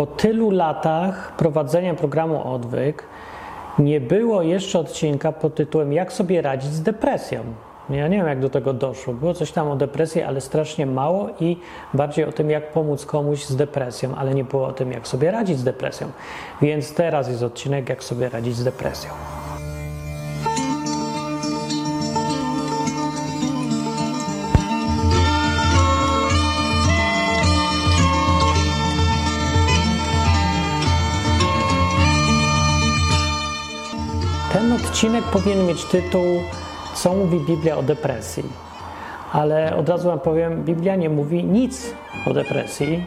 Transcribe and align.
po 0.00 0.06
tylu 0.06 0.50
latach 0.50 1.36
prowadzenia 1.36 1.94
programu 1.94 2.52
Odwyk 2.54 3.04
nie 3.78 4.00
było 4.00 4.42
jeszcze 4.42 4.78
odcinka 4.78 5.32
pod 5.32 5.54
tytułem 5.54 5.92
Jak 5.92 6.12
sobie 6.12 6.42
radzić 6.42 6.72
z 6.72 6.82
depresją. 6.82 7.40
Ja 7.90 8.08
nie 8.08 8.16
wiem, 8.16 8.26
jak 8.26 8.40
do 8.40 8.50
tego 8.50 8.72
doszło. 8.72 9.14
Było 9.14 9.34
coś 9.34 9.52
tam 9.52 9.70
o 9.70 9.76
depresji, 9.76 10.22
ale 10.22 10.40
strasznie 10.40 10.86
mało 10.86 11.28
i 11.40 11.56
bardziej 11.94 12.24
o 12.24 12.32
tym, 12.32 12.50
jak 12.50 12.72
pomóc 12.72 13.06
komuś 13.06 13.44
z 13.44 13.56
depresją, 13.56 14.14
ale 14.14 14.34
nie 14.34 14.44
było 14.44 14.66
o 14.66 14.72
tym, 14.72 14.92
jak 14.92 15.08
sobie 15.08 15.30
radzić 15.30 15.58
z 15.58 15.64
depresją. 15.64 16.10
Więc 16.62 16.94
teraz 16.94 17.28
jest 17.28 17.42
odcinek, 17.42 17.88
jak 17.88 18.04
sobie 18.04 18.28
radzić 18.28 18.56
z 18.56 18.64
depresją. 18.64 19.10
Odcinek 34.90 35.24
powinien 35.24 35.66
mieć 35.66 35.84
tytuł 35.84 36.24
Co 36.94 37.14
mówi 37.14 37.40
Biblia 37.40 37.76
o 37.76 37.82
depresji? 37.82 38.44
Ale 39.32 39.76
od 39.76 39.88
razu 39.88 40.08
Wam 40.08 40.20
powiem, 40.20 40.64
Biblia 40.64 40.96
nie 40.96 41.10
mówi 41.10 41.44
nic 41.44 41.94
o 42.26 42.34
depresji. 42.34 43.06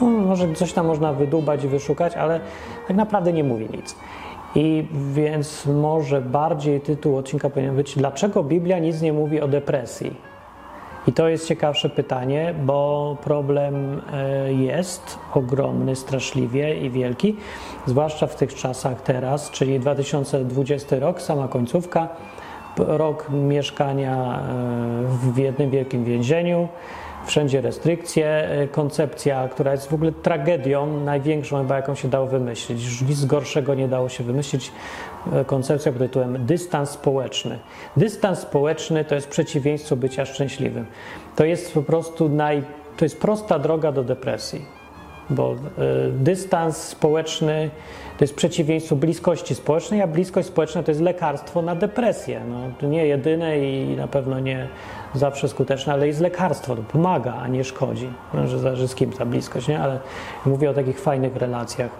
No, 0.00 0.06
może 0.06 0.54
coś 0.54 0.72
tam 0.72 0.86
można 0.86 1.12
wydubać 1.12 1.64
i 1.64 1.68
wyszukać, 1.68 2.14
ale 2.14 2.40
tak 2.88 2.96
naprawdę 2.96 3.32
nie 3.32 3.44
mówi 3.44 3.68
nic. 3.72 3.96
I 4.54 4.86
więc 5.14 5.66
może 5.66 6.20
bardziej 6.20 6.80
tytuł 6.80 7.16
odcinka 7.16 7.50
powinien 7.50 7.76
być 7.76 7.96
Dlaczego 7.96 8.44
Biblia 8.44 8.78
nic 8.78 9.00
nie 9.00 9.12
mówi 9.12 9.40
o 9.40 9.48
depresji? 9.48 10.29
I 11.06 11.12
to 11.12 11.28
jest 11.28 11.48
ciekawsze 11.48 11.88
pytanie, 11.88 12.54
bo 12.62 13.16
problem 13.24 14.02
e, 14.12 14.52
jest 14.52 15.18
ogromny, 15.34 15.96
straszliwie 15.96 16.80
i 16.80 16.90
wielki, 16.90 17.36
zwłaszcza 17.86 18.26
w 18.26 18.36
tych 18.36 18.54
czasach 18.54 19.02
teraz, 19.02 19.50
czyli 19.50 19.80
2020 19.80 20.98
rok, 20.98 21.22
sama 21.22 21.48
końcówka, 21.48 22.08
rok 22.78 23.26
mieszkania 23.30 24.40
e, 24.40 25.32
w 25.32 25.38
jednym 25.38 25.70
wielkim 25.70 26.04
więzieniu, 26.04 26.68
wszędzie 27.26 27.60
restrykcje, 27.60 28.26
e, 28.28 28.68
koncepcja, 28.68 29.48
która 29.48 29.72
jest 29.72 29.88
w 29.88 29.94
ogóle 29.94 30.12
tragedią 30.12 31.00
największą, 31.00 31.58
chyba 31.58 31.76
jaką 31.76 31.94
się 31.94 32.08
dało 32.08 32.26
wymyślić. 32.26 32.84
Już 32.84 33.02
nic 33.02 33.24
gorszego 33.24 33.74
nie 33.74 33.88
dało 33.88 34.08
się 34.08 34.24
wymyślić. 34.24 34.72
Koncepcja 35.46 35.92
pod 35.92 36.00
tytułem 36.00 36.46
dystans 36.46 36.90
społeczny. 36.90 37.58
Dystans 37.96 38.38
społeczny 38.38 39.04
to 39.04 39.14
jest 39.14 39.28
przeciwieństwo 39.28 39.96
bycia 39.96 40.24
szczęśliwym. 40.26 40.86
To 41.36 41.44
jest 41.44 41.74
po 41.74 41.82
prostu 41.82 42.28
naj, 42.28 42.62
to 42.96 43.04
jest 43.04 43.20
prosta 43.20 43.58
droga 43.58 43.92
do 43.92 44.04
depresji, 44.04 44.64
bo 45.30 45.54
y, 45.54 45.56
dystans 46.12 46.76
społeczny 46.76 47.70
to 48.20 48.24
jest 48.24 48.34
przeciwieństwo 48.34 48.96
bliskości 48.96 49.54
społecznej, 49.54 50.02
a 50.02 50.06
bliskość 50.06 50.48
społeczna 50.48 50.82
to 50.82 50.90
jest 50.90 51.00
lekarstwo 51.00 51.62
na 51.62 51.74
depresję. 51.74 52.40
No, 52.48 52.56
to 52.80 52.86
nie 52.86 53.06
jedyne 53.06 53.58
i 53.58 53.96
na 53.96 54.08
pewno 54.08 54.40
nie 54.40 54.68
zawsze 55.14 55.48
skuteczne, 55.48 55.92
ale 55.92 56.06
jest 56.06 56.20
lekarstwo, 56.20 56.76
to 56.76 56.82
pomaga, 56.82 57.34
a 57.34 57.48
nie 57.48 57.64
szkodzi. 57.64 58.12
No, 58.34 58.48
że 58.48 58.58
zależy 58.58 58.88
z 58.88 58.94
kim 58.94 59.12
ta 59.12 59.26
bliskość, 59.26 59.68
nie? 59.68 59.80
ale 59.80 59.98
mówię 60.46 60.70
o 60.70 60.74
takich 60.74 61.00
fajnych 61.00 61.36
relacjach. 61.36 61.90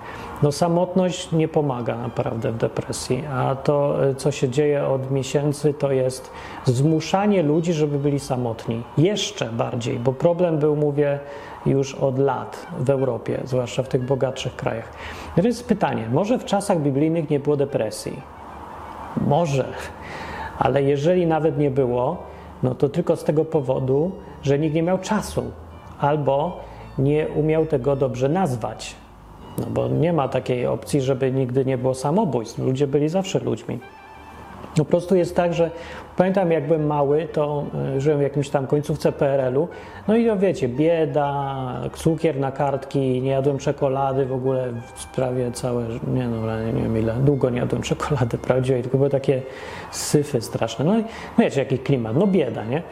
No 0.42 0.52
samotność 0.52 1.32
nie 1.32 1.48
pomaga 1.48 1.96
naprawdę 1.98 2.52
w 2.52 2.56
depresji, 2.56 3.24
a 3.32 3.54
to, 3.54 3.96
co 4.16 4.32
się 4.32 4.48
dzieje 4.48 4.86
od 4.86 5.10
miesięcy, 5.10 5.74
to 5.74 5.92
jest 5.92 6.30
zmuszanie 6.64 7.42
ludzi, 7.42 7.72
żeby 7.72 7.98
byli 7.98 8.20
samotni. 8.20 8.82
Jeszcze 8.98 9.46
bardziej, 9.46 9.98
bo 9.98 10.12
problem 10.12 10.58
był, 10.58 10.76
mówię, 10.76 11.18
już 11.66 11.94
od 11.94 12.18
lat 12.18 12.66
w 12.78 12.90
Europie, 12.90 13.40
zwłaszcza 13.44 13.82
w 13.82 13.88
tych 13.88 14.04
bogatszych 14.04 14.56
krajach. 14.56 14.92
No 15.36 15.42
więc 15.42 15.62
pytanie, 15.62 16.08
może 16.12 16.38
w 16.38 16.44
czasach 16.44 16.80
biblijnych 16.80 17.30
nie 17.30 17.40
było 17.40 17.56
depresji? 17.56 18.22
Może, 19.26 19.64
ale 20.58 20.82
jeżeli 20.82 21.26
nawet 21.26 21.58
nie 21.58 21.70
było, 21.70 22.16
no 22.62 22.74
to 22.74 22.88
tylko 22.88 23.16
z 23.16 23.24
tego 23.24 23.44
powodu, 23.44 24.12
że 24.42 24.58
nikt 24.58 24.74
nie 24.74 24.82
miał 24.82 24.98
czasu 24.98 25.42
albo 26.00 26.60
nie 26.98 27.28
umiał 27.28 27.66
tego 27.66 27.96
dobrze 27.96 28.28
nazwać. 28.28 28.94
No 29.58 29.66
bo 29.70 29.88
nie 29.88 30.12
ma 30.12 30.28
takiej 30.28 30.66
opcji, 30.66 31.00
żeby 31.00 31.32
nigdy 31.32 31.64
nie 31.64 31.78
było 31.78 31.94
samobójstw. 31.94 32.58
Ludzie 32.58 32.86
byli 32.86 33.08
zawsze 33.08 33.38
ludźmi. 33.38 33.78
Po 34.76 34.84
prostu 34.84 35.16
jest 35.16 35.36
tak, 35.36 35.54
że 35.54 35.70
pamiętam, 36.16 36.50
jak 36.50 36.66
byłem 36.66 36.86
mały, 36.86 37.28
to 37.32 37.64
e, 37.96 38.00
żyłem 38.00 38.18
w 38.18 38.22
jakimś 38.22 38.48
tam 38.48 38.66
końcówce 38.66 39.12
PRL-u. 39.12 39.68
No 40.08 40.16
i 40.16 40.38
wiecie, 40.38 40.68
bieda, 40.68 41.54
cukier 41.94 42.40
na 42.40 42.52
kartki, 42.52 43.22
nie 43.22 43.30
jadłem 43.30 43.58
czekolady 43.58 44.26
w 44.26 44.32
ogóle 44.32 44.72
prawie 45.14 45.52
całe, 45.52 45.84
nie 46.14 46.28
no, 46.28 46.64
nie 46.72 46.82
wiem 46.82 46.98
ile, 46.98 47.14
długo 47.14 47.50
nie 47.50 47.58
jadłem 47.58 47.82
czekolady 47.82 48.38
prawdziwej, 48.48 48.82
tylko 48.82 48.98
były 48.98 49.10
takie 49.10 49.42
syfy 49.90 50.40
straszne. 50.40 50.84
No 50.84 50.98
i 50.98 51.02
no 51.02 51.44
wiecie, 51.44 51.60
jaki 51.60 51.78
klimat, 51.78 52.16
no 52.16 52.26
bieda, 52.26 52.64
nie? 52.64 52.82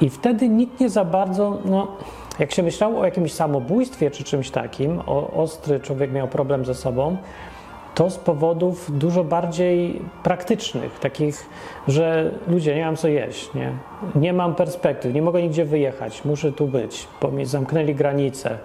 I 0.00 0.10
wtedy 0.10 0.48
nikt 0.48 0.80
nie 0.80 0.88
za 0.88 1.04
bardzo, 1.04 1.58
no 1.64 1.86
jak 2.38 2.52
się 2.52 2.62
myślało 2.62 3.00
o 3.00 3.04
jakimś 3.04 3.32
samobójstwie 3.32 4.10
czy 4.10 4.24
czymś 4.24 4.50
takim, 4.50 5.00
o, 5.06 5.30
ostry 5.30 5.80
człowiek 5.80 6.12
miał 6.12 6.28
problem 6.28 6.64
ze 6.64 6.74
sobą, 6.74 7.16
to 7.98 8.10
z 8.10 8.18
powodów 8.18 8.98
dużo 8.98 9.24
bardziej 9.24 10.00
praktycznych, 10.22 10.98
takich, 10.98 11.46
że 11.88 12.30
ludzie, 12.48 12.76
nie 12.76 12.84
mam 12.84 12.96
co 12.96 13.08
jeść, 13.08 13.54
nie, 13.54 13.72
nie 14.14 14.32
mam 14.32 14.54
perspektyw, 14.54 15.14
nie 15.14 15.22
mogę 15.22 15.42
nigdzie 15.42 15.64
wyjechać, 15.64 16.24
muszę 16.24 16.52
tu 16.52 16.66
być, 16.66 17.08
bo 17.22 17.30
mi 17.30 17.46
zamknęli 17.46 17.94
granice. 17.94 18.58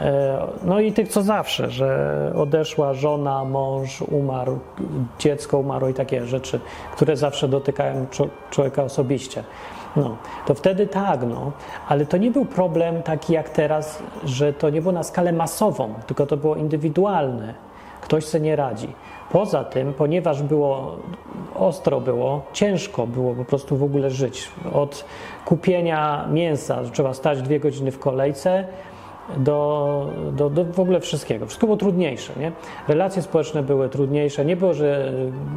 E, 0.00 0.38
no 0.62 0.80
i 0.80 0.92
tych 0.92 1.08
co 1.08 1.22
zawsze, 1.22 1.70
że 1.70 2.32
odeszła 2.36 2.94
żona, 2.94 3.44
mąż 3.44 4.02
umarł, 4.02 4.58
dziecko 5.18 5.58
umarło 5.58 5.88
i 5.88 5.94
takie 5.94 6.26
rzeczy, 6.26 6.60
które 6.92 7.16
zawsze 7.16 7.48
dotykają 7.48 8.06
człowieka 8.50 8.82
osobiście. 8.82 9.44
No, 9.96 10.16
to 10.46 10.54
wtedy 10.54 10.86
tak, 10.86 11.20
no, 11.28 11.52
ale 11.88 12.06
to 12.06 12.16
nie 12.16 12.30
był 12.30 12.44
problem 12.44 13.02
taki 13.02 13.32
jak 13.32 13.50
teraz, 13.50 14.02
że 14.24 14.52
to 14.52 14.70
nie 14.70 14.80
było 14.80 14.92
na 14.92 15.02
skalę 15.02 15.32
masową, 15.32 15.94
tylko 16.06 16.26
to 16.26 16.36
było 16.36 16.56
indywidualne. 16.56 17.65
Ktoś 18.06 18.24
sobie 18.24 18.44
nie 18.44 18.56
radzi. 18.56 18.88
Poza 19.30 19.64
tym, 19.64 19.92
ponieważ 19.94 20.42
było 20.42 20.96
ostro 21.54 22.00
było, 22.00 22.42
ciężko 22.52 23.06
było 23.06 23.34
po 23.34 23.44
prostu 23.44 23.76
w 23.76 23.82
ogóle 23.82 24.10
żyć. 24.10 24.48
Od 24.72 25.04
kupienia 25.44 26.28
mięsa 26.32 26.82
trzeba 26.92 27.14
stać 27.14 27.42
dwie 27.42 27.60
godziny 27.60 27.90
w 27.90 27.98
kolejce, 27.98 28.64
do, 29.36 30.10
do, 30.32 30.50
do 30.50 30.64
w 30.64 30.80
ogóle 30.80 31.00
wszystkiego. 31.00 31.46
Wszystko 31.46 31.66
było 31.66 31.76
trudniejsze. 31.76 32.32
Nie? 32.40 32.52
Relacje 32.88 33.22
społeczne 33.22 33.62
były 33.62 33.88
trudniejsze. 33.88 34.44
Nie 34.44 34.56
było, 34.56 34.74
że 34.74 35.12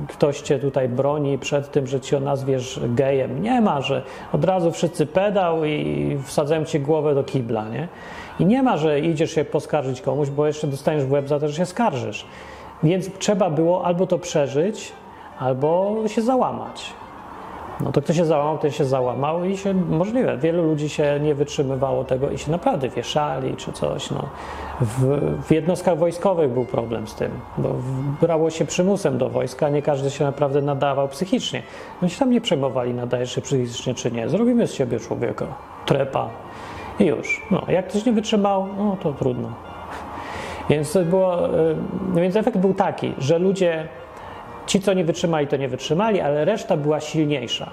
ktoś 0.07 0.41
cię 0.41 0.59
tutaj 0.59 0.89
broni 0.89 1.37
przed 1.37 1.71
tym, 1.71 1.87
że 1.87 1.99
cię 1.99 2.19
nazwiesz 2.19 2.79
gejem. 2.87 3.41
Nie 3.41 3.61
ma, 3.61 3.81
że 3.81 4.01
od 4.33 4.45
razu 4.45 4.71
wszyscy 4.71 5.05
pedał 5.05 5.65
i 5.65 6.17
wsadzają 6.23 6.65
ci 6.65 6.79
głowę 6.79 7.15
do 7.15 7.23
kibla. 7.23 7.69
Nie? 7.69 7.87
I 8.39 8.45
nie 8.45 8.63
ma, 8.63 8.77
że 8.77 8.99
idziesz 8.99 9.31
się 9.31 9.45
poskarżyć 9.45 10.01
komuś, 10.01 10.29
bo 10.29 10.47
jeszcze 10.47 10.67
dostaniesz 10.67 11.05
w 11.05 11.11
łeb 11.11 11.27
za 11.27 11.39
to, 11.39 11.47
że 11.47 11.53
się 11.53 11.65
skarżysz. 11.65 12.25
Więc 12.83 13.17
trzeba 13.19 13.49
było 13.49 13.85
albo 13.85 14.07
to 14.07 14.19
przeżyć, 14.19 14.91
albo 15.39 15.95
się 16.07 16.21
załamać. 16.21 16.93
No 17.83 17.91
to 17.91 18.01
kto 18.01 18.13
się 18.13 18.25
załamał, 18.25 18.57
ten 18.57 18.71
się 18.71 18.85
załamał 18.85 19.45
i 19.45 19.57
się 19.57 19.73
możliwe. 19.73 20.37
Wielu 20.37 20.63
ludzi 20.63 20.89
się 20.89 21.19
nie 21.19 21.35
wytrzymywało 21.35 22.03
tego 22.03 22.29
i 22.29 22.37
się 22.37 22.51
naprawdę 22.51 22.89
wieszali 22.89 23.55
czy 23.55 23.71
coś. 23.71 24.11
No. 24.11 24.25
W, 24.81 25.19
w 25.43 25.51
jednostkach 25.51 25.97
wojskowych 25.97 26.51
był 26.51 26.65
problem 26.65 27.07
z 27.07 27.15
tym, 27.15 27.31
bo 27.57 27.69
brało 28.21 28.49
się 28.49 28.65
przymusem 28.65 29.17
do 29.17 29.29
wojska, 29.29 29.69
nie 29.69 29.81
każdy 29.81 30.09
się 30.09 30.25
naprawdę 30.25 30.61
nadawał 30.61 31.07
psychicznie. 31.07 31.63
No 32.01 32.09
się 32.09 32.19
tam 32.19 32.31
nie 32.31 32.41
przejmowali, 32.41 32.93
nadajesz 32.93 33.35
się 33.35 33.41
psychicznie 33.41 33.93
czy 33.93 34.11
nie. 34.11 34.29
Zrobimy 34.29 34.67
z 34.67 34.73
siebie 34.73 34.99
człowieka, 34.99 35.45
trepa 35.85 36.29
i 36.99 37.05
już. 37.05 37.41
No, 37.51 37.63
jak 37.67 37.87
ktoś 37.87 38.05
nie 38.05 38.11
wytrzymał, 38.11 38.67
no 38.77 38.97
to 39.03 39.13
trudno. 39.13 39.49
Więc, 40.69 40.93
to 40.93 41.01
było, 41.01 41.59
y, 41.59 41.75
więc 42.15 42.35
efekt 42.35 42.57
był 42.57 42.73
taki, 42.73 43.13
że 43.17 43.39
ludzie 43.39 43.87
Ci, 44.69 44.79
co 44.79 44.93
nie 44.93 45.03
wytrzymali, 45.03 45.47
to 45.47 45.57
nie 45.57 45.67
wytrzymali, 45.67 46.21
ale 46.21 46.45
reszta 46.45 46.77
była 46.77 46.99
silniejsza. 46.99 47.69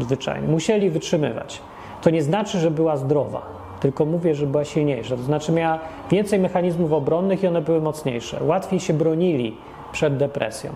Zwyczajnie. 0.00 0.48
Musieli 0.48 0.90
wytrzymywać. 0.90 1.62
To 2.02 2.10
nie 2.10 2.22
znaczy, 2.22 2.58
że 2.58 2.70
była 2.70 2.96
zdrowa, 2.96 3.42
tylko 3.80 4.04
mówię, 4.04 4.34
że 4.34 4.46
była 4.46 4.64
silniejsza. 4.64 5.16
To 5.16 5.22
znaczy 5.22 5.52
miała 5.52 5.78
więcej 6.10 6.38
mechanizmów 6.38 6.92
obronnych 6.92 7.42
i 7.42 7.46
one 7.46 7.62
były 7.62 7.80
mocniejsze. 7.80 8.44
Łatwiej 8.44 8.80
się 8.80 8.94
bronili 8.94 9.56
przed 9.92 10.16
depresją. 10.16 10.70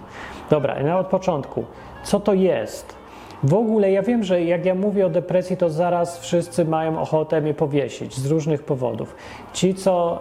Dobra, 0.50 0.82
na 0.82 0.98
od 0.98 1.06
początku. 1.06 1.64
Co 2.04 2.20
to 2.20 2.34
jest? 2.34 2.99
W 3.42 3.54
ogóle 3.54 3.90
ja 3.90 4.02
wiem, 4.02 4.24
że 4.24 4.44
jak 4.44 4.64
ja 4.64 4.74
mówię 4.74 5.06
o 5.06 5.10
depresji, 5.10 5.56
to 5.56 5.70
zaraz 5.70 6.20
wszyscy 6.20 6.64
mają 6.64 7.00
ochotę 7.00 7.40
mnie 7.40 7.54
powiesić 7.54 8.14
z 8.14 8.26
różnych 8.26 8.62
powodów. 8.62 9.16
Ci, 9.52 9.74
co 9.74 10.20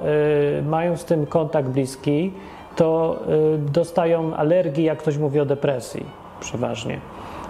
y, 0.60 0.62
mają 0.62 0.98
z 0.98 1.06
tym 1.06 1.26
kontakt 1.26 1.70
bliski, 1.70 2.34
to 2.76 3.20
y, 3.56 3.72
dostają 3.72 4.34
alergii, 4.34 4.84
jak 4.84 5.00
ktoś 5.00 5.18
mówi 5.18 5.40
o 5.40 5.46
depresji, 5.46 6.06
przeważnie. 6.40 7.00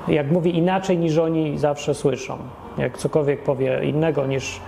Jak 0.07 0.31
mówi 0.31 0.57
inaczej 0.57 0.97
niż 0.97 1.17
oni 1.17 1.57
zawsze 1.57 1.93
słyszą. 1.93 2.37
Jak 2.77 2.97
cokolwiek 2.97 3.43
powie 3.43 3.79
innego 3.83 4.27
niż 4.27 4.61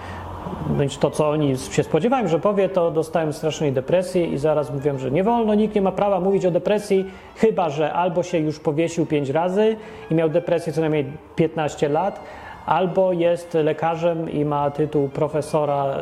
niż 0.79 0.97
to, 0.97 1.11
co 1.11 1.29
oni 1.29 1.57
się 1.57 1.83
spodziewałem, 1.83 2.27
że 2.27 2.39
powie, 2.39 2.69
to 2.69 2.91
dostałem 2.91 3.33
strasznej 3.33 3.71
depresji 3.71 4.33
i 4.33 4.37
zaraz 4.37 4.73
mówią, 4.73 4.97
że 4.97 5.11
nie 5.11 5.23
wolno, 5.23 5.55
nikt 5.55 5.75
nie 5.75 5.81
ma 5.81 5.91
prawa 5.91 6.19
mówić 6.19 6.45
o 6.45 6.51
depresji, 6.51 7.05
chyba 7.35 7.69
że 7.69 7.93
albo 7.93 8.23
się 8.23 8.37
już 8.37 8.59
powiesił 8.59 9.05
pięć 9.05 9.29
razy 9.29 9.75
i 10.11 10.15
miał 10.15 10.29
depresję 10.29 10.73
co 10.73 10.81
najmniej 10.81 11.05
15 11.35 11.89
lat, 11.89 12.19
albo 12.65 13.13
jest 13.13 13.53
lekarzem 13.53 14.29
i 14.29 14.45
ma 14.45 14.71
tytuł 14.71 15.09
profesora 15.09 15.97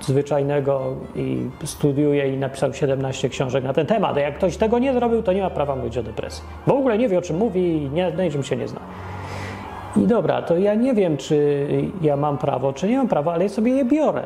zwyczajnego 0.00 0.94
i 1.16 1.50
studiuje 1.64 2.34
i 2.34 2.36
napisał 2.36 2.74
17 2.74 3.28
książek 3.28 3.64
na 3.64 3.72
ten 3.72 3.86
temat. 3.86 4.16
A 4.16 4.20
jak 4.20 4.36
ktoś 4.36 4.56
tego 4.56 4.78
nie 4.78 4.92
zrobił, 4.92 5.22
to 5.22 5.32
nie 5.32 5.42
ma 5.42 5.50
prawa 5.50 5.76
mówić 5.76 5.98
o 5.98 6.02
depresji. 6.02 6.44
W 6.66 6.70
ogóle 6.70 6.98
nie 6.98 7.08
wie, 7.08 7.18
o 7.18 7.22
czym 7.22 7.36
mówi 7.36 7.60
i 7.60 7.90
nie, 7.90 8.10
na 8.10 8.24
niczym 8.24 8.42
się 8.42 8.56
nie 8.56 8.68
zna. 8.68 8.80
I 9.96 10.06
dobra, 10.06 10.42
to 10.42 10.58
ja 10.58 10.74
nie 10.74 10.94
wiem, 10.94 11.16
czy 11.16 11.66
ja 12.00 12.16
mam 12.16 12.38
prawo, 12.38 12.72
czy 12.72 12.88
nie 12.88 12.96
mam 12.96 13.08
prawa, 13.08 13.32
ale 13.32 13.44
ja 13.44 13.48
sobie 13.48 13.72
je 13.72 13.84
biorę, 13.84 14.22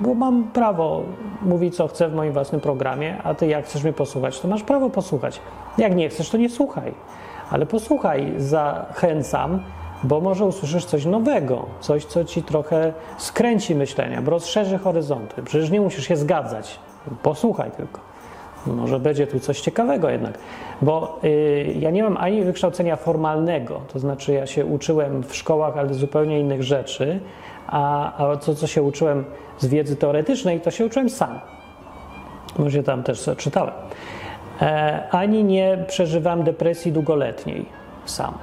bo 0.00 0.14
mam 0.14 0.44
prawo 0.44 1.02
mówić, 1.42 1.76
co 1.76 1.88
chcę 1.88 2.08
w 2.08 2.14
moim 2.14 2.32
własnym 2.32 2.60
programie, 2.60 3.22
a 3.22 3.34
ty 3.34 3.46
jak 3.46 3.64
chcesz 3.64 3.82
mnie 3.82 3.92
posłuchać, 3.92 4.40
to 4.40 4.48
masz 4.48 4.62
prawo 4.62 4.90
posłuchać. 4.90 5.40
Jak 5.78 5.96
nie 5.96 6.08
chcesz, 6.08 6.30
to 6.30 6.38
nie 6.38 6.48
słuchaj, 6.48 6.94
ale 7.50 7.66
posłuchaj, 7.66 8.32
zachęcam, 8.36 9.62
bo 10.04 10.20
może 10.20 10.44
usłyszysz 10.44 10.84
coś 10.84 11.04
nowego, 11.04 11.66
coś, 11.80 12.04
co 12.04 12.24
ci 12.24 12.42
trochę 12.42 12.92
skręci 13.18 13.74
myślenia, 13.74 14.22
bo 14.22 14.30
rozszerzy 14.30 14.78
horyzonty. 14.78 15.42
Przecież 15.42 15.70
nie 15.70 15.80
musisz 15.80 16.08
się 16.08 16.16
zgadzać, 16.16 16.78
posłuchaj 17.22 17.70
tylko. 17.70 18.09
Może 18.66 19.00
będzie 19.00 19.26
tu 19.26 19.40
coś 19.40 19.60
ciekawego 19.60 20.10
jednak, 20.10 20.38
bo 20.82 21.20
y, 21.24 21.74
ja 21.78 21.90
nie 21.90 22.02
mam 22.02 22.16
ani 22.16 22.42
wykształcenia 22.42 22.96
formalnego, 22.96 23.80
to 23.92 23.98
znaczy 23.98 24.32
ja 24.32 24.46
się 24.46 24.66
uczyłem 24.66 25.22
w 25.22 25.36
szkołach, 25.36 25.76
ale 25.76 25.94
zupełnie 25.94 26.40
innych 26.40 26.62
rzeczy, 26.62 27.20
a, 27.66 28.14
a 28.16 28.36
to, 28.36 28.54
co 28.54 28.66
się 28.66 28.82
uczyłem 28.82 29.24
z 29.58 29.66
wiedzy 29.66 29.96
teoretycznej, 29.96 30.60
to 30.60 30.70
się 30.70 30.86
uczyłem 30.86 31.10
sam. 31.10 31.40
Może 32.58 32.82
tam 32.82 33.02
też 33.02 33.30
czytałem. 33.36 33.74
E, 34.62 35.08
ani 35.10 35.44
nie 35.44 35.84
przeżywam 35.88 36.42
depresji 36.42 36.92
długoletniej 36.92 37.66
sam. 38.04 38.34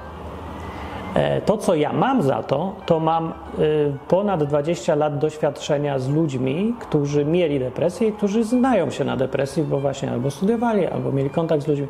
E, 1.18 1.40
to, 1.40 1.56
co 1.56 1.74
ja 1.74 1.92
mam 1.92 2.22
za 2.22 2.42
to, 2.42 2.72
to 2.86 3.00
mam 3.00 3.32
y, 3.58 3.92
ponad 4.08 4.44
20 4.44 4.94
lat 4.94 5.18
doświadczenia 5.18 5.98
z 5.98 6.08
ludźmi, 6.08 6.74
którzy 6.80 7.24
mieli 7.24 7.58
depresję 7.58 8.08
i 8.08 8.12
którzy 8.12 8.44
znają 8.44 8.90
się 8.90 9.04
na 9.04 9.16
depresji, 9.16 9.62
bo 9.62 9.80
właśnie 9.80 10.10
albo 10.10 10.30
studiowali, 10.30 10.86
albo 10.86 11.12
mieli 11.12 11.30
kontakt 11.30 11.62
z 11.62 11.68
ludźmi. 11.68 11.86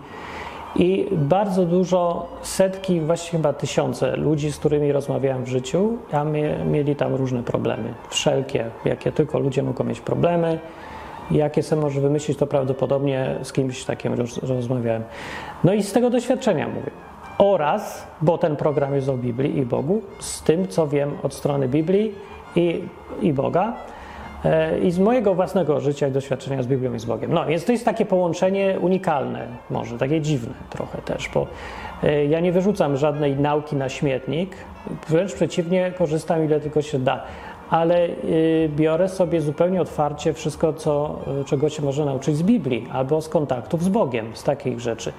I 0.76 1.08
bardzo 1.12 1.64
dużo, 1.64 2.26
setki, 2.42 3.00
właściwie 3.00 3.38
chyba 3.38 3.52
tysiące 3.52 4.16
ludzi, 4.16 4.52
z 4.52 4.58
którymi 4.58 4.92
rozmawiałem 4.92 5.44
w 5.44 5.48
życiu, 5.48 5.98
a 6.12 6.24
mieli 6.64 6.96
tam 6.96 7.14
różne 7.14 7.42
problemy. 7.42 7.94
Wszelkie, 8.08 8.64
jakie 8.84 9.12
tylko 9.12 9.38
ludzie 9.38 9.62
mogą 9.62 9.84
mieć 9.84 10.00
problemy. 10.00 10.58
Jakie 11.30 11.62
sobie 11.62 11.82
może 11.82 12.00
wymyślić, 12.00 12.38
to 12.38 12.46
prawdopodobnie 12.46 13.34
z 13.42 13.52
kimś 13.52 13.84
takim 13.84 14.14
rozmawiałem. 14.42 15.02
No 15.64 15.72
i 15.72 15.82
z 15.82 15.92
tego 15.92 16.10
doświadczenia 16.10 16.68
mówię 16.68 17.07
oraz, 17.38 18.06
bo 18.22 18.38
ten 18.38 18.56
program 18.56 18.94
jest 18.94 19.08
o 19.08 19.16
Biblii 19.16 19.58
i 19.58 19.66
Bogu, 19.66 20.02
z 20.18 20.42
tym, 20.42 20.68
co 20.68 20.88
wiem 20.88 21.12
od 21.22 21.34
strony 21.34 21.68
Biblii 21.68 22.14
i, 22.56 22.82
i 23.22 23.32
Boga 23.32 23.72
e, 24.44 24.78
i 24.78 24.90
z 24.90 24.98
mojego 24.98 25.34
własnego 25.34 25.80
życia 25.80 26.08
i 26.08 26.12
doświadczenia 26.12 26.62
z 26.62 26.66
Biblią 26.66 26.94
i 26.94 26.98
z 26.98 27.04
Bogiem. 27.04 27.32
No, 27.32 27.46
więc 27.46 27.64
to 27.64 27.72
jest 27.72 27.84
takie 27.84 28.06
połączenie 28.06 28.78
unikalne, 28.80 29.46
może 29.70 29.98
takie 29.98 30.20
dziwne 30.20 30.54
trochę 30.70 30.98
też, 31.02 31.30
bo 31.34 31.46
e, 32.02 32.24
ja 32.24 32.40
nie 32.40 32.52
wyrzucam 32.52 32.96
żadnej 32.96 33.36
nauki 33.36 33.76
na 33.76 33.88
śmietnik, 33.88 34.56
wręcz 35.08 35.34
przeciwnie, 35.34 35.92
korzystam 35.98 36.44
ile 36.44 36.60
tylko 36.60 36.82
się 36.82 36.98
da, 36.98 37.22
ale 37.70 38.04
e, 38.04 38.08
biorę 38.68 39.08
sobie 39.08 39.40
zupełnie 39.40 39.80
otwarcie 39.80 40.32
wszystko, 40.32 40.72
co, 40.72 41.18
czego 41.46 41.68
się 41.68 41.82
można 41.82 42.04
nauczyć 42.04 42.36
z 42.36 42.42
Biblii 42.42 42.88
albo 42.92 43.20
z 43.20 43.28
kontaktów 43.28 43.84
z 43.84 43.88
Bogiem, 43.88 44.26
z 44.34 44.44
takich 44.44 44.80
rzeczy. 44.80 45.12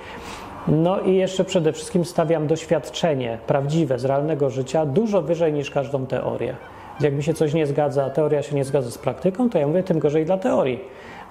No 0.71 0.99
i 0.99 1.15
jeszcze 1.15 1.43
przede 1.43 1.73
wszystkim 1.73 2.05
stawiam 2.05 2.47
doświadczenie 2.47 3.37
prawdziwe 3.47 3.99
z 3.99 4.05
realnego 4.05 4.49
życia 4.49 4.85
dużo 4.85 5.21
wyżej 5.21 5.53
niż 5.53 5.71
każdą 5.71 6.05
teorię. 6.05 6.55
Jak 6.99 7.13
mi 7.13 7.23
się 7.23 7.33
coś 7.33 7.53
nie 7.53 7.67
zgadza, 7.67 8.09
teoria 8.09 8.41
się 8.43 8.55
nie 8.55 8.65
zgadza 8.65 8.91
z 8.91 8.97
praktyką, 8.97 9.49
to 9.49 9.57
ja 9.57 9.67
mówię 9.67 9.83
tym 9.83 9.99
gorzej 9.99 10.25
dla 10.25 10.37
teorii. 10.37 10.79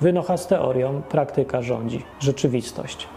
Wynocha 0.00 0.36
z 0.36 0.46
teorią, 0.46 1.02
praktyka 1.08 1.62
rządzi, 1.62 2.02
rzeczywistość. 2.20 3.08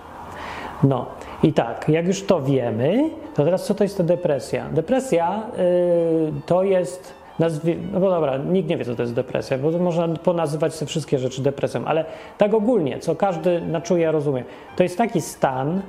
No 0.83 1.05
i 1.43 1.53
tak, 1.53 1.89
jak 1.89 2.07
już 2.07 2.23
to 2.23 2.41
wiemy, 2.41 3.09
to 3.35 3.43
teraz 3.43 3.65
co 3.65 3.75
to 3.75 3.83
jest 3.83 3.97
ta 3.97 4.03
depresja? 4.03 4.69
Depresja 4.69 5.43
yy, 5.57 6.31
to 6.45 6.63
jest 6.63 7.21
no 7.39 7.99
bo 7.99 8.09
dobra, 8.09 8.37
nikt 8.37 8.69
nie 8.69 8.77
wie, 8.77 8.85
co 8.85 8.95
to 8.95 9.01
jest 9.01 9.13
depresja, 9.13 9.57
bo 9.57 9.71
można 9.71 10.07
ponazywać 10.07 10.79
te 10.79 10.85
wszystkie 10.85 11.19
rzeczy 11.19 11.41
depresją, 11.41 11.85
ale 11.85 12.05
tak 12.37 12.53
ogólnie, 12.53 12.99
co 12.99 13.15
każdy 13.15 13.61
na 13.61 13.81
czuje, 13.81 14.11
rozumie, 14.11 14.43
to 14.75 14.83
jest 14.83 14.97
taki 14.97 15.21
stan, 15.21 15.81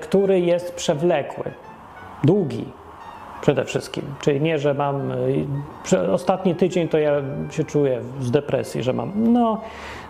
który 0.00 0.40
jest 0.40 0.74
przewlekły, 0.74 1.44
długi 2.24 2.64
przede 3.40 3.64
wszystkim. 3.64 4.04
Czyli 4.20 4.40
nie, 4.40 4.58
że 4.58 4.74
mam 4.74 5.10
y, 5.92 6.12
ostatni 6.12 6.54
tydzień 6.54 6.88
to 6.88 6.98
ja 6.98 7.12
się 7.50 7.64
czuję 7.64 8.00
z 8.20 8.30
depresji, 8.30 8.82
że 8.82 8.92
mam. 8.92 9.12
No 9.16 9.60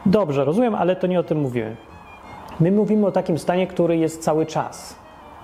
dobrze, 0.07 0.45
rozumiem, 0.45 0.75
ale 0.75 0.97
to 0.97 1.07
nie 1.07 1.21
o 1.21 1.23
tym 1.23 1.39
mówimy. 1.39 1.77
My 2.61 2.73
mówimy 2.73 3.07
o 3.07 3.13
takim 3.13 3.39
stanie, 3.39 3.67
który 3.67 3.97
jest 3.97 4.23
cały 4.23 4.47
czas 4.47 4.97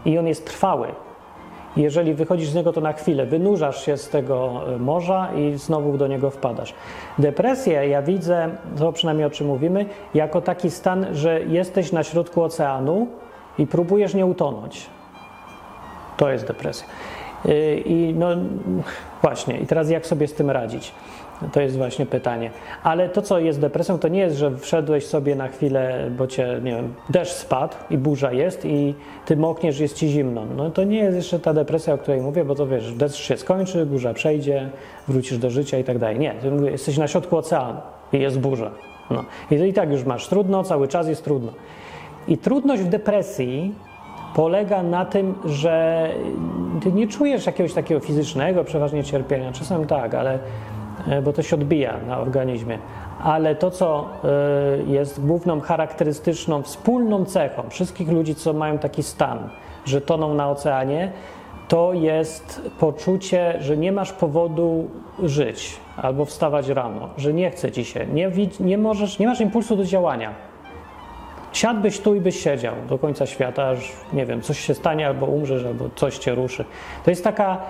i 0.04 0.18
on 0.18 0.26
jest 0.26 0.46
trwały. 0.46 0.88
Jeżeli 1.76 2.14
wychodzisz 2.14 2.48
z 2.48 2.54
niego, 2.54 2.72
to 2.72 2.80
na 2.80 2.92
chwilę 2.92 3.26
wynurzasz 3.26 3.84
się 3.84 3.96
z 3.96 4.08
tego 4.08 4.62
y, 4.74 4.78
morza 4.78 5.28
i 5.36 5.58
znowu 5.58 5.98
do 5.98 6.06
niego 6.06 6.30
wpadasz. 6.30 6.74
Depresję 7.18 7.88
ja 7.88 8.02
widzę, 8.02 8.48
to 8.78 8.92
przynajmniej 8.92 9.26
o 9.26 9.30
czym 9.30 9.46
mówimy, 9.46 9.86
jako 10.14 10.40
taki 10.40 10.70
stan, 10.70 11.06
że 11.12 11.40
jesteś 11.40 11.92
na 11.92 12.02
środku 12.02 12.42
oceanu, 12.42 13.06
i 13.58 13.66
próbujesz 13.66 14.14
nie 14.14 14.26
utonąć. 14.26 14.86
To 16.16 16.30
jest 16.30 16.46
depresja. 16.46 16.86
Y, 17.46 17.82
I 17.86 18.14
no 18.14 18.28
właśnie, 19.22 19.58
i 19.58 19.66
teraz 19.66 19.90
jak 19.90 20.06
sobie 20.06 20.28
z 20.28 20.34
tym 20.34 20.50
radzić? 20.50 20.92
To 21.52 21.60
jest 21.60 21.76
właśnie 21.76 22.06
pytanie. 22.06 22.50
Ale 22.82 23.08
to, 23.08 23.22
co 23.22 23.38
jest 23.38 23.60
depresją, 23.60 23.98
to 23.98 24.08
nie 24.08 24.20
jest, 24.20 24.36
że 24.36 24.56
wszedłeś 24.56 25.06
sobie 25.06 25.34
na 25.36 25.48
chwilę, 25.48 26.10
bo 26.18 26.26
cię, 26.26 26.60
nie 26.62 26.72
wiem, 26.72 26.94
deszcz 27.10 27.32
spadł 27.32 27.74
i 27.90 27.98
burza 27.98 28.32
jest 28.32 28.64
i 28.64 28.94
ty 29.26 29.36
mokniesz, 29.36 29.78
jest 29.78 29.96
ci 29.96 30.08
zimno. 30.08 30.46
No 30.56 30.70
to 30.70 30.84
nie 30.84 30.98
jest 30.98 31.16
jeszcze 31.16 31.38
ta 31.38 31.54
depresja, 31.54 31.94
o 31.94 31.98
której 31.98 32.20
mówię, 32.20 32.44
bo 32.44 32.54
to 32.54 32.66
wiesz, 32.66 32.92
deszcz 32.92 33.22
się 33.22 33.36
skończy, 33.36 33.86
burza 33.86 34.14
przejdzie, 34.14 34.70
wrócisz 35.08 35.38
do 35.38 35.50
życia 35.50 35.78
i 35.78 35.84
tak 35.84 35.98
dalej. 35.98 36.18
Nie, 36.18 36.34
mówię, 36.50 36.70
jesteś 36.70 36.98
na 36.98 37.08
środku 37.08 37.36
oceanu 37.36 37.80
i 38.12 38.18
jest 38.18 38.40
burza. 38.40 38.70
No. 39.10 39.24
I 39.50 39.54
i 39.54 39.72
tak 39.72 39.90
już 39.90 40.04
masz 40.04 40.28
trudno, 40.28 40.64
cały 40.64 40.88
czas 40.88 41.08
jest 41.08 41.24
trudno. 41.24 41.52
I 42.28 42.38
trudność 42.38 42.82
w 42.82 42.88
depresji 42.88 43.74
polega 44.34 44.82
na 44.82 45.04
tym, 45.04 45.34
że 45.44 46.08
ty 46.82 46.92
nie 46.92 47.08
czujesz 47.08 47.46
jakiegoś 47.46 47.72
takiego 47.72 48.00
fizycznego 48.00 48.64
przeważnie 48.64 49.04
cierpienia. 49.04 49.52
Czasem 49.52 49.86
tak, 49.86 50.14
ale 50.14 50.38
e, 51.08 51.22
bo 51.22 51.32
to 51.32 51.42
się 51.42 51.56
odbija 51.56 51.94
na 52.06 52.18
organizmie. 52.18 52.78
Ale 53.22 53.54
to, 53.54 53.70
co 53.70 54.08
e, 54.24 54.92
jest 54.92 55.26
główną 55.26 55.60
charakterystyczną, 55.60 56.62
wspólną 56.62 57.24
cechą 57.24 57.62
wszystkich 57.68 58.08
ludzi, 58.08 58.34
co 58.34 58.52
mają 58.52 58.78
taki 58.78 59.02
stan, 59.02 59.48
że 59.84 60.00
toną 60.00 60.34
na 60.34 60.50
oceanie, 60.50 61.12
to 61.68 61.92
jest 61.92 62.70
poczucie, 62.78 63.54
że 63.60 63.76
nie 63.76 63.92
masz 63.92 64.12
powodu 64.12 64.90
żyć 65.22 65.76
albo 65.96 66.24
wstawać 66.24 66.68
rano, 66.68 67.08
że 67.16 67.32
nie 67.32 67.50
chce 67.50 67.72
ci 67.72 67.84
się, 67.84 68.06
nie, 68.06 68.30
nie 68.60 68.78
możesz, 68.78 69.18
nie 69.18 69.26
masz 69.26 69.40
impulsu 69.40 69.76
do 69.76 69.84
działania 69.84 70.51
Siadłbyś 71.52 72.00
tu 72.00 72.14
i 72.14 72.20
byś 72.20 72.42
siedział 72.42 72.74
do 72.88 72.98
końca 72.98 73.26
świata, 73.26 73.68
aż 73.68 73.92
nie 74.12 74.26
wiem, 74.26 74.42
coś 74.42 74.60
się 74.60 74.74
stanie, 74.74 75.06
albo 75.06 75.26
umrzesz, 75.26 75.64
albo 75.64 75.90
coś 75.96 76.18
cię 76.18 76.34
ruszy. 76.34 76.64
To 77.04 77.10
jest 77.10 77.24
taka, 77.24 77.60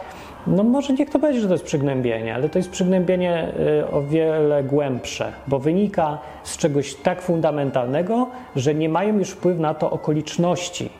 no 0.47 0.63
może 0.63 0.93
niech 0.93 1.11
to 1.11 1.19
będzie, 1.19 1.41
że 1.41 1.47
to 1.47 1.55
jest 1.55 1.65
przygnębienie, 1.65 2.35
ale 2.35 2.49
to 2.49 2.59
jest 2.59 2.71
przygnębienie 2.71 3.53
y, 3.81 3.91
o 3.91 4.03
wiele 4.03 4.65
głębsze, 4.65 5.33
bo 5.47 5.59
wynika 5.59 6.19
z 6.43 6.57
czegoś 6.57 6.95
tak 6.95 7.23
fundamentalnego, 7.23 8.27
że 8.57 8.75
nie 8.75 8.89
mają 8.89 9.19
już 9.19 9.31
wpływu 9.31 9.63
na 9.63 9.75
to 9.75 9.91
okoliczności. 9.91 10.91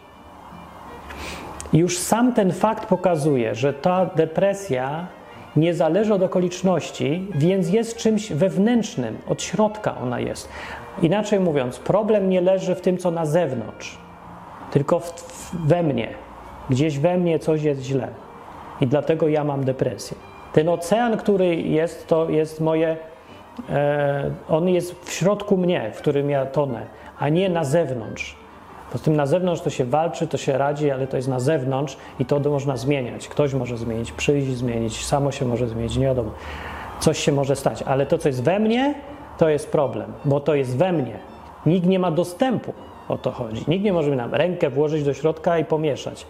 Już 1.73 1.99
sam 1.99 2.33
ten 2.33 2.53
fakt 2.53 2.87
pokazuje, 2.89 3.55
że 3.55 3.73
ta 3.73 4.07
depresja 4.07 5.07
nie 5.57 5.75
zależy 5.75 6.15
od 6.15 6.23
okoliczności, 6.23 7.27
więc 7.35 7.71
jest 7.71 7.97
czymś 7.97 8.33
wewnętrznym, 8.33 9.19
od 9.29 9.43
środka 9.43 9.97
ona 10.03 10.21
jest. 10.21 10.49
Inaczej 11.03 11.41
mówiąc, 11.41 11.79
problem 11.79 12.29
nie 12.29 12.41
leży 12.41 12.75
w 12.75 12.81
tym, 12.81 12.99
co 12.99 13.11
na 13.11 13.27
zewnątrz, 13.27 13.99
tylko 14.71 15.01
w, 15.01 15.11
w, 15.11 15.67
we 15.67 15.83
mnie. 15.83 16.09
Gdzieś 16.71 16.99
we 16.99 17.19
mnie 17.19 17.39
coś 17.39 17.63
jest 17.63 17.83
źle. 17.83 18.09
I 18.81 18.87
dlatego 18.87 19.29
ja 19.29 19.45
mam 19.45 19.65
depresję. 19.65 20.17
Ten 20.53 20.69
ocean, 20.69 21.17
który 21.17 21.57
jest, 21.57 22.07
to 22.07 22.31
jest 22.31 22.61
moje. 22.61 22.97
E, 23.71 24.31
on 24.49 24.69
jest 24.69 25.05
w 25.05 25.13
środku 25.13 25.57
mnie, 25.57 25.91
w 25.95 25.99
którym 25.99 26.31
ja 26.31 26.47
tonę, 26.47 26.87
a 27.19 27.29
nie 27.29 27.49
na 27.49 27.65
zewnątrz. 27.65 28.37
Bo 28.93 28.99
z 28.99 29.03
tym 29.03 29.17
na 29.17 29.27
zewnątrz 29.27 29.63
to 29.63 29.71
się 29.71 29.85
walczy, 29.85 30.27
to 30.27 30.37
się 30.37 30.59
radzi, 30.59 30.91
ale 30.91 31.07
to 31.07 31.17
jest 31.17 31.29
na 31.29 31.41
zewnątrz 31.41 31.97
i 32.19 32.25
to 32.25 32.41
można 32.41 32.77
zmieniać. 32.77 33.29
Ktoś 33.29 33.55
może 33.55 33.77
zmienić, 33.77 34.13
przyjść, 34.13 34.57
zmienić, 34.57 35.07
samo 35.07 35.33
się 35.33 35.45
może 35.45 35.69
zmienić, 35.69 35.97
nie 35.97 36.07
wiadomo. 36.07 36.31
coś 37.01 37.19
się 37.19 37.33
może 37.33 37.57
stać, 37.57 37.83
ale 37.83 38.07
to, 38.07 38.19
co 38.19 38.29
jest 38.29 38.43
we 38.43 38.59
mnie, 38.59 38.95
to 39.39 39.49
jest 39.49 39.73
problem, 39.73 40.13
bo 40.25 40.41
to 40.41 40.55
jest 40.55 40.77
we 40.77 40.93
mnie. 40.93 41.19
Nikt 41.67 41.87
nie 41.87 41.99
ma 41.99 42.11
dostępu, 42.11 42.73
o 43.09 43.19
to 43.19 43.31
chodzi. 43.31 43.65
Nikt 43.69 43.85
nie 43.85 43.93
może 43.93 44.17
nam 44.17 44.35
rękę 44.35 44.71
włożyć 44.71 45.05
do 45.05 45.15
środka 45.15 45.59
i 45.59 45.65
pomieszać. 45.65 46.27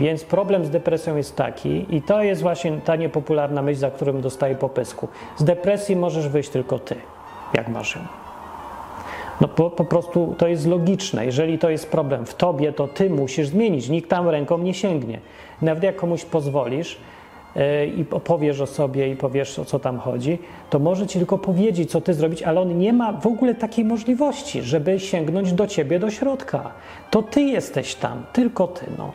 Więc 0.00 0.24
problem 0.24 0.64
z 0.64 0.70
depresją 0.70 1.16
jest 1.16 1.36
taki, 1.36 1.96
i 1.96 2.02
to 2.02 2.22
jest 2.22 2.42
właśnie 2.42 2.72
ta 2.84 2.96
niepopularna 2.96 3.62
myśl, 3.62 3.80
za 3.80 3.90
którą 3.90 4.20
dostaję 4.20 4.54
po 4.54 4.68
pysku. 4.68 5.08
Z 5.36 5.44
depresji 5.44 5.96
możesz 5.96 6.28
wyjść 6.28 6.50
tylko 6.50 6.78
ty, 6.78 6.94
jak 7.54 7.68
masz 7.68 7.96
ją. 7.96 8.02
No 9.40 9.48
po, 9.48 9.70
po, 9.70 9.84
prostu 9.84 10.34
to 10.38 10.48
jest 10.48 10.66
logiczne. 10.66 11.26
Jeżeli 11.26 11.58
to 11.58 11.70
jest 11.70 11.90
problem 11.90 12.26
w 12.26 12.34
tobie, 12.34 12.72
to 12.72 12.88
ty 12.88 13.10
musisz 13.10 13.48
zmienić. 13.48 13.88
Nikt 13.88 14.10
tam 14.10 14.28
ręką 14.28 14.58
nie 14.58 14.74
sięgnie. 14.74 15.20
Nawet 15.62 15.82
jak 15.82 15.96
komuś 15.96 16.24
pozwolisz 16.24 16.98
i 17.96 18.04
opowiesz 18.10 18.60
o 18.60 18.66
sobie 18.66 19.08
i 19.08 19.16
powiesz 19.16 19.58
o 19.58 19.64
co 19.64 19.78
tam 19.78 19.98
chodzi, 19.98 20.38
to 20.70 20.78
może 20.78 21.06
ci 21.06 21.18
tylko 21.18 21.38
powiedzieć, 21.38 21.90
co 21.90 22.00
ty 22.00 22.14
zrobić, 22.14 22.42
ale 22.42 22.60
on 22.60 22.78
nie 22.78 22.92
ma 22.92 23.12
w 23.12 23.26
ogóle 23.26 23.54
takiej 23.54 23.84
możliwości, 23.84 24.62
żeby 24.62 25.00
sięgnąć 25.00 25.52
do 25.52 25.66
ciebie 25.66 25.98
do 25.98 26.10
środka. 26.10 26.70
To 27.10 27.22
ty 27.22 27.42
jesteś 27.42 27.94
tam, 27.94 28.22
tylko 28.32 28.66
ty. 28.66 28.86
No. 28.98 29.12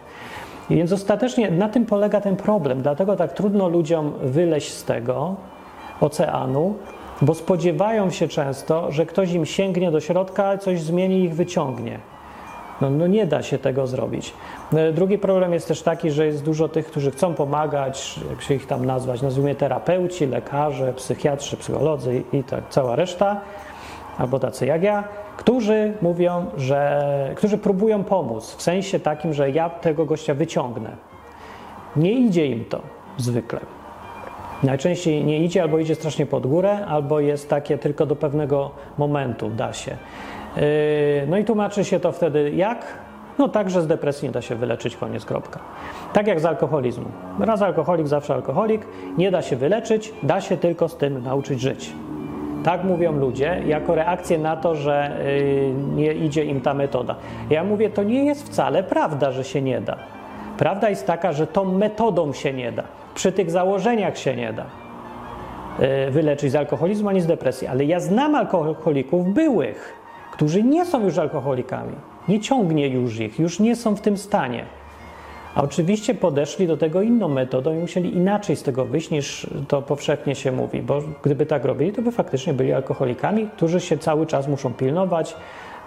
I 0.70 0.76
więc 0.76 0.92
ostatecznie 0.92 1.52
na 1.52 1.70
tym 1.70 1.86
polega 1.86 2.22
ten 2.22 2.36
problem. 2.36 2.82
Dlatego 2.82 3.16
tak 3.16 3.34
trudno 3.34 3.68
ludziom 3.68 4.14
wyleźć 4.24 4.72
z 4.72 4.84
tego 4.84 5.36
oceanu, 6.02 6.76
bo 7.22 7.34
spodziewają 7.34 8.10
się 8.10 8.28
często, 8.28 8.92
że 8.92 9.06
ktoś 9.06 9.32
im 9.32 9.46
sięgnie 9.46 9.92
do 9.92 10.00
środka, 10.00 10.58
coś 10.58 10.82
zmieni 10.82 11.20
i 11.20 11.24
ich 11.24 11.36
wyciągnie. 11.36 12.00
No, 12.84 12.90
no, 12.90 13.08
nie 13.08 13.28
da 13.28 13.44
się 13.44 13.58
tego 13.58 13.88
zrobić. 13.88 14.34
E, 14.74 14.92
drugi 14.94 15.18
problem 15.18 15.54
jest 15.54 15.68
też 15.68 15.82
taki, 15.82 16.12
że 16.12 16.26
jest 16.26 16.44
dużo 16.44 16.70
tych, 16.70 16.86
którzy 16.86 17.12
chcą 17.12 17.34
pomagać, 17.34 18.20
jak 18.30 18.42
się 18.42 18.54
ich 18.54 18.68
tam 18.68 18.86
nazwać, 18.86 19.22
nazwijmy 19.22 19.56
terapeuci, 19.56 20.28
lekarze, 20.28 20.94
psychiatrzy, 20.94 21.58
psycholodzy 21.58 22.24
i 22.34 22.44
tak 22.44 22.64
cała 22.70 22.96
reszta, 22.96 23.42
albo 24.18 24.40
tacy 24.40 24.66
jak 24.66 24.84
ja, 24.84 25.04
którzy 25.38 25.94
mówią, 26.02 26.46
że, 26.58 27.32
którzy 27.36 27.58
próbują 27.58 28.04
pomóc 28.04 28.56
w 28.56 28.62
sensie 28.62 29.00
takim, 29.00 29.34
że 29.34 29.52
ja 29.52 29.70
tego 29.70 30.06
gościa 30.06 30.34
wyciągnę. 30.34 30.90
Nie 31.96 32.12
idzie 32.12 32.48
im 32.48 32.66
to 32.66 32.82
zwykle. 33.18 33.60
Najczęściej 34.64 35.26
nie 35.26 35.40
idzie, 35.40 35.62
albo 35.62 35.80
idzie 35.80 35.96
strasznie 35.96 36.26
pod 36.26 36.48
górę, 36.48 36.86
albo 36.86 37.20
jest 37.20 37.50
takie 37.50 37.78
tylko 37.78 38.06
do 38.06 38.16
pewnego 38.16 38.72
momentu, 38.98 39.50
da 39.50 39.74
się. 39.74 39.98
Yy, 40.56 40.64
no 41.28 41.38
i 41.38 41.46
tłumaczy 41.46 41.86
się 41.86 42.00
to 42.00 42.12
wtedy 42.12 42.52
jak? 42.52 42.86
No 43.40 43.50
tak, 43.50 43.70
że 43.70 43.82
z 43.82 43.88
depresji 43.88 44.28
nie 44.28 44.32
da 44.32 44.42
się 44.42 44.56
wyleczyć, 44.56 44.96
koniec, 44.96 45.26
kropka. 45.26 45.60
Tak 46.14 46.28
jak 46.28 46.40
z 46.40 46.46
alkoholizmu. 46.46 47.06
Raz 47.40 47.62
alkoholik, 47.62 48.08
zawsze 48.08 48.34
alkoholik. 48.34 48.82
Nie 49.18 49.32
da 49.32 49.42
się 49.42 49.56
wyleczyć, 49.56 50.14
da 50.24 50.42
się 50.42 50.58
tylko 50.58 50.90
z 50.90 50.98
tym 50.98 51.24
nauczyć 51.24 51.62
żyć. 51.62 51.94
Tak 52.64 52.84
mówią 52.84 53.12
ludzie, 53.12 53.62
jako 53.66 53.96
reakcję 53.96 54.38
na 54.38 54.58
to, 54.58 54.76
że 54.76 55.18
yy, 55.26 55.96
nie 55.96 56.14
idzie 56.14 56.46
im 56.46 56.62
ta 56.62 56.74
metoda. 56.74 57.16
Ja 57.50 57.64
mówię, 57.64 57.90
to 57.90 58.04
nie 58.04 58.26
jest 58.26 58.48
wcale 58.48 58.84
prawda, 58.84 59.32
że 59.32 59.44
się 59.44 59.62
nie 59.62 59.82
da. 59.82 59.96
Prawda 60.58 60.90
jest 60.90 61.08
taka, 61.08 61.34
że 61.34 61.48
tą 61.48 61.66
metodą 61.66 62.34
się 62.34 62.54
nie 62.54 62.72
da. 62.72 62.84
Przy 63.16 63.32
tych 63.32 63.52
założeniach 63.52 64.18
się 64.18 64.36
nie 64.36 64.54
da 64.54 64.66
yy, 65.80 66.12
wyleczyć 66.12 66.52
z 66.52 66.56
alkoholizmu 66.56 67.10
ani 67.10 67.22
z 67.22 67.28
depresji. 67.28 67.68
Ale 67.68 67.86
ja 67.86 68.00
znam 68.00 68.36
alkoholików 68.36 69.34
byłych, 69.34 70.03
którzy 70.34 70.64
nie 70.64 70.86
są 70.86 71.06
już 71.06 71.18
alkoholikami. 71.18 71.94
Nie 72.28 72.40
ciągnie 72.40 72.88
już 72.88 73.20
ich, 73.20 73.40
już 73.40 73.60
nie 73.60 73.76
są 73.76 73.96
w 73.96 74.02
tym 74.02 74.18
stanie. 74.18 74.66
A 75.56 75.62
oczywiście 75.62 76.16
podeszli 76.16 76.68
do 76.68 76.78
tego 76.78 77.02
inną 77.02 77.28
metodą 77.28 77.74
i 77.74 77.78
musieli 77.78 78.16
inaczej 78.16 78.56
z 78.56 78.64
tego 78.64 78.86
wyjść, 78.86 79.12
niż 79.12 79.48
to 79.68 79.82
powszechnie 79.82 80.36
się 80.36 80.52
mówi, 80.52 80.82
bo 80.82 81.02
gdyby 81.24 81.46
tak 81.46 81.66
robili, 81.66 81.92
to 81.92 82.02
by 82.02 82.12
faktycznie 82.12 82.54
byli 82.54 82.74
alkoholikami, 82.74 83.50
którzy 83.58 83.80
się 83.80 83.98
cały 83.98 84.26
czas 84.26 84.48
muszą 84.48 84.74
pilnować 84.74 85.36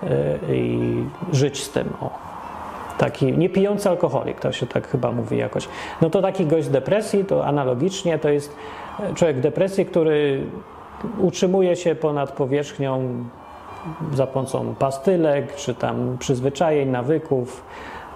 yy, 0.02 0.08
i 0.56 1.04
żyć 1.32 1.62
z 1.62 1.70
tym. 1.70 1.88
O. 2.00 2.10
Taki 2.98 3.32
niepijący 3.32 3.88
alkoholik, 3.88 4.40
to 4.40 4.52
się 4.52 4.66
tak 4.66 4.88
chyba 4.88 5.12
mówi 5.12 5.36
jakoś. 5.36 5.68
No 6.02 6.10
to 6.10 6.22
taki 6.22 6.46
gość 6.46 6.66
z 6.66 6.70
depresji, 6.70 7.24
to 7.24 7.46
analogicznie 7.46 8.18
to 8.18 8.28
jest 8.28 8.56
człowiek 9.14 9.36
w 9.36 9.40
depresji, 9.40 9.86
który 9.86 10.42
utrzymuje 11.18 11.76
się 11.76 11.94
ponad 11.94 12.32
powierzchnią 12.32 13.24
za 14.12 14.26
pomocą 14.26 14.74
pastylek, 14.74 15.54
czy 15.54 15.74
tam 15.74 16.16
przyzwyczajeń, 16.18 16.88
nawyków, 16.88 17.64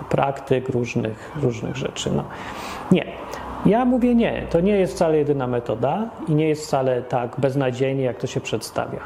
praktyk, 0.08 0.68
różnych, 0.68 1.32
różnych 1.42 1.76
rzeczy. 1.76 2.10
No. 2.16 2.24
Nie. 2.92 3.06
Ja 3.66 3.84
mówię 3.84 4.14
nie, 4.14 4.46
to 4.50 4.60
nie 4.60 4.76
jest 4.76 4.94
wcale 4.94 5.18
jedyna 5.18 5.46
metoda 5.46 6.08
i 6.28 6.34
nie 6.34 6.48
jest 6.48 6.66
wcale 6.66 7.02
tak 7.02 7.40
beznadziejnie, 7.40 8.02
jak 8.02 8.16
to 8.16 8.26
się 8.26 8.40
przedstawia. 8.40 9.00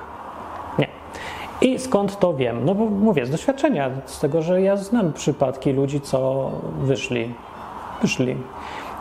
Nie. 0.78 0.88
I 1.60 1.78
skąd 1.78 2.18
to 2.18 2.34
wiem? 2.34 2.64
No 2.64 2.74
bo 2.74 2.86
mówię 2.86 3.26
z 3.26 3.30
doświadczenia, 3.30 3.90
z 4.06 4.20
tego, 4.20 4.42
że 4.42 4.62
ja 4.62 4.76
znam 4.76 5.12
przypadki 5.12 5.72
ludzi, 5.72 6.00
co 6.00 6.50
wyszli. 6.78 7.34
Wyszli. 8.02 8.36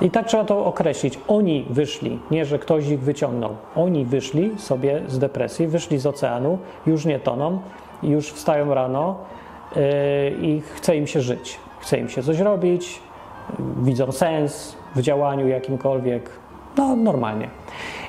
I 0.01 0.09
tak 0.09 0.27
trzeba 0.27 0.43
to 0.43 0.65
określić. 0.65 1.19
Oni 1.27 1.65
wyszli, 1.69 2.19
nie 2.31 2.45
że 2.45 2.59
ktoś 2.59 2.87
ich 2.87 2.99
wyciągnął. 2.99 3.55
Oni 3.75 4.05
wyszli 4.05 4.59
sobie 4.59 5.01
z 5.07 5.19
depresji, 5.19 5.67
wyszli 5.67 5.99
z 5.99 6.05
oceanu, 6.05 6.57
już 6.87 7.05
nie 7.05 7.19
toną, 7.19 7.59
już 8.03 8.31
wstają 8.31 8.73
rano 8.73 9.15
yy, 9.75 9.81
i 10.41 10.61
chce 10.61 10.97
im 10.97 11.07
się 11.07 11.21
żyć 11.21 11.59
chce 11.83 11.97
im 11.97 12.09
się 12.09 12.23
coś 12.23 12.39
robić, 12.39 13.01
widzą 13.77 14.11
sens 14.11 14.75
w 14.95 15.01
działaniu 15.01 15.47
jakimkolwiek, 15.47 16.29
no 16.77 16.95
normalnie. 16.95 17.49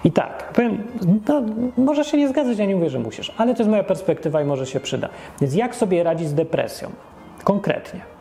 I 0.05 0.13
tak, 0.13 0.53
powiem, 0.53 0.83
no, 1.29 1.43
może 1.77 2.05
się 2.05 2.17
nie 2.17 2.29
zgadzać, 2.29 2.59
ja 2.59 2.67
nie 2.67 2.77
mówię, 2.77 2.91
że 2.91 2.99
musisz, 2.99 3.33
ale 3.37 3.55
to 3.55 3.59
jest 3.63 3.71
moja 3.71 3.85
perspektywa 3.85 4.43
i 4.43 4.45
może 4.45 4.67
się 4.67 4.81
przyda. 4.81 5.09
Więc 5.41 5.55
jak 5.55 5.75
sobie 5.75 6.03
radzić 6.03 6.29
z 6.29 6.35
depresją? 6.35 6.91
Konkretnie. 7.45 8.14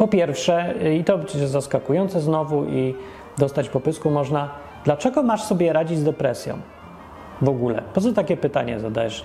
Po 0.00 0.08
pierwsze, 0.08 0.74
i 0.98 1.04
to 1.04 1.18
będzie 1.18 1.48
zaskakujące 1.48 2.20
znowu 2.20 2.64
i 2.64 2.94
dostać 3.38 3.68
popysku 3.68 4.10
można, 4.10 4.50
dlaczego 4.84 5.22
masz 5.22 5.42
sobie 5.42 5.72
radzić 5.72 5.98
z 5.98 6.04
depresją? 6.04 6.58
W 7.42 7.48
ogóle. 7.48 7.82
Po 7.94 8.00
co 8.00 8.12
takie 8.12 8.36
pytanie 8.36 8.80
zadajesz? 8.80 9.24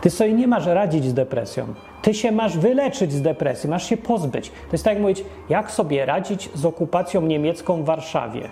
Ty 0.00 0.10
sobie 0.10 0.32
nie 0.32 0.46
masz 0.46 0.66
radzić 0.66 1.04
z 1.04 1.14
depresją. 1.14 1.66
Ty 2.02 2.14
się 2.14 2.32
masz 2.32 2.58
wyleczyć 2.58 3.12
z 3.12 3.22
depresji, 3.22 3.70
masz 3.70 3.88
się 3.88 3.96
pozbyć. 3.96 4.50
To 4.50 4.72
jest 4.72 4.84
tak 4.84 4.92
jak 4.92 5.02
mówić, 5.02 5.24
jak 5.48 5.70
sobie 5.70 6.06
radzić 6.06 6.50
z 6.54 6.64
okupacją 6.64 7.22
niemiecką 7.22 7.82
w 7.82 7.84
Warszawie. 7.84 8.48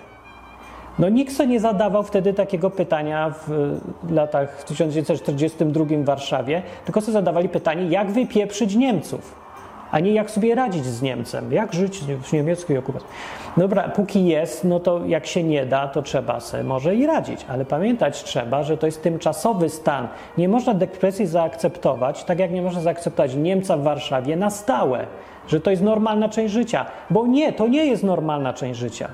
No 0.99 1.09
nikt 1.09 1.33
sobie 1.33 1.49
nie 1.49 1.59
zadawał 1.59 2.03
wtedy 2.03 2.33
takiego 2.33 2.69
pytania 2.69 3.33
w 3.39 4.11
latach 4.11 4.59
w 4.59 4.63
1942 4.63 5.85
w 5.85 6.05
Warszawie, 6.05 6.61
tylko 6.85 7.01
sobie 7.01 7.13
zadawali 7.13 7.49
pytanie, 7.49 7.87
jak 7.87 8.11
wypieprzyć 8.11 8.75
Niemców 8.75 9.42
a 9.93 9.99
nie 9.99 10.13
jak 10.13 10.31
sobie 10.31 10.55
radzić 10.55 10.85
z 10.85 11.01
Niemcem, 11.01 11.53
jak 11.53 11.73
żyć 11.73 11.99
w 11.99 12.33
niemieckiej 12.33 12.77
okupacji. 12.77 13.07
Dobra, 13.57 13.89
póki 13.89 14.25
jest, 14.25 14.63
no 14.63 14.79
to 14.79 15.05
jak 15.05 15.25
się 15.25 15.43
nie 15.43 15.65
da, 15.65 15.87
to 15.87 16.01
trzeba 16.01 16.39
sobie 16.39 16.63
może 16.63 16.95
i 16.95 17.07
radzić, 17.07 17.45
ale 17.49 17.65
pamiętać 17.65 18.23
trzeba, 18.23 18.63
że 18.63 18.77
to 18.77 18.85
jest 18.85 19.03
tymczasowy 19.03 19.69
stan. 19.69 20.07
Nie 20.37 20.49
można 20.49 20.73
depresji 20.73 21.25
zaakceptować, 21.25 22.23
tak 22.23 22.39
jak 22.39 22.51
nie 22.51 22.61
można 22.61 22.81
zaakceptować 22.81 23.35
Niemca 23.35 23.77
w 23.77 23.83
Warszawie 23.83 24.35
na 24.35 24.49
stałe, 24.49 25.07
że 25.47 25.59
to 25.59 25.71
jest 25.71 25.83
normalna 25.83 26.29
część 26.29 26.53
życia, 26.53 26.85
bo 27.09 27.27
nie, 27.27 27.53
to 27.53 27.67
nie 27.67 27.85
jest 27.85 28.03
normalna 28.03 28.53
część 28.53 28.79
życia. 28.79 29.09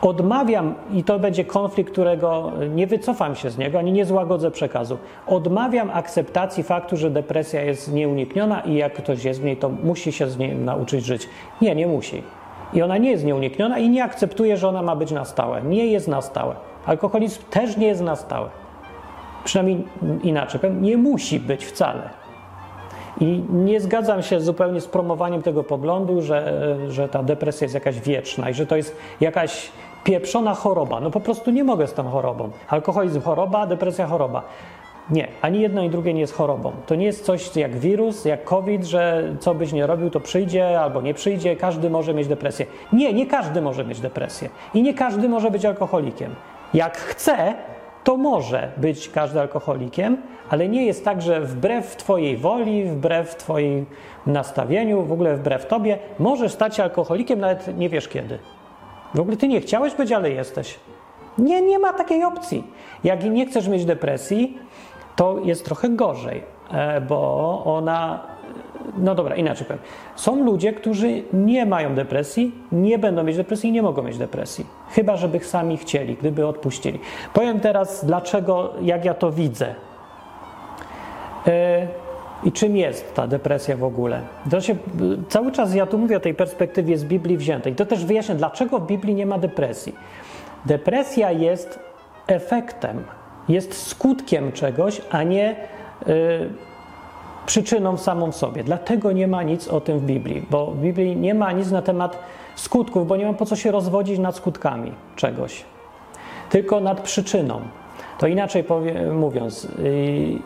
Odmawiam, 0.00 0.74
i 0.92 1.04
to 1.04 1.18
będzie 1.18 1.44
konflikt, 1.44 1.92
którego 1.92 2.52
nie 2.74 2.86
wycofam 2.86 3.36
się 3.36 3.50
z 3.50 3.58
niego, 3.58 3.78
ani 3.78 3.92
nie 3.92 4.04
złagodzę 4.04 4.50
przekazu. 4.50 4.98
Odmawiam 5.26 5.90
akceptacji 5.90 6.62
faktu, 6.62 6.96
że 6.96 7.10
depresja 7.10 7.62
jest 7.62 7.92
nieunikniona 7.92 8.60
i 8.60 8.74
jak 8.74 8.94
ktoś 8.94 9.24
jest 9.24 9.40
w 9.40 9.44
niej, 9.44 9.56
to 9.56 9.68
musi 9.68 10.12
się 10.12 10.28
z 10.28 10.38
niej 10.38 10.56
nauczyć 10.56 11.04
żyć. 11.04 11.28
Nie, 11.60 11.74
nie 11.74 11.86
musi. 11.86 12.22
I 12.74 12.82
ona 12.82 12.98
nie 12.98 13.10
jest 13.10 13.24
nieunikniona 13.24 13.78
i 13.78 13.88
nie 13.88 14.04
akceptuje, 14.04 14.56
że 14.56 14.68
ona 14.68 14.82
ma 14.82 14.96
być 14.96 15.10
na 15.10 15.24
stałe. 15.24 15.62
Nie 15.62 15.86
jest 15.86 16.08
na 16.08 16.22
stałe. 16.22 16.54
Alkoholizm 16.86 17.42
też 17.50 17.76
nie 17.76 17.86
jest 17.86 18.02
na 18.02 18.16
stałe. 18.16 18.48
Przynajmniej 19.44 19.84
inaczej 20.22 20.60
powiem, 20.60 20.82
nie 20.82 20.96
musi 20.96 21.40
być 21.40 21.66
wcale. 21.66 22.21
I 23.20 23.44
nie 23.50 23.80
zgadzam 23.80 24.22
się 24.22 24.40
zupełnie 24.40 24.80
z 24.80 24.86
promowaniem 24.86 25.42
tego 25.42 25.64
poglądu, 25.64 26.22
że, 26.22 26.76
że 26.88 27.08
ta 27.08 27.22
depresja 27.22 27.64
jest 27.64 27.74
jakaś 27.74 28.00
wieczna 28.00 28.50
i 28.50 28.54
że 28.54 28.66
to 28.66 28.76
jest 28.76 28.96
jakaś 29.20 29.70
pieprzona 30.04 30.54
choroba. 30.54 31.00
No 31.00 31.10
po 31.10 31.20
prostu 31.20 31.50
nie 31.50 31.64
mogę 31.64 31.86
z 31.86 31.94
tą 31.94 32.10
chorobą. 32.10 32.50
Alkoholizm 32.68 33.20
choroba, 33.20 33.66
depresja 33.66 34.06
choroba. 34.06 34.42
Nie, 35.10 35.28
ani 35.42 35.60
jedno, 35.60 35.80
ani 35.80 35.90
drugie 35.90 36.14
nie 36.14 36.20
jest 36.20 36.34
chorobą. 36.34 36.72
To 36.86 36.94
nie 36.94 37.06
jest 37.06 37.24
coś 37.24 37.56
jak 37.56 37.76
wirus, 37.76 38.24
jak 38.24 38.44
COVID, 38.44 38.84
że 38.84 39.32
co 39.40 39.54
byś 39.54 39.72
nie 39.72 39.86
robił, 39.86 40.10
to 40.10 40.20
przyjdzie 40.20 40.80
albo 40.80 41.00
nie 41.00 41.14
przyjdzie, 41.14 41.56
każdy 41.56 41.90
może 41.90 42.14
mieć 42.14 42.28
depresję. 42.28 42.66
Nie, 42.92 43.12
nie 43.12 43.26
każdy 43.26 43.62
może 43.62 43.84
mieć 43.84 44.00
depresję. 44.00 44.48
I 44.74 44.82
nie 44.82 44.94
każdy 44.94 45.28
może 45.28 45.50
być 45.50 45.64
alkoholikiem. 45.64 46.34
Jak 46.74 46.96
chce, 46.96 47.54
to 48.04 48.16
może 48.16 48.72
być 48.76 49.08
każdy 49.08 49.40
alkoholikiem, 49.40 50.16
ale 50.50 50.68
nie 50.68 50.86
jest 50.86 51.04
tak, 51.04 51.22
że 51.22 51.40
wbrew 51.40 51.96
Twojej 51.96 52.36
woli, 52.36 52.84
wbrew 52.84 53.36
Twoim 53.36 53.86
nastawieniu, 54.26 55.02
w 55.02 55.12
ogóle 55.12 55.36
wbrew 55.36 55.66
Tobie, 55.66 55.98
możesz 56.18 56.52
stać 56.52 56.76
się 56.76 56.82
alkoholikiem, 56.82 57.40
nawet 57.40 57.78
nie 57.78 57.88
wiesz 57.88 58.08
kiedy. 58.08 58.38
W 59.14 59.20
ogóle 59.20 59.36
Ty 59.36 59.48
nie 59.48 59.60
chciałeś 59.60 59.94
być, 59.94 60.12
ale 60.12 60.30
jesteś. 60.30 60.80
Nie, 61.38 61.62
nie 61.62 61.78
ma 61.78 61.92
takiej 61.92 62.24
opcji. 62.24 62.64
Jak 63.04 63.24
nie 63.24 63.46
chcesz 63.46 63.68
mieć 63.68 63.84
depresji, 63.84 64.58
to 65.16 65.38
jest 65.44 65.64
trochę 65.64 65.88
gorzej, 65.88 66.42
e, 66.72 67.00
bo 67.00 67.62
ona. 67.64 68.31
No 68.96 69.14
dobra, 69.14 69.36
inaczej 69.36 69.66
powiem. 69.66 69.82
Są 70.16 70.44
ludzie, 70.44 70.72
którzy 70.72 71.22
nie 71.32 71.66
mają 71.66 71.94
depresji, 71.94 72.54
nie 72.72 72.98
będą 72.98 73.22
mieć 73.22 73.36
depresji 73.36 73.70
i 73.70 73.72
nie 73.72 73.82
mogą 73.82 74.02
mieć 74.02 74.18
depresji. 74.18 74.66
Chyba, 74.90 75.16
żeby 75.16 75.40
sami 75.40 75.76
chcieli, 75.76 76.14
gdyby 76.16 76.46
odpuścili. 76.46 76.98
Powiem 77.34 77.60
teraz, 77.60 78.04
dlaczego, 78.04 78.72
jak 78.82 79.04
ja 79.04 79.14
to 79.14 79.32
widzę. 79.32 79.74
E, 81.46 81.86
I 82.44 82.52
czym 82.52 82.76
jest 82.76 83.14
ta 83.14 83.26
depresja 83.26 83.76
w 83.76 83.84
ogóle? 83.84 84.20
Się, 84.60 84.76
cały 85.28 85.52
czas 85.52 85.74
ja 85.74 85.86
tu 85.86 85.98
mówię 85.98 86.16
o 86.16 86.20
tej 86.20 86.34
perspektywie 86.34 86.98
z 86.98 87.04
Biblii 87.04 87.36
wziętej. 87.36 87.74
To 87.74 87.86
też 87.86 88.04
wyjaśnię, 88.04 88.34
dlaczego 88.34 88.78
w 88.78 88.86
Biblii 88.86 89.14
nie 89.14 89.26
ma 89.26 89.38
depresji. 89.38 89.94
Depresja 90.66 91.32
jest 91.32 91.78
efektem, 92.26 93.04
jest 93.48 93.86
skutkiem 93.86 94.52
czegoś, 94.52 95.02
a 95.10 95.22
nie 95.22 95.56
y, 96.06 96.50
przyczyną 97.46 97.96
samą 97.96 98.32
w 98.32 98.36
sobie. 98.36 98.64
Dlatego 98.64 99.12
nie 99.12 99.28
ma 99.28 99.42
nic 99.42 99.68
o 99.68 99.80
tym 99.80 99.98
w 99.98 100.02
Biblii, 100.02 100.46
bo 100.50 100.66
w 100.66 100.76
Biblii 100.76 101.16
nie 101.16 101.34
ma 101.34 101.52
nic 101.52 101.70
na 101.70 101.82
temat 101.82 102.18
skutków, 102.56 103.06
bo 103.06 103.16
nie 103.16 103.26
ma 103.26 103.32
po 103.32 103.46
co 103.46 103.56
się 103.56 103.70
rozwodzić 103.70 104.18
nad 104.18 104.36
skutkami 104.36 104.92
czegoś, 105.16 105.64
tylko 106.50 106.80
nad 106.80 107.00
przyczyną. 107.00 107.60
To 108.18 108.26
inaczej 108.26 108.64
powie, 108.64 109.12
mówiąc, 109.12 109.64
y, 109.64 110.38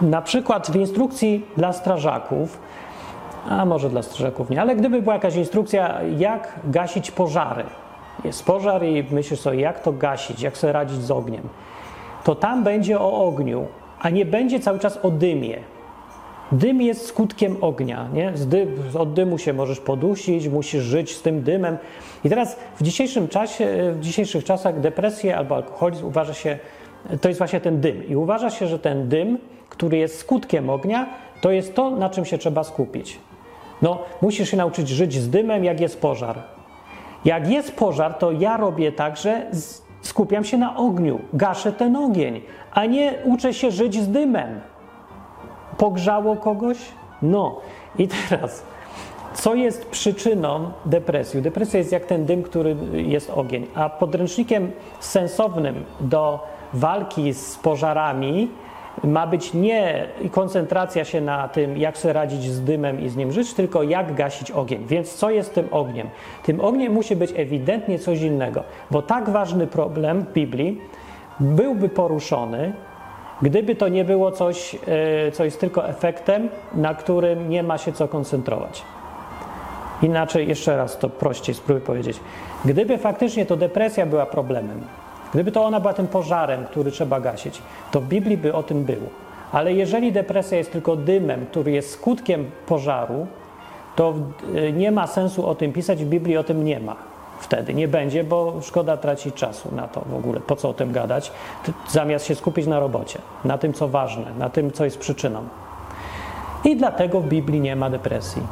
na 0.00 0.22
przykład 0.22 0.70
w 0.70 0.76
instrukcji 0.76 1.46
dla 1.56 1.72
strażaków, 1.72 2.58
a 3.48 3.64
może 3.64 3.90
dla 3.90 4.02
strażaków 4.02 4.50
nie, 4.50 4.60
ale 4.60 4.76
gdyby 4.76 5.02
była 5.02 5.14
jakaś 5.14 5.36
instrukcja, 5.36 6.02
jak 6.18 6.60
gasić 6.64 7.10
pożary, 7.10 7.64
jest 8.24 8.44
pożar 8.44 8.84
i 8.84 9.04
myślisz 9.10 9.40
sobie, 9.40 9.60
jak 9.60 9.80
to 9.80 9.92
gasić, 9.92 10.42
jak 10.42 10.56
sobie 10.58 10.72
radzić 10.72 11.02
z 11.02 11.10
ogniem, 11.10 11.48
to 12.24 12.34
tam 12.34 12.64
będzie 12.64 13.00
o 13.00 13.24
ogniu, 13.24 13.66
a 14.00 14.10
nie 14.10 14.24
będzie 14.24 14.60
cały 14.60 14.78
czas 14.78 14.98
o 15.02 15.10
dymie. 15.10 15.58
Dym 16.52 16.82
jest 16.82 17.06
skutkiem 17.06 17.56
ognia. 17.60 18.08
Nie? 18.12 18.30
Dym, 18.30 18.82
od 18.98 19.12
dymu 19.12 19.38
się 19.38 19.52
możesz 19.52 19.80
podusić, 19.80 20.48
musisz 20.48 20.82
żyć 20.82 21.16
z 21.16 21.22
tym 21.22 21.42
dymem. 21.42 21.78
I 22.24 22.28
teraz 22.28 22.56
w 22.76 22.82
dzisiejszym 22.82 23.28
czasie, 23.28 23.92
w 23.92 24.00
dzisiejszych 24.00 24.44
czasach 24.44 24.80
depresję 24.80 25.36
albo 25.36 25.56
alkoholizm 25.56 26.06
uważa 26.06 26.34
się, 26.34 26.58
to 27.20 27.28
jest 27.28 27.38
właśnie 27.38 27.60
ten 27.60 27.80
dym. 27.80 28.08
I 28.08 28.16
uważa 28.16 28.50
się, 28.50 28.66
że 28.66 28.78
ten 28.78 29.08
dym, 29.08 29.38
który 29.68 29.96
jest 29.96 30.18
skutkiem 30.18 30.70
ognia, 30.70 31.06
to 31.40 31.50
jest 31.50 31.74
to, 31.74 31.90
na 31.90 32.10
czym 32.10 32.24
się 32.24 32.38
trzeba 32.38 32.64
skupić. 32.64 33.18
No, 33.82 33.98
musisz 34.22 34.50
się 34.50 34.56
nauczyć 34.56 34.88
żyć 34.88 35.14
z 35.14 35.30
dymem, 35.30 35.64
jak 35.64 35.80
jest 35.80 36.00
pożar. 36.00 36.42
Jak 37.24 37.50
jest 37.50 37.76
pożar, 37.76 38.14
to 38.14 38.32
ja 38.32 38.56
robię 38.56 38.92
tak, 38.92 39.16
że 39.16 39.46
skupiam 40.02 40.44
się 40.44 40.58
na 40.58 40.76
ogniu, 40.76 41.20
gaszę 41.32 41.72
ten 41.72 41.96
ogień, 41.96 42.40
a 42.72 42.86
nie 42.86 43.14
uczę 43.24 43.54
się 43.54 43.70
żyć 43.70 44.02
z 44.02 44.08
dymem. 44.08 44.60
Pogrzało 45.78 46.36
kogoś? 46.36 46.78
No. 47.22 47.60
I 47.98 48.08
teraz, 48.08 48.62
co 49.34 49.54
jest 49.54 49.86
przyczyną 49.86 50.70
depresji? 50.84 51.42
Depresja 51.42 51.78
jest 51.78 51.92
jak 51.92 52.04
ten 52.04 52.24
dym, 52.24 52.42
który 52.42 52.76
jest 52.92 53.30
ogień, 53.30 53.66
a 53.74 53.88
podręcznikiem 53.88 54.70
sensownym 55.00 55.84
do 56.00 56.46
walki 56.72 57.34
z 57.34 57.56
pożarami 57.56 58.50
ma 59.04 59.26
być 59.26 59.54
nie 59.54 60.06
koncentracja 60.30 61.04
się 61.04 61.20
na 61.20 61.48
tym, 61.48 61.76
jak 61.76 61.98
sobie 61.98 62.12
radzić 62.12 62.42
z 62.42 62.64
dymem 62.64 63.00
i 63.00 63.08
z 63.08 63.16
nim 63.16 63.32
żyć, 63.32 63.54
tylko 63.54 63.82
jak 63.82 64.14
gasić 64.14 64.50
ogień. 64.50 64.86
Więc 64.86 65.14
co 65.14 65.30
jest 65.30 65.54
tym 65.54 65.68
ogniem? 65.70 66.08
Tym 66.44 66.60
ogniem 66.60 66.92
musi 66.92 67.16
być 67.16 67.32
ewidentnie 67.36 67.98
coś 67.98 68.20
innego, 68.20 68.64
bo 68.90 69.02
tak 69.02 69.30
ważny 69.30 69.66
problem 69.66 70.24
Biblii 70.34 70.80
byłby 71.40 71.88
poruszony, 71.88 72.72
gdyby 73.42 73.74
to 73.74 73.88
nie 73.88 74.04
było 74.04 74.32
coś, 74.32 74.74
e, 74.74 75.32
co 75.32 75.44
jest 75.44 75.60
tylko 75.60 75.88
efektem, 75.88 76.48
na 76.74 76.94
którym 76.94 77.48
nie 77.48 77.62
ma 77.62 77.78
się 77.78 77.92
co 77.92 78.08
koncentrować. 78.08 78.82
Inaczej, 80.02 80.48
jeszcze 80.48 80.76
raz 80.76 80.98
to 80.98 81.08
prościej 81.08 81.54
spróbuję 81.54 81.86
powiedzieć. 81.86 82.20
Gdyby 82.64 82.98
faktycznie 82.98 83.46
to 83.46 83.56
depresja 83.56 84.06
była 84.06 84.26
problemem, 84.26 84.80
Gdyby 85.34 85.52
to 85.52 85.64
ona 85.64 85.80
była 85.80 85.94
tym 85.94 86.06
pożarem, 86.06 86.64
który 86.64 86.90
trzeba 86.90 87.20
gasić, 87.20 87.62
to 87.90 88.00
w 88.00 88.08
Biblii 88.08 88.36
by 88.36 88.54
o 88.54 88.62
tym 88.62 88.84
było. 88.84 89.08
Ale 89.52 89.72
jeżeli 89.72 90.12
depresja 90.12 90.58
jest 90.58 90.72
tylko 90.72 90.96
dymem, 90.96 91.46
który 91.46 91.70
jest 91.70 91.90
skutkiem 91.90 92.50
pożaru, 92.66 93.26
to 93.96 94.14
y, 94.54 94.72
nie 94.72 94.92
ma 94.92 95.06
sensu 95.06 95.46
o 95.46 95.54
tym 95.54 95.72
pisać, 95.72 96.04
w 96.04 96.08
Biblii 96.08 96.36
o 96.36 96.44
tym 96.44 96.64
nie 96.64 96.80
ma. 96.80 96.96
Wtedy 97.40 97.74
nie 97.74 97.88
będzie, 97.88 98.24
bo 98.24 98.54
szkoda 98.62 98.96
tracić 98.96 99.34
czasu 99.34 99.74
na 99.74 99.88
to 99.88 100.00
w 100.00 100.14
ogóle. 100.14 100.40
Po 100.40 100.56
co 100.56 100.68
o 100.68 100.74
tym 100.74 100.92
gadać? 100.92 101.32
Zamiast 101.88 102.26
się 102.26 102.34
skupić 102.34 102.66
na 102.66 102.80
robocie, 102.80 103.18
na 103.44 103.58
tym, 103.58 103.72
co 103.72 103.88
ważne, 103.88 104.26
na 104.38 104.50
tym, 104.50 104.72
co 104.72 104.84
jest 104.84 104.98
przyczyną. 104.98 105.42
I 106.64 106.76
dlatego 106.76 107.20
w 107.20 107.28
Biblii 107.28 107.60
nie 107.60 107.76
ma 107.76 107.90
depresji. 107.90 108.42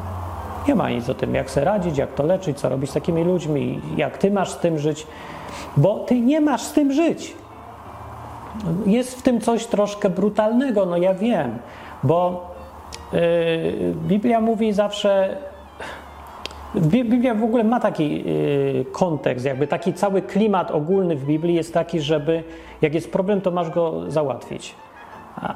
Nie 0.69 0.75
ma 0.75 0.91
nic 0.91 1.09
o 1.09 1.15
tym, 1.15 1.35
jak 1.35 1.51
sobie 1.51 1.65
radzić, 1.65 1.99
jak 1.99 2.15
to 2.15 2.23
leczyć, 2.23 2.59
co 2.59 2.69
robić 2.69 2.91
z 2.91 2.95
takimi 2.95 3.25
ludźmi, 3.25 3.81
jak 3.97 4.19
ty 4.19 4.31
masz 4.31 4.51
z 4.51 4.59
tym 4.59 4.79
żyć 4.79 5.07
bo 5.77 5.99
ty 5.99 6.21
nie 6.21 6.41
masz 6.41 6.63
z 6.63 6.73
tym 6.73 6.93
żyć. 6.93 7.35
Jest 8.87 9.19
w 9.19 9.23
tym 9.23 9.41
coś 9.41 9.67
troszkę 9.67 10.11
brutalnego, 10.11 10.87
no 10.87 10.97
ja 10.97 11.15
wiem, 11.15 11.59
bo 12.03 12.51
yy, 13.13 13.21
Biblia 13.95 14.41
mówi 14.41 14.73
zawsze. 14.73 15.37
Biblia 16.81 17.35
w 17.35 17.45
ogóle 17.45 17.65
ma 17.65 17.81
taki 17.81 18.25
yy, 18.25 18.85
kontekst, 18.93 19.45
jakby 19.45 19.67
taki 19.67 19.95
cały 19.95 20.23
klimat 20.23 20.71
ogólny 20.71 21.17
w 21.17 21.25
Biblii 21.25 21.55
jest 21.55 21.75
taki, 21.75 22.01
żeby 22.01 22.43
jak 22.83 22.95
jest 22.95 23.13
problem, 23.13 23.41
to 23.41 23.51
masz 23.51 23.71
go 23.71 24.11
załatwić. 24.11 24.75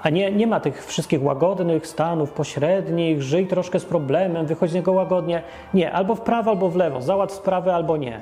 A 0.02 0.11
nie, 0.11 0.33
nie 0.33 0.46
ma 0.46 0.61
tych 0.61 0.87
wszystkich 0.87 1.22
łagodnych 1.22 1.87
stanów 1.87 2.30
pośrednich, 2.30 3.22
żyj 3.22 3.46
troszkę 3.46 3.80
z 3.80 3.85
problemem, 3.85 4.46
wychodź 4.46 4.70
z 4.70 4.74
niego 4.74 4.92
łagodnie. 4.92 5.42
Nie, 5.74 5.92
albo 5.92 6.14
w 6.14 6.20
prawo, 6.20 6.50
albo 6.50 6.68
w 6.68 6.76
lewo, 6.76 7.02
załatw 7.02 7.35
sprawę, 7.35 7.74
albo 7.74 7.96
nie. 7.96 8.20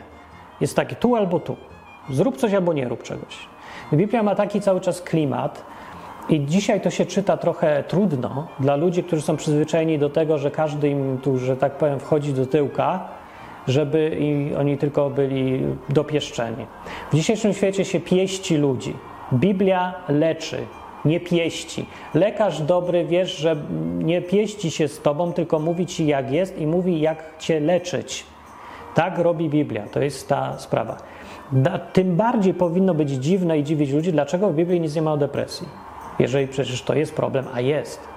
Jest 0.60 0.76
taki 0.76 0.96
tu 0.96 1.16
albo 1.16 1.40
tu. 1.40 1.56
Zrób 2.10 2.36
coś 2.36 2.54
albo 2.54 2.72
nie 2.72 2.88
rób 2.88 3.02
czegoś. 3.02 3.48
Biblia 3.92 4.22
ma 4.22 4.34
taki 4.34 4.60
cały 4.60 4.80
czas 4.80 5.02
klimat, 5.02 5.64
i 6.28 6.46
dzisiaj 6.46 6.80
to 6.80 6.90
się 6.90 7.06
czyta 7.06 7.36
trochę 7.36 7.84
trudno 7.88 8.46
dla 8.60 8.76
ludzi, 8.76 9.04
którzy 9.04 9.22
są 9.22 9.36
przyzwyczajeni 9.36 9.98
do 9.98 10.10
tego, 10.10 10.38
że 10.38 10.50
każdy 10.50 10.88
im 10.88 11.18
tu, 11.22 11.38
że 11.38 11.56
tak 11.56 11.78
powiem, 11.78 12.00
wchodzi 12.00 12.32
do 12.32 12.46
tyłka, 12.46 13.08
żeby 13.68 14.18
oni 14.58 14.78
tylko 14.78 15.10
byli 15.10 15.62
dopieszczeni. 15.88 16.66
W 17.12 17.16
dzisiejszym 17.16 17.52
świecie 17.52 17.84
się 17.84 18.00
pieści 18.00 18.56
ludzi. 18.56 18.94
Biblia 19.32 19.94
leczy, 20.08 20.58
nie 21.04 21.20
pieści. 21.20 21.86
Lekarz 22.14 22.62
dobry 22.62 23.04
wiesz, 23.04 23.36
że 23.36 23.56
nie 23.98 24.22
pieści 24.22 24.70
się 24.70 24.88
z 24.88 25.00
tobą, 25.00 25.32
tylko 25.32 25.58
mówi 25.58 25.86
ci 25.86 26.06
jak 26.06 26.30
jest 26.30 26.58
i 26.58 26.66
mówi 26.66 27.00
jak 27.00 27.38
cię 27.38 27.60
leczyć. 27.60 28.26
Tak 28.94 29.18
robi 29.18 29.48
Biblia, 29.48 29.82
to 29.92 30.00
jest 30.00 30.28
ta 30.28 30.58
sprawa. 30.58 30.96
Tym 31.92 32.16
bardziej 32.16 32.54
powinno 32.54 32.94
być 32.94 33.10
dziwne 33.10 33.58
i 33.58 33.64
dziwić 33.64 33.90
ludzi, 33.90 34.12
dlaczego 34.12 34.50
w 34.50 34.54
Biblii 34.54 34.80
nic 34.80 34.94
nie 34.94 35.02
ma 35.02 35.12
o 35.12 35.16
depresji. 35.16 35.87
Jeżeli 36.18 36.48
przecież 36.48 36.82
to 36.82 36.94
jest 36.94 37.14
problem, 37.14 37.44
a 37.54 37.60
jest. 37.60 38.08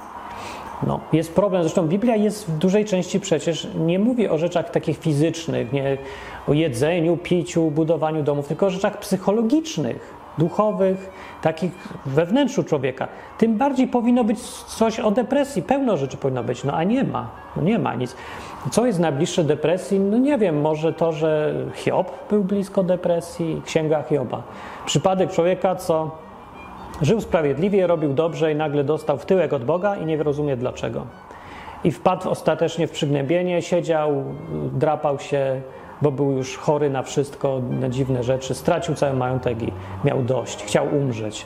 No, 0.88 1.00
jest 1.14 1.36
problem. 1.36 1.64
Zresztą 1.64 1.88
Biblia 1.88 2.16
jest 2.16 2.50
w 2.50 2.58
dużej 2.58 2.86
części 2.86 3.20
przecież 3.20 3.68
nie 3.76 4.00
mówi 4.00 4.30
o 4.30 4.38
rzeczach 4.38 4.70
takich 4.70 4.98
fizycznych, 4.98 5.74
nie 5.74 5.98
o 6.48 6.54
jedzeniu, 6.54 7.18
piciu, 7.18 7.72
budowaniu 7.72 8.24
domów, 8.24 8.48
tylko 8.48 8.66
o 8.66 8.70
rzeczach 8.70 9.00
psychologicznych, 9.00 10.14
duchowych, 10.38 11.10
takich 11.42 11.72
we 12.06 12.26
wnętrzu 12.26 12.64
człowieka. 12.64 13.08
Tym 13.38 13.58
bardziej 13.58 13.88
powinno 13.88 14.24
być 14.24 14.40
coś 14.68 15.00
o 15.00 15.12
depresji. 15.12 15.62
Pełno 15.62 15.98
rzeczy 15.98 16.18
powinno 16.18 16.44
być, 16.44 16.64
no 16.64 16.74
a 16.74 16.84
nie 16.84 17.04
ma. 17.04 17.30
No 17.56 17.64
nie 17.64 17.80
ma 17.80 17.96
nic. 17.96 18.16
Co 18.72 18.86
jest 18.86 19.00
najbliższe 19.00 19.44
depresji? 19.44 20.00
No 20.00 20.18
nie 20.18 20.38
wiem, 20.38 20.62
może 20.62 20.94
to, 20.94 21.12
że 21.12 21.54
Hiob 21.76 22.30
był 22.30 22.44
blisko 22.44 22.84
depresji, 22.84 23.62
księga 23.66 24.04
Hioba. 24.04 24.44
Przypadek 24.86 25.32
człowieka, 25.32 25.76
co 25.76 26.12
żył 27.02 27.22
sprawiedliwie, 27.22 27.88
robił 27.88 28.14
dobrze 28.14 28.52
i 28.52 28.56
nagle 28.56 28.84
dostał 28.84 29.18
w 29.18 29.26
tyłek 29.26 29.54
od 29.54 29.66
Boga 29.66 29.96
i 29.96 30.06
nie 30.06 30.24
rozumie 30.24 30.58
dlaczego. 30.58 31.06
I 31.84 31.92
wpadł 31.92 32.30
ostatecznie 32.30 32.88
w 32.88 32.92
przygnębienie, 32.92 33.62
siedział, 33.62 34.24
drapał 34.74 35.20
się, 35.20 35.62
bo 36.02 36.12
był 36.12 36.32
już 36.32 36.58
chory 36.58 36.90
na 36.90 37.04
wszystko, 37.04 37.62
na 37.80 37.90
dziwne 37.90 38.24
rzeczy, 38.24 38.54
stracił 38.54 38.96
cały 38.96 39.14
majątek 39.14 39.62
i 39.62 39.72
miał 40.04 40.24
dość, 40.24 40.64
chciał 40.64 40.88
umrzeć. 40.96 41.46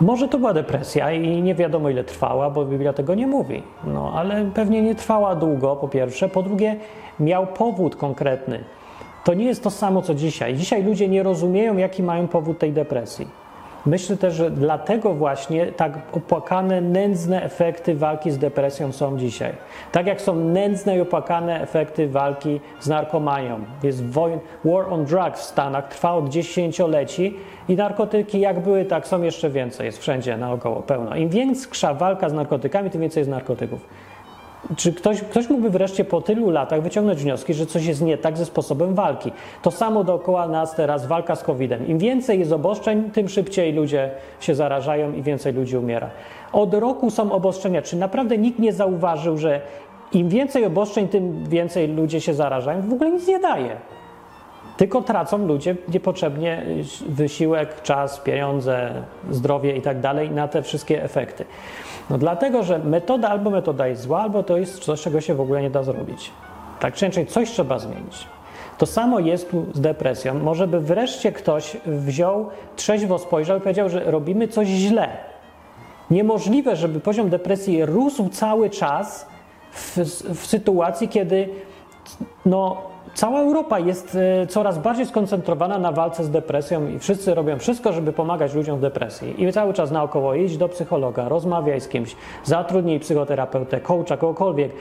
Może 0.00 0.28
to 0.28 0.38
była 0.38 0.54
depresja 0.54 1.12
i 1.12 1.42
nie 1.42 1.54
wiadomo 1.54 1.90
ile 1.90 2.04
trwała, 2.04 2.50
bo 2.50 2.64
Biblia 2.64 2.92
tego 2.92 3.14
nie 3.14 3.26
mówi. 3.26 3.62
No, 3.84 4.12
ale 4.16 4.44
pewnie 4.54 4.82
nie 4.82 4.94
trwała 4.94 5.34
długo, 5.34 5.76
po 5.76 5.88
pierwsze. 5.88 6.28
Po 6.28 6.42
drugie, 6.42 6.76
miał 7.20 7.46
powód 7.46 7.96
konkretny. 7.96 8.64
To 9.24 9.34
nie 9.34 9.44
jest 9.44 9.62
to 9.64 9.70
samo 9.70 10.02
co 10.02 10.14
dzisiaj. 10.14 10.54
Dzisiaj 10.54 10.82
ludzie 10.82 11.08
nie 11.08 11.22
rozumieją, 11.22 11.76
jaki 11.76 12.02
mają 12.02 12.28
powód 12.28 12.58
tej 12.58 12.72
depresji. 12.72 13.28
Myślę 13.86 14.16
też, 14.16 14.34
że 14.34 14.50
dlatego 14.50 15.14
właśnie 15.14 15.66
tak 15.66 15.92
opłakane, 16.12 16.80
nędzne 16.80 17.42
efekty 17.42 17.94
walki 17.94 18.30
z 18.30 18.38
depresją 18.38 18.92
są 18.92 19.18
dzisiaj. 19.18 19.52
Tak 19.92 20.06
jak 20.06 20.20
są 20.20 20.34
nędzne 20.34 20.96
i 20.96 21.00
opłakane 21.00 21.60
efekty 21.60 22.08
walki 22.08 22.60
z 22.80 22.88
narkomanią. 22.88 23.60
Jest 23.82 24.06
wojn, 24.06 24.38
war 24.64 24.92
on 24.92 25.04
drugs 25.04 25.40
w 25.40 25.44
Stanach, 25.44 25.88
trwa 25.88 26.14
od 26.14 26.28
dziesięcioleci 26.28 27.36
i 27.68 27.76
narkotyki 27.76 28.40
jak 28.40 28.60
były, 28.60 28.84
tak 28.84 29.06
są 29.06 29.22
jeszcze 29.22 29.50
więcej. 29.50 29.86
Jest 29.86 29.98
wszędzie 29.98 30.36
naokoło 30.36 30.82
pełno. 30.82 31.16
Im 31.16 31.28
większa 31.28 31.94
walka 31.94 32.28
z 32.28 32.32
narkotykami, 32.32 32.90
tym 32.90 33.00
więcej 33.00 33.20
jest 33.20 33.30
narkotyków. 33.30 33.86
Czy 34.76 34.92
ktoś, 34.92 35.20
ktoś 35.20 35.48
mógłby 35.48 35.70
wreszcie 35.70 36.04
po 36.04 36.20
tylu 36.20 36.50
latach 36.50 36.82
wyciągnąć 36.82 37.22
wnioski, 37.22 37.54
że 37.54 37.66
coś 37.66 37.86
jest 37.86 38.02
nie 38.02 38.18
tak 38.18 38.38
ze 38.38 38.44
sposobem 38.44 38.94
walki? 38.94 39.32
To 39.62 39.70
samo 39.70 40.04
dookoła 40.04 40.48
nas 40.48 40.74
teraz 40.74 41.06
walka 41.06 41.36
z 41.36 41.42
COVID-em. 41.42 41.86
Im 41.86 41.98
więcej 41.98 42.38
jest 42.38 42.52
obostrzeń, 42.52 43.10
tym 43.10 43.28
szybciej 43.28 43.72
ludzie 43.72 44.10
się 44.40 44.54
zarażają 44.54 45.12
i 45.12 45.22
więcej 45.22 45.52
ludzi 45.52 45.76
umiera. 45.76 46.10
Od 46.52 46.74
roku 46.74 47.10
są 47.10 47.32
obostrzenia. 47.32 47.82
Czy 47.82 47.96
naprawdę 47.96 48.38
nikt 48.38 48.58
nie 48.58 48.72
zauważył, 48.72 49.38
że 49.38 49.60
im 50.12 50.28
więcej 50.28 50.64
obostrzeń, 50.64 51.08
tym 51.08 51.44
więcej 51.48 51.88
ludzie 51.88 52.20
się 52.20 52.34
zarażają? 52.34 52.82
W 52.82 52.92
ogóle 52.92 53.10
nic 53.10 53.26
nie 53.28 53.38
daje. 53.38 53.76
Tylko 54.76 55.02
tracą 55.02 55.46
ludzie 55.46 55.76
niepotrzebnie 55.88 56.62
wysiłek, 57.08 57.82
czas, 57.82 58.20
pieniądze, 58.20 58.90
zdrowie 59.30 59.76
i 59.76 59.82
tak 59.82 60.00
dalej 60.00 60.30
na 60.30 60.48
te 60.48 60.62
wszystkie 60.62 61.02
efekty. 61.02 61.44
No 62.10 62.18
dlatego, 62.18 62.62
że 62.62 62.78
metoda 62.78 63.28
albo 63.28 63.50
metoda 63.50 63.86
jest 63.86 64.02
zła, 64.02 64.20
albo 64.20 64.42
to 64.42 64.56
jest 64.56 64.78
coś, 64.78 65.02
czego 65.02 65.20
się 65.20 65.34
w 65.34 65.40
ogóle 65.40 65.62
nie 65.62 65.70
da 65.70 65.82
zrobić. 65.82 66.30
Tak 66.80 66.94
czy 66.94 67.04
inaczej, 67.04 67.26
coś 67.26 67.50
trzeba 67.50 67.78
zmienić. 67.78 68.26
To 68.78 68.86
samo 68.86 69.18
jest 69.18 69.50
tu 69.50 69.66
z 69.74 69.80
depresją. 69.80 70.34
Może 70.34 70.66
by 70.66 70.80
wreszcie 70.80 71.32
ktoś 71.32 71.76
wziął, 71.86 72.48
trzeźwo 72.76 73.18
spojrzał 73.18 73.58
i 73.58 73.60
powiedział, 73.60 73.88
że 73.88 74.10
robimy 74.10 74.48
coś 74.48 74.68
źle. 74.68 75.08
Niemożliwe, 76.10 76.76
żeby 76.76 77.00
poziom 77.00 77.30
depresji 77.30 77.86
rósł 77.86 78.28
cały 78.28 78.70
czas 78.70 79.26
w, 79.72 79.96
w 80.34 80.46
sytuacji, 80.46 81.08
kiedy 81.08 81.48
no, 82.46 82.89
cała 83.14 83.40
Europa 83.40 83.78
jest 83.78 84.18
e, 84.42 84.46
coraz 84.46 84.78
bardziej 84.78 85.06
skoncentrowana 85.06 85.78
na 85.78 85.92
walce 85.92 86.24
z 86.24 86.30
depresją 86.30 86.88
i 86.88 86.98
wszyscy 86.98 87.34
robią 87.34 87.58
wszystko, 87.58 87.92
żeby 87.92 88.12
pomagać 88.12 88.54
ludziom 88.54 88.78
w 88.78 88.80
depresji. 88.80 89.44
I 89.44 89.52
cały 89.52 89.74
czas 89.74 89.90
naokoło 89.90 90.34
idź 90.34 90.56
do 90.56 90.68
psychologa, 90.68 91.28
rozmawiaj 91.28 91.80
z 91.80 91.88
kimś, 91.88 92.16
zatrudnij 92.44 93.00
psychoterapeutę, 93.00 93.80
coacha, 93.80 94.16
kogokolwiek. 94.16 94.72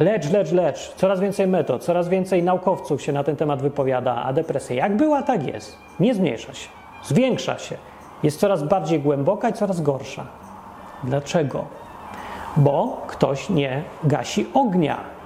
Lecz, 0.00 0.30
lecz, 0.30 0.52
lecz. 0.52 0.94
Coraz 0.94 1.20
więcej 1.20 1.46
metod, 1.46 1.84
coraz 1.84 2.08
więcej 2.08 2.42
naukowców 2.42 3.02
się 3.02 3.12
na 3.12 3.24
ten 3.24 3.36
temat 3.36 3.62
wypowiada, 3.62 4.14
a 4.14 4.32
depresja 4.32 4.76
jak 4.76 4.96
była, 4.96 5.22
tak 5.22 5.46
jest. 5.46 5.78
Nie 6.00 6.14
zmniejsza 6.14 6.54
się, 6.54 6.68
zwiększa 7.04 7.58
się. 7.58 7.76
Jest 8.22 8.40
coraz 8.40 8.62
bardziej 8.62 9.00
głęboka 9.00 9.48
i 9.48 9.52
coraz 9.52 9.80
gorsza. 9.80 10.26
Dlaczego? 11.04 11.64
Bo 12.56 13.02
ktoś 13.06 13.50
nie 13.50 13.82
gasi 14.04 14.46
ognia 14.54 15.17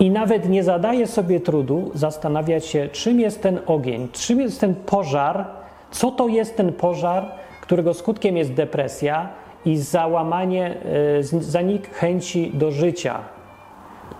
i 0.00 0.10
nawet 0.10 0.48
nie 0.48 0.64
zadaje 0.64 1.06
sobie 1.06 1.40
trudu 1.40 1.90
zastanawiać 1.94 2.66
się, 2.66 2.88
czym 2.88 3.20
jest 3.20 3.42
ten 3.42 3.60
ogień, 3.66 4.08
czym 4.12 4.40
jest 4.40 4.60
ten 4.60 4.74
pożar, 4.74 5.46
co 5.90 6.10
to 6.10 6.28
jest 6.28 6.56
ten 6.56 6.72
pożar, 6.72 7.30
którego 7.60 7.94
skutkiem 7.94 8.36
jest 8.36 8.52
depresja 8.52 9.28
i 9.64 9.76
załamanie, 9.76 10.76
e, 11.18 11.22
zanik 11.22 11.94
chęci 11.94 12.50
do 12.54 12.70
życia. 12.70 13.18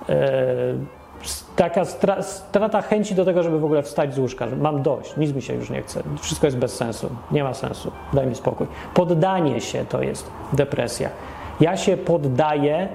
E, 0.09 0.15
taka 1.57 1.85
strata 2.21 2.83
chęci 2.83 3.15
do 3.15 3.25
tego, 3.25 3.43
żeby 3.43 3.59
w 3.59 3.65
ogóle 3.65 3.83
wstać 3.83 4.15
z 4.15 4.19
łóżka, 4.19 4.49
że 4.49 4.57
mam 4.57 4.83
dość, 4.83 5.17
nic 5.17 5.33
mi 5.33 5.43
się 5.43 5.55
już 5.55 5.71
nie 5.71 5.83
chce, 5.83 6.03
wszystko 6.21 6.47
jest 6.47 6.59
bez 6.59 6.77
sensu, 6.77 7.11
nie 7.31 7.45
ma 7.45 7.55
sensu, 7.55 7.93
daj 8.13 8.27
mi 8.27 8.35
spokój. 8.35 8.67
Poddanie 8.95 9.61
się 9.61 9.85
to 9.85 10.03
jest 10.03 10.31
depresja. 10.53 11.09
Ja 11.61 11.77
się 11.77 11.97
poddaję 11.97 12.89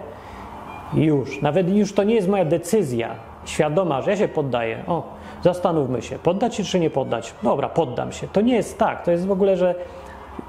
już. 0.93 1.41
Nawet 1.41 1.69
już 1.69 1.93
to 1.93 2.04
nie 2.04 2.15
jest 2.15 2.28
moja 2.28 2.45
decyzja 2.45 3.10
świadoma, 3.45 4.02
że 4.02 4.12
ja 4.12 4.17
się 4.17 4.28
poddaję. 4.28 4.84
O, 4.88 5.04
zastanówmy 5.43 6.02
się, 6.02 6.19
poddać 6.19 6.56
się 6.56 6.63
czy 6.63 6.80
nie 6.80 6.89
poddać. 6.89 7.34
Dobra, 7.43 7.69
poddam 7.69 8.12
się. 8.12 8.28
To 8.28 8.41
nie 8.41 8.56
jest 8.56 8.78
tak. 8.78 9.06
To 9.06 9.12
jest 9.12 9.28
w 9.28 9.32
ogóle, 9.32 9.58
że 9.58 9.75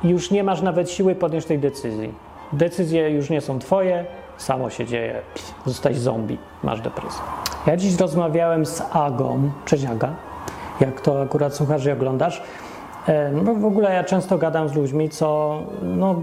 już 0.05 0.31
nie 0.31 0.45
masz 0.45 0.63
nawet 0.63 0.91
siły 0.91 1.15
podjąć 1.15 1.45
tej 1.45 1.59
decyzji. 1.59 2.15
Decyzje 2.53 3.11
już 3.11 3.31
nie 3.31 3.41
są 3.41 3.59
twoje, 3.59 4.05
samo 4.37 4.71
się 4.71 4.87
dzieje. 4.87 5.21
Zostać 5.67 5.97
zombie, 5.97 6.39
masz 6.63 6.81
depresję. 6.81 7.23
Ja 7.67 7.77
dziś 7.77 8.01
rozmawiałem 8.01 8.67
z 8.67 8.83
Agą. 8.93 9.51
Cześć 9.65 9.85
Aga. 9.85 10.15
Jak 10.81 11.01
to 11.01 11.23
akurat 11.23 11.55
słuchasz 11.55 11.87
i 11.87 11.91
oglądasz. 11.91 12.43
E, 13.07 13.33
no 13.33 13.55
w 13.55 13.65
ogóle 13.65 13.95
ja 13.95 14.05
często 14.05 14.39
gadam 14.39 14.69
z 14.69 14.75
ludźmi, 14.75 15.09
co, 15.09 15.59
no, 15.83 16.23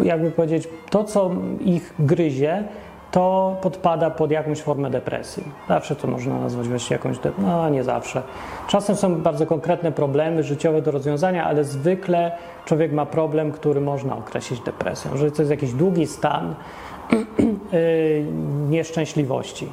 jakby 0.00 0.30
powiedzieć, 0.30 0.68
to, 0.90 1.04
co 1.04 1.30
ich 1.60 1.94
gryzie, 1.98 2.64
to 3.10 3.56
podpada 3.62 4.10
pod 4.10 4.30
jakąś 4.30 4.62
formę 4.62 4.90
depresji. 4.90 5.44
Zawsze 5.68 5.96
to 5.96 6.08
można 6.08 6.38
nazwać 6.38 6.68
właśnie 6.68 6.94
jakąś, 6.94 7.16
no 7.38 7.68
nie 7.68 7.84
zawsze. 7.84 8.22
Czasem 8.68 8.96
są 8.96 9.14
bardzo 9.22 9.46
konkretne 9.46 9.92
problemy 9.92 10.42
życiowe 10.42 10.82
do 10.82 10.90
rozwiązania, 10.90 11.44
ale 11.44 11.64
zwykle 11.64 12.32
człowiek 12.64 12.92
ma 12.92 13.06
problem, 13.06 13.52
który 13.52 13.80
można 13.80 14.16
określić 14.16 14.60
depresją, 14.60 15.16
że 15.16 15.30
to 15.30 15.42
jest 15.42 15.50
jakiś 15.50 15.72
długi 15.72 16.06
stan 16.06 16.54
yy, 17.10 17.18
nieszczęśliwości, 18.68 19.68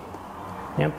nie? 0.77 0.91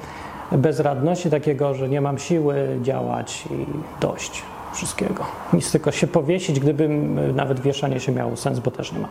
bezradności 0.53 1.31
takiego, 1.31 1.75
że 1.75 1.89
nie 1.89 2.01
mam 2.01 2.19
siły 2.19 2.79
działać 2.83 3.45
i 3.51 3.67
dość 4.01 4.43
wszystkiego. 4.73 5.25
Nic 5.53 5.73
tylko 5.73 5.93
się 5.93 6.07
powiesić, 6.07 6.61
gdybym 6.61 7.19
nawet 7.37 7.61
wieszanie 7.61 8.01
się 8.01 8.13
miało 8.13 8.37
sens, 8.37 8.59
bo 8.59 8.71
też 8.71 8.93
nie 8.93 8.99
ma. 8.99 9.09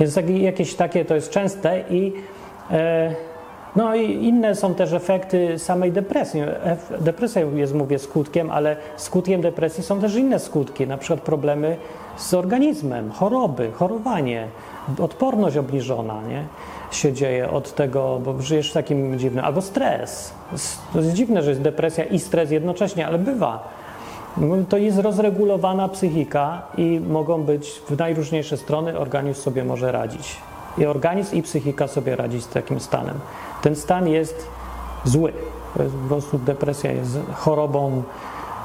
Więc 0.00 0.18
jakieś 0.28 0.74
takie 0.74 1.04
to 1.04 1.14
jest 1.14 1.30
częste 1.30 1.84
i 1.90 2.12
no 3.76 3.94
i 3.94 4.24
inne 4.24 4.54
są 4.54 4.74
też 4.74 4.92
efekty 4.92 5.58
samej 5.58 5.92
depresji. 5.92 6.42
Depresja 7.00 7.42
jest, 7.42 7.74
mówię, 7.74 7.98
skutkiem, 7.98 8.50
ale 8.50 8.76
skutkiem 8.96 9.40
depresji 9.40 9.82
są 9.82 10.00
też 10.00 10.14
inne 10.14 10.38
skutki, 10.38 10.86
na 10.86 10.98
przykład 10.98 11.20
problemy 11.20 11.76
z 12.16 12.34
organizmem, 12.34 13.10
choroby, 13.10 13.72
chorowanie, 13.72 14.48
odporność 14.98 15.56
obniżona, 15.56 16.22
nie? 16.28 16.44
się 16.94 17.12
dzieje 17.12 17.50
od 17.50 17.74
tego, 17.74 18.20
bo 18.24 18.42
żyjesz 18.42 18.70
w 18.70 18.74
takim 18.74 19.18
dziwnym, 19.18 19.44
albo 19.44 19.62
stres. 19.62 20.34
To 20.92 20.98
jest 20.98 21.12
dziwne, 21.12 21.42
że 21.42 21.50
jest 21.50 21.62
depresja 21.62 22.04
i 22.04 22.18
stres 22.18 22.50
jednocześnie, 22.50 23.06
ale 23.06 23.18
bywa. 23.18 23.68
To 24.68 24.76
jest 24.76 24.98
rozregulowana 24.98 25.88
psychika 25.88 26.62
i 26.76 27.00
mogą 27.08 27.42
być 27.42 27.82
w 27.90 27.98
najróżniejsze 27.98 28.56
strony, 28.56 28.98
organizm 28.98 29.42
sobie 29.42 29.64
może 29.64 29.92
radzić. 29.92 30.36
I 30.78 30.86
organizm 30.86 31.36
i 31.36 31.42
psychika 31.42 31.88
sobie 31.88 32.16
radzi 32.16 32.42
z 32.42 32.48
takim 32.48 32.80
stanem. 32.80 33.20
Ten 33.62 33.76
stan 33.76 34.08
jest 34.08 34.46
zły. 35.04 35.32
Po 35.74 36.08
prostu 36.08 36.38
depresja 36.38 36.92
jest 36.92 37.18
chorobą 37.34 38.02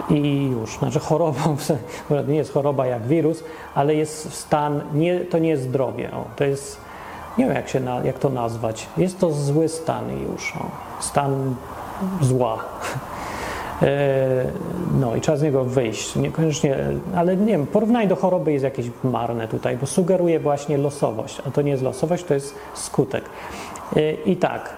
i 0.10 0.50
już. 0.52 0.78
Znaczy 0.78 1.00
chorobą, 1.00 1.58
nie 2.28 2.36
jest 2.36 2.54
choroba 2.54 2.86
jak 2.86 3.08
wirus, 3.08 3.44
ale 3.76 3.96
jest 3.96 4.34
stan, 4.34 4.82
nie, 4.94 5.20
to 5.20 5.40
nie 5.40 5.50
jest 5.50 5.64
zdrowie. 5.64 6.12
O, 6.12 6.26
to 6.36 6.44
jest, 6.44 6.82
nie 7.38 7.46
wiem 7.46 7.56
jak, 7.56 7.70
się 7.70 7.80
na, 7.80 8.04
jak 8.04 8.20
to 8.20 8.30
nazwać. 8.30 8.88
Jest 8.98 9.20
to 9.20 9.32
zły 9.32 9.68
stan 9.68 10.20
już. 10.20 10.54
O, 10.56 10.66
stan 11.04 11.56
zła. 12.22 12.58
E, 13.82 14.46
no 15.00 15.16
i 15.16 15.22
trzeba 15.22 15.38
z 15.38 15.42
niego 15.42 15.64
wyjść. 15.64 16.16
Niekoniecznie, 16.16 16.78
ale 17.16 17.38
nie 17.38 17.46
wiem, 17.46 17.68
porównanie 17.68 18.08
do 18.08 18.16
choroby 18.16 18.52
jest 18.52 18.64
jakieś 18.64 18.86
marne 19.04 19.48
tutaj, 19.48 19.78
bo 19.78 19.86
sugeruje 19.86 20.40
właśnie 20.40 20.78
losowość, 20.78 21.42
a 21.48 21.52
to 21.52 21.62
nie 21.62 21.72
jest 21.72 21.84
losowość, 21.84 22.24
to 22.24 22.34
jest 22.34 22.56
skutek. 22.74 23.24
E, 23.96 24.14
I 24.14 24.38
tak, 24.38 24.78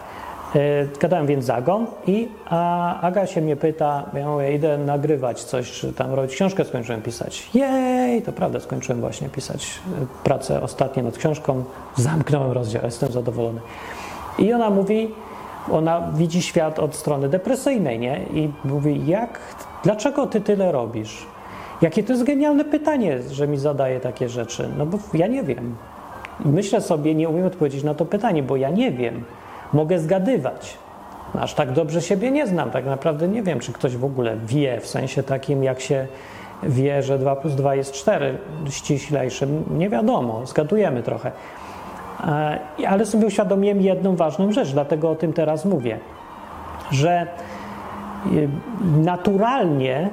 e, 0.55 0.59
gadałem 0.99 1.27
więc 1.27 1.45
z 1.45 1.49
Agą 1.49 1.85
i 2.07 2.29
a 2.45 3.01
Aga 3.01 3.27
się 3.27 3.41
mnie 3.41 3.55
pyta, 3.55 4.05
ja 4.13 4.27
mówię, 4.27 4.53
idę 4.53 4.77
nagrywać 4.77 5.43
coś, 5.43 5.71
czy 5.71 5.93
tam 5.93 6.13
robić 6.13 6.31
książkę, 6.31 6.65
skończyłem 6.65 7.01
pisać. 7.01 7.49
Jej, 7.53 8.21
to 8.21 8.31
prawda, 8.31 8.59
skończyłem 8.59 9.01
właśnie 9.01 9.29
pisać 9.29 9.79
pracę 10.23 10.61
ostatnio 10.61 11.03
nad 11.03 11.17
książką, 11.17 11.63
zamknąłem 11.95 12.51
rozdział, 12.51 12.81
jestem 12.85 13.11
zadowolony. 13.11 13.61
I 14.39 14.53
ona 14.53 14.69
mówi, 14.69 15.09
ona 15.71 16.11
widzi 16.13 16.41
świat 16.41 16.79
od 16.79 16.95
strony 16.95 17.29
depresyjnej, 17.29 17.99
nie? 17.99 18.19
I 18.33 18.51
mówi, 18.65 19.07
jak, 19.07 19.39
dlaczego 19.83 20.27
ty 20.27 20.41
tyle 20.41 20.71
robisz? 20.71 21.25
Jakie 21.81 22.03
to 22.03 22.13
jest 22.13 22.23
genialne 22.23 22.65
pytanie, 22.65 23.19
że 23.31 23.47
mi 23.47 23.57
zadaje 23.57 23.99
takie 23.99 24.29
rzeczy. 24.29 24.69
No 24.77 24.85
bo 24.85 24.97
ja 25.13 25.27
nie 25.27 25.43
wiem. 25.43 25.75
Myślę 26.45 26.81
sobie, 26.81 27.15
nie 27.15 27.29
umiem 27.29 27.45
odpowiedzieć 27.45 27.83
na 27.83 27.93
to 27.93 28.05
pytanie, 28.05 28.43
bo 28.43 28.55
ja 28.55 28.69
nie 28.69 28.91
wiem. 28.91 29.23
Mogę 29.73 29.99
zgadywać. 29.99 30.77
Aż 31.39 31.53
tak 31.53 31.71
dobrze 31.71 32.01
siebie 32.01 32.31
nie 32.31 32.47
znam. 32.47 32.71
Tak 32.71 32.85
naprawdę 32.85 33.27
nie 33.27 33.43
wiem, 33.43 33.59
czy 33.59 33.73
ktoś 33.73 33.97
w 33.97 34.05
ogóle 34.05 34.37
wie, 34.45 34.79
w 34.79 34.87
sensie 34.87 35.23
takim, 35.23 35.63
jak 35.63 35.81
się 35.81 36.07
wie, 36.63 37.03
że 37.03 37.19
2 37.19 37.35
plus 37.35 37.55
2 37.55 37.75
jest 37.75 37.93
4, 37.93 38.37
ściślejszym. 38.69 39.63
Nie 39.77 39.89
wiadomo, 39.89 40.45
zgadujemy 40.45 41.03
trochę. 41.03 41.31
E, 42.27 42.59
ale 42.87 43.05
sobie 43.05 43.27
uświadomiłem 43.27 43.81
jedną 43.81 44.15
ważną 44.15 44.51
rzecz, 44.51 44.71
dlatego 44.71 45.09
o 45.09 45.15
tym 45.15 45.33
teraz 45.33 45.65
mówię, 45.65 45.99
że 46.91 47.27
y, 48.33 48.49
naturalnie 48.97 50.09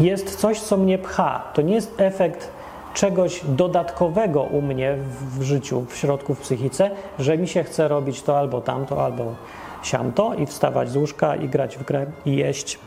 jest 0.00 0.36
coś, 0.36 0.60
co 0.60 0.76
mnie 0.76 0.98
pcha. 0.98 1.42
To 1.54 1.62
nie 1.62 1.74
jest 1.74 2.00
efekt 2.00 2.50
czegoś 2.94 3.44
dodatkowego 3.44 4.42
u 4.42 4.62
mnie 4.62 4.96
w 5.38 5.42
życiu, 5.42 5.84
w 5.88 5.96
środku, 5.96 6.34
w 6.34 6.40
psychice, 6.40 6.90
że 7.18 7.38
mi 7.38 7.48
się 7.48 7.64
chce 7.64 7.88
robić 7.88 8.22
to 8.22 8.38
albo 8.38 8.60
tamto, 8.60 9.04
albo 9.04 9.34
siamto 9.82 10.34
i 10.34 10.46
wstawać 10.46 10.90
z 10.90 10.96
łóżka 10.96 11.36
i 11.36 11.48
grać 11.48 11.76
w 11.76 11.84
grę 11.84 12.06
i 12.24 12.36
jeść. 12.36 12.78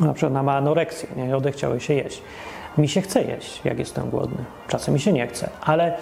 Na 0.00 0.12
przykład 0.14 0.32
na 0.32 0.42
ma 0.42 0.56
anoreksję, 0.56 1.08
nie 1.16 1.36
odechciały 1.36 1.80
się 1.80 1.94
jeść. 1.94 2.22
Mi 2.78 2.88
się 2.88 3.00
chce 3.00 3.22
jeść, 3.22 3.60
jak 3.64 3.78
jestem 3.78 4.10
głodny. 4.10 4.44
Czasem 4.68 4.94
mi 4.94 5.00
się 5.00 5.12
nie 5.12 5.26
chce, 5.26 5.48
ale 5.60 5.94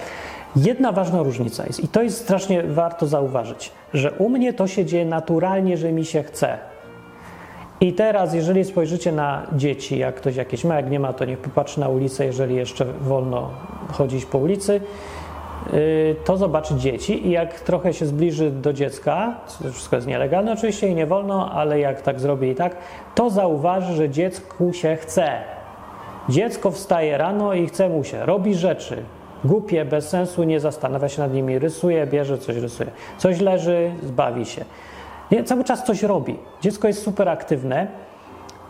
jedna 0.56 0.92
ważna 0.92 1.22
różnica 1.22 1.66
jest, 1.66 1.84
i 1.84 1.88
to 1.88 2.02
jest 2.02 2.18
strasznie 2.18 2.62
warto 2.62 3.06
zauważyć, 3.06 3.72
że 3.94 4.12
u 4.12 4.28
mnie 4.28 4.52
to 4.52 4.66
się 4.66 4.84
dzieje 4.84 5.04
naturalnie, 5.04 5.76
że 5.76 5.92
mi 5.92 6.04
się 6.04 6.22
chce. 6.22 6.58
I 7.80 7.92
teraz, 7.92 8.34
jeżeli 8.34 8.64
spojrzycie 8.64 9.12
na 9.12 9.46
dzieci, 9.52 9.98
jak 9.98 10.14
ktoś 10.14 10.36
jakieś 10.36 10.64
ma, 10.64 10.74
jak 10.74 10.90
nie 10.90 11.00
ma, 11.00 11.12
to 11.12 11.24
niech 11.24 11.38
popatrzy 11.38 11.80
na 11.80 11.88
ulicę, 11.88 12.24
jeżeli 12.24 12.54
jeszcze 12.54 12.84
wolno 12.84 13.50
chodzić 13.92 14.24
po 14.24 14.38
ulicy, 14.38 14.80
yy, 15.72 16.16
to 16.24 16.36
zobaczy 16.36 16.74
dzieci 16.74 17.26
i 17.26 17.30
jak 17.30 17.60
trochę 17.60 17.92
się 17.92 18.06
zbliży 18.06 18.50
do 18.50 18.72
dziecka, 18.72 19.34
to 19.62 19.72
wszystko 19.72 19.96
jest 19.96 20.08
nielegalne 20.08 20.52
oczywiście 20.52 20.88
i 20.88 20.94
nie 20.94 21.06
wolno, 21.06 21.52
ale 21.52 21.80
jak 21.80 22.02
tak 22.02 22.20
zrobi 22.20 22.48
i 22.48 22.54
tak, 22.54 22.76
to 23.14 23.30
zauważy, 23.30 23.94
że 23.94 24.10
dziecku 24.10 24.72
się 24.72 24.96
chce. 24.96 25.28
Dziecko 26.28 26.70
wstaje 26.70 27.18
rano 27.18 27.54
i 27.54 27.66
chce 27.66 27.88
mu 27.88 28.04
się, 28.04 28.26
robi 28.26 28.54
rzeczy, 28.54 29.02
głupie, 29.44 29.84
bez 29.84 30.08
sensu, 30.08 30.44
nie 30.44 30.60
zastanawia 30.60 31.08
się 31.08 31.22
nad 31.22 31.34
nimi, 31.34 31.58
rysuje, 31.58 32.06
bierze 32.06 32.38
coś, 32.38 32.56
rysuje. 32.56 32.90
Coś 33.18 33.40
leży, 33.40 33.90
zbawi 34.02 34.46
się. 34.46 34.64
Nie, 35.30 35.44
cały 35.44 35.64
czas 35.64 35.84
coś 35.84 36.02
robi. 36.02 36.36
Dziecko 36.60 36.88
jest 36.88 37.02
super 37.02 37.28
aktywne 37.28 37.86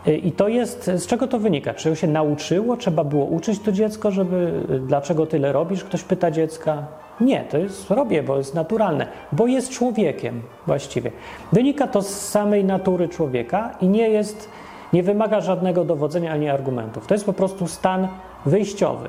y, 0.08 0.16
i 0.16 0.32
to 0.32 0.48
jest, 0.48 0.90
z 0.94 1.06
czego 1.06 1.26
to 1.26 1.38
wynika? 1.38 1.74
Czy 1.74 1.96
się 1.96 2.06
nauczyło? 2.06 2.76
Trzeba 2.76 3.04
było 3.04 3.24
uczyć 3.24 3.58
to 3.60 3.72
dziecko, 3.72 4.10
żeby, 4.10 4.62
y, 4.70 4.78
dlaczego 4.78 5.26
tyle 5.26 5.52
robisz? 5.52 5.84
Ktoś 5.84 6.02
pyta 6.02 6.30
dziecka. 6.30 6.86
Nie, 7.20 7.44
to 7.50 7.58
jest, 7.58 7.90
robię, 7.90 8.22
bo 8.22 8.36
jest 8.36 8.54
naturalne, 8.54 9.06
bo 9.32 9.46
jest 9.46 9.70
człowiekiem 9.70 10.42
właściwie. 10.66 11.10
Wynika 11.52 11.86
to 11.86 12.02
z 12.02 12.08
samej 12.08 12.64
natury 12.64 13.08
człowieka 13.08 13.70
i 13.80 13.88
nie 13.88 14.08
jest, 14.08 14.50
nie 14.92 15.02
wymaga 15.02 15.40
żadnego 15.40 15.84
dowodzenia 15.84 16.32
ani 16.32 16.48
argumentów. 16.48 17.06
To 17.06 17.14
jest 17.14 17.26
po 17.26 17.32
prostu 17.32 17.68
stan 17.68 18.08
wyjściowy. 18.46 19.08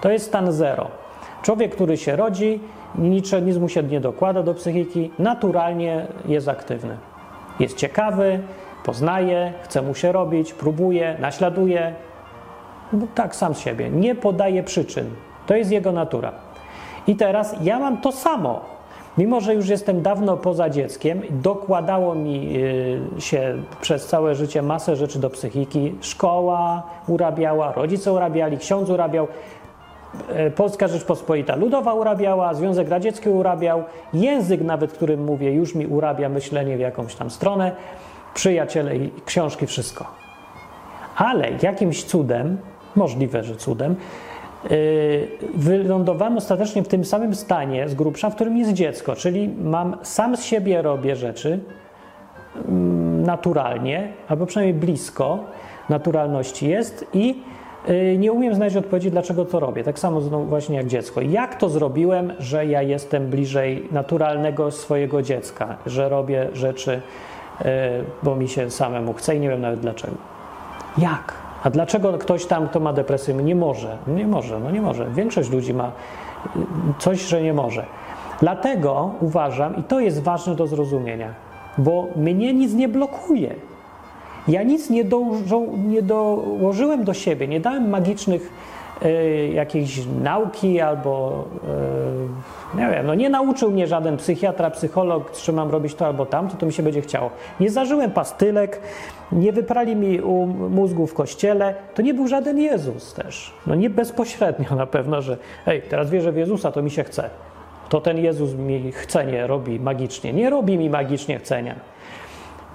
To 0.00 0.10
jest 0.10 0.26
stan 0.26 0.52
zero. 0.52 0.90
Człowiek, 1.42 1.74
który 1.74 1.96
się 1.96 2.16
rodzi, 2.16 2.60
nic, 2.98 3.32
nic 3.32 3.56
mu 3.56 3.68
się 3.68 3.82
nie 3.82 4.00
dokłada 4.00 4.42
do 4.42 4.54
psychiki, 4.54 5.10
naturalnie 5.18 6.06
jest 6.24 6.48
aktywny. 6.48 6.96
Jest 7.60 7.76
ciekawy, 7.76 8.40
poznaje, 8.84 9.52
chce 9.62 9.82
mu 9.82 9.94
się 9.94 10.12
robić, 10.12 10.52
próbuje, 10.52 11.16
naśladuje. 11.20 11.94
No, 12.92 13.06
tak 13.14 13.36
sam 13.36 13.54
z 13.54 13.58
siebie. 13.58 13.90
Nie 13.90 14.14
podaje 14.14 14.62
przyczyn. 14.62 15.10
To 15.46 15.54
jest 15.54 15.70
jego 15.70 15.92
natura. 15.92 16.32
I 17.06 17.16
teraz 17.16 17.56
ja 17.62 17.78
mam 17.78 17.96
to 18.00 18.12
samo. 18.12 18.60
Mimo, 19.18 19.40
że 19.40 19.54
już 19.54 19.68
jestem 19.68 20.02
dawno 20.02 20.36
poza 20.36 20.70
dzieckiem, 20.70 21.22
dokładało 21.30 22.14
mi 22.14 22.56
y, 23.16 23.20
się 23.20 23.54
przez 23.80 24.06
całe 24.06 24.34
życie 24.34 24.62
masę 24.62 24.96
rzeczy 24.96 25.18
do 25.18 25.30
psychiki. 25.30 25.94
Szkoła 26.00 26.82
urabiała, 27.08 27.72
rodzice 27.72 28.12
urabiali, 28.12 28.58
ksiądz 28.58 28.90
urabiał. 28.90 29.28
E, 30.28 30.50
Polska 30.50 30.88
Rzeczpospolita 30.88 31.56
Ludowa 31.56 31.94
urabiała, 31.94 32.54
Związek 32.54 32.88
Radziecki 32.88 33.28
urabiał, 33.28 33.84
język 34.14 34.60
nawet, 34.60 34.92
którym 34.92 35.24
mówię, 35.24 35.52
już 35.52 35.74
mi 35.74 35.86
urabia 35.86 36.28
myślenie 36.28 36.76
w 36.76 36.80
jakąś 36.80 37.14
tam 37.14 37.30
stronę, 37.30 37.72
przyjaciele 38.34 38.96
i 38.96 39.10
książki, 39.26 39.66
wszystko. 39.66 40.06
Ale 41.16 41.48
jakimś 41.62 42.04
cudem, 42.04 42.58
możliwe, 42.96 43.44
że 43.44 43.56
cudem, 43.56 43.96
yy, 44.70 45.28
wylądowałem 45.54 46.36
ostatecznie 46.36 46.82
w 46.82 46.88
tym 46.88 47.04
samym 47.04 47.34
stanie 47.34 47.88
z 47.88 47.94
grubsza, 47.94 48.30
w 48.30 48.34
którym 48.34 48.56
jest 48.56 48.72
dziecko, 48.72 49.16
czyli 49.16 49.48
mam 49.48 49.96
sam 50.02 50.36
z 50.36 50.44
siebie 50.44 50.82
robię 50.82 51.16
rzeczy 51.16 51.60
mm, 52.68 53.22
naturalnie, 53.22 54.12
albo 54.28 54.46
przynajmniej 54.46 54.80
blisko 54.80 55.38
naturalności 55.88 56.68
jest 56.68 57.06
i 57.12 57.42
nie 58.18 58.32
umiem 58.32 58.54
znaleźć 58.54 58.76
odpowiedzi, 58.76 59.10
dlaczego 59.10 59.44
to 59.44 59.60
robię. 59.60 59.84
Tak 59.84 59.98
samo 59.98 60.20
właśnie 60.20 60.76
jak 60.76 60.86
dziecko. 60.86 61.20
Jak 61.20 61.54
to 61.54 61.68
zrobiłem, 61.68 62.32
że 62.38 62.66
ja 62.66 62.82
jestem 62.82 63.26
bliżej 63.26 63.88
naturalnego 63.92 64.70
swojego 64.70 65.22
dziecka, 65.22 65.76
że 65.86 66.08
robię 66.08 66.48
rzeczy, 66.52 67.02
y, 67.60 67.64
bo 68.22 68.36
mi 68.36 68.48
się 68.48 68.70
samemu 68.70 69.12
chce 69.12 69.36
i 69.36 69.40
nie 69.40 69.48
wiem 69.48 69.60
nawet 69.60 69.80
dlaczego. 69.80 70.16
Jak? 70.98 71.34
A 71.64 71.70
dlaczego 71.70 72.12
ktoś 72.18 72.46
tam, 72.46 72.68
kto 72.68 72.80
ma 72.80 72.92
depresję, 72.92 73.34
nie 73.34 73.54
może? 73.54 73.96
Nie 74.06 74.26
może, 74.26 74.60
no 74.60 74.70
nie 74.70 74.82
może. 74.82 75.06
Większość 75.10 75.50
ludzi 75.50 75.74
ma 75.74 75.86
y, 75.86 76.60
coś, 76.98 77.20
że 77.20 77.42
nie 77.42 77.52
może. 77.52 77.86
Dlatego 78.40 79.10
uważam, 79.20 79.76
i 79.76 79.82
to 79.82 80.00
jest 80.00 80.22
ważne 80.22 80.54
do 80.54 80.66
zrozumienia, 80.66 81.34
bo 81.78 82.06
mnie 82.16 82.54
nic 82.54 82.74
nie 82.74 82.88
blokuje. 82.88 83.54
Ja 84.50 84.62
nic 84.62 84.90
nie, 84.90 85.04
nie 85.88 86.02
dołożyłem 86.02 87.04
do 87.04 87.14
siebie, 87.14 87.48
nie 87.48 87.60
dałem 87.60 87.90
magicznych 87.90 88.52
y, 89.04 89.50
jakiejś 89.54 90.00
nauki 90.22 90.80
albo 90.80 91.44
y, 92.74 92.78
nie 92.78 92.90
wiem, 92.90 93.06
no 93.06 93.14
nie 93.14 93.30
nauczył 93.30 93.70
mnie 93.70 93.86
żaden 93.86 94.16
psychiatra, 94.16 94.70
psycholog, 94.70 95.30
czy 95.32 95.52
mam 95.52 95.70
robić 95.70 95.94
to 95.94 96.06
albo 96.06 96.26
tamto, 96.26 96.56
to 96.56 96.66
mi 96.66 96.72
się 96.72 96.82
będzie 96.82 97.00
chciało. 97.00 97.30
Nie 97.60 97.70
zażyłem 97.70 98.10
pastylek, 98.10 98.80
nie 99.32 99.52
wyprali 99.52 99.96
mi 99.96 100.20
u 100.20 100.46
mózgu 100.46 101.06
w 101.06 101.14
kościele, 101.14 101.74
to 101.94 102.02
nie 102.02 102.14
był 102.14 102.28
żaden 102.28 102.58
Jezus 102.58 103.14
też. 103.14 103.54
No 103.66 103.74
nie 103.74 103.90
bezpośrednio 103.90 104.76
na 104.76 104.86
pewno, 104.86 105.22
że 105.22 105.36
hej, 105.64 105.82
teraz 105.82 106.10
wierzę 106.10 106.32
w 106.32 106.36
Jezusa, 106.36 106.72
to 106.72 106.82
mi 106.82 106.90
się 106.90 107.04
chce. 107.04 107.30
To 107.88 108.00
ten 108.00 108.18
Jezus 108.18 108.54
mi 108.54 108.92
chcenie 108.92 109.46
robi 109.46 109.80
magicznie. 109.80 110.32
Nie 110.32 110.50
robi 110.50 110.78
mi 110.78 110.90
magicznie 110.90 111.38
chcenia. 111.38 111.74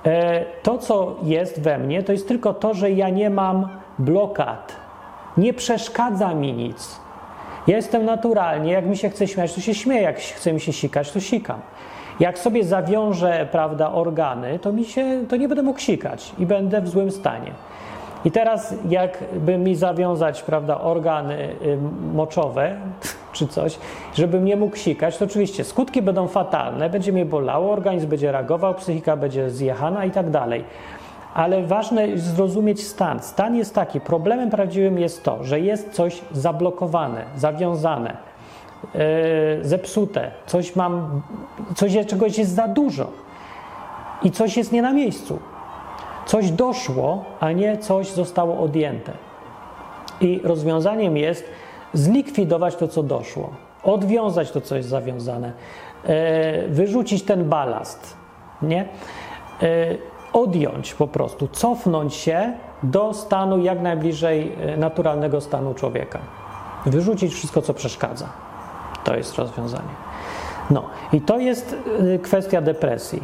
E, 0.05 0.45
to, 0.63 0.77
co 0.77 1.15
jest 1.23 1.61
we 1.61 1.77
mnie, 1.77 2.03
to 2.03 2.11
jest 2.11 2.27
tylko 2.27 2.53
to, 2.53 2.73
że 2.73 2.91
ja 2.91 3.09
nie 3.09 3.29
mam 3.29 3.67
blokad. 3.99 4.75
Nie 5.37 5.53
przeszkadza 5.53 6.33
mi 6.33 6.53
nic. 6.53 6.99
Ja 7.67 7.75
jestem 7.75 8.05
naturalnie, 8.05 8.71
jak 8.71 8.85
mi 8.85 8.97
się 8.97 9.09
chce 9.09 9.27
śmiać, 9.27 9.53
to 9.53 9.61
się 9.61 9.73
śmieję, 9.73 10.01
jak 10.01 10.19
chce 10.19 10.53
mi 10.53 10.59
się 10.59 10.73
sikać, 10.73 11.11
to 11.11 11.19
sikam. 11.19 11.59
Jak 12.19 12.39
sobie 12.39 12.63
zawiążę, 12.63 13.47
prawda, 13.51 13.91
organy, 13.91 14.59
to 14.59 14.73
mi 14.73 14.85
się, 14.85 15.05
to 15.29 15.35
nie 15.35 15.47
będę 15.47 15.63
mógł 15.63 15.79
sikać 15.79 16.31
i 16.39 16.45
będę 16.45 16.81
w 16.81 16.87
złym 16.87 17.11
stanie. 17.11 17.51
I 18.25 18.31
teraz, 18.31 18.75
jakby 18.89 19.57
mi 19.57 19.75
zawiązać, 19.75 20.43
prawda, 20.43 20.81
organy 20.81 21.55
y, 21.61 21.77
moczowe 22.13 22.75
czy 23.35 23.47
coś, 23.47 23.77
żebym 24.13 24.45
nie 24.45 24.55
mógł 24.55 24.75
sikać, 24.75 25.17
to 25.17 25.25
oczywiście 25.25 25.63
skutki 25.63 26.01
będą 26.01 26.27
fatalne, 26.27 26.89
będzie 26.89 27.11
mnie 27.11 27.25
bolało, 27.25 27.73
organizm 27.73 28.07
będzie 28.07 28.31
reagował, 28.31 28.73
psychika 28.73 29.17
będzie 29.17 29.49
zjechana 29.49 30.05
i 30.05 30.11
tak 30.11 30.29
dalej. 30.29 30.63
Ale 31.33 31.63
ważne 31.63 32.07
jest 32.07 32.35
zrozumieć 32.35 32.87
stan. 32.87 33.19
Stan 33.19 33.55
jest 33.55 33.75
taki, 33.75 34.01
problemem 34.01 34.49
prawdziwym 34.49 34.99
jest 34.99 35.23
to, 35.23 35.43
że 35.43 35.59
jest 35.59 35.91
coś 35.91 36.21
zablokowane, 36.31 37.25
zawiązane, 37.35 38.17
yy, 38.93 38.99
zepsute, 39.61 40.31
coś 40.45 40.75
mam, 40.75 41.21
coś, 41.75 41.93
czegoś 42.07 42.37
jest 42.37 42.55
za 42.55 42.67
dużo 42.67 43.07
i 44.23 44.31
coś 44.31 44.57
jest 44.57 44.71
nie 44.71 44.81
na 44.81 44.93
miejscu. 44.93 45.39
Coś 46.25 46.51
doszło, 46.51 47.25
a 47.39 47.51
nie 47.51 47.77
coś 47.77 48.11
zostało 48.11 48.59
odjęte. 48.59 49.11
I 50.21 50.41
rozwiązaniem 50.43 51.17
jest 51.17 51.43
zlikwidować 51.95 52.75
to, 52.75 52.87
co 52.87 53.03
doszło, 53.03 53.49
odwiązać 53.83 54.51
to, 54.51 54.61
co 54.61 54.75
jest 54.75 54.89
zawiązane, 54.89 55.51
e, 56.03 56.67
wyrzucić 56.67 57.23
ten 57.23 57.49
balast, 57.49 58.17
nie? 58.61 58.81
E, 58.81 58.87
odjąć 60.33 60.93
po 60.93 61.07
prostu, 61.07 61.47
cofnąć 61.47 62.13
się 62.13 62.53
do 62.83 63.13
stanu 63.13 63.57
jak 63.57 63.81
najbliżej 63.81 64.55
e, 64.61 64.77
naturalnego 64.77 65.41
stanu 65.41 65.73
człowieka. 65.73 66.19
Wyrzucić 66.85 67.33
wszystko, 67.33 67.61
co 67.61 67.73
przeszkadza. 67.73 68.29
To 69.03 69.15
jest 69.15 69.35
rozwiązanie. 69.35 69.95
No 70.69 70.83
i 71.13 71.21
to 71.21 71.37
jest 71.37 71.75
kwestia 72.23 72.61
depresji. 72.61 73.23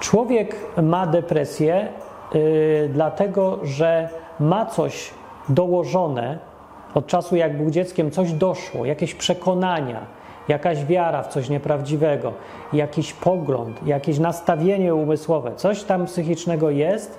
Człowiek 0.00 0.56
ma 0.82 1.06
depresję 1.06 1.88
yy, 2.34 2.90
dlatego, 2.92 3.58
że 3.62 4.08
ma 4.40 4.66
coś 4.66 5.10
dołożone 5.48 6.38
od 6.94 7.06
czasu, 7.06 7.36
jak 7.36 7.56
był 7.56 7.70
dzieckiem, 7.70 8.10
coś 8.10 8.32
doszło, 8.32 8.84
jakieś 8.84 9.14
przekonania, 9.14 10.00
jakaś 10.48 10.84
wiara 10.84 11.22
w 11.22 11.28
coś 11.28 11.48
nieprawdziwego, 11.48 12.32
jakiś 12.72 13.12
pogląd, 13.12 13.86
jakieś 13.86 14.18
nastawienie 14.18 14.94
umysłowe, 14.94 15.52
coś 15.56 15.82
tam 15.82 16.06
psychicznego 16.06 16.70
jest, 16.70 17.18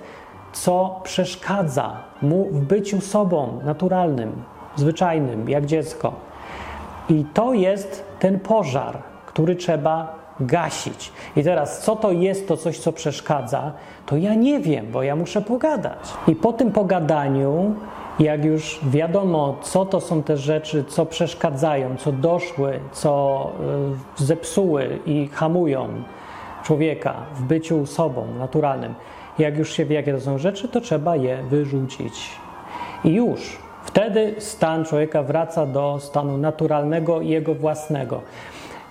co 0.52 1.00
przeszkadza 1.02 1.96
mu 2.22 2.44
w 2.44 2.60
byciu 2.60 3.00
sobą 3.00 3.60
naturalnym, 3.64 4.42
zwyczajnym, 4.76 5.48
jak 5.50 5.66
dziecko. 5.66 6.12
I 7.08 7.24
to 7.34 7.54
jest 7.54 8.04
ten 8.18 8.40
pożar, 8.40 8.98
który 9.26 9.56
trzeba 9.56 10.20
gasić. 10.40 11.12
I 11.36 11.44
teraz, 11.44 11.80
co 11.80 11.96
to 11.96 12.12
jest 12.12 12.48
to 12.48 12.56
coś, 12.56 12.78
co 12.78 12.92
przeszkadza, 12.92 13.72
to 14.06 14.16
ja 14.16 14.34
nie 14.34 14.60
wiem, 14.60 14.86
bo 14.92 15.02
ja 15.02 15.16
muszę 15.16 15.42
pogadać. 15.42 15.98
I 16.28 16.34
po 16.34 16.52
tym 16.52 16.72
pogadaniu 16.72 17.74
Jak 18.20 18.44
już 18.44 18.80
wiadomo, 18.90 19.56
co 19.62 19.86
to 19.86 20.00
są 20.00 20.22
te 20.22 20.36
rzeczy, 20.36 20.84
co 20.84 21.06
przeszkadzają, 21.06 21.96
co 21.96 22.12
doszły, 22.12 22.80
co 22.92 23.52
y, 24.18 24.24
zepsuły 24.24 24.98
i 25.06 25.28
hamują 25.28 25.88
człowieka 26.64 27.14
w 27.34 27.42
byciu 27.42 27.86
sobą 27.86 28.26
naturalnym, 28.38 28.94
jak 29.38 29.58
już 29.58 29.72
się 29.72 29.84
wie, 29.84 29.96
jakie 29.96 30.12
to 30.12 30.20
są 30.20 30.38
rzeczy, 30.38 30.68
to 30.68 30.80
trzeba 30.80 31.16
je 31.16 31.42
wyrzucić. 31.42 32.30
I 33.04 33.14
już 33.14 33.58
wtedy 33.84 34.34
stan 34.38 34.84
człowieka 34.84 35.22
wraca 35.22 35.66
do 35.66 35.98
stanu 36.00 36.38
naturalnego 36.38 37.20
i 37.20 37.28
jego 37.28 37.54
własnego. 37.54 38.20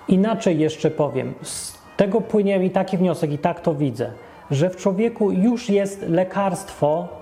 Inaczej 0.08 0.60
jeszcze 0.60 0.92
powiem, 0.92 1.34
z 1.42 1.78
tego 1.98 2.22
płynie 2.22 2.60
mi 2.60 2.70
taki 2.70 2.98
wniosek, 2.98 3.32
i 3.32 3.38
tak 3.38 3.60
to 3.60 3.74
widzę, 3.74 4.12
że 4.52 4.70
w 4.70 4.76
człowieku 4.76 5.32
już 5.32 5.70
jest 5.70 6.10
lekarstwo 6.10 7.19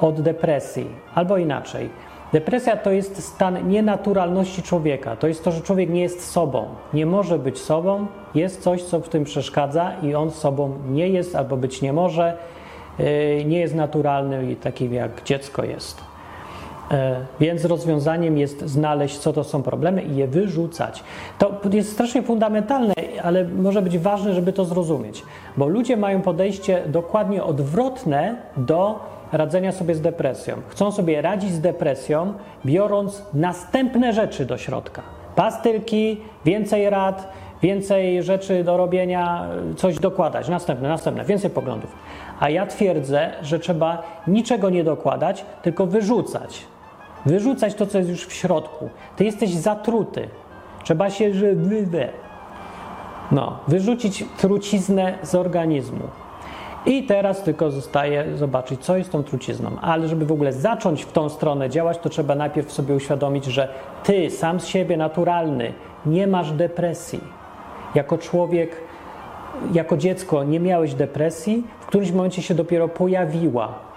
od 0.00 0.20
depresji, 0.20 0.86
albo 1.14 1.36
inaczej. 1.36 1.90
Depresja 2.32 2.76
to 2.76 2.90
jest 2.90 3.22
stan 3.22 3.68
nienaturalności 3.68 4.62
człowieka. 4.62 5.16
To 5.16 5.26
jest 5.26 5.44
to, 5.44 5.52
że 5.52 5.60
człowiek 5.60 5.90
nie 5.90 6.02
jest 6.02 6.30
sobą, 6.30 6.64
nie 6.94 7.06
może 7.06 7.38
być 7.38 7.58
sobą, 7.58 8.06
jest 8.34 8.62
coś, 8.62 8.82
co 8.82 9.00
w 9.00 9.08
tym 9.08 9.24
przeszkadza 9.24 9.92
i 10.02 10.14
on 10.14 10.30
sobą 10.30 10.72
nie 10.90 11.08
jest 11.08 11.36
albo 11.36 11.56
być 11.56 11.82
nie 11.82 11.92
może, 11.92 12.36
yy, 12.98 13.44
nie 13.44 13.60
jest 13.60 13.74
naturalny 13.74 14.52
i 14.52 14.56
takim 14.56 14.94
jak 14.94 15.22
dziecko 15.24 15.64
jest. 15.64 16.08
E, 16.90 17.16
więc 17.40 17.64
rozwiązaniem 17.64 18.38
jest 18.38 18.60
znaleźć, 18.60 19.18
co 19.18 19.32
to 19.32 19.44
są 19.44 19.62
problemy 19.62 20.02
i 20.02 20.16
je 20.16 20.28
wyrzucać. 20.28 21.04
To 21.38 21.60
jest 21.72 21.92
strasznie 21.92 22.22
fundamentalne, 22.22 22.94
ale 23.22 23.44
może 23.44 23.82
być 23.82 23.98
ważne, 23.98 24.34
żeby 24.34 24.52
to 24.52 24.64
zrozumieć, 24.64 25.22
bo 25.56 25.66
ludzie 25.66 25.96
mają 25.96 26.22
podejście 26.22 26.82
dokładnie 26.86 27.44
odwrotne 27.44 28.36
do 28.56 29.00
radzenia 29.32 29.72
sobie 29.72 29.94
z 29.94 30.00
depresją. 30.00 30.56
Chcą 30.68 30.92
sobie 30.92 31.22
radzić 31.22 31.50
z 31.50 31.60
depresją, 31.60 32.32
biorąc 32.66 33.22
następne 33.34 34.12
rzeczy 34.12 34.46
do 34.46 34.58
środka. 34.58 35.02
Pastylki, 35.36 36.20
więcej 36.44 36.90
rad, 36.90 37.32
więcej 37.62 38.22
rzeczy 38.22 38.64
do 38.64 38.76
robienia, 38.76 39.48
coś 39.76 39.98
dokładać. 39.98 40.48
Następne, 40.48 40.88
następne, 40.88 41.24
więcej 41.24 41.50
poglądów. 41.50 41.96
A 42.40 42.50
ja 42.50 42.66
twierdzę, 42.66 43.30
że 43.42 43.58
trzeba 43.58 44.02
niczego 44.26 44.70
nie 44.70 44.84
dokładać, 44.84 45.44
tylko 45.62 45.86
wyrzucać. 45.86 46.66
Wyrzucać 47.26 47.74
to, 47.74 47.86
co 47.86 47.98
jest 47.98 48.10
już 48.10 48.26
w 48.26 48.32
środku. 48.32 48.88
Ty 49.16 49.24
jesteś 49.24 49.50
zatruty. 49.50 50.28
Trzeba 50.84 51.10
się, 51.10 51.34
żeby. 51.34 52.08
No, 53.32 53.58
wyrzucić 53.68 54.24
truciznę 54.38 55.18
z 55.22 55.34
organizmu. 55.34 56.04
I 56.86 57.02
teraz 57.02 57.42
tylko 57.42 57.70
zostaje 57.70 58.36
zobaczyć, 58.36 58.80
co 58.80 58.96
jest 58.96 59.12
tą 59.12 59.24
trucizną. 59.24 59.70
Ale 59.80 60.08
żeby 60.08 60.26
w 60.26 60.32
ogóle 60.32 60.52
zacząć 60.52 61.04
w 61.04 61.12
tą 61.12 61.28
stronę 61.28 61.70
działać, 61.70 61.98
to 61.98 62.08
trzeba 62.08 62.34
najpierw 62.34 62.72
sobie 62.72 62.94
uświadomić, 62.94 63.44
że 63.44 63.68
ty, 64.04 64.30
sam 64.30 64.60
z 64.60 64.66
siebie 64.66 64.96
naturalny, 64.96 65.72
nie 66.06 66.26
masz 66.26 66.52
depresji. 66.52 67.20
Jako 67.94 68.18
człowiek, 68.18 68.76
jako 69.72 69.96
dziecko 69.96 70.44
nie 70.44 70.60
miałeś 70.60 70.94
depresji, 70.94 71.64
w 71.80 71.86
którymś 71.86 72.12
momencie 72.12 72.42
się 72.42 72.54
dopiero 72.54 72.88
pojawiła 72.88 73.87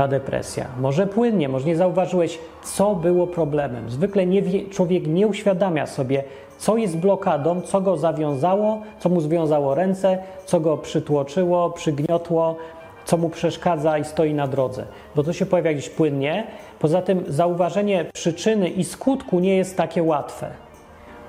ta 0.00 0.08
depresja. 0.08 0.66
Może 0.80 1.06
płynnie, 1.06 1.48
może 1.48 1.66
nie 1.66 1.76
zauważyłeś, 1.76 2.38
co 2.62 2.94
było 2.94 3.26
problemem. 3.26 3.90
Zwykle 3.90 4.26
nie 4.26 4.42
wie, 4.42 4.68
człowiek 4.68 5.06
nie 5.06 5.26
uświadamia 5.26 5.86
sobie, 5.86 6.24
co 6.58 6.76
jest 6.76 6.96
blokadą, 6.96 7.60
co 7.60 7.80
go 7.80 7.96
zawiązało, 7.96 8.82
co 8.98 9.08
mu 9.08 9.20
związało 9.20 9.74
ręce, 9.74 10.18
co 10.46 10.60
go 10.60 10.76
przytłoczyło, 10.76 11.70
przygniotło, 11.70 12.56
co 13.04 13.16
mu 13.16 13.28
przeszkadza 13.28 13.98
i 13.98 14.04
stoi 14.04 14.34
na 14.34 14.46
drodze. 14.46 14.84
Bo 15.16 15.22
to 15.22 15.32
się 15.32 15.46
pojawia 15.46 15.72
gdzieś 15.72 15.90
płynnie. 15.90 16.46
Poza 16.78 17.02
tym 17.02 17.24
zauważenie 17.28 18.04
przyczyny 18.12 18.68
i 18.68 18.84
skutku 18.84 19.40
nie 19.40 19.56
jest 19.56 19.76
takie 19.76 20.02
łatwe 20.02 20.50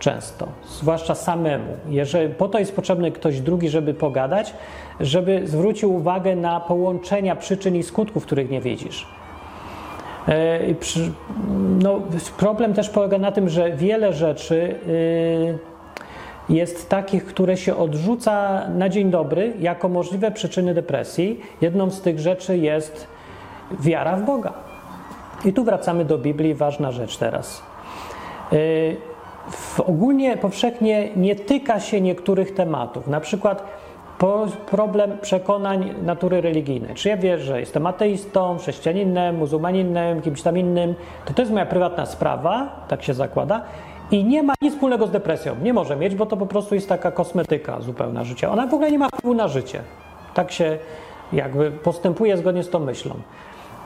często, 0.02 0.48
zwłaszcza 0.68 1.16
samemu. 1.16 1.74
Jeżeli, 1.90 2.34
po 2.34 2.48
to 2.48 2.60
jest 2.60 2.76
potrzebny 2.76 3.12
ktoś 3.12 3.40
drugi, 3.40 3.70
żeby 3.70 3.94
pogadać, 3.94 4.54
żeby 5.00 5.42
zwrócił 5.48 5.96
uwagę 5.96 6.36
na 6.36 6.60
połączenia 6.60 7.36
przyczyn 7.36 7.76
i 7.76 7.84
skutków, 7.84 8.26
których 8.26 8.50
nie 8.50 8.62
widzisz. 8.62 9.08
E, 10.28 10.60
no, 11.80 12.02
problem 12.38 12.74
też 12.74 12.90
polega 12.90 13.18
na 13.18 13.32
tym, 13.32 13.50
że 13.50 13.72
wiele 13.72 14.14
rzeczy 14.14 14.76
y, 14.88 15.58
jest 16.50 16.90
takich, 16.90 17.26
które 17.26 17.58
się 17.58 17.76
odrzuca 17.76 18.68
na 18.70 18.90
dzień 18.90 19.10
dobry 19.10 19.54
jako 19.60 19.90
możliwe 19.90 20.32
przyczyny 20.32 20.74
depresji. 20.74 21.40
Jedną 21.62 21.90
z 21.90 22.02
tych 22.02 22.20
rzeczy 22.20 22.58
jest 22.58 23.08
wiara 23.80 24.16
w 24.16 24.26
Boga. 24.26 24.54
I 25.46 25.54
tu 25.54 25.64
wracamy 25.64 26.06
do 26.06 26.18
Biblii, 26.18 26.54
ważna 26.54 26.92
rzecz 26.92 27.18
teraz. 27.18 27.64
Y, 29.80 29.86
ogólnie, 29.86 30.38
powszechnie 30.38 31.10
nie 31.16 31.36
tyka 31.36 31.80
się 31.80 32.02
niektórych 32.02 32.54
tematów. 32.54 33.08
Na 33.08 33.20
przykład 33.20 33.64
problem 34.70 35.18
przekonań 35.22 35.94
natury 36.04 36.42
religijnej. 36.42 36.96
Czy 36.96 37.10
ja 37.10 37.18
wierzę, 37.18 37.44
że 37.44 37.60
jestem 37.60 37.88
ateistą, 37.88 38.58
chrześcijaninem, 38.58 39.38
muzułmaninem, 39.38 40.22
kimś 40.22 40.42
tam 40.42 40.58
innym, 40.58 40.96
to 41.26 41.34
to 41.34 41.42
jest 41.42 41.52
moja 41.52 41.66
prywatna 41.66 42.06
sprawa, 42.06 42.86
tak 42.88 43.04
się 43.04 43.14
zakłada, 43.14 43.62
i 44.12 44.24
nie 44.24 44.44
ma 44.44 44.54
nic 44.62 44.74
wspólnego 44.74 45.08
z 45.08 45.12
depresją. 45.12 45.56
Nie 45.64 45.74
może 45.74 45.96
mieć, 45.96 46.16
bo 46.16 46.26
to 46.26 46.38
po 46.38 46.46
prostu 46.46 46.76
jest 46.76 46.90
taka 46.90 47.12
kosmetyka 47.12 47.82
zupełna 47.82 48.24
życia. 48.24 48.52
Ona 48.52 48.68
w 48.68 48.74
ogóle 48.74 48.92
nie 48.92 49.00
ma 49.00 49.08
wpływu 49.08 49.34
na 49.34 49.48
życie. 49.48 49.82
Tak 50.34 50.52
się 50.52 50.78
jakby 51.34 51.72
postępuje 51.72 52.38
zgodnie 52.38 52.64
z 52.64 52.70
tą 52.70 52.80
myślą. 52.80 53.16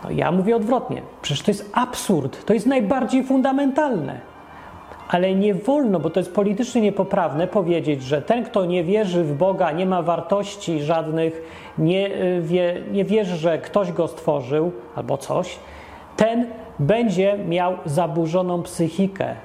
No 0.04 0.12
ja 0.12 0.32
mówię 0.32 0.56
odwrotnie. 0.56 1.02
Przecież 1.22 1.44
to 1.44 1.52
jest 1.52 1.72
absurd. 1.74 2.46
To 2.46 2.54
jest 2.54 2.66
najbardziej 2.66 3.24
fundamentalne. 3.24 4.20
Ale 5.08 5.36
nie 5.36 5.54
wolno, 5.54 6.00
bo 6.00 6.10
to 6.10 6.20
jest 6.20 6.34
politycznie 6.34 6.82
niepoprawne, 6.82 7.48
powiedzieć, 7.48 8.04
że 8.04 8.22
ten, 8.22 8.44
kto 8.44 8.66
nie 8.66 8.84
wierzy 8.84 9.24
w 9.24 9.38
Boga, 9.38 9.72
nie 9.72 9.86
ma 9.86 10.02
wartości 10.02 10.82
żadnych, 10.82 11.42
nie, 11.78 12.08
y, 12.08 12.42
wie, 12.42 12.82
nie 12.92 13.06
wierzy, 13.06 13.36
że 13.36 13.58
ktoś 13.58 13.92
go 13.92 14.08
stworzył 14.08 14.72
albo 14.96 15.18
coś, 15.18 15.60
ten 16.18 16.48
będzie 16.80 17.38
miał 17.48 17.78
zaburzoną 17.86 18.64
psychikę 18.64 19.36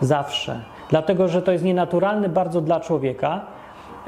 zawsze. 0.00 0.60
Dlatego, 0.90 1.28
że 1.28 1.42
to 1.42 1.52
jest 1.52 1.64
nienaturalne 1.64 2.28
bardzo 2.28 2.60
dla 2.60 2.80
człowieka 2.80 3.46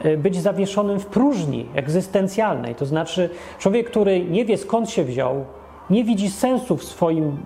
y, 0.04 0.16
być 0.16 0.36
zawieszonym 0.36 1.00
w 1.00 1.06
próżni 1.06 1.66
egzystencjalnej. 1.74 2.74
To 2.74 2.86
znaczy, 2.86 3.30
człowiek, 3.58 3.90
który 3.90 4.24
nie 4.24 4.44
wie 4.44 4.56
skąd 4.56 4.90
się 4.90 5.04
wziął, 5.04 5.44
nie 5.90 6.04
widzi 6.04 6.30
sensu 6.30 6.76
w 6.76 6.84
swoim 6.84 7.36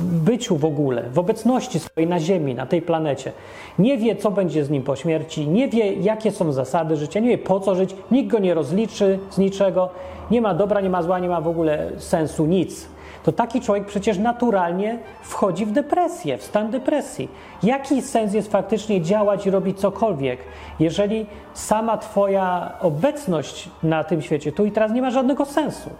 byciu 0.00 0.56
w 0.56 0.64
ogóle, 0.64 1.02
w 1.10 1.18
obecności 1.18 1.78
swojej 1.78 2.10
na 2.10 2.20
Ziemi, 2.20 2.54
na 2.54 2.66
tej 2.66 2.82
planecie. 2.82 3.32
Nie 3.78 3.98
wie, 3.98 4.16
co 4.16 4.30
będzie 4.30 4.64
z 4.64 4.70
nim 4.70 4.82
po 4.82 4.96
śmierci, 4.96 5.48
nie 5.48 5.68
wie, 5.68 5.92
jakie 5.92 6.30
są 6.30 6.52
zasady 6.52 6.96
życia, 6.96 7.20
nie 7.20 7.28
wie, 7.28 7.38
po 7.38 7.60
co 7.60 7.74
żyć, 7.74 7.94
nikt 8.10 8.30
go 8.30 8.38
nie 8.38 8.54
rozliczy 8.54 9.18
z 9.30 9.38
niczego, 9.38 9.88
nie 10.30 10.40
ma 10.40 10.54
dobra, 10.54 10.80
nie 10.80 10.90
ma 10.90 11.02
zła, 11.02 11.18
nie 11.18 11.28
ma 11.28 11.40
w 11.40 11.48
ogóle 11.48 11.90
sensu, 11.98 12.46
nic. 12.46 12.88
To 13.24 13.32
taki 13.32 13.60
człowiek 13.60 13.86
przecież 13.86 14.18
naturalnie 14.18 14.98
wchodzi 15.22 15.66
w 15.66 15.72
depresję, 15.72 16.38
w 16.38 16.42
stan 16.42 16.70
depresji. 16.70 17.28
Jaki 17.62 18.02
sens 18.02 18.34
jest 18.34 18.52
faktycznie 18.52 19.02
działać 19.02 19.46
i 19.46 19.50
robić 19.50 19.80
cokolwiek, 19.80 20.38
jeżeli 20.80 21.26
sama 21.54 21.98
Twoja 21.98 22.72
obecność 22.80 23.68
na 23.82 24.04
tym 24.04 24.22
świecie 24.22 24.52
tu 24.52 24.64
i 24.64 24.72
teraz 24.72 24.92
nie 24.92 25.02
ma 25.02 25.10
żadnego 25.10 25.44
sensu? 25.44 25.90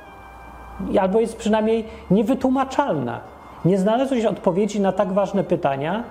Albo 1.01 1.21
jest 1.21 1.37
przynajmniej 1.37 1.85
niewytłumaczalna. 2.11 3.21
Nie 3.65 3.79
znalazłeś 3.79 4.25
odpowiedzi 4.25 4.81
na 4.81 4.93
tak 4.93 5.13
ważne 5.13 5.45
pytania 5.45 6.05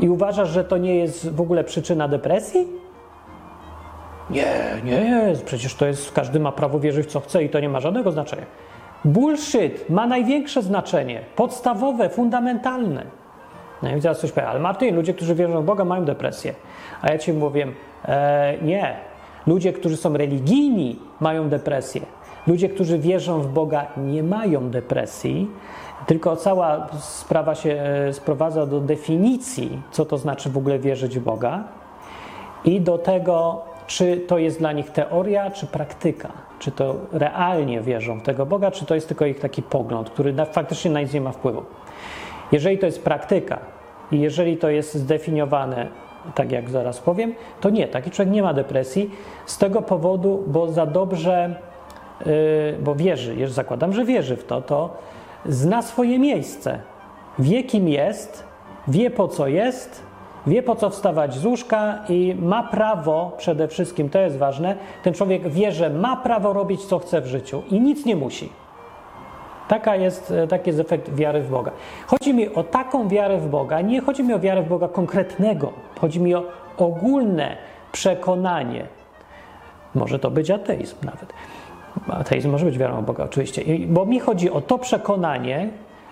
i 0.00 0.08
uważasz, 0.08 0.48
że 0.48 0.64
to 0.64 0.76
nie 0.76 0.96
jest 0.96 1.34
w 1.34 1.40
ogóle 1.40 1.64
przyczyna 1.64 2.08
depresji? 2.08 2.66
Nie, 4.30 4.54
nie 4.84 4.92
jest. 4.92 5.44
Przecież 5.44 5.74
to 5.74 5.86
jest, 5.86 6.12
każdy 6.12 6.40
ma 6.40 6.52
prawo 6.52 6.80
wierzyć 6.80 7.06
w 7.06 7.10
co 7.10 7.20
chce 7.20 7.44
i 7.44 7.48
to 7.48 7.60
nie 7.60 7.68
ma 7.68 7.80
żadnego 7.80 8.12
znaczenia. 8.12 8.46
Bullshit 9.04 9.90
ma 9.90 10.06
największe 10.06 10.62
znaczenie, 10.62 11.20
podstawowe, 11.36 12.08
fundamentalne. 12.08 13.02
No 13.82 13.96
i 13.96 14.00
teraz 14.00 14.20
coś 14.20 14.32
powie, 14.32 14.48
ale 14.48 14.60
Martin, 14.60 14.96
ludzie, 14.96 15.14
którzy 15.14 15.34
wierzą 15.34 15.62
w 15.62 15.64
Boga, 15.64 15.84
mają 15.84 16.04
depresję. 16.04 16.54
A 17.02 17.12
ja 17.12 17.18
ci 17.18 17.32
mówię, 17.32 17.66
e, 18.04 18.54
nie. 18.62 18.96
Ludzie, 19.46 19.72
którzy 19.72 19.96
są 19.96 20.16
religijni, 20.16 20.98
mają 21.20 21.48
depresję. 21.48 22.02
Ludzie, 22.48 22.68
którzy 22.68 22.98
wierzą 22.98 23.40
w 23.40 23.48
Boga, 23.48 23.86
nie 23.96 24.22
mają 24.22 24.70
depresji, 24.70 25.50
tylko 26.06 26.36
cała 26.36 26.86
sprawa 26.98 27.54
się 27.54 27.70
e, 27.70 28.12
sprowadza 28.12 28.66
do 28.66 28.80
definicji, 28.80 29.82
co 29.90 30.04
to 30.04 30.18
znaczy 30.18 30.50
w 30.50 30.56
ogóle 30.56 30.78
wierzyć 30.78 31.18
w 31.18 31.22
Boga 31.22 31.64
i 32.64 32.80
do 32.80 32.98
tego, 32.98 33.62
czy 33.86 34.16
to 34.16 34.38
jest 34.38 34.58
dla 34.58 34.72
nich 34.72 34.90
teoria, 34.90 35.50
czy 35.50 35.66
praktyka. 35.66 36.28
Czy 36.58 36.70
to 36.72 36.94
realnie 37.12 37.80
wierzą 37.80 38.20
w 38.20 38.22
tego 38.22 38.46
Boga, 38.46 38.70
czy 38.70 38.86
to 38.86 38.94
jest 38.94 39.08
tylko 39.08 39.26
ich 39.26 39.40
taki 39.40 39.62
pogląd, 39.62 40.10
który 40.10 40.34
faktycznie 40.52 40.90
na 40.90 41.00
nic 41.00 41.12
nie 41.12 41.20
ma 41.20 41.32
wpływu. 41.32 41.62
Jeżeli 42.52 42.78
to 42.78 42.86
jest 42.86 43.04
praktyka 43.04 43.58
i 44.12 44.20
jeżeli 44.20 44.56
to 44.56 44.70
jest 44.70 44.94
zdefiniowane, 44.94 45.86
tak 46.34 46.52
jak 46.52 46.70
zaraz 46.70 47.00
powiem, 47.00 47.34
to 47.60 47.70
nie, 47.70 47.88
taki 47.88 48.10
człowiek 48.10 48.34
nie 48.34 48.42
ma 48.42 48.54
depresji 48.54 49.10
z 49.46 49.58
tego 49.58 49.82
powodu, 49.82 50.44
bo 50.46 50.72
za 50.72 50.86
dobrze 50.86 51.67
bo 52.80 52.94
wierzy, 52.94 53.48
zakładam, 53.48 53.92
że 53.92 54.04
wierzy 54.04 54.36
w 54.36 54.44
to, 54.44 54.62
to 54.62 54.96
zna 55.46 55.82
swoje 55.82 56.18
miejsce. 56.18 56.78
Wie, 57.38 57.64
kim 57.64 57.88
jest, 57.88 58.44
wie 58.88 59.10
po 59.10 59.28
co 59.28 59.46
jest, 59.46 60.02
wie 60.46 60.62
po 60.62 60.76
co 60.76 60.90
wstawać 60.90 61.34
z 61.34 61.44
łóżka 61.44 61.98
i 62.08 62.36
ma 62.38 62.62
prawo, 62.62 63.32
przede 63.38 63.68
wszystkim 63.68 64.10
to 64.10 64.18
jest 64.18 64.36
ważne, 64.36 64.76
ten 65.02 65.14
człowiek 65.14 65.48
wie, 65.48 65.72
że 65.72 65.90
ma 65.90 66.16
prawo 66.16 66.52
robić 66.52 66.84
co 66.84 66.98
chce 66.98 67.20
w 67.20 67.26
życiu 67.26 67.62
i 67.70 67.80
nic 67.80 68.06
nie 68.06 68.16
musi. 68.16 68.52
Taka 69.68 69.96
jest, 69.96 70.30
e, 70.30 70.46
taki 70.46 70.68
jest 70.68 70.80
efekt 70.80 71.14
wiary 71.14 71.42
w 71.42 71.50
Boga. 71.50 71.70
Chodzi 72.06 72.34
mi 72.34 72.54
o 72.54 72.62
taką 72.62 73.08
wiarę 73.08 73.38
w 73.38 73.48
Boga, 73.48 73.80
nie 73.80 74.00
chodzi 74.00 74.24
mi 74.24 74.34
o 74.34 74.40
wiarę 74.40 74.62
w 74.62 74.68
Boga 74.68 74.88
konkretnego, 74.88 75.72
chodzi 76.00 76.20
mi 76.20 76.34
o 76.34 76.44
ogólne 76.76 77.56
przekonanie. 77.92 78.86
Może 79.94 80.18
to 80.18 80.30
być 80.30 80.50
ateizm 80.50 80.96
nawet. 81.02 81.32
Ateizm 82.10 82.50
może 82.50 82.66
być 82.66 82.78
wiarą 82.78 83.02
w 83.02 83.04
Boga, 83.04 83.24
oczywiście. 83.24 83.62
Bo 83.86 84.06
mi 84.06 84.20
chodzi 84.20 84.50
o 84.50 84.60
to 84.60 84.78
przekonanie, 84.78 85.68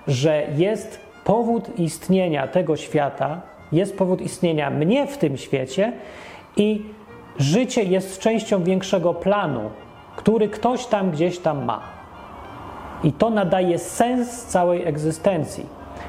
że 0.06 0.46
jest 0.56 1.00
powód 1.24 1.78
istnienia 1.78 2.48
tego 2.48 2.76
świata, 2.76 3.40
jest 3.72 3.98
powód 3.98 4.20
istnienia 4.20 4.70
mnie 4.70 5.06
w 5.06 5.18
tym 5.18 5.36
świecie 5.36 5.92
i 6.56 6.82
życie 7.38 7.82
jest 7.82 8.18
częścią 8.18 8.64
większego 8.64 9.14
planu, 9.14 9.70
który 10.16 10.48
ktoś 10.48 10.86
tam 10.86 11.10
gdzieś 11.10 11.38
tam 11.38 11.64
ma. 11.64 11.80
I 13.04 13.12
to 13.12 13.30
nadaje 13.30 13.78
sens 13.78 14.44
całej 14.44 14.86
egzystencji. 14.86 15.66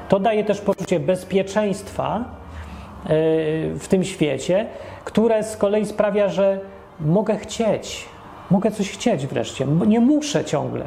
To 0.08 0.20
daje 0.20 0.44
też 0.44 0.60
poczucie 0.60 1.00
bezpieczeństwa 1.00 2.16
e, 2.16 3.08
w 3.74 3.86
tym 3.88 4.04
świecie, 4.04 4.66
które 5.04 5.42
z 5.44 5.56
kolei 5.56 5.86
sprawia, 5.86 6.28
że 6.28 6.60
mogę 7.00 7.36
chcieć, 7.36 8.08
mogę 8.50 8.70
coś 8.70 8.90
chcieć 8.90 9.26
wreszcie, 9.26 9.66
nie 9.86 10.00
muszę 10.00 10.44
ciągle. 10.44 10.86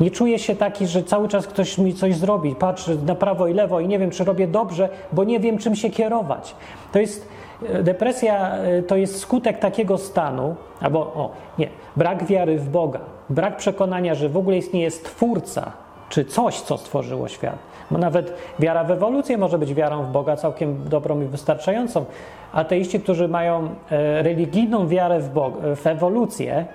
Nie 0.00 0.10
czuję 0.10 0.38
się 0.38 0.56
taki, 0.56 0.86
że 0.86 1.02
cały 1.02 1.28
czas 1.28 1.46
ktoś 1.46 1.78
mi 1.78 1.94
coś 1.94 2.16
zrobi, 2.16 2.54
patrzę 2.54 2.94
na 3.06 3.14
prawo 3.14 3.46
i 3.46 3.54
lewo 3.54 3.80
i 3.80 3.88
nie 3.88 3.98
wiem, 3.98 4.10
czy 4.10 4.24
robię 4.24 4.46
dobrze, 4.46 4.88
bo 5.12 5.24
nie 5.24 5.40
wiem, 5.40 5.58
czym 5.58 5.76
się 5.76 5.90
kierować. 5.90 6.54
To 6.92 6.98
jest 6.98 7.28
e, 7.68 7.82
depresja, 7.82 8.56
e, 8.56 8.82
to 8.82 8.96
jest 8.96 9.18
skutek 9.20 9.58
takiego 9.58 9.98
stanu, 9.98 10.54
albo 10.80 10.98
o, 11.00 11.30
nie, 11.58 11.68
brak 11.96 12.24
wiary 12.24 12.58
w 12.58 12.68
Boga, 12.68 13.00
brak 13.30 13.56
przekonania, 13.56 14.14
że 14.14 14.28
w 14.28 14.36
ogóle 14.36 14.56
istnieje 14.56 14.90
stwórca, 14.90 15.72
czy 16.08 16.24
coś, 16.24 16.60
co 16.60 16.78
stworzyło 16.78 17.28
świat. 17.28 17.58
Bo 17.90 17.98
nawet 17.98 18.32
wiara 18.58 18.84
w 18.84 18.90
ewolucję 18.90 19.38
może 19.38 19.58
być 19.58 19.74
wiarą 19.74 20.02
w 20.02 20.08
Boga 20.10 20.36
całkiem 20.36 20.88
dobrą 20.88 21.20
i 21.20 21.24
wystarczającą. 21.24 22.04
Ateiści, 22.52 23.00
którzy 23.00 23.28
mają 23.28 23.68
e, 23.90 24.22
religijną 24.22 24.88
wiarę 24.88 25.20
w, 25.20 25.28
Bog, 25.28 25.54
w 25.76 25.86
ewolucję, 25.86 26.66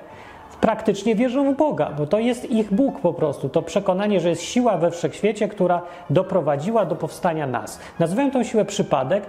praktycznie 0.62 1.16
wierzą 1.16 1.54
w 1.54 1.58
Boga, 1.58 1.92
bo 1.98 2.08
to 2.08 2.20
jest 2.20 2.52
ich 2.52 2.74
Bóg 2.74 3.00
po 3.00 3.14
prostu. 3.14 3.50
To 3.50 3.62
przekonanie, 3.62 4.20
że 4.20 4.30
jest 4.30 4.42
siła 4.42 4.78
we 4.78 4.92
wszechświecie, 4.92 5.48
która 5.48 5.82
doprowadziła 6.10 6.86
do 6.86 6.96
powstania 6.96 7.48
nas. 7.48 7.80
Nazywają 8.00 8.32
tą 8.32 8.44
siłę 8.44 8.66
przypadek, 8.66 9.24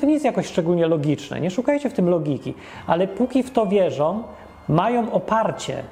to 0.00 0.06
nie 0.06 0.12
jest 0.12 0.24
jakoś 0.24 0.46
szczególnie 0.46 0.86
logiczne. 0.86 1.40
Nie 1.40 1.50
szukajcie 1.50 1.90
w 1.90 1.92
tym 1.92 2.08
logiki, 2.08 2.54
ale 2.86 3.06
póki 3.08 3.42
w 3.42 3.50
to 3.50 3.66
wierzą, 3.66 4.22
mają 4.68 5.12
oparcie. 5.12 5.82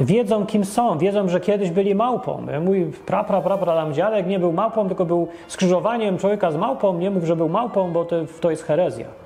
Wiedzą, 0.00 0.46
kim 0.46 0.64
są, 0.64 0.98
wiedzą, 0.98 1.28
że 1.28 1.40
kiedyś 1.40 1.70
byli 1.70 1.94
małpą. 1.94 2.46
Mój 2.64 2.84
pra, 3.06 3.24
pra, 3.24 3.40
pra, 3.40 3.58
pra 3.58 3.92
dziadek 3.92 4.26
nie 4.26 4.38
był 4.38 4.52
małpą, 4.52 4.88
tylko 4.88 5.04
był 5.04 5.28
skrzyżowaniem 5.48 6.18
człowieka 6.18 6.50
z 6.50 6.56
małpą. 6.56 6.98
Nie 6.98 7.10
mów, 7.10 7.24
że 7.24 7.36
był 7.36 7.48
małpą, 7.48 7.92
bo 7.92 8.04
to, 8.04 8.16
to 8.40 8.50
jest 8.50 8.62
herezja. 8.62 9.23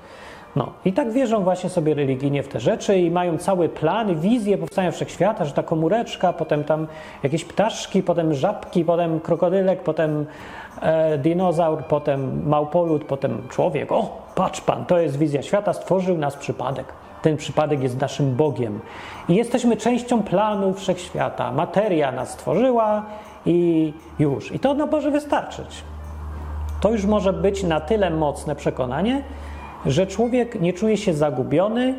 No 0.55 0.71
i 0.85 0.93
tak 0.93 1.11
wierzą 1.11 1.43
właśnie 1.43 1.69
sobie 1.69 1.93
religijnie 1.93 2.43
w 2.43 2.47
te 2.47 2.59
rzeczy 2.59 2.99
i 2.99 3.11
mają 3.11 3.37
cały 3.37 3.69
plan, 3.69 4.19
wizję 4.19 4.57
powstania 4.57 4.91
wszechświata, 4.91 5.45
że 5.45 5.53
ta 5.53 5.63
komóreczka, 5.63 6.33
potem 6.33 6.63
tam 6.63 6.87
jakieś 7.23 7.45
ptaszki, 7.45 8.03
potem 8.03 8.33
żabki, 8.33 8.85
potem 8.85 9.19
krokodylek, 9.19 9.83
potem 9.83 10.25
e, 10.81 11.17
dinozaur, 11.17 11.83
potem 11.83 12.47
małpolud, 12.49 13.03
potem 13.05 13.47
człowiek. 13.49 13.91
O, 13.91 14.17
patrz 14.35 14.61
pan, 14.61 14.85
to 14.85 14.99
jest 14.99 15.17
wizja 15.17 15.41
świata, 15.41 15.73
stworzył 15.73 16.17
nas 16.17 16.35
przypadek. 16.35 16.85
Ten 17.21 17.37
przypadek 17.37 17.83
jest 17.83 18.01
naszym 18.01 18.35
Bogiem. 18.35 18.79
I 19.29 19.35
jesteśmy 19.35 19.77
częścią 19.77 20.23
planu 20.23 20.73
wszechświata. 20.73 21.51
Materia 21.51 22.11
nas 22.11 22.29
stworzyła 22.29 23.05
i 23.45 23.93
już. 24.19 24.51
I 24.51 24.59
to 24.59 24.73
no, 24.73 24.85
może 24.85 25.11
wystarczyć. 25.11 25.83
To 26.81 26.91
już 26.91 27.05
może 27.05 27.33
być 27.33 27.63
na 27.63 27.79
tyle 27.79 28.09
mocne 28.09 28.55
przekonanie, 28.55 29.23
że 29.85 30.07
człowiek 30.07 30.61
nie 30.61 30.73
czuje 30.73 30.97
się 30.97 31.13
zagubiony, 31.13 31.95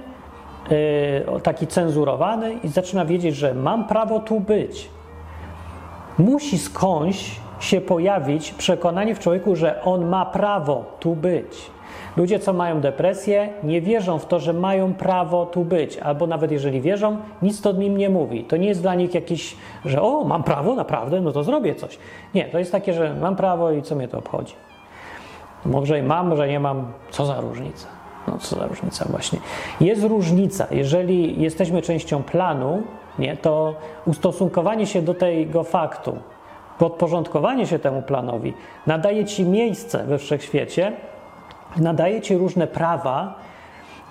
yy, 0.70 1.40
taki 1.42 1.66
cenzurowany 1.66 2.52
i 2.64 2.68
zaczyna 2.68 3.04
wiedzieć, 3.04 3.36
że 3.36 3.54
mam 3.54 3.88
prawo 3.88 4.20
tu 4.20 4.40
być. 4.40 4.90
Musi 6.18 6.58
skądś 6.58 7.40
się 7.60 7.80
pojawić 7.80 8.52
przekonanie 8.52 9.14
w 9.14 9.18
człowieku, 9.18 9.56
że 9.56 9.82
on 9.82 10.06
ma 10.06 10.26
prawo 10.26 10.84
tu 11.00 11.14
być. 11.16 11.70
Ludzie, 12.16 12.38
co 12.38 12.52
mają 12.52 12.80
depresję, 12.80 13.48
nie 13.62 13.80
wierzą 13.80 14.18
w 14.18 14.26
to, 14.26 14.40
że 14.40 14.52
mają 14.52 14.94
prawo 14.94 15.46
tu 15.46 15.64
być, 15.64 15.98
albo 15.98 16.26
nawet 16.26 16.52
jeżeli 16.52 16.80
wierzą, 16.80 17.16
nic 17.42 17.60
to 17.60 17.72
im 17.72 17.96
nie 17.96 18.08
mówi. 18.08 18.44
To 18.44 18.56
nie 18.56 18.68
jest 18.68 18.82
dla 18.82 18.94
nich 18.94 19.14
jakiś, 19.14 19.56
że 19.84 20.02
o, 20.02 20.24
mam 20.24 20.42
prawo, 20.42 20.74
naprawdę, 20.74 21.20
no 21.20 21.32
to 21.32 21.44
zrobię 21.44 21.74
coś. 21.74 21.98
Nie, 22.34 22.44
to 22.44 22.58
jest 22.58 22.72
takie, 22.72 22.92
że 22.92 23.14
mam 23.14 23.36
prawo 23.36 23.72
i 23.72 23.82
co 23.82 23.94
mnie 23.94 24.08
to 24.08 24.18
obchodzi. 24.18 24.54
Może 25.64 25.98
i 25.98 26.02
mam, 26.02 26.28
może 26.28 26.48
nie 26.48 26.60
mam. 26.60 26.92
Co 27.10 27.26
za 27.26 27.40
różnica? 27.40 27.86
No 28.28 28.38
co 28.38 28.56
za 28.56 28.66
różnica 28.66 29.04
właśnie. 29.10 29.38
Jest 29.80 30.04
różnica. 30.04 30.66
Jeżeli 30.70 31.42
jesteśmy 31.42 31.82
częścią 31.82 32.22
planu, 32.22 32.82
nie, 33.18 33.36
to 33.36 33.74
ustosunkowanie 34.06 34.86
się 34.86 35.02
do 35.02 35.14
tego 35.14 35.64
faktu, 35.64 36.18
podporządkowanie 36.78 37.66
się 37.66 37.78
temu 37.78 38.02
planowi 38.02 38.54
nadaje 38.86 39.24
ci 39.24 39.44
miejsce 39.44 40.04
we 40.04 40.18
wszechświecie, 40.18 40.92
nadaje 41.76 42.20
ci 42.20 42.36
różne 42.36 42.66
prawa 42.66 43.34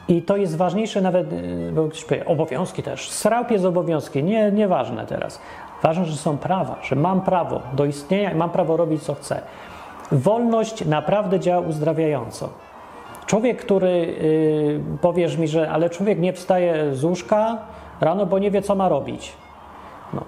i 0.08 0.22
to 0.22 0.38
jest 0.38 0.58
ważniejsze 0.58 1.02
nawet, 1.02 1.34
y, 1.34 1.72
bo 1.76 1.88
ktoś 1.88 2.06
powie, 2.06 2.26
obowiązki 2.26 2.84
też. 2.84 3.10
Srałp 3.12 3.52
jest 3.52 3.66
obowiązki, 3.66 4.24
nie, 4.24 4.52
nieważne 4.52 5.06
teraz. 5.06 5.42
Ważne, 5.84 6.06
że 6.06 6.18
są 6.18 6.38
prawa, 6.38 6.76
że 6.84 6.96
mam 6.96 7.22
prawo 7.22 7.62
do 7.74 7.86
istnienia 7.86 8.32
i 8.32 8.36
mam 8.36 8.50
prawo 8.50 8.78
robić 8.78 9.04
co 9.04 9.14
chcę. 9.14 9.42
Wolność 10.12 10.86
naprawdę 10.86 11.40
działa 11.40 11.68
uzdrawiająco. 11.68 12.50
Człowiek, 13.26 13.62
który 13.62 13.90
yy, 13.90 14.98
powiesz 15.02 15.38
mi, 15.38 15.48
że 15.48 15.70
ale 15.72 15.90
człowiek 15.90 16.20
nie 16.20 16.34
wstaje 16.34 16.96
z 16.96 17.04
łóżka 17.04 17.58
rano, 18.02 18.26
bo 18.26 18.40
nie 18.40 18.52
wie, 18.52 18.62
co 18.62 18.76
ma 18.76 18.90
robić. 18.90 19.34
No, 20.14 20.22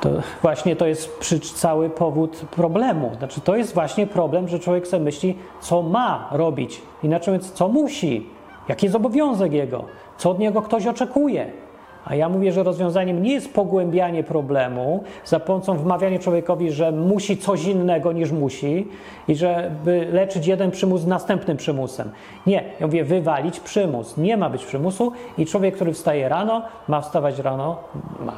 to 0.00 0.10
właśnie 0.42 0.76
to 0.76 0.86
jest 0.86 1.18
przy, 1.18 1.40
cały 1.40 1.90
powód 1.90 2.36
problemu. 2.36 3.10
Znaczy, 3.18 3.40
to 3.40 3.56
jest 3.56 3.74
właśnie 3.74 4.06
problem, 4.06 4.48
że 4.48 4.58
człowiek 4.58 4.86
sobie 4.86 5.04
myśli, 5.04 5.38
co 5.60 5.82
ma 5.82 6.28
robić, 6.32 6.82
inaczej 7.02 7.34
mówiąc, 7.34 7.52
co 7.52 7.68
musi, 7.68 8.30
jaki 8.68 8.86
jest 8.86 8.96
obowiązek 8.96 9.52
jego, 9.52 9.84
co 10.16 10.30
od 10.30 10.38
niego 10.38 10.62
ktoś 10.62 10.86
oczekuje. 10.86 11.63
A 12.04 12.14
ja 12.14 12.28
mówię, 12.28 12.52
że 12.52 12.62
rozwiązaniem 12.62 13.22
nie 13.22 13.32
jest 13.32 13.54
pogłębianie 13.54 14.24
problemu 14.24 15.04
za 15.24 15.40
pomocą 15.40 15.78
wmawiania 15.78 16.18
człowiekowi, 16.18 16.70
że 16.70 16.92
musi 16.92 17.36
coś 17.36 17.64
innego 17.64 18.12
niż 18.12 18.32
musi 18.32 18.88
i 19.28 19.34
żeby 19.34 20.08
leczyć 20.12 20.46
jeden 20.46 20.70
przymus 20.70 21.06
następnym 21.06 21.56
przymusem. 21.56 22.10
Nie, 22.46 22.64
ja 22.80 22.86
mówię 22.86 23.04
wywalić 23.04 23.60
przymus. 23.60 24.16
Nie 24.16 24.36
ma 24.36 24.50
być 24.50 24.64
przymusu 24.64 25.12
i 25.38 25.46
człowiek, 25.46 25.74
który 25.74 25.92
wstaje 25.92 26.28
rano, 26.28 26.62
ma 26.88 27.00
wstawać 27.00 27.38
rano, 27.38 27.76
ma. 28.20 28.34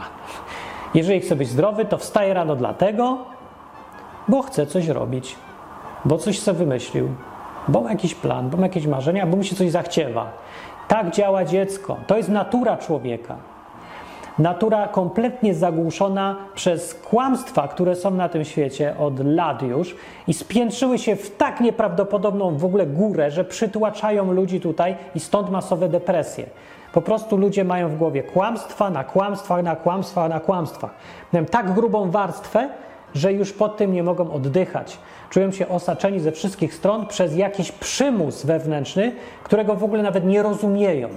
Jeżeli 0.95 1.21
chce 1.21 1.37
być 1.37 1.49
zdrowy, 1.49 1.85
to 1.85 1.99
wstaje 1.99 2.35
rano 2.35 2.57
dlatego, 2.57 3.19
bo 4.29 4.43
chce 4.43 4.67
coś 4.67 4.89
robić, 4.89 5.37
bo 6.05 6.19
coś 6.19 6.41
sobie 6.41 6.59
wymyślił, 6.59 7.09
bo 7.69 7.81
ma 7.81 7.91
jakiś 7.91 8.15
plan, 8.15 8.51
bo 8.51 8.57
ma 8.57 8.63
jakieś 8.63 8.87
marzenia, 8.87 9.27
bo 9.27 9.37
mu 9.37 9.43
się 9.43 9.57
coś 9.57 9.71
zachciewa. 9.71 10.31
Tak 10.89 11.11
działa 11.11 11.45
dziecko. 11.45 11.97
To 12.07 12.17
jest 12.17 12.29
natura 12.29 12.77
człowieka. 12.77 13.37
Natura 14.39 14.89
kompletnie 14.89 15.55
zagłuszona 15.55 16.37
przez 16.55 16.95
kłamstwa, 16.95 17.69
które 17.69 17.97
są 17.97 18.11
na 18.11 18.29
tym 18.29 18.45
świecie 18.45 18.95
od 18.99 19.25
lat 19.25 19.63
już 19.63 19.97
i 20.27 20.35
spiętrzyły 20.35 20.99
się 20.99 21.17
w 21.17 21.37
tak 21.37 21.61
nieprawdopodobną 21.61 22.57
w 22.57 22.65
ogóle 22.65 22.87
górę, 22.87 23.31
że 23.31 23.45
przytłaczają 23.45 24.33
ludzi 24.33 24.61
tutaj 24.61 24.97
i 25.15 25.21
stąd 25.21 25.51
masowe 25.51 25.89
depresje. 25.89 26.47
Po 26.93 27.03
prostu 27.03 27.37
ludzie 27.37 27.65
mają 27.65 27.89
w 27.89 27.97
głowie 27.97 28.23
kłamstwa 28.23 28.91
na 28.91 29.05
kłamstwa, 29.05 29.63
na 29.63 29.77
kłamstwa, 29.77 30.29
na 30.29 30.41
kłamstwa. 30.41 30.91
Mają 31.33 31.45
tak 31.45 31.73
grubą 31.73 32.11
warstwę, 32.11 32.69
że 33.15 33.33
już 33.33 33.53
pod 33.53 33.77
tym 33.77 33.93
nie 33.93 34.03
mogą 34.03 34.33
oddychać. 34.33 34.99
Czują 35.31 35.53
się 35.53 35.69
osaczeni 35.69 36.21
ze 36.21 36.33
wszystkich 36.33 36.75
stron 36.75 37.07
przez 37.07 37.37
jakiś 37.37 37.73
przymus 37.73 38.47
wewnętrzny, 38.47 39.13
którego 39.43 39.75
w 39.75 39.85
ogóle 39.85 40.03
nawet 40.03 40.25
nie 40.25 40.43
rozumieją. 40.43 41.09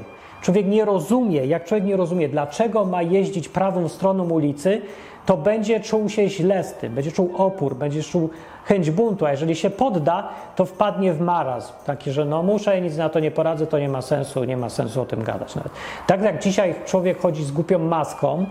Człowiek 0.41 0.67
nie 0.67 0.85
rozumie, 0.85 1.45
jak 1.45 1.65
człowiek 1.65 1.85
nie 1.85 1.97
rozumie, 1.97 2.29
dlaczego 2.29 2.85
ma 2.85 3.01
jeździć 3.01 3.49
prawą 3.49 3.87
stroną 3.87 4.29
ulicy, 4.29 4.81
to 5.25 5.37
będzie 5.37 5.79
czuł 5.79 6.09
się 6.09 6.29
źle 6.29 6.63
z 6.63 6.73
tym, 6.73 6.93
będzie 6.93 7.11
czuł 7.11 7.31
opór, 7.37 7.75
będzie 7.75 8.03
czuł 8.03 8.29
chęć 8.65 8.91
buntu, 8.91 9.25
a 9.25 9.31
jeżeli 9.31 9.55
się 9.55 9.69
podda, 9.69 10.29
to 10.55 10.65
wpadnie 10.65 11.13
w 11.13 11.21
marazm. 11.21 11.73
Taki, 11.85 12.11
że 12.11 12.25
no 12.25 12.43
muszę, 12.43 12.81
nic 12.81 12.97
na 12.97 13.09
to 13.09 13.19
nie 13.19 13.31
poradzę, 13.31 13.67
to 13.67 13.79
nie 13.79 13.89
ma 13.89 14.01
sensu, 14.01 14.43
nie 14.43 14.57
ma 14.57 14.69
sensu 14.69 15.01
o 15.01 15.05
tym 15.05 15.23
gadać 15.23 15.55
nawet. 15.55 15.71
Tak 16.07 16.21
jak 16.21 16.43
dzisiaj 16.43 16.75
człowiek 16.85 17.21
chodzi 17.21 17.43
z 17.43 17.51
głupią 17.51 17.79
maską, 17.79 18.45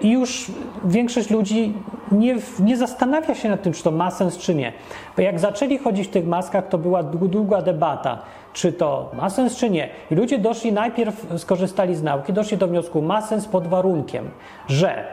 I 0.00 0.10
już 0.10 0.52
większość 0.84 1.30
ludzi 1.30 1.74
nie, 2.12 2.36
nie 2.58 2.76
zastanawia 2.76 3.34
się 3.34 3.48
nad 3.48 3.62
tym, 3.62 3.72
czy 3.72 3.82
to 3.82 3.90
ma 3.90 4.10
sens, 4.10 4.38
czy 4.38 4.54
nie. 4.54 4.72
Bo 5.16 5.22
jak 5.22 5.38
zaczęli 5.38 5.78
chodzić 5.78 6.08
w 6.08 6.10
tych 6.10 6.26
maskach, 6.26 6.68
to 6.68 6.78
była 6.78 7.02
długa 7.02 7.62
debata, 7.62 8.18
czy 8.52 8.72
to 8.72 9.10
ma 9.12 9.30
sens, 9.30 9.56
czy 9.56 9.70
nie. 9.70 9.88
I 10.10 10.14
ludzie 10.14 10.38
doszli, 10.38 10.72
najpierw 10.72 11.26
skorzystali 11.36 11.94
z 11.94 12.02
nauki, 12.02 12.32
doszli 12.32 12.56
do 12.56 12.68
wniosku, 12.68 13.02
ma 13.02 13.22
sens 13.22 13.46
pod 13.46 13.66
warunkiem, 13.66 14.30
że 14.68 15.04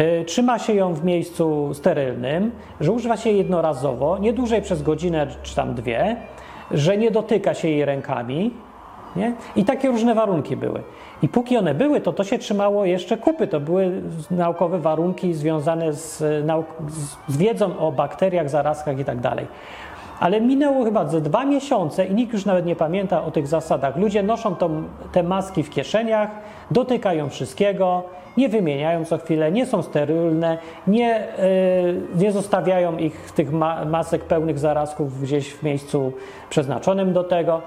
y, 0.00 0.24
trzyma 0.26 0.58
się 0.58 0.74
ją 0.74 0.94
w 0.94 1.04
miejscu 1.04 1.74
sterylnym, 1.74 2.52
że 2.80 2.92
używa 2.92 3.16
się 3.16 3.30
jednorazowo, 3.30 4.18
nie 4.18 4.32
dłużej 4.32 4.62
przez 4.62 4.82
godzinę 4.82 5.26
czy 5.42 5.56
tam 5.56 5.74
dwie, 5.74 6.16
że 6.70 6.96
nie 6.96 7.10
dotyka 7.10 7.54
się 7.54 7.68
jej 7.68 7.84
rękami, 7.84 8.50
nie? 9.16 9.34
I 9.56 9.64
takie 9.64 9.88
różne 9.88 10.14
warunki 10.14 10.56
były. 10.56 10.82
I 11.22 11.28
póki 11.28 11.56
one 11.56 11.74
były, 11.74 12.00
to 12.00 12.12
to 12.12 12.24
się 12.24 12.38
trzymało 12.38 12.84
jeszcze 12.84 13.16
kupy. 13.16 13.46
To 13.46 13.60
były 13.60 14.02
naukowe 14.30 14.78
warunki 14.78 15.34
związane 15.34 15.92
z, 15.92 16.18
z 17.28 17.36
wiedzą 17.36 17.78
o 17.78 17.92
bakteriach, 17.92 18.50
zarazkach 18.50 18.98
i 18.98 19.04
tak 19.04 19.20
dalej. 19.20 19.46
Ale 20.20 20.40
minęło 20.40 20.84
chyba 20.84 21.08
ze 21.08 21.20
dwa 21.20 21.44
miesiące 21.44 22.06
i 22.06 22.14
nikt 22.14 22.32
już 22.32 22.44
nawet 22.44 22.66
nie 22.66 22.76
pamięta 22.76 23.24
o 23.24 23.30
tych 23.30 23.46
zasadach. 23.46 23.96
Ludzie 23.96 24.22
noszą 24.22 24.56
tą, 24.56 24.82
te 25.12 25.22
maski 25.22 25.62
w 25.62 25.70
kieszeniach, 25.70 26.30
dotykają 26.70 27.28
wszystkiego, 27.28 28.02
nie 28.36 28.48
wymieniają 28.48 29.04
co 29.04 29.18
chwilę, 29.18 29.52
nie 29.52 29.66
są 29.66 29.82
sterylne, 29.82 30.58
nie, 30.86 31.26
yy, 32.16 32.22
nie 32.22 32.32
zostawiają 32.32 32.96
ich 32.96 33.32
tych 33.32 33.52
ma 33.52 33.84
masek 33.84 34.24
pełnych 34.24 34.58
zarazków 34.58 35.22
gdzieś 35.22 35.52
w 35.52 35.62
miejscu 35.62 36.12
przeznaczonym 36.50 37.12
do 37.12 37.24
tego 37.24 37.62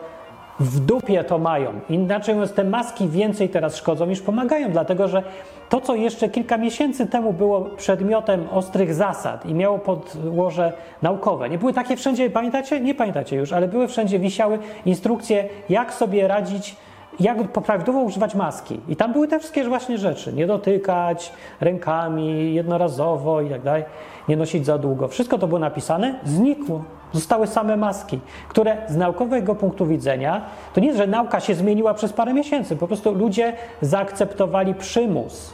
w 0.60 0.80
dupie 0.80 1.24
to 1.24 1.38
mają. 1.38 1.72
Inaczej 1.90 2.36
mówiąc, 2.36 2.54
te 2.54 2.64
maski 2.64 3.08
więcej 3.08 3.50
teraz 3.50 3.76
szkodzą 3.76 4.06
niż 4.06 4.22
pomagają, 4.22 4.72
dlatego 4.72 5.08
że 5.08 5.24
to, 5.70 5.82
co 5.82 5.96
jeszcze 5.96 6.30
kilka 6.30 6.58
miesięcy 6.58 7.08
temu 7.08 7.34
było 7.34 7.62
przedmiotem 7.62 8.48
ostrych 8.52 8.94
zasad 8.94 9.46
i 9.46 9.54
miało 9.54 9.80
podłoże 9.80 10.74
naukowe, 11.02 11.50
nie 11.50 11.58
były 11.58 11.74
takie 11.74 11.96
wszędzie, 11.96 12.30
pamiętacie? 12.30 12.80
Nie 12.80 12.96
pamiętacie 12.96 13.36
już, 13.36 13.54
ale 13.54 13.68
były 13.68 13.88
wszędzie, 13.88 14.20
wisiały 14.20 14.60
instrukcje, 14.86 15.50
jak 15.70 15.94
sobie 15.94 16.28
radzić 16.28 16.76
jak 17.20 17.48
prawidłowo 17.48 18.00
używać 18.00 18.36
maski. 18.36 18.80
I 18.88 18.96
tam 18.96 19.14
były 19.14 19.28
te 19.28 19.40
wszystkie 19.40 19.64
właśnie 19.64 19.98
rzeczy. 19.98 20.34
Nie 20.34 20.48
dotykać 20.48 21.34
rękami 21.62 22.54
jednorazowo 22.54 23.42
i 23.42 23.50
tak 23.50 23.62
dalej, 23.62 23.84
nie 24.28 24.38
nosić 24.38 24.66
za 24.66 24.78
długo. 24.78 25.08
Wszystko 25.08 25.38
to 25.38 25.48
było 25.48 25.60
napisane, 25.60 26.20
znikło. 26.24 26.84
Zostały 27.14 27.48
same 27.48 27.78
maski, 27.78 28.20
które 28.50 28.78
z 28.88 28.96
naukowego 28.96 29.56
punktu 29.56 29.86
widzenia, 29.86 30.42
to 30.74 30.82
nie, 30.82 30.94
że 30.94 31.08
nauka 31.08 31.40
się 31.40 31.56
zmieniła 31.56 31.94
przez 31.94 32.14
parę 32.14 32.34
miesięcy, 32.34 32.76
po 32.76 32.88
prostu 32.88 33.14
ludzie 33.14 33.54
zaakceptowali 33.82 34.76
przymus 34.76 35.54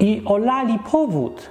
i 0.00 0.22
olali 0.24 0.78
powód. 0.90 1.50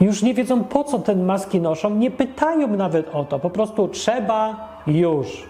Już 0.00 0.22
nie 0.22 0.34
wiedzą, 0.34 0.64
po 0.64 0.84
co 0.84 0.98
te 0.98 1.16
maski 1.16 1.60
noszą, 1.60 1.90
nie 1.90 2.10
pytają 2.10 2.68
nawet 2.68 3.14
o 3.14 3.24
to, 3.24 3.38
po 3.38 3.50
prostu 3.50 3.88
trzeba 3.88 4.68
już. 4.86 5.48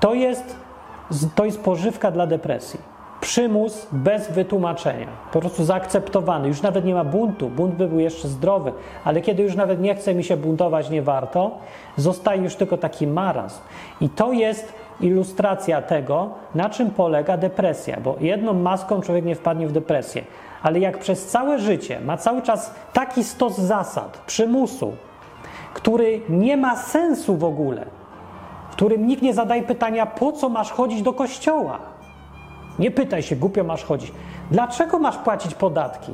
To 0.00 0.14
jest, 0.14 0.56
to 1.34 1.44
jest 1.44 1.60
pożywka 1.60 2.10
dla 2.10 2.26
depresji 2.26 2.95
przymus 3.26 3.86
bez 3.92 4.30
wytłumaczenia, 4.30 5.06
po 5.32 5.40
prostu 5.40 5.64
zaakceptowany. 5.64 6.48
Już 6.48 6.62
nawet 6.62 6.84
nie 6.84 6.94
ma 6.94 7.04
buntu, 7.04 7.48
bunt 7.48 7.74
by 7.74 7.88
był 7.88 7.98
jeszcze 7.98 8.28
zdrowy, 8.28 8.72
ale 9.04 9.20
kiedy 9.20 9.42
już 9.42 9.54
nawet 9.54 9.80
nie 9.80 9.94
chce 9.94 10.14
mi 10.14 10.24
się 10.24 10.36
buntować, 10.36 10.90
nie 10.90 11.02
warto, 11.02 11.58
zostaje 11.96 12.42
już 12.42 12.56
tylko 12.56 12.76
taki 12.76 13.06
marazm. 13.06 13.60
I 14.00 14.08
to 14.08 14.32
jest 14.32 14.72
ilustracja 15.00 15.82
tego, 15.82 16.30
na 16.54 16.70
czym 16.70 16.90
polega 16.90 17.36
depresja, 17.36 18.00
bo 18.00 18.16
jedną 18.20 18.52
maską 18.52 19.00
człowiek 19.00 19.24
nie 19.24 19.34
wpadnie 19.34 19.66
w 19.66 19.72
depresję, 19.72 20.24
ale 20.62 20.78
jak 20.78 20.98
przez 20.98 21.26
całe 21.26 21.58
życie 21.58 22.00
ma 22.00 22.16
cały 22.16 22.42
czas 22.42 22.74
taki 22.92 23.24
stos 23.24 23.58
zasad, 23.58 24.22
przymusu, 24.26 24.92
który 25.74 26.20
nie 26.28 26.56
ma 26.56 26.76
sensu 26.76 27.36
w 27.36 27.44
ogóle, 27.44 27.86
w 28.70 28.72
którym 28.72 29.06
nikt 29.06 29.22
nie 29.22 29.34
zadaje 29.34 29.62
pytania, 29.62 30.06
po 30.06 30.32
co 30.32 30.48
masz 30.48 30.70
chodzić 30.70 31.02
do 31.02 31.12
kościoła, 31.12 31.95
nie 32.78 32.90
pytaj 32.90 33.22
się, 33.22 33.36
głupio 33.36 33.64
masz 33.64 33.84
chodzić. 33.84 34.12
Dlaczego 34.50 34.98
masz 34.98 35.16
płacić 35.16 35.54
podatki? 35.54 36.12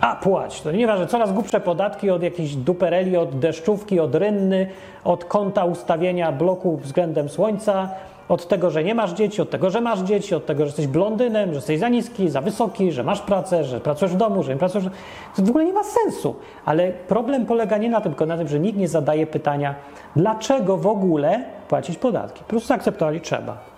A, 0.00 0.16
płać. 0.16 0.60
To 0.60 0.72
nieważne, 0.72 1.06
coraz 1.06 1.32
głupsze 1.32 1.60
podatki 1.60 2.10
od 2.10 2.22
jakiejś 2.22 2.56
dupereli, 2.56 3.16
od 3.16 3.38
deszczówki, 3.38 4.00
od 4.00 4.14
rynny, 4.14 4.66
od 5.04 5.24
kąta 5.24 5.64
ustawienia 5.64 6.32
bloku 6.32 6.76
względem 6.76 7.28
słońca, 7.28 7.88
od 8.28 8.48
tego, 8.48 8.70
że 8.70 8.84
nie 8.84 8.94
masz 8.94 9.12
dzieci, 9.12 9.42
od 9.42 9.50
tego, 9.50 9.70
że 9.70 9.80
masz 9.80 10.00
dzieci, 10.00 10.34
od 10.34 10.46
tego, 10.46 10.60
że 10.60 10.66
jesteś 10.66 10.86
blondynem, 10.86 11.48
że 11.48 11.54
jesteś 11.54 11.78
za 11.80 11.88
niski, 11.88 12.28
za 12.28 12.40
wysoki, 12.40 12.92
że 12.92 13.04
masz 13.04 13.20
pracę, 13.20 13.64
że 13.64 13.80
pracujesz 13.80 14.14
w 14.14 14.16
domu, 14.16 14.42
że 14.42 14.52
nie 14.52 14.58
pracujesz. 14.58 14.88
To 15.36 15.42
w 15.42 15.48
ogóle 15.48 15.64
nie 15.64 15.72
ma 15.72 15.84
sensu. 15.84 16.34
Ale 16.64 16.92
problem 16.92 17.46
polega 17.46 17.78
nie 17.78 17.90
na 17.90 18.00
tym, 18.00 18.12
tylko 18.12 18.26
na 18.26 18.36
tym, 18.36 18.48
że 18.48 18.60
nikt 18.60 18.78
nie 18.78 18.88
zadaje 18.88 19.26
pytania, 19.26 19.74
dlaczego 20.16 20.76
w 20.76 20.86
ogóle 20.86 21.44
płacić 21.68 21.98
podatki. 21.98 22.40
Po 22.44 22.48
prostu 22.48 22.68
zaakceptowali 22.68 23.20
trzeba. 23.20 23.73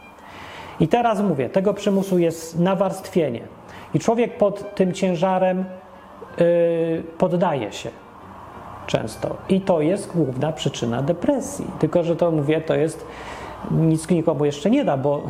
I 0.81 0.89
teraz 0.89 1.20
mówię, 1.20 1.49
tego 1.49 1.74
przymusu 1.74 2.18
jest 2.18 2.59
nawarstwienie. 2.59 3.41
I 3.95 3.99
człowiek 3.99 4.39
pod 4.39 4.74
tym 4.74 4.93
ciężarem 4.93 5.64
yy, 6.39 7.03
poddaje 7.18 7.72
się 7.72 7.91
często. 8.87 9.37
I 9.49 9.61
to 9.61 9.81
jest 9.81 10.12
główna 10.12 10.53
przyczyna 10.53 11.03
depresji. 11.03 11.64
Tylko, 11.79 12.03
że 12.05 12.16
to 12.16 12.31
mówię, 12.31 12.61
to 12.61 12.74
jest 12.74 13.07
nic 13.70 14.11
nikomu 14.11 14.45
jeszcze 14.45 14.70
nie 14.70 14.85
da, 14.85 14.97
bo 14.97 15.22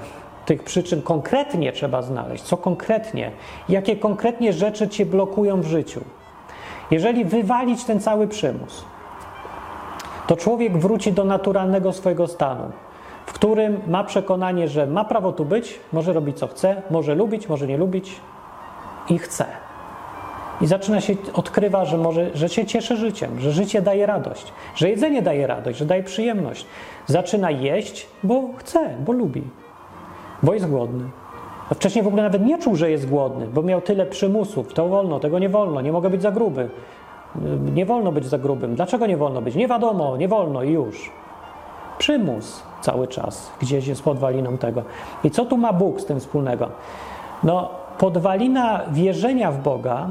tych 0.47 0.62
przyczyn 0.62 1.03
konkretnie 1.03 1.72
trzeba 1.72 2.03
znaleźć. 2.03 2.44
Co 2.44 2.57
konkretnie? 2.57 3.30
Jakie 3.68 3.97
konkretnie 3.97 4.53
rzeczy 4.53 4.88
cię 4.88 5.07
blokują 5.07 5.61
w 5.61 5.66
życiu? 5.66 6.01
Jeżeli 6.90 7.24
wywalić 7.24 7.84
ten 7.84 8.01
cały 8.01 8.28
przymus, 8.28 8.84
to 10.26 10.36
człowiek 10.36 10.78
wróci 10.78 11.12
do 11.12 11.24
naturalnego 11.24 11.92
swojego 11.92 12.26
stanu 12.26 12.72
którym 13.37 13.80
ma 13.87 14.05
przekonanie, 14.05 14.68
że 14.68 14.87
ma 14.87 15.05
prawo 15.05 15.32
tu 15.32 15.45
być, 15.45 15.80
może 15.93 16.12
robić 16.12 16.39
co 16.39 16.47
chce, 16.47 16.82
może 16.91 17.14
lubić, 17.14 17.49
może 17.49 17.66
nie 17.66 17.76
lubić 17.76 18.20
i 19.09 19.18
chce. 19.18 19.45
I 20.61 20.66
zaczyna 20.66 21.01
się, 21.01 21.14
odkrywa, 21.34 21.84
że, 21.84 21.99
może, 21.99 22.30
że 22.34 22.49
się 22.49 22.66
cieszy 22.66 22.97
życiem, 22.97 23.41
że 23.41 23.53
życie 23.53 23.82
daje 23.82 24.07
radość, 24.07 24.53
że 24.74 24.89
jedzenie 24.91 25.22
daje 25.22 25.47
radość, 25.47 25.78
że 25.78 25.84
daje 25.84 26.03
przyjemność. 26.03 26.66
Zaczyna 27.07 27.51
jeść, 27.51 28.07
bo 28.22 28.43
chce, 28.57 28.91
bo 29.07 29.12
lubi, 29.12 29.43
bo 30.43 30.55
jest 30.55 30.70
głodny. 30.70 31.05
A 31.70 31.74
wcześniej 31.74 32.05
w 32.05 32.07
ogóle 32.07 32.22
nawet 32.22 32.47
nie 32.47 32.59
czuł, 32.59 32.76
że 32.76 32.91
jest 32.91 33.09
głodny, 33.09 33.47
bo 33.47 33.62
miał 33.62 33.80
tyle 33.80 34.07
przymusów. 34.07 34.74
To 34.74 34.89
wolno, 34.89 35.20
tego 35.20 35.39
nie 35.39 35.49
wolno, 35.49 35.80
nie 35.80 35.93
mogę 35.93 36.11
być 36.11 36.22
za 36.22 36.32
gruby. 36.32 36.68
Nie 37.74 37.87
wolno 37.87 38.12
być 38.12 38.26
za 38.26 38.39
grubym. 38.39 38.74
Dlaczego 38.74 39.07
nie 39.07 39.16
wolno 39.16 39.43
być? 39.43 39.55
Nie 39.55 39.68
wiadomo, 39.68 40.16
nie 40.16 40.28
wolno 40.28 40.62
i 40.62 40.72
już. 40.72 41.11
Przymus 41.99 42.62
cały 42.87 43.07
czas, 43.07 43.51
gdzieś 43.61 43.87
jest 43.87 44.03
podwaliną 44.03 44.59
tego. 44.59 44.82
I 45.24 45.30
co 45.30 45.45
tu 45.45 45.57
ma 45.57 45.72
Bóg 45.72 46.01
z 46.01 46.05
tym 46.05 46.20
wspólnego? 46.20 46.68
No, 47.45 47.70
podwalina 47.99 48.80
wierzenia 48.93 49.53
w 49.53 49.62
Boga 49.62 50.11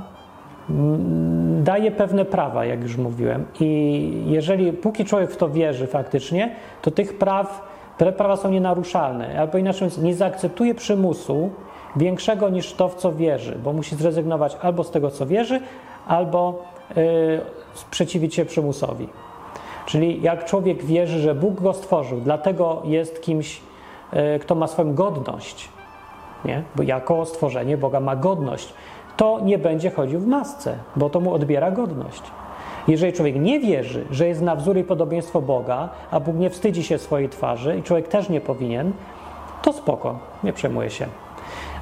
mm, 0.70 1.64
daje 1.64 1.92
pewne 1.92 2.26
prawa, 2.26 2.66
jak 2.66 2.82
już 2.84 2.98
mówiłem. 2.98 3.46
I 3.60 4.24
jeżeli, 4.26 4.74
póki 4.74 5.06
człowiek 5.06 5.32
w 5.32 5.38
to 5.38 5.50
wierzy 5.50 5.88
faktycznie, 5.88 6.56
to 6.82 6.92
tych 6.92 7.18
praw, 7.18 7.68
te 7.98 8.12
prawa 8.12 8.38
są 8.38 8.50
nienaruszalne. 8.50 9.40
Albo 9.40 9.58
inaczej 9.58 9.88
mówiąc, 9.88 10.04
nie 10.04 10.16
zaakceptuje 10.16 10.76
przymusu 10.76 11.50
większego 11.96 12.50
niż 12.50 12.74
to, 12.74 12.90
w 12.90 12.96
co 12.96 13.14
wierzy, 13.14 13.60
bo 13.64 13.74
musi 13.74 13.96
zrezygnować 13.96 14.58
albo 14.62 14.84
z 14.84 14.92
tego, 14.92 15.12
co 15.12 15.26
wierzy, 15.26 15.60
albo 16.08 16.64
yy, 16.96 17.42
sprzeciwić 17.74 18.36
się 18.36 18.46
przymusowi. 18.46 19.08
Czyli 19.86 20.22
jak 20.22 20.46
człowiek 20.46 20.84
wierzy, 20.84 21.20
że 21.20 21.36
Bóg 21.36 21.62
go 21.62 21.74
stworzył, 21.74 22.22
dlatego 22.22 22.82
jest 22.84 23.22
kimś, 23.22 23.62
e, 24.12 24.40
kto 24.40 24.56
ma 24.56 24.68
swoją 24.68 24.94
godność, 24.94 25.70
nie? 26.46 26.64
bo 26.76 26.84
jako 26.84 27.26
stworzenie 27.26 27.78
Boga 27.78 28.00
ma 28.00 28.16
godność, 28.16 28.74
to 29.18 29.40
nie 29.44 29.58
będzie 29.58 29.92
chodził 29.92 30.20
w 30.20 30.28
masce, 30.28 30.78
bo 30.96 31.10
to 31.10 31.20
mu 31.20 31.34
odbiera 31.34 31.72
godność. 31.72 32.22
Jeżeli 32.88 33.14
człowiek 33.14 33.36
nie 33.36 33.60
wierzy, 33.60 34.06
że 34.12 34.28
jest 34.28 34.42
na 34.42 34.56
wzór 34.56 34.78
i 34.78 34.84
podobieństwo 34.84 35.42
Boga, 35.42 35.90
a 36.12 36.20
Bóg 36.20 36.36
nie 36.36 36.50
wstydzi 36.50 36.84
się 36.84 36.98
swojej 36.98 37.30
twarzy 37.30 37.78
i 37.78 37.84
człowiek 37.84 38.08
też 38.08 38.30
nie 38.30 38.42
powinien, 38.42 38.92
to 39.62 39.74
spoko, 39.74 40.20
nie 40.44 40.54
przejmuje 40.54 40.90
się. 40.90 41.08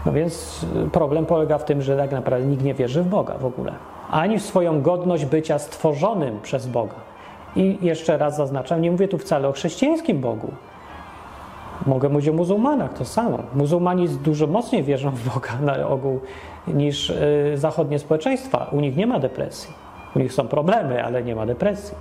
No 0.06 0.12
więc 0.12 0.66
e, 0.86 0.89
problem 0.89 1.26
polega 1.26 1.58
w 1.58 1.66
tym, 1.66 1.82
że 1.82 1.97
tak 1.97 2.12
naprawdę 2.12 2.47
nikt 2.47 2.64
nie 2.64 2.74
wierzy 2.74 3.04
w 3.04 3.08
Boga 3.08 3.38
w 3.38 3.45
ogóle, 3.45 3.74
ani 4.12 4.39
w 4.39 4.43
swoją 4.43 4.82
godność 4.82 5.26
bycia 5.26 5.60
stworzonym 5.60 6.39
przez 6.41 6.68
Boga. 6.68 7.12
I 7.56 7.78
jeszcze 7.82 8.18
raz 8.18 8.36
zaznaczam, 8.36 8.82
nie 8.82 8.91
mówię 8.91 9.08
tu 9.08 9.18
wcale 9.18 9.47
o 9.47 9.51
chrześcijańskim 9.51 10.22
Bogu. 10.22 10.51
Mogę 11.86 12.10
mówić 12.10 12.30
o 12.30 12.34
muzułmanach, 12.34 12.93
to 12.93 13.06
samo. 13.06 13.39
Muzułmani 13.56 14.10
dużo 14.10 14.47
mocniej 14.47 14.84
wierzą 14.84 15.12
w 15.12 15.34
Boga 15.34 15.60
na 15.76 15.88
ogół 15.88 16.20
niż 16.68 17.10
y, 17.10 17.54
zachodnie 17.56 17.99
społeczeństwa. 17.99 18.70
U 18.72 18.80
nich 18.80 18.95
nie 18.95 19.08
ma 19.08 19.20
depresji. 19.20 19.74
U 20.16 20.20
nich 20.20 20.34
są 20.34 20.47
problemy, 20.47 21.06
ale 21.06 21.24
nie 21.24 21.36
ma 21.36 21.45
depresji. 21.45 21.95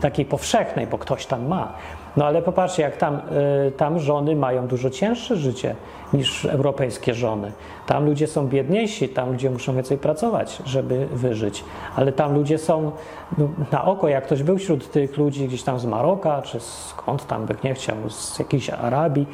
takiej 0.00 0.24
powszechnej, 0.24 0.86
bo 0.86 0.98
ktoś 0.98 1.26
tam 1.26 1.46
ma. 1.46 1.72
No 2.16 2.26
ale 2.26 2.42
popatrzcie, 2.42 2.82
jak 2.82 2.96
tam, 2.96 3.20
y, 3.68 3.72
tam 3.72 3.98
żony 3.98 4.36
mają 4.36 4.66
dużo 4.66 4.90
cięższe 4.90 5.36
życie 5.36 5.74
niż 6.12 6.44
europejskie 6.44 7.14
żony. 7.14 7.52
Tam 7.86 8.06
ludzie 8.06 8.26
są 8.26 8.48
biedniejsi, 8.48 9.08
tam 9.08 9.30
ludzie 9.32 9.50
muszą 9.50 9.74
więcej 9.74 9.98
pracować, 9.98 10.62
żeby 10.64 11.06
wyżyć. 11.12 11.64
Ale 11.96 12.12
tam 12.12 12.34
ludzie 12.34 12.58
są 12.58 12.92
no, 13.38 13.48
na 13.72 13.84
oko, 13.84 14.08
jak 14.08 14.24
ktoś 14.24 14.42
był 14.42 14.58
wśród 14.58 14.90
tych 14.90 15.16
ludzi 15.16 15.48
gdzieś 15.48 15.62
tam 15.62 15.78
z 15.78 15.84
Maroka, 15.84 16.42
czy 16.42 16.60
skąd 16.60 17.26
tam 17.26 17.46
by 17.46 17.54
nie 17.64 17.74
chciał, 17.74 17.96
z 18.08 18.38
jakiejś 18.38 18.70
Arabii, 18.70 19.26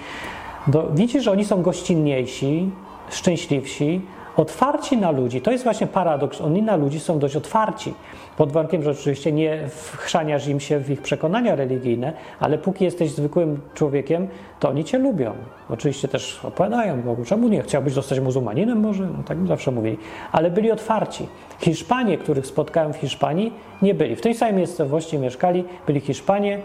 widzi, 0.95 1.20
że 1.20 1.33
oni 1.33 1.45
są 1.45 1.62
gościnniejsi, 1.62 2.70
szczęśliwsi, 3.11 4.01
otwarci 4.37 4.97
na 4.97 5.11
ludzi. 5.11 5.41
To 5.41 5.51
jest 5.51 5.64
właśnie 5.64 5.87
paradoks. 5.87 6.41
Oni 6.41 6.62
na 6.62 6.76
ludzi 6.76 7.01
są 7.01 7.18
dość 7.18 7.37
otwarci. 7.37 7.95
Pod 8.37 8.53
warunkiem, 8.53 8.82
że 8.82 8.91
oczywiście 8.91 9.32
nie 9.32 9.68
wchrzaniasz 9.68 10.47
im 10.47 10.61
się 10.61 10.78
w 10.78 10.91
ich 10.91 11.03
przekonania 11.03 11.55
religijne, 11.55 12.12
ale 12.41 12.59
póki 12.59 12.85
jesteś 12.85 13.11
zwykłym 13.11 13.61
człowiekiem, 13.74 14.28
to 14.61 14.68
oni 14.68 14.85
cię 14.85 14.99
lubią. 14.99 15.32
Oczywiście 15.70 16.09
też 16.09 16.45
opowiadają 16.45 17.03
Bogu, 17.03 17.24
czemu 17.24 17.49
nie? 17.49 17.62
Chciałbyś 17.62 17.93
zostać 17.93 18.20
muzułmaninem 18.20 18.80
może? 18.80 19.07
No, 19.07 19.22
tak 19.26 19.47
zawsze 19.47 19.70
mówili. 19.70 19.99
Ale 20.32 20.51
byli 20.51 20.70
otwarci. 20.72 21.28
Hiszpanie, 21.59 22.18
których 22.18 22.47
spotkałem 22.47 22.93
w 22.93 22.97
Hiszpanii, 22.97 23.53
nie 23.82 23.95
byli. 23.95 24.16
W 24.16 24.20
tej 24.20 24.35
samej 24.35 24.55
miejscowości 24.55 25.18
mieszkali, 25.18 25.64
byli 25.87 26.01
Hiszpanie, 26.01 26.59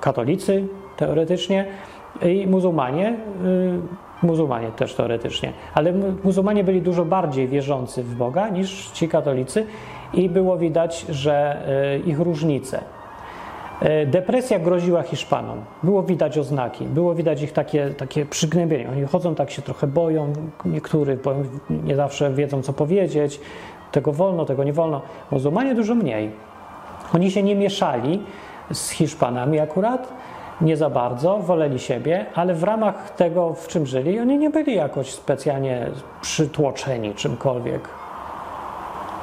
katolicy 0.00 0.64
teoretycznie 0.96 1.66
i 2.22 2.46
muzułmanie, 2.46 3.16
y, 4.22 4.26
muzułmanie 4.26 4.68
też 4.68 4.94
teoretycznie, 4.94 5.52
ale 5.74 5.92
muzułmanie 6.24 6.64
byli 6.64 6.82
dużo 6.82 7.04
bardziej 7.04 7.48
wierzący 7.48 8.02
w 8.02 8.14
Boga 8.14 8.48
niż 8.48 8.90
ci 8.90 9.08
katolicy 9.08 9.66
i 10.14 10.28
było 10.28 10.56
widać, 10.56 11.06
że 11.08 11.66
y, 11.96 12.10
ich 12.10 12.20
różnice. 12.20 12.80
Y, 13.82 14.06
depresja 14.06 14.58
groziła 14.58 15.02
Hiszpanom. 15.02 15.64
Było 15.82 16.02
widać 16.02 16.38
oznaki, 16.38 16.84
było 16.84 17.14
widać 17.14 17.42
ich 17.42 17.52
takie, 17.52 17.90
takie 17.90 18.26
przygnębienie. 18.26 18.88
Oni 18.90 19.04
chodzą 19.04 19.34
tak 19.34 19.50
się 19.50 19.62
trochę 19.62 19.86
boją, 19.86 20.32
niektórych 20.64 21.22
bo 21.22 21.34
nie 21.70 21.96
zawsze 21.96 22.32
wiedzą, 22.32 22.62
co 22.62 22.72
powiedzieć. 22.72 23.40
Tego 23.92 24.12
wolno, 24.12 24.44
tego 24.44 24.64
nie 24.64 24.72
wolno. 24.72 25.02
Muzułmanie 25.30 25.74
dużo 25.74 25.94
mniej. 25.94 26.30
Oni 27.14 27.30
się 27.30 27.42
nie 27.42 27.54
mieszali 27.54 28.22
z 28.72 28.90
Hiszpanami 28.90 29.60
akurat, 29.60 30.12
nie 30.62 30.76
za 30.76 30.90
bardzo, 30.90 31.38
woleli 31.38 31.78
siebie, 31.78 32.26
ale 32.34 32.54
w 32.54 32.62
ramach 32.62 33.10
tego, 33.10 33.54
w 33.54 33.68
czym 33.68 33.86
żyli, 33.86 34.20
oni 34.20 34.38
nie 34.38 34.50
byli 34.50 34.74
jakoś 34.74 35.10
specjalnie 35.10 35.86
przytłoczeni 36.20 37.14
czymkolwiek. 37.14 37.88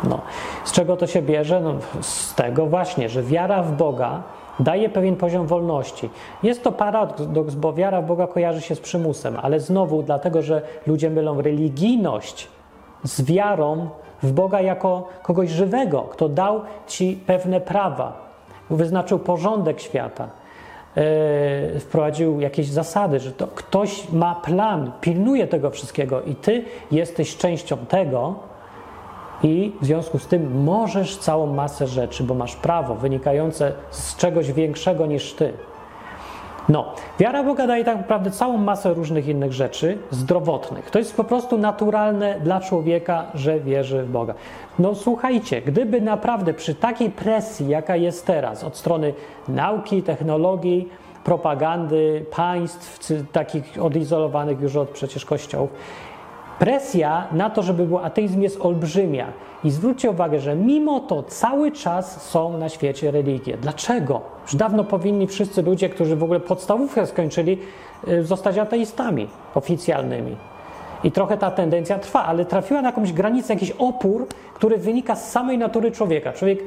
No. 0.04 0.20
Z 0.64 0.72
czego 0.72 0.98
to 0.98 1.08
się 1.08 1.22
bierze? 1.22 1.62
No, 1.62 1.74
z 2.02 2.36
tego 2.36 2.66
właśnie, 2.66 3.10
że 3.10 3.24
wiara 3.24 3.64
w 3.64 3.72
Boga 3.72 4.24
daje 4.60 4.90
pewien 4.90 5.16
poziom 5.16 5.48
wolności. 5.48 6.10
Jest 6.44 6.64
to 6.64 6.72
paradoks, 6.72 7.56
bo 7.56 7.74
wiara 7.74 8.02
w 8.02 8.06
Boga 8.06 8.28
kojarzy 8.28 8.62
się 8.62 8.76
z 8.76 8.80
przymusem, 8.80 9.38
ale 9.42 9.60
znowu 9.60 10.04
dlatego, 10.04 10.42
że 10.42 10.62
ludzie 10.88 11.10
mylą 11.10 11.42
religijność 11.42 12.48
z 13.04 13.22
wiarą 13.22 13.90
w 14.24 14.32
Boga 14.32 14.62
jako 14.62 15.08
kogoś 15.24 15.50
żywego, 15.50 16.02
kto 16.02 16.30
dał 16.30 16.62
ci 16.88 17.20
pewne 17.28 17.62
prawa, 17.62 18.14
wyznaczył 18.70 19.20
porządek 19.20 19.82
świata, 19.82 20.28
wprowadził 21.80 22.40
jakieś 22.40 22.68
zasady, 22.68 23.20
że 23.20 23.32
to 23.32 23.48
ktoś 23.48 24.12
ma 24.12 24.36
plan, 24.36 24.92
pilnuje 25.02 25.48
tego 25.48 25.70
wszystkiego 25.70 26.22
i 26.22 26.36
ty 26.36 26.66
jesteś 26.92 27.38
częścią 27.38 27.78
tego 27.78 28.36
i 29.44 29.72
w 29.82 29.86
związku 29.86 30.20
z 30.20 30.28
tym 30.28 30.64
możesz 30.64 31.18
całą 31.18 31.46
masę 31.46 31.88
rzeczy, 31.88 32.24
bo 32.24 32.34
masz 32.34 32.56
prawo 32.56 32.96
wynikające 32.96 33.74
z 33.90 34.16
czegoś 34.16 34.52
większego 34.52 35.06
niż 35.06 35.34
ty. 35.34 35.54
No, 36.70 36.94
wiara 37.20 37.44
Boga 37.44 37.68
daje 37.68 37.84
tak 37.84 37.98
naprawdę 37.98 38.32
całą 38.32 38.58
masę 38.58 38.94
różnych 38.94 39.28
innych 39.28 39.54
rzeczy 39.54 39.98
zdrowotnych. 40.12 40.92
To 40.92 41.00
jest 41.00 41.16
po 41.16 41.24
prostu 41.24 41.58
naturalne 41.58 42.40
dla 42.40 42.62
człowieka, 42.62 43.26
że 43.34 43.60
wierzy 43.60 44.04
w 44.04 44.12
Boga. 44.12 44.34
No 44.80 44.96
słuchajcie, 44.96 45.62
gdyby 45.62 46.02
naprawdę 46.02 46.54
przy 46.54 46.76
takiej 46.76 47.10
presji, 47.10 47.68
jaka 47.68 47.96
jest 47.96 48.26
teraz 48.26 48.64
od 48.64 48.78
strony 48.78 49.14
nauki, 49.48 50.04
technologii, 50.04 50.90
propagandy, 51.24 52.26
państw 52.36 53.14
takich 53.32 53.84
odizolowanych 53.84 54.62
już 54.62 54.76
od 54.76 54.90
przecież 54.90 55.26
kościołów, 55.26 55.70
presja 56.60 57.28
na 57.32 57.50
to, 57.50 57.64
żeby 57.64 57.88
był 57.88 57.98
ateizm 57.98 58.42
jest 58.42 58.62
olbrzymia. 58.62 59.28
I 59.64 59.72
zwróćcie 59.72 60.12
uwagę, 60.12 60.40
że 60.40 60.56
mimo 60.56 61.00
to 61.00 61.24
cały 61.24 61.72
czas 61.72 62.30
są 62.30 62.58
na 62.58 62.70
świecie 62.70 63.12
religie. 63.12 63.58
Dlaczego? 63.58 64.22
Już 64.44 64.56
dawno 64.56 64.84
powinni 64.84 65.28
wszyscy 65.28 65.62
ludzie, 65.62 65.90
którzy 65.90 66.16
w 66.16 66.24
ogóle 66.24 66.40
podstawówkę 66.40 67.06
skończyli, 67.06 67.58
y, 68.08 68.24
zostać 68.24 68.58
ateistami 68.58 69.28
oficjalnymi. 69.56 70.36
I 71.04 71.12
trochę 71.12 71.38
ta 71.38 71.52
tendencja 71.52 72.00
trwa, 72.00 72.26
ale 72.26 72.46
trafiła 72.46 72.82
na 72.82 72.88
jakąś 72.88 73.14
granicę, 73.14 73.54
jakiś 73.54 73.72
opór, 73.72 74.28
który 74.54 74.78
wynika 74.78 75.16
z 75.16 75.32
samej 75.32 75.58
natury 75.58 75.92
człowieka. 75.92 76.34
Człowiek 76.34 76.60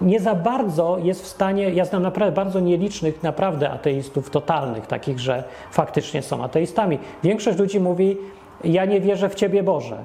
nie 0.00 0.20
za 0.20 0.34
bardzo 0.34 0.98
jest 1.02 1.22
w 1.22 1.26
stanie, 1.26 1.70
ja 1.70 1.84
znam 1.84 2.02
naprawdę 2.02 2.36
bardzo 2.36 2.60
nielicznych 2.60 3.22
naprawdę 3.22 3.70
ateistów 3.70 4.30
totalnych, 4.30 4.86
takich, 4.86 5.18
że 5.18 5.44
faktycznie 5.70 6.22
są 6.22 6.44
ateistami. 6.44 6.98
Większość 7.22 7.58
ludzi 7.58 7.80
mówi, 7.80 8.16
ja 8.64 8.84
nie 8.84 9.00
wierzę 9.00 9.28
w 9.28 9.34
Ciebie 9.34 9.62
Boże. 9.62 9.98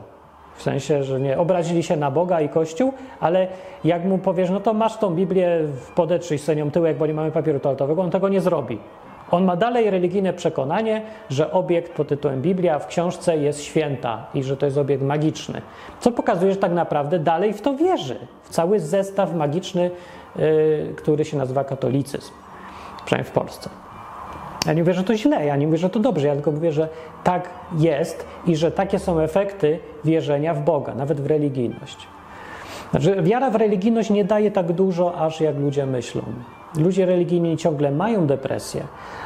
W 0.55 0.61
sensie, 0.61 1.03
że 1.03 1.19
nie 1.19 1.37
obrazili 1.37 1.83
się 1.83 1.95
na 1.95 2.11
Boga 2.11 2.41
i 2.41 2.49
Kościół, 2.49 2.93
ale 3.19 3.47
jak 3.83 4.05
mu 4.05 4.17
powiesz, 4.17 4.49
no 4.49 4.59
to 4.59 4.73
masz 4.73 4.97
tą 4.97 5.15
Biblię, 5.15 5.59
podetrzyj 5.95 6.39
sobie 6.39 6.55
nią 6.55 6.71
tyłek, 6.71 6.97
bo 6.97 7.07
nie 7.07 7.13
mamy 7.13 7.31
papieru 7.31 7.59
toaletowego, 7.59 8.01
on 8.01 8.11
tego 8.11 8.29
nie 8.29 8.41
zrobi. 8.41 8.79
On 9.31 9.43
ma 9.43 9.55
dalej 9.55 9.89
religijne 9.89 10.33
przekonanie, 10.33 11.01
że 11.29 11.51
obiekt 11.51 11.93
pod 11.93 12.07
tytułem 12.07 12.41
Biblia 12.41 12.79
w 12.79 12.87
książce 12.87 13.37
jest 13.37 13.63
święta 13.63 14.25
i 14.33 14.43
że 14.43 14.57
to 14.57 14.65
jest 14.65 14.77
obiekt 14.77 15.03
magiczny. 15.03 15.61
Co 15.99 16.11
pokazuje, 16.11 16.51
że 16.51 16.57
tak 16.57 16.71
naprawdę 16.71 17.19
dalej 17.19 17.53
w 17.53 17.61
to 17.61 17.75
wierzy. 17.75 18.15
W 18.43 18.49
cały 18.49 18.79
zestaw 18.79 19.35
magiczny, 19.35 19.91
yy, 20.35 20.93
który 20.97 21.25
się 21.25 21.37
nazywa 21.37 21.63
katolicyzm, 21.63 22.31
przynajmniej 23.05 23.31
w 23.31 23.33
Polsce. 23.33 23.69
Ja 24.65 24.73
nie 24.73 24.81
mówię, 24.81 24.93
że 24.93 25.03
to 25.03 25.17
źle, 25.17 25.45
ja 25.45 25.55
nie 25.55 25.65
mówię, 25.65 25.77
że 25.77 25.89
to 25.89 25.99
dobrze, 25.99 26.27
ja 26.27 26.33
tylko 26.33 26.51
mówię, 26.51 26.71
że 26.71 26.89
tak 27.23 27.49
jest 27.77 28.25
i 28.47 28.55
że 28.55 28.71
takie 28.71 28.99
są 28.99 29.19
efekty 29.19 29.79
wierzenia 30.05 30.53
w 30.53 30.61
Boga, 30.61 30.95
nawet 30.95 31.21
w 31.21 31.25
religijność. 31.25 32.07
Znaczy, 32.91 33.21
wiara 33.21 33.49
w 33.49 33.55
religijność 33.55 34.09
nie 34.09 34.25
daje 34.25 34.51
tak 34.51 34.71
dużo, 34.71 35.15
aż 35.17 35.41
jak 35.41 35.57
ludzie 35.57 35.85
myślą. 35.85 36.21
Ludzie 36.77 37.05
religijni 37.05 37.57
ciągle 37.57 37.91
mają 37.91 38.27
depresję, 38.27 38.83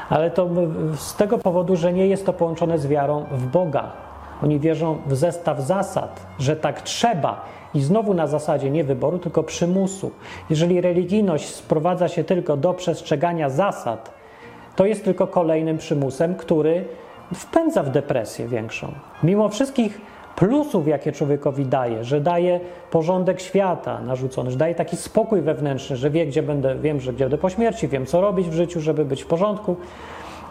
ale 0.09 0.31
to 0.31 0.49
z 0.95 1.15
tego 1.15 1.37
powodu, 1.37 1.75
że 1.75 1.93
nie 1.93 2.07
jest 2.07 2.25
to 2.25 2.33
połączone 2.33 2.79
z 2.79 2.87
wiarą 2.87 3.25
w 3.31 3.47
Boga. 3.47 3.91
Oni 4.43 4.59
wierzą 4.59 4.97
w 5.07 5.15
zestaw 5.15 5.59
zasad, 5.59 6.25
że 6.39 6.55
tak 6.55 6.81
trzeba. 6.81 7.45
I 7.73 7.81
znowu 7.81 8.13
na 8.13 8.27
zasadzie 8.27 8.71
nie 8.71 8.83
wyboru, 8.83 9.19
tylko 9.19 9.43
przymusu. 9.43 10.11
Jeżeli 10.49 10.81
religijność 10.81 11.55
sprowadza 11.55 12.07
się 12.07 12.23
tylko 12.23 12.57
do 12.57 12.73
przestrzegania 12.73 13.49
zasad, 13.49 14.16
to 14.77 14.85
jest 14.85 15.03
tylko 15.03 15.27
kolejnym 15.27 15.77
przymusem, 15.77 16.35
który 16.35 16.85
wpędza 17.33 17.83
w 17.83 17.89
depresję 17.89 18.47
większą. 18.47 18.91
Mimo 19.23 19.49
wszystkich 19.49 20.01
plusów, 20.35 20.87
jakie 20.87 21.11
człowiekowi 21.11 21.65
daje, 21.65 22.03
że 22.03 22.21
daje 22.21 22.59
porządek 22.91 23.41
świata 23.41 24.01
narzucony, 24.01 24.51
że 24.51 24.57
daje 24.57 24.75
taki 24.75 24.97
spokój 24.97 25.41
wewnętrzny, 25.41 25.95
że 25.95 26.09
wie, 26.09 26.25
gdzie 26.25 26.43
będę, 26.43 26.75
wiem, 26.75 27.01
że 27.01 27.13
gdzie 27.13 27.23
będę 27.23 27.37
po 27.37 27.49
śmierci, 27.49 27.87
wiem, 27.87 28.05
co 28.05 28.21
robić 28.21 28.49
w 28.49 28.53
życiu, 28.53 28.81
żeby 28.81 29.05
być 29.05 29.23
w 29.23 29.27
porządku. 29.27 29.75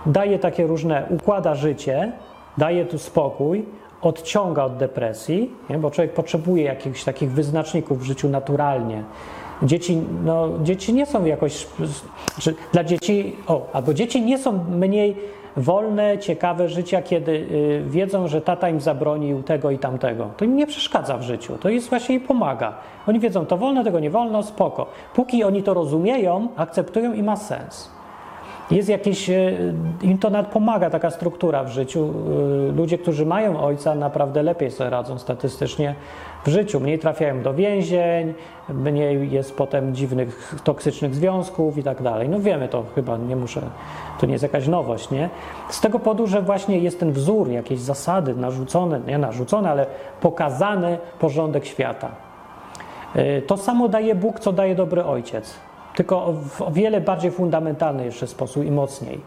Daje 0.07 0.39
takie 0.39 0.67
różne, 0.67 1.07
układa 1.11 1.55
życie, 1.55 2.13
daje 2.59 2.85
tu 2.85 2.99
spokój, 2.99 3.65
odciąga 4.03 4.65
od 4.65 4.77
depresji, 4.77 5.51
nie? 5.71 5.79
bo 5.79 5.91
człowiek 5.91 6.13
potrzebuje 6.13 6.65
jakichś 6.65 7.05
takich 7.05 7.33
wyznaczników 7.33 8.01
w 8.01 8.03
życiu 8.03 8.29
naturalnie. 8.29 9.05
Dzieci, 9.63 10.03
no, 10.25 10.49
dzieci 10.63 10.95
nie 10.95 11.07
są 11.07 11.25
jakoś. 11.25 11.67
Dla 12.73 12.85
dzieci, 12.85 13.37
o, 13.47 13.67
albo 13.73 13.95
dzieci 13.95 14.23
nie 14.23 14.39
są 14.39 14.65
mniej 14.71 15.17
wolne, 15.57 16.19
ciekawe 16.19 16.69
życia, 16.69 17.03
kiedy 17.03 17.33
y, 17.33 17.83
wiedzą, 17.87 18.29
że 18.29 18.41
tata 18.41 18.69
im 18.69 18.81
zabronił 18.81 19.43
tego 19.43 19.71
i 19.71 19.79
tamtego. 19.79 20.31
To 20.37 20.45
im 20.45 20.57
nie 20.57 20.67
przeszkadza 20.67 21.19
w 21.19 21.23
życiu, 21.23 21.59
to 21.61 21.69
jest 21.69 21.89
właśnie 21.89 22.15
im 22.15 22.21
pomaga. 22.21 22.75
Oni 23.07 23.21
wiedzą, 23.21 23.47
to 23.47 23.57
wolno, 23.57 23.85
tego 23.85 24.01
nie 24.01 24.11
wolno, 24.11 24.43
spoko. 24.43 24.87
Póki 25.15 25.45
oni 25.45 25.63
to 25.63 25.75
rozumieją, 25.75 26.49
akceptują 26.57 27.13
i 27.13 27.23
ma 27.23 27.37
sens. 27.37 27.91
Jest 28.71 28.89
jakieś, 28.89 29.31
y, 29.31 29.75
im 30.03 30.19
to 30.19 30.31
pomaga 30.45 30.91
taka 30.91 31.11
struktura 31.11 31.65
w 31.65 31.69
życiu. 31.69 32.13
Y, 32.71 32.73
ludzie, 32.73 32.99
którzy 32.99 33.27
mają 33.27 33.61
ojca, 33.61 33.95
naprawdę 33.95 34.43
lepiej 34.43 34.71
sobie 34.71 34.91
radzą 34.91 35.19
statystycznie 35.19 35.95
w 36.47 36.49
życiu. 36.49 36.81
Mniej 36.81 36.99
trafiają 36.99 37.43
do 37.43 37.55
więzień, 37.55 38.35
mniej 38.69 39.31
jest 39.31 39.57
potem 39.57 39.95
dziwnych, 39.95 40.55
toksycznych 40.65 41.15
związków 41.15 41.79
i 41.79 41.83
tak 41.83 42.03
dalej. 42.03 42.29
No 42.29 42.41
wiemy 42.41 42.69
to 42.69 42.85
chyba, 42.95 43.17
nie 43.17 43.37
muszę, 43.37 43.63
to 44.21 44.27
nie 44.27 44.33
jest 44.33 44.43
jakaś 44.43 44.69
nowość, 44.69 45.11
nie? 45.11 45.31
Z 45.71 45.81
tego 45.81 45.99
powodu, 45.99 46.27
że 46.27 46.43
właśnie 46.43 46.79
jest 46.79 47.01
ten 47.01 47.13
wzór, 47.13 47.49
jakieś 47.49 47.81
zasady 47.81 48.35
narzucone, 48.35 49.01
nie 49.07 49.19
narzucone, 49.19 49.71
ale 49.71 49.87
pokazany 50.21 50.99
porządek 51.19 51.67
świata. 51.67 52.09
Y, 53.17 53.43
to 53.47 53.57
samo 53.57 53.89
daje 53.89 54.15
Bóg, 54.15 54.41
co 54.41 54.53
daje 54.53 54.75
dobry 54.75 55.05
ojciec. 55.05 55.55
tylko 55.95 56.33
w 56.33 56.63
o 56.63 56.71
wiele 56.71 57.01
bardziej 57.01 57.31
fundamentalny 57.31 58.05
jeszcze 58.05 58.27
sposób 58.27 58.65
i 58.65 58.71
mocniej. 58.71 59.21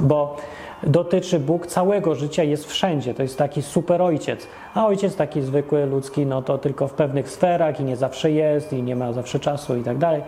Bo 0.00 0.36
dotyczy 0.82 1.40
Bóg 1.40 1.66
całego 1.66 2.14
życia, 2.14 2.42
jest 2.42 2.66
wszędzie. 2.66 3.14
To 3.14 3.22
jest 3.22 3.38
taki 3.38 3.62
super 3.62 4.02
ojciec. 4.02 4.46
A 4.74 4.86
ojciec 4.86 5.16
taki 5.16 5.42
zwykły, 5.42 5.86
ludzki, 5.86 6.26
no 6.26 6.42
to 6.42 6.58
tylko 6.58 6.88
w 6.88 6.92
pewnych 6.92 7.30
sferach 7.30 7.80
i 7.80 7.84
nie 7.84 7.96
zawsze 7.96 8.30
jest, 8.30 8.72
i 8.72 8.82
nie 8.82 8.96
ma 8.96 9.12
zawsze 9.12 9.40
czasu 9.40 9.76
i 9.76 9.82
tak 9.82 9.98
dalej. 9.98 10.22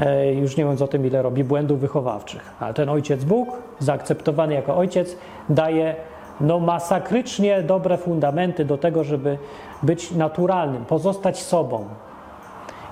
E, 0.00 0.34
już 0.34 0.56
nie 0.56 0.64
mówiąc 0.64 0.82
o 0.82 0.88
tym, 0.88 1.06
ile 1.06 1.22
robi 1.22 1.44
błędów 1.44 1.80
wychowawczych. 1.80 2.54
Ale 2.60 2.74
ten 2.74 2.88
ojciec 2.88 3.24
Bóg, 3.24 3.48
zaakceptowany 3.78 4.54
jako 4.54 4.76
ojciec, 4.76 5.16
daje 5.48 5.94
no, 6.40 6.58
masakrycznie 6.58 7.62
dobre 7.62 7.98
fundamenty 7.98 8.64
do 8.64 8.78
tego, 8.78 9.04
żeby 9.04 9.38
być 9.82 10.10
naturalnym, 10.10 10.84
pozostać 10.84 11.42
sobą. 11.42 11.84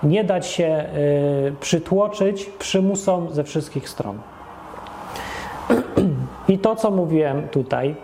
Nie 0.03 0.25
dać 0.25 0.47
się 0.47 0.85
y, 1.49 1.53
przytłoczyć 1.61 2.45
przymusom 2.45 3.31
ze 3.31 3.45
wszystkich 3.45 3.89
stron. 3.89 4.19
I 6.49 6.59
to, 6.59 6.77
co 6.77 6.91
mówiłem 6.91 7.49
tutaj, 7.49 7.95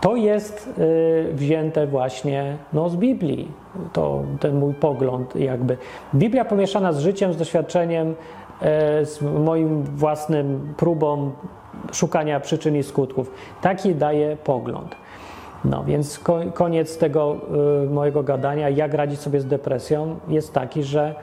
to 0.00 0.16
jest 0.16 0.70
y, 0.78 1.34
wzięte 1.34 1.86
właśnie 1.86 2.56
no, 2.72 2.88
z 2.88 2.96
Biblii. 2.96 3.50
To 3.92 4.22
ten 4.40 4.58
mój 4.58 4.74
pogląd, 4.74 5.36
jakby. 5.36 5.76
Biblia 6.14 6.44
pomieszana 6.44 6.92
z 6.92 6.98
życiem, 6.98 7.32
z 7.32 7.36
doświadczeniem, 7.36 8.10
y, 8.10 8.14
z 9.06 9.22
moim 9.22 9.82
własnym 9.82 10.74
próbą 10.76 11.30
szukania 11.92 12.40
przyczyn 12.40 12.76
i 12.76 12.82
skutków. 12.82 13.32
Taki 13.62 13.94
daje 13.94 14.36
pogląd. 14.36 14.96
No 15.64 15.84
więc 15.84 16.20
koniec 16.54 16.98
tego 16.98 17.36
y, 17.84 17.90
mojego 17.90 18.22
gadania, 18.22 18.68
jak 18.68 18.94
radzić 18.94 19.20
sobie 19.20 19.40
z 19.40 19.46
depresją, 19.46 20.16
jest 20.28 20.54
taki, 20.54 20.82
że 20.82 21.14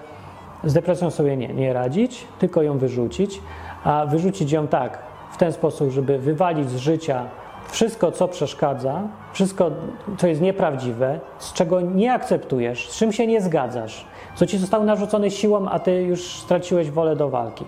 z 0.63 0.73
depresją 0.73 1.11
sobie 1.11 1.37
nie, 1.37 1.47
nie 1.47 1.73
radzić, 1.73 2.27
tylko 2.39 2.61
ją 2.61 2.77
wyrzucić, 2.77 3.41
a 3.83 4.05
wyrzucić 4.05 4.51
ją 4.51 4.67
tak, 4.67 5.06
w 5.31 5.37
ten 5.37 5.51
sposób, 5.53 5.89
żeby 5.89 6.17
wywalić 6.17 6.69
z 6.69 6.77
życia 6.77 7.25
wszystko, 7.67 8.11
co 8.11 8.27
przeszkadza, 8.27 9.01
wszystko, 9.33 9.71
co 10.17 10.27
jest 10.27 10.41
nieprawdziwe, 10.41 11.19
z 11.37 11.53
czego 11.53 11.81
nie 11.81 12.13
akceptujesz, 12.13 12.89
z 12.89 12.97
czym 12.97 13.11
się 13.11 13.27
nie 13.27 13.41
zgadzasz, 13.41 14.05
co 14.35 14.45
ci 14.45 14.57
zostało 14.57 14.83
narzucone 14.83 15.31
siłą, 15.31 15.69
a 15.69 15.79
ty 15.79 16.03
już 16.03 16.21
straciłeś 16.21 16.91
wolę 16.91 17.15
do 17.15 17.29
walki. 17.29 17.65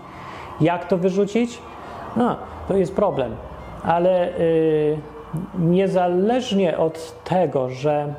Jak 0.62 0.88
to 0.88 0.98
wyrzucić? 0.98 1.60
No, 2.16 2.36
to 2.68 2.78
jest 2.78 2.96
problem, 2.96 3.36
ale 3.84 4.30
yy, 4.40 4.98
niezależnie 5.60 6.78
od 6.78 7.24
tego, 7.24 7.70
że 7.70 8.14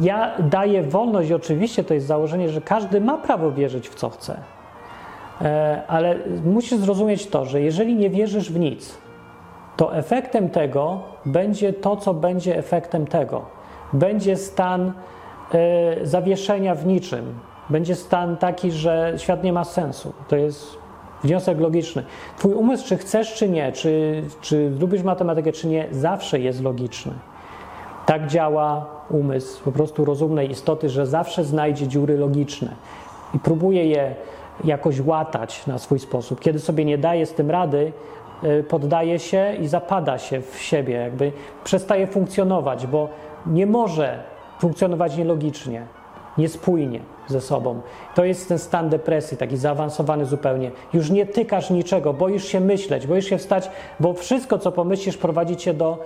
ja 0.00 0.32
daję 0.38 0.82
wolność, 0.82 1.32
oczywiście 1.32 1.84
to 1.84 1.94
jest 1.94 2.06
założenie, 2.06 2.48
że 2.48 2.60
każdy 2.60 3.00
ma 3.00 3.18
prawo 3.18 3.52
wierzyć 3.52 3.88
w 3.88 3.94
co 3.94 4.10
chce, 4.10 4.40
ale 5.88 6.16
musisz 6.44 6.78
zrozumieć 6.78 7.26
to, 7.26 7.44
że 7.44 7.60
jeżeli 7.60 7.96
nie 7.96 8.10
wierzysz 8.10 8.52
w 8.52 8.58
nic, 8.58 8.98
to 9.76 9.96
efektem 9.96 10.48
tego 10.48 11.00
będzie 11.26 11.72
to, 11.72 11.96
co 11.96 12.14
będzie 12.14 12.58
efektem 12.58 13.06
tego. 13.06 13.42
Będzie 13.92 14.36
stan 14.36 14.92
e, 15.54 16.06
zawieszenia 16.06 16.74
w 16.74 16.86
niczym. 16.86 17.34
Będzie 17.70 17.94
stan 17.94 18.36
taki, 18.36 18.72
że 18.72 19.14
świat 19.16 19.44
nie 19.44 19.52
ma 19.52 19.64
sensu. 19.64 20.12
To 20.28 20.36
jest 20.36 20.78
wniosek 21.24 21.60
logiczny. 21.60 22.04
Twój 22.38 22.52
umysł, 22.52 22.88
czy 22.88 22.96
chcesz, 22.96 23.34
czy 23.34 23.48
nie, 23.48 23.72
czy, 23.72 24.22
czy 24.40 24.70
lubisz 24.80 25.02
matematykę, 25.02 25.52
czy 25.52 25.66
nie, 25.66 25.86
zawsze 25.90 26.40
jest 26.40 26.62
logiczny. 26.62 27.12
Tak 28.06 28.26
działa 28.26 28.86
umysł 29.10 29.64
po 29.64 29.72
prostu 29.72 30.04
rozumnej 30.04 30.50
istoty, 30.50 30.88
że 30.88 31.06
zawsze 31.06 31.44
znajdzie 31.44 31.88
dziury 31.88 32.18
logiczne 32.18 32.68
i 33.34 33.38
próbuje 33.38 33.86
je 33.86 34.14
jakoś 34.64 35.00
łatać 35.00 35.66
na 35.66 35.78
swój 35.78 35.98
sposób. 35.98 36.40
Kiedy 36.40 36.58
sobie 36.58 36.84
nie 36.84 36.98
daje 36.98 37.26
z 37.26 37.32
tym 37.32 37.50
rady, 37.50 37.92
y, 38.44 38.64
poddaje 38.68 39.18
się 39.18 39.56
i 39.60 39.68
zapada 39.68 40.18
się 40.18 40.40
w 40.40 40.58
siebie, 40.58 40.94
jakby 40.94 41.32
przestaje 41.64 42.06
funkcjonować, 42.06 42.86
bo 42.86 43.08
nie 43.46 43.66
może 43.66 44.22
funkcjonować 44.58 45.16
nielogicznie, 45.16 45.86
niespójnie 46.38 47.00
ze 47.26 47.40
sobą. 47.40 47.80
To 48.14 48.24
jest 48.24 48.48
ten 48.48 48.58
stan 48.58 48.88
depresji, 48.88 49.36
taki 49.36 49.56
zaawansowany 49.56 50.24
zupełnie. 50.24 50.70
Już 50.92 51.10
nie 51.10 51.26
tykasz 51.26 51.70
niczego, 51.70 52.12
boisz 52.12 52.44
się 52.44 52.60
myśleć, 52.60 53.06
boisz 53.06 53.26
się 53.26 53.38
wstać, 53.38 53.70
bo 54.00 54.14
wszystko, 54.14 54.58
co 54.58 54.72
pomyślisz, 54.72 55.16
prowadzi 55.16 55.56
cię 55.56 55.74
do 55.74 55.98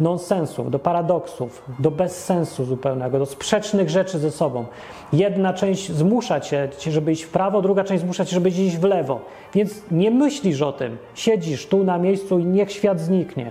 nonsensów, 0.00 0.70
do 0.70 0.78
paradoksów, 0.78 1.62
do 1.78 1.90
bezsensu 1.90 2.64
zupełnego, 2.64 3.18
do 3.18 3.26
sprzecznych 3.26 3.90
rzeczy 3.90 4.18
ze 4.18 4.30
sobą. 4.30 4.64
Jedna 5.12 5.52
część 5.52 5.92
zmusza 5.92 6.40
cię, 6.40 6.68
żeby 6.80 7.12
iść 7.12 7.22
w 7.22 7.30
prawo, 7.30 7.62
druga 7.62 7.84
część 7.84 8.02
zmusza 8.02 8.24
cię, 8.24 8.34
żeby 8.34 8.48
iść 8.48 8.76
w 8.76 8.84
lewo. 8.84 9.20
Więc 9.54 9.82
nie 9.90 10.10
myślisz 10.10 10.62
o 10.62 10.72
tym. 10.72 10.98
Siedzisz 11.14 11.66
tu 11.66 11.84
na 11.84 11.98
miejscu 11.98 12.38
i 12.38 12.44
niech 12.44 12.72
świat 12.72 13.00
zniknie. 13.00 13.50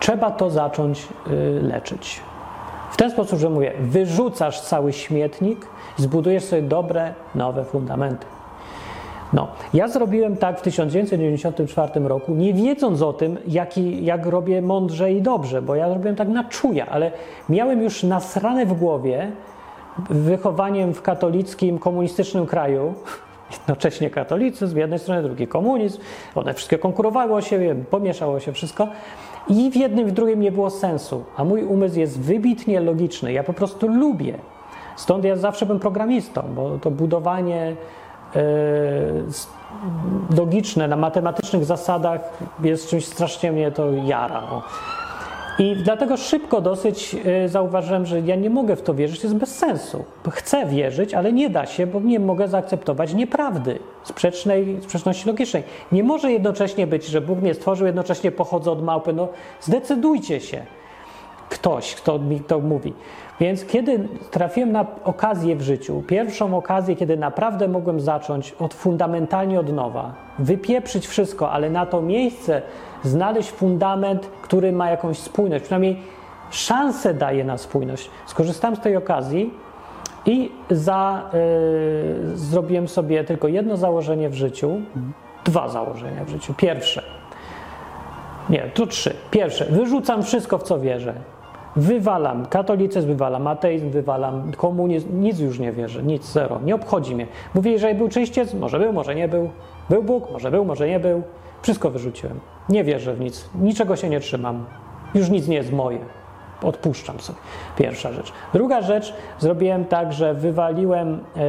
Trzeba 0.00 0.30
to 0.30 0.50
zacząć 0.50 1.08
y, 1.26 1.62
leczyć. 1.62 2.20
W 2.92 2.96
ten 2.96 3.10
sposób, 3.10 3.38
że 3.38 3.50
mówię, 3.50 3.72
wyrzucasz 3.80 4.60
cały 4.60 4.92
śmietnik 4.92 5.66
zbudujesz 5.96 6.44
sobie 6.44 6.62
dobre, 6.62 7.14
nowe 7.34 7.64
fundamenty. 7.64 8.26
No, 9.32 9.48
ja 9.74 9.88
zrobiłem 9.88 10.36
tak 10.36 10.58
w 10.58 10.62
1994 10.62 12.08
roku, 12.08 12.34
nie 12.34 12.54
wiedząc 12.54 13.02
o 13.02 13.12
tym, 13.12 13.38
jaki, 13.46 14.04
jak 14.04 14.26
robię 14.26 14.62
mądrze 14.62 15.12
i 15.12 15.22
dobrze, 15.22 15.62
bo 15.62 15.74
ja 15.74 15.88
robiłem 15.88 16.16
tak 16.16 16.28
na 16.28 16.44
czuja, 16.44 16.86
ale 16.86 17.12
miałem 17.48 17.82
już 17.82 18.02
nasrane 18.02 18.66
w 18.66 18.72
głowie 18.72 19.30
wychowaniem 20.10 20.94
w 20.94 21.02
katolickim, 21.02 21.78
komunistycznym 21.78 22.46
kraju, 22.46 22.94
jednocześnie 23.52 24.10
katolicyzm, 24.10 24.74
z 24.74 24.76
jednej 24.76 24.98
strony, 24.98 25.22
drugi 25.22 25.46
komunizm, 25.46 26.00
one 26.34 26.54
wszystkie 26.54 26.78
konkurowały 26.78 27.34
o 27.34 27.40
siebie, 27.40 27.74
pomieszało 27.90 28.40
się 28.40 28.52
wszystko. 28.52 28.88
I 29.48 29.70
w 29.70 29.76
jednym, 29.76 30.08
w 30.08 30.12
drugim 30.12 30.40
nie 30.40 30.52
było 30.52 30.70
sensu, 30.70 31.24
a 31.36 31.44
mój 31.44 31.64
umysł 31.64 31.98
jest 31.98 32.20
wybitnie 32.20 32.80
logiczny, 32.80 33.32
ja 33.32 33.44
po 33.44 33.52
prostu 33.52 33.88
lubię. 33.88 34.34
Stąd 34.96 35.24
ja 35.24 35.36
zawsze 35.36 35.66
byłem 35.66 35.80
programistą, 35.80 36.42
bo 36.54 36.78
to 36.78 36.90
budowanie 36.90 37.76
logiczne, 40.36 40.88
na 40.88 40.96
matematycznych 40.96 41.64
zasadach 41.64 42.20
jest 42.62 42.88
czymś 42.90 43.04
strasznie 43.04 43.52
mnie 43.52 43.70
to 43.70 43.92
jara. 43.92 44.40
No. 44.50 44.62
I 45.58 45.76
dlatego 45.76 46.16
szybko 46.16 46.60
dosyć 46.60 47.16
e, 47.24 47.48
zauważyłem, 47.48 48.06
że 48.06 48.20
ja 48.20 48.36
nie 48.36 48.50
mogę 48.50 48.76
w 48.76 48.82
to 48.82 48.94
wierzyć, 48.94 49.22
jest 49.22 49.36
bez 49.36 49.56
sensu. 49.56 50.04
Chcę 50.30 50.66
wierzyć, 50.66 51.14
ale 51.14 51.32
nie 51.32 51.50
da 51.50 51.66
się, 51.66 51.86
bo 51.86 52.00
nie 52.00 52.20
mogę 52.20 52.48
zaakceptować 52.48 53.14
nieprawdy, 53.14 53.78
sprzecznej, 54.02 54.78
sprzeczności 54.82 55.28
logicznej. 55.28 55.62
Nie 55.92 56.04
może 56.04 56.32
jednocześnie 56.32 56.86
być, 56.86 57.06
że 57.06 57.20
Bóg 57.20 57.40
mnie 57.40 57.54
stworzył, 57.54 57.86
jednocześnie 57.86 58.32
pochodzę 58.32 58.70
od 58.70 58.82
małpy. 58.82 59.12
No 59.12 59.28
zdecydujcie 59.60 60.40
się. 60.40 60.62
Ktoś, 61.48 61.94
kto 61.94 62.18
mi 62.18 62.40
to 62.40 62.58
mówi. 62.58 62.92
Więc 63.40 63.64
kiedy 63.64 64.08
trafiłem 64.30 64.72
na 64.72 64.86
okazję 65.04 65.56
w 65.56 65.62
życiu, 65.62 66.02
pierwszą 66.06 66.56
okazję, 66.56 66.96
kiedy 66.96 67.16
naprawdę 67.16 67.68
mogłem 67.68 68.00
zacząć 68.00 68.52
od 68.52 68.74
fundamentalnie 68.74 69.60
od 69.60 69.72
nowa, 69.72 70.14
wypieprzyć 70.38 71.06
wszystko, 71.06 71.50
ale 71.50 71.70
na 71.70 71.86
to 71.86 72.02
miejsce 72.02 72.62
znaleźć 73.02 73.50
fundament, 73.50 74.30
który 74.42 74.72
ma 74.72 74.90
jakąś 74.90 75.18
spójność, 75.18 75.64
przynajmniej 75.64 75.96
szansę 76.50 77.14
daje 77.14 77.44
na 77.44 77.58
spójność. 77.58 78.10
Skorzystałem 78.26 78.76
z 78.76 78.80
tej 78.80 78.96
okazji 78.96 79.54
i 80.26 80.52
za, 80.70 81.30
yy, 81.32 82.36
zrobiłem 82.36 82.88
sobie 82.88 83.24
tylko 83.24 83.48
jedno 83.48 83.76
założenie 83.76 84.28
w 84.28 84.34
życiu, 84.34 84.80
dwa 85.44 85.68
założenia 85.68 86.24
w 86.24 86.28
życiu. 86.28 86.54
Pierwsze, 86.54 87.02
nie, 88.50 88.70
tu 88.74 88.86
trzy. 88.86 89.14
Pierwsze, 89.30 89.64
wyrzucam 89.64 90.22
wszystko, 90.22 90.58
w 90.58 90.62
co 90.62 90.80
wierzę. 90.80 91.14
Wywalam 91.76 92.46
katolicyzm, 92.46 93.08
wywalam 93.08 93.46
ateizm, 93.46 93.90
wywalam 93.90 94.52
komunizm, 94.52 95.20
nic 95.20 95.38
już 95.38 95.58
nie 95.58 95.72
wierzę, 95.72 96.02
nic, 96.02 96.32
zero, 96.32 96.60
nie 96.64 96.74
obchodzi 96.74 97.14
mnie. 97.14 97.26
Mówię, 97.54 97.78
że 97.78 97.94
był 97.94 98.08
czyściec, 98.08 98.54
może 98.54 98.78
był, 98.78 98.92
może 98.92 99.14
nie 99.14 99.28
był. 99.28 99.50
Był 99.90 100.02
Bóg, 100.02 100.30
może 100.32 100.50
był, 100.50 100.64
może 100.64 100.88
nie 100.88 101.00
był. 101.00 101.22
Wszystko 101.62 101.90
wyrzuciłem. 101.90 102.40
Nie 102.68 102.84
wierzę 102.84 103.14
w 103.14 103.20
nic, 103.20 103.48
niczego 103.60 103.96
się 103.96 104.08
nie 104.08 104.20
trzymam. 104.20 104.64
Już 105.14 105.30
nic 105.30 105.48
nie 105.48 105.56
jest 105.56 105.72
moje. 105.72 105.98
Odpuszczam 106.62 107.20
sobie. 107.20 107.38
Pierwsza 107.76 108.12
rzecz. 108.12 108.32
Druga 108.52 108.82
rzecz, 108.82 109.14
zrobiłem 109.38 109.84
tak, 109.84 110.12
że 110.12 110.34
wywaliłem. 110.34 111.20
Yy, 111.36 111.42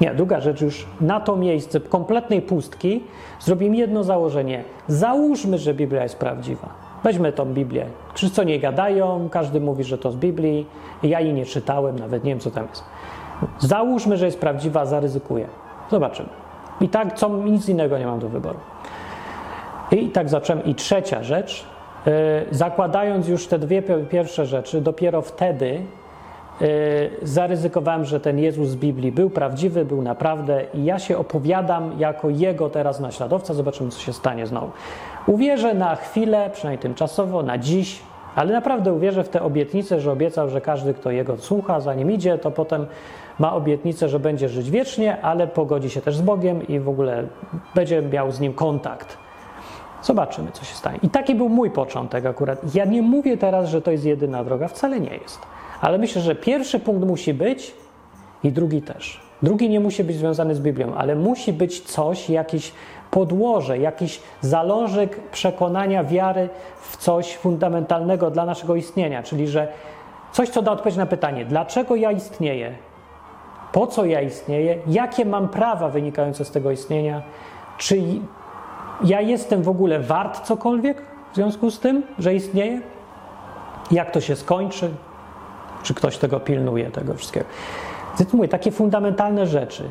nie, 0.00 0.14
druga 0.14 0.40
rzecz 0.40 0.60
już 0.60 0.86
na 1.00 1.20
to 1.20 1.36
miejsce 1.36 1.80
kompletnej 1.80 2.42
pustki 2.42 3.04
zrobimy 3.40 3.76
jedno 3.76 4.04
założenie. 4.04 4.64
Załóżmy, 4.88 5.58
że 5.58 5.74
Biblia 5.74 6.02
jest 6.02 6.18
prawdziwa. 6.18 6.68
Weźmy 7.04 7.32
tą 7.32 7.44
Biblię. 7.44 7.86
Wszyscy 8.14 8.40
o 8.40 8.44
niej 8.44 8.60
gadają, 8.60 9.28
każdy 9.30 9.60
mówi, 9.60 9.84
że 9.84 9.98
to 9.98 10.12
z 10.12 10.16
Biblii. 10.16 10.66
Ja 11.02 11.20
jej 11.20 11.34
nie 11.34 11.46
czytałem, 11.46 11.98
nawet 11.98 12.24
nie 12.24 12.30
wiem, 12.30 12.40
co 12.40 12.50
tam 12.50 12.66
jest. 12.70 12.84
Załóżmy, 13.58 14.16
że 14.16 14.26
jest 14.26 14.40
prawdziwa, 14.40 14.86
zaryzykuję. 14.86 15.46
Zobaczymy. 15.90 16.28
I 16.80 16.88
tak, 16.88 17.14
co, 17.14 17.28
nic 17.28 17.68
innego 17.68 17.98
nie 17.98 18.06
mam 18.06 18.18
do 18.18 18.28
wyboru. 18.28 18.58
I 19.90 20.08
tak 20.08 20.28
zacząłem. 20.28 20.64
I 20.64 20.74
trzecia 20.74 21.22
rzecz, 21.22 21.66
yy, 22.06 22.12
zakładając 22.50 23.28
już 23.28 23.46
te 23.46 23.58
dwie 23.58 23.82
pierwsze 24.10 24.46
rzeczy, 24.46 24.80
dopiero 24.80 25.22
wtedy 25.22 25.82
zaryzykowałem, 27.22 28.04
że 28.04 28.20
ten 28.20 28.38
Jezus 28.38 28.68
z 28.68 28.76
Biblii 28.76 29.12
był 29.12 29.30
prawdziwy, 29.30 29.84
był 29.84 30.02
naprawdę 30.02 30.64
i 30.74 30.84
ja 30.84 30.98
się 30.98 31.18
opowiadam 31.18 31.98
jako 31.98 32.30
jego 32.30 32.70
teraz 32.70 33.00
naśladowca. 33.00 33.54
Zobaczymy, 33.54 33.90
co 33.90 34.00
się 34.00 34.12
stanie 34.12 34.46
znowu. 34.46 34.70
Uwierzę 35.26 35.74
na 35.74 35.96
chwilę, 35.96 36.50
przynajmniej 36.52 36.82
tymczasowo, 36.82 37.42
na 37.42 37.58
dziś, 37.58 38.02
ale 38.34 38.52
naprawdę 38.52 38.92
uwierzę 38.92 39.24
w 39.24 39.28
te 39.28 39.42
obietnice, 39.42 40.00
że 40.00 40.12
obiecał, 40.12 40.48
że 40.48 40.60
każdy, 40.60 40.94
kto 40.94 41.10
jego 41.10 41.36
słucha, 41.36 41.80
za 41.80 41.94
nim 41.94 42.10
idzie, 42.10 42.38
to 42.38 42.50
potem 42.50 42.86
ma 43.38 43.54
obietnicę, 43.54 44.08
że 44.08 44.20
będzie 44.20 44.48
żyć 44.48 44.70
wiecznie, 44.70 45.20
ale 45.22 45.46
pogodzi 45.46 45.90
się 45.90 46.00
też 46.00 46.16
z 46.16 46.22
Bogiem 46.22 46.68
i 46.68 46.80
w 46.80 46.88
ogóle 46.88 47.24
będzie 47.74 48.02
miał 48.02 48.32
z 48.32 48.40
nim 48.40 48.54
kontakt. 48.54 49.18
Zobaczymy, 50.02 50.50
co 50.52 50.64
się 50.64 50.74
stanie. 50.74 50.98
I 51.02 51.08
taki 51.08 51.34
był 51.34 51.48
mój 51.48 51.70
początek 51.70 52.26
akurat. 52.26 52.74
Ja 52.74 52.84
nie 52.84 53.02
mówię 53.02 53.36
teraz, 53.36 53.68
że 53.68 53.82
to 53.82 53.90
jest 53.90 54.04
jedyna 54.04 54.44
droga, 54.44 54.68
wcale 54.68 55.00
nie 55.00 55.14
jest. 55.16 55.38
Ale 55.80 55.98
myślę, 55.98 56.22
że 56.22 56.34
pierwszy 56.34 56.80
punkt 56.80 57.06
musi 57.06 57.34
być 57.34 57.74
i 58.44 58.52
drugi 58.52 58.82
też. 58.82 59.20
Drugi 59.42 59.70
nie 59.70 59.80
musi 59.80 60.04
być 60.04 60.16
związany 60.16 60.54
z 60.54 60.60
Biblią, 60.60 60.94
ale 60.94 61.14
musi 61.14 61.52
być 61.52 61.80
coś, 61.80 62.30
jakieś 62.30 62.72
podłoże, 63.12 63.78
jakiś 63.78 64.20
zalążek 64.40 65.20
przekonania, 65.30 66.04
wiary 66.04 66.48
w 66.80 66.96
coś 66.96 67.36
fundamentalnego 67.36 68.30
dla 68.30 68.44
naszego 68.44 68.74
istnienia, 68.74 69.22
czyli 69.22 69.48
że 69.48 69.68
coś, 70.32 70.48
co 70.48 70.62
da 70.62 70.72
odpowiedź 70.72 70.96
na 70.96 71.06
pytanie, 71.06 71.44
dlaczego 71.44 71.96
ja 71.96 72.10
istnieję, 72.10 72.74
po 73.72 73.86
co 73.86 74.04
ja 74.04 74.20
istnieję, 74.20 74.78
jakie 74.86 75.24
mam 75.24 75.48
prawa 75.48 75.88
wynikające 75.88 76.44
z 76.44 76.50
tego 76.50 76.70
istnienia, 76.70 77.22
czy 77.78 78.02
ja 79.04 79.20
jestem 79.20 79.62
w 79.62 79.68
ogóle 79.68 80.00
wart 80.00 80.40
cokolwiek 80.40 81.02
w 81.32 81.34
związku 81.34 81.70
z 81.70 81.80
tym, 81.80 82.02
że 82.18 82.34
istnieje, 82.34 82.80
jak 83.90 84.10
to 84.10 84.20
się 84.20 84.36
skończy, 84.36 84.90
czy 85.82 85.94
ktoś 85.94 86.18
tego 86.18 86.40
pilnuje, 86.40 86.90
tego 86.90 87.14
wszystkiego. 87.14 87.46
Więc 88.18 88.32
mówię, 88.32 88.48
takie 88.48 88.70
fundamentalne 88.70 89.46
rzeczy. 89.46 89.88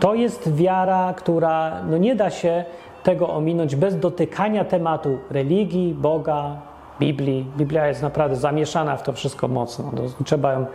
To 0.00 0.14
jest 0.14 0.54
wiara, 0.54 1.14
która 1.16 1.82
no 1.90 1.98
nie 1.98 2.16
da 2.16 2.30
się 2.30 2.64
tego 3.02 3.28
ominąć 3.28 3.76
bez 3.76 3.98
dotykania 3.98 4.64
tematu 4.64 5.18
religii, 5.30 5.94
Boga, 5.94 6.56
Biblii. 7.00 7.46
Biblia 7.56 7.86
jest 7.86 8.02
naprawdę 8.02 8.36
zamieszana 8.36 8.96
w 8.96 9.02
to 9.02 9.12
wszystko 9.12 9.48
mocno. 9.48 9.90
No, 9.92 10.24
trzeba 10.24 10.52
ją, 10.52 10.66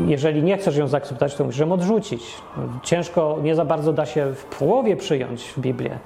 jeżeli 0.00 0.42
nie 0.42 0.56
chcesz 0.56 0.76
ją 0.76 0.86
zaakceptować, 0.86 1.34
to 1.34 1.44
musisz 1.44 1.60
ją 1.60 1.72
odrzucić. 1.72 2.34
Ciężko, 2.82 3.38
nie 3.42 3.54
za 3.54 3.64
bardzo 3.64 3.92
da 3.92 4.06
się 4.06 4.34
w 4.34 4.44
połowie 4.44 4.96
przyjąć 4.96 5.54
Biblię. 5.58 5.98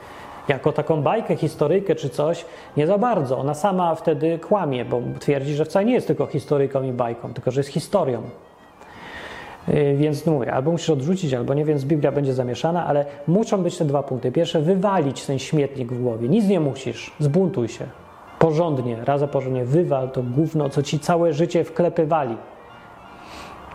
Jako 0.48 0.72
taką 0.72 1.03
bajkę, 1.03 1.36
historyjkę 1.36 1.94
czy 1.94 2.09
coś, 2.09 2.44
nie 2.76 2.86
za 2.86 2.98
bardzo. 2.98 3.38
Ona 3.38 3.55
sama 3.55 3.94
wtedy 3.94 4.38
kłamie, 4.38 4.84
bo 4.84 5.00
twierdzi, 5.20 5.55
że 5.55 5.64
wcale 5.64 5.84
nie 5.84 5.94
jest 5.94 6.07
tylko 6.07 6.26
historyjką 6.26 6.82
i 6.82 6.92
bajką, 6.92 7.34
tylko 7.34 7.50
że 7.50 7.61
jest 7.61 7.70
historią. 7.70 8.22
Y, 9.68 9.96
więc 9.98 10.26
no 10.26 10.32
mówię, 10.32 10.52
albo 10.52 10.70
musisz 10.70 10.90
odrzucić, 10.90 11.34
albo 11.34 11.54
nie, 11.54 11.64
więc 11.64 11.84
Biblia 11.84 12.12
będzie 12.12 12.34
zamieszana, 12.34 12.86
ale 12.86 13.04
muszą 13.26 13.62
być 13.62 13.78
te 13.78 13.84
dwa 13.84 14.02
punkty. 14.02 14.32
Pierwsze, 14.32 14.60
wywalić 14.60 15.26
ten 15.26 15.38
śmietnik 15.38 15.92
w 15.92 16.02
głowie. 16.02 16.28
Nic 16.28 16.48
nie 16.48 16.60
musisz, 16.60 17.12
zbuntuj 17.18 17.68
się. 17.68 17.84
Porządnie, 18.38 18.96
raz 19.04 19.22
a 19.22 19.26
porządnie, 19.26 19.64
wywal 19.64 20.10
to 20.10 20.22
gówno, 20.22 20.68
co 20.68 20.82
ci 20.82 20.98
całe 20.98 21.32
życie 21.32 21.64
wklepywali. 21.64 22.36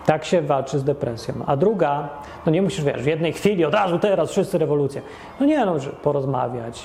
Tak 0.05 0.25
się 0.25 0.41
walczy 0.41 0.79
z 0.79 0.83
depresją. 0.83 1.33
A 1.45 1.57
druga, 1.57 2.09
no 2.45 2.51
nie 2.51 2.61
musisz, 2.61 2.85
wiesz, 2.85 3.03
w 3.03 3.05
jednej 3.05 3.33
chwili, 3.33 3.65
od 3.65 3.73
razu, 3.73 3.99
teraz, 3.99 4.31
wszyscy 4.31 4.57
rewolucja. 4.57 5.01
No 5.39 5.45
nie, 5.45 5.65
no, 5.65 5.75
porozmawiać, 6.03 6.83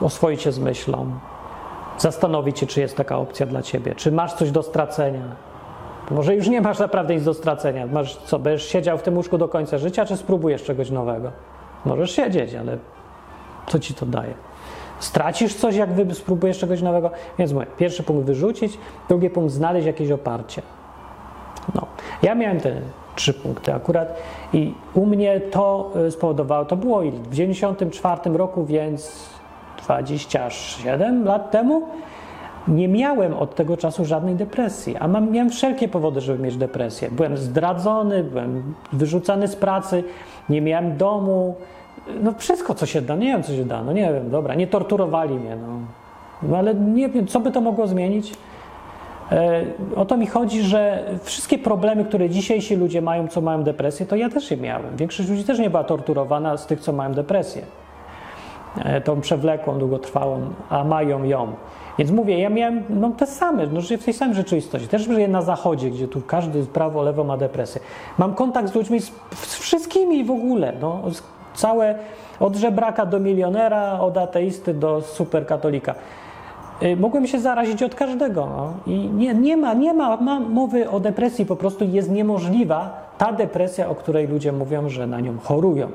oswoić 0.00 0.42
się 0.42 0.52
z 0.52 0.58
myślą, 0.58 1.10
zastanowić 1.98 2.58
się, 2.58 2.66
czy 2.66 2.80
jest 2.80 2.96
taka 2.96 3.18
opcja 3.18 3.46
dla 3.46 3.62
ciebie, 3.62 3.94
czy 3.94 4.12
masz 4.12 4.32
coś 4.32 4.50
do 4.50 4.62
stracenia, 4.62 5.22
może 6.10 6.34
już 6.34 6.48
nie 6.48 6.60
masz 6.60 6.78
naprawdę 6.78 7.14
nic 7.14 7.24
do 7.24 7.34
stracenia. 7.34 7.86
Masz 7.86 8.16
co, 8.16 8.38
będziesz 8.38 8.68
siedział 8.68 8.98
w 8.98 9.02
tym 9.02 9.16
łóżku 9.16 9.38
do 9.38 9.48
końca 9.48 9.78
życia, 9.78 10.06
czy 10.06 10.16
spróbujesz 10.16 10.62
czegoś 10.62 10.90
nowego? 10.90 11.30
Możesz 11.84 12.10
siedzieć, 12.10 12.54
ale 12.54 12.78
co 13.66 13.78
ci 13.78 13.94
to 13.94 14.06
daje? 14.06 14.34
Stracisz 14.98 15.54
coś, 15.54 15.76
jak 15.76 15.88
spróbujesz 16.12 16.58
czegoś 16.58 16.82
nowego? 16.82 17.10
Więc 17.38 17.52
mówię, 17.52 17.66
pierwszy 17.78 18.02
punkt 18.02 18.26
wyrzucić, 18.26 18.78
drugi 19.08 19.30
punkt 19.30 19.52
znaleźć 19.52 19.86
jakieś 19.86 20.10
oparcie. 20.10 20.62
No. 21.74 21.86
Ja 22.22 22.34
miałem 22.34 22.60
te 22.60 22.72
trzy 23.16 23.34
punkty 23.34 23.74
akurat 23.74 24.18
i 24.52 24.74
u 24.94 25.06
mnie 25.06 25.40
to 25.40 25.92
y, 26.06 26.10
spowodowało, 26.10 26.64
to 26.64 26.76
było 26.76 27.00
w 27.00 27.34
94 27.34 28.36
roku, 28.36 28.64
więc 28.64 29.30
27 29.82 31.24
lat 31.24 31.50
temu, 31.50 31.82
nie 32.68 32.88
miałem 32.88 33.34
od 33.34 33.54
tego 33.54 33.76
czasu 33.76 34.04
żadnej 34.04 34.34
depresji, 34.34 34.96
a 34.96 35.08
mam, 35.08 35.30
miałem 35.30 35.50
wszelkie 35.50 35.88
powody, 35.88 36.20
żeby 36.20 36.42
mieć 36.42 36.56
depresję. 36.56 37.08
Byłem 37.10 37.36
zdradzony, 37.36 38.24
byłem 38.24 38.74
wyrzucany 38.92 39.48
z 39.48 39.56
pracy, 39.56 40.04
nie 40.48 40.60
miałem 40.60 40.96
domu, 40.96 41.54
no 42.22 42.32
wszystko, 42.38 42.74
co 42.74 42.86
się 42.86 43.02
da, 43.02 43.16
nie 43.16 43.26
wiem, 43.26 43.42
co 43.42 43.52
się 43.52 43.64
da, 43.64 43.82
no 43.82 43.92
nie 43.92 44.12
wiem, 44.12 44.30
dobra, 44.30 44.54
nie 44.54 44.66
torturowali 44.66 45.34
mnie, 45.34 45.56
no, 45.56 45.78
no 46.42 46.56
ale 46.56 46.74
nie 46.74 47.08
wiem, 47.08 47.26
co 47.26 47.40
by 47.40 47.50
to 47.50 47.60
mogło 47.60 47.86
zmienić. 47.86 48.32
E, 49.32 49.64
o 49.96 50.04
to 50.04 50.16
mi 50.16 50.26
chodzi, 50.26 50.62
że 50.62 51.04
wszystkie 51.22 51.58
problemy, 51.58 52.04
które 52.04 52.30
dzisiejsi 52.30 52.76
ludzie 52.76 53.02
mają, 53.02 53.28
co 53.28 53.40
mają 53.40 53.62
depresję, 53.62 54.06
to 54.06 54.16
ja 54.16 54.30
też 54.30 54.50
je 54.50 54.56
miałem. 54.56 54.96
Większość 54.96 55.28
ludzi 55.28 55.44
też 55.44 55.58
nie 55.58 55.70
była 55.70 55.84
torturowana 55.84 56.56
z 56.56 56.66
tych, 56.66 56.80
co 56.80 56.92
mają 56.92 57.12
depresję. 57.12 57.62
E, 58.84 59.00
tą 59.00 59.20
przewlekłą, 59.20 59.78
długotrwałą, 59.78 60.40
a 60.70 60.84
mają 60.84 61.24
ją. 61.24 61.52
Więc 61.98 62.10
mówię, 62.10 62.38
ja 62.38 62.50
miałem 62.50 62.82
no, 62.90 63.10
te 63.10 63.26
same, 63.26 63.66
no, 63.66 63.80
żyję 63.80 63.98
w 63.98 64.04
tej 64.04 64.14
samej 64.14 64.34
rzeczywistości. 64.34 64.88
Też 64.88 65.02
żyję 65.02 65.28
na 65.28 65.42
zachodzie, 65.42 65.90
gdzie 65.90 66.08
tu 66.08 66.20
każdy 66.26 66.64
prawo, 66.64 67.02
lewo 67.02 67.24
ma 67.24 67.36
depresję. 67.36 67.80
Mam 68.18 68.34
kontakt 68.34 68.68
z 68.68 68.74
ludźmi, 68.74 69.00
z, 69.00 69.12
z 69.34 69.58
wszystkimi 69.58 70.24
w 70.24 70.30
ogóle. 70.30 70.72
No, 70.80 71.02
całe, 71.54 71.94
od 72.40 72.56
żebraka 72.56 73.06
do 73.06 73.20
milionera, 73.20 74.00
od 74.00 74.18
ateisty 74.18 74.74
do 74.74 75.00
superkatolika. 75.00 75.94
Y, 76.82 76.96
mogłem 76.96 77.26
się 77.26 77.40
zarazić 77.40 77.82
od 77.82 77.94
każdego. 77.94 78.48
No. 78.56 78.72
I 78.86 78.98
nie, 78.98 79.34
nie, 79.34 79.56
ma, 79.56 79.74
nie 79.74 79.94
ma, 79.94 80.16
ma 80.16 80.40
mowy 80.40 80.90
o 80.90 81.00
depresji, 81.00 81.46
po 81.46 81.56
prostu 81.56 81.84
jest 81.84 82.10
niemożliwa 82.10 83.02
ta 83.18 83.32
depresja, 83.32 83.88
o 83.88 83.94
której 83.94 84.26
ludzie 84.28 84.52
mówią, 84.52 84.88
że 84.88 85.06
na 85.06 85.20
nią 85.20 85.38
chorują. 85.38 85.88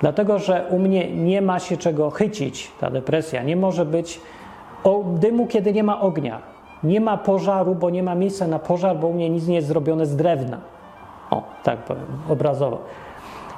Dlatego, 0.00 0.38
że 0.38 0.64
u 0.70 0.78
mnie 0.78 1.10
nie 1.16 1.42
ma 1.42 1.58
się 1.58 1.76
czego 1.76 2.10
chycić, 2.10 2.70
ta 2.80 2.90
depresja. 2.90 3.42
Nie 3.42 3.56
może 3.56 3.84
być 3.84 4.20
o 4.86 5.04
dymu, 5.04 5.46
kiedy 5.46 5.72
nie 5.72 5.82
ma 5.82 6.00
ognia. 6.00 6.42
Nie 6.84 7.00
ma 7.00 7.16
pożaru, 7.16 7.74
bo 7.74 7.90
nie 7.90 8.02
ma 8.02 8.14
miejsca 8.14 8.46
na 8.46 8.58
pożar, 8.58 8.96
bo 8.96 9.06
u 9.06 9.12
mnie 9.12 9.30
nic 9.30 9.46
nie 9.46 9.54
jest 9.54 9.68
zrobione 9.68 10.06
z 10.06 10.16
drewna. 10.16 10.58
O, 11.30 11.42
tak 11.62 11.78
powiem, 11.78 12.06
obrazowo. 12.28 12.78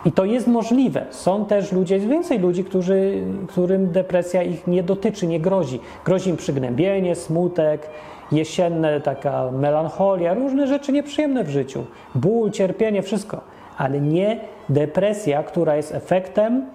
I 0.05 0.13
to 0.13 0.25
jest 0.25 0.47
możliwe. 0.47 1.07
Są 1.11 1.45
też 1.45 1.73
ludzie, 1.73 1.95
jest 1.95 2.07
więcej 2.07 2.39
ludzi, 2.39 2.65
którzy, 2.65 3.23
którym 3.49 3.93
depresja 3.93 4.43
ich 4.43 4.67
nie 4.67 4.83
dotyczy, 4.83 5.27
nie 5.27 5.41
grozi. 5.41 5.81
Grozi 6.05 6.31
im 6.31 6.37
przygnębienie, 6.37 7.15
smutek, 7.15 7.91
jesienne 8.33 9.01
taka 9.01 9.51
melancholia, 9.51 10.35
różne 10.35 10.67
rzeczy 10.67 10.93
nieprzyjemne 10.93 11.45
w 11.45 11.51
życiu. 11.51 11.85
Ból, 12.15 12.51
cierpienie, 12.51 13.03
wszystko. 13.03 13.41
Ale 13.79 14.01
nie 14.01 14.41
depresja, 14.69 15.43
która 15.43 15.77
jest 15.77 15.95
efektem 15.95 16.67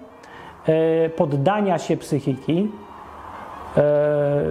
e, 0.66 1.08
poddania 1.08 1.78
się 1.78 1.96
psychiki 1.96 2.68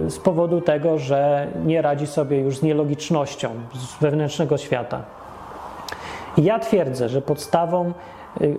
z 0.08 0.18
powodu 0.18 0.60
tego, 0.60 0.98
że 0.98 1.48
nie 1.64 1.82
radzi 1.82 2.06
sobie 2.06 2.40
już 2.40 2.58
z 2.58 2.62
nielogicznością 2.62 3.50
z 3.74 4.02
wewnętrznego 4.02 4.58
świata. 4.58 5.02
I 6.36 6.44
ja 6.44 6.58
twierdzę, 6.58 7.08
że 7.08 7.22
podstawą 7.22 7.92
y, 8.40 8.56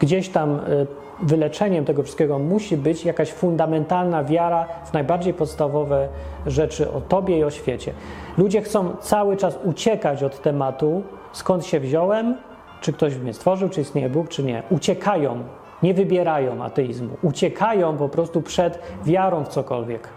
gdzieś 0.00 0.28
tam 0.28 0.56
y, 0.56 0.86
wyleczeniem 1.22 1.84
tego 1.84 2.02
wszystkiego 2.02 2.38
musi 2.38 2.76
być 2.76 3.04
jakaś 3.04 3.32
fundamentalna 3.32 4.24
wiara 4.24 4.66
w 4.84 4.92
najbardziej 4.92 5.34
podstawowe 5.34 6.08
rzeczy 6.46 6.92
o 6.92 7.00
Tobie 7.00 7.38
i 7.38 7.44
o 7.44 7.50
świecie. 7.50 7.92
Ludzie 8.38 8.62
chcą 8.62 8.96
cały 9.00 9.36
czas 9.36 9.58
uciekać 9.64 10.22
od 10.22 10.42
tematu, 10.42 11.02
skąd 11.32 11.66
się 11.66 11.80
wziąłem, 11.80 12.36
czy 12.80 12.92
ktoś 12.92 13.16
mnie 13.16 13.34
stworzył, 13.34 13.68
czy 13.68 13.80
istnieje 13.80 14.08
Bóg, 14.08 14.28
czy 14.28 14.42
nie. 14.42 14.62
Uciekają 14.70 15.44
nie 15.82 15.94
wybierają 15.94 16.64
ateizmu, 16.64 17.16
uciekają 17.22 17.96
po 17.96 18.08
prostu 18.08 18.42
przed 18.42 18.78
wiarą 19.04 19.44
w 19.44 19.48
cokolwiek. 19.48 20.08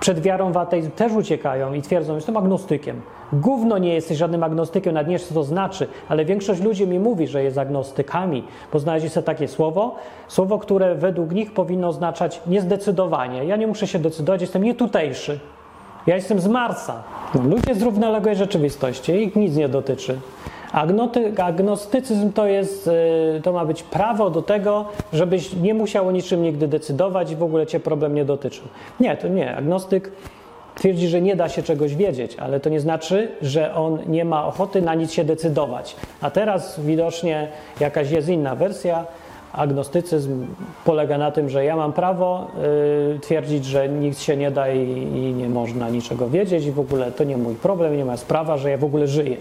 Przed 0.00 0.20
wiarą 0.20 0.52
w 0.52 0.56
ateizm 0.56 0.90
też 0.90 1.12
uciekają 1.12 1.72
i 1.72 1.82
twierdzą, 1.82 2.12
że 2.12 2.16
jestem 2.16 2.36
agnostykiem. 2.36 3.00
Gówno 3.32 3.78
nie 3.78 3.94
jesteś 3.94 4.18
żadnym 4.18 4.42
agnostykiem, 4.42 4.94
nawet 4.94 5.08
nie 5.08 5.14
wiesz, 5.14 5.26
co 5.26 5.34
to 5.34 5.44
znaczy, 5.44 5.86
ale 6.08 6.24
większość 6.24 6.62
ludzi 6.62 6.86
mi 6.86 6.98
mówi, 6.98 7.26
że 7.26 7.42
jest 7.42 7.58
agnostykami, 7.58 8.44
bo 8.72 8.78
znaleźli 8.78 9.08
sobie 9.08 9.24
takie 9.24 9.48
słowo, 9.48 9.94
słowo, 10.28 10.58
które 10.58 10.94
według 10.94 11.32
nich 11.32 11.54
powinno 11.54 11.88
oznaczać 11.88 12.40
niezdecydowanie. 12.46 13.44
Ja 13.44 13.56
nie 13.56 13.66
muszę 13.66 13.86
się 13.86 13.98
decydować, 13.98 14.40
jestem 14.40 14.62
nietutejszy. 14.62 15.40
Ja 16.06 16.14
jestem 16.14 16.40
z 16.40 16.48
Marsa. 16.48 17.02
Ludzie 17.44 17.74
z 17.74 17.82
równoległej 17.82 18.36
rzeczywistości, 18.36 19.12
ich 19.12 19.36
nic 19.36 19.56
nie 19.56 19.68
dotyczy. 19.68 20.18
Agnostycyzm 21.38 22.32
to 22.32 22.46
jest, 22.46 22.86
y, 22.86 23.40
to 23.42 23.52
ma 23.52 23.64
być 23.64 23.82
prawo 23.82 24.30
do 24.30 24.42
tego, 24.42 24.84
żebyś 25.12 25.52
nie 25.52 25.74
musiał 25.74 26.08
o 26.08 26.12
niczym 26.12 26.42
nigdy 26.42 26.68
decydować 26.68 27.30
i 27.30 27.36
w 27.36 27.42
ogóle 27.42 27.66
cię 27.66 27.80
problem 27.80 28.14
nie 28.14 28.24
dotyczył. 28.24 28.64
Nie, 29.00 29.16
to 29.16 29.28
nie. 29.28 29.56
Agnostyk 29.56 30.12
Twierdzi, 30.80 31.08
że 31.08 31.20
nie 31.20 31.36
da 31.36 31.48
się 31.48 31.62
czegoś 31.62 31.94
wiedzieć, 31.94 32.36
ale 32.36 32.60
to 32.60 32.70
nie 32.70 32.80
znaczy, 32.80 33.28
że 33.42 33.74
on 33.74 33.98
nie 34.06 34.24
ma 34.24 34.46
ochoty 34.46 34.82
na 34.82 34.94
nic 34.94 35.12
się 35.12 35.24
decydować. 35.24 35.96
A 36.20 36.30
teraz 36.30 36.80
widocznie 36.80 37.48
jakaś 37.80 38.10
jest 38.10 38.28
inna 38.28 38.54
wersja. 38.54 39.04
Agnostycyzm 39.52 40.46
polega 40.84 41.18
na 41.18 41.30
tym, 41.30 41.48
że 41.48 41.64
ja 41.64 41.76
mam 41.76 41.92
prawo 41.92 42.46
yy, 43.12 43.18
twierdzić, 43.18 43.64
że 43.64 43.88
nikt 43.88 44.20
się 44.20 44.36
nie 44.36 44.50
da 44.50 44.72
i, 44.72 44.88
i 44.92 45.34
nie 45.34 45.48
można 45.48 45.88
niczego 45.88 46.28
wiedzieć 46.28 46.66
i 46.66 46.72
w 46.72 46.80
ogóle 46.80 47.12
to 47.12 47.24
nie 47.24 47.36
mój 47.36 47.54
problem, 47.54 47.96
nie 47.96 48.04
ma 48.04 48.16
sprawa, 48.16 48.56
że 48.56 48.70
ja 48.70 48.78
w 48.78 48.84
ogóle 48.84 49.06
żyję. 49.06 49.36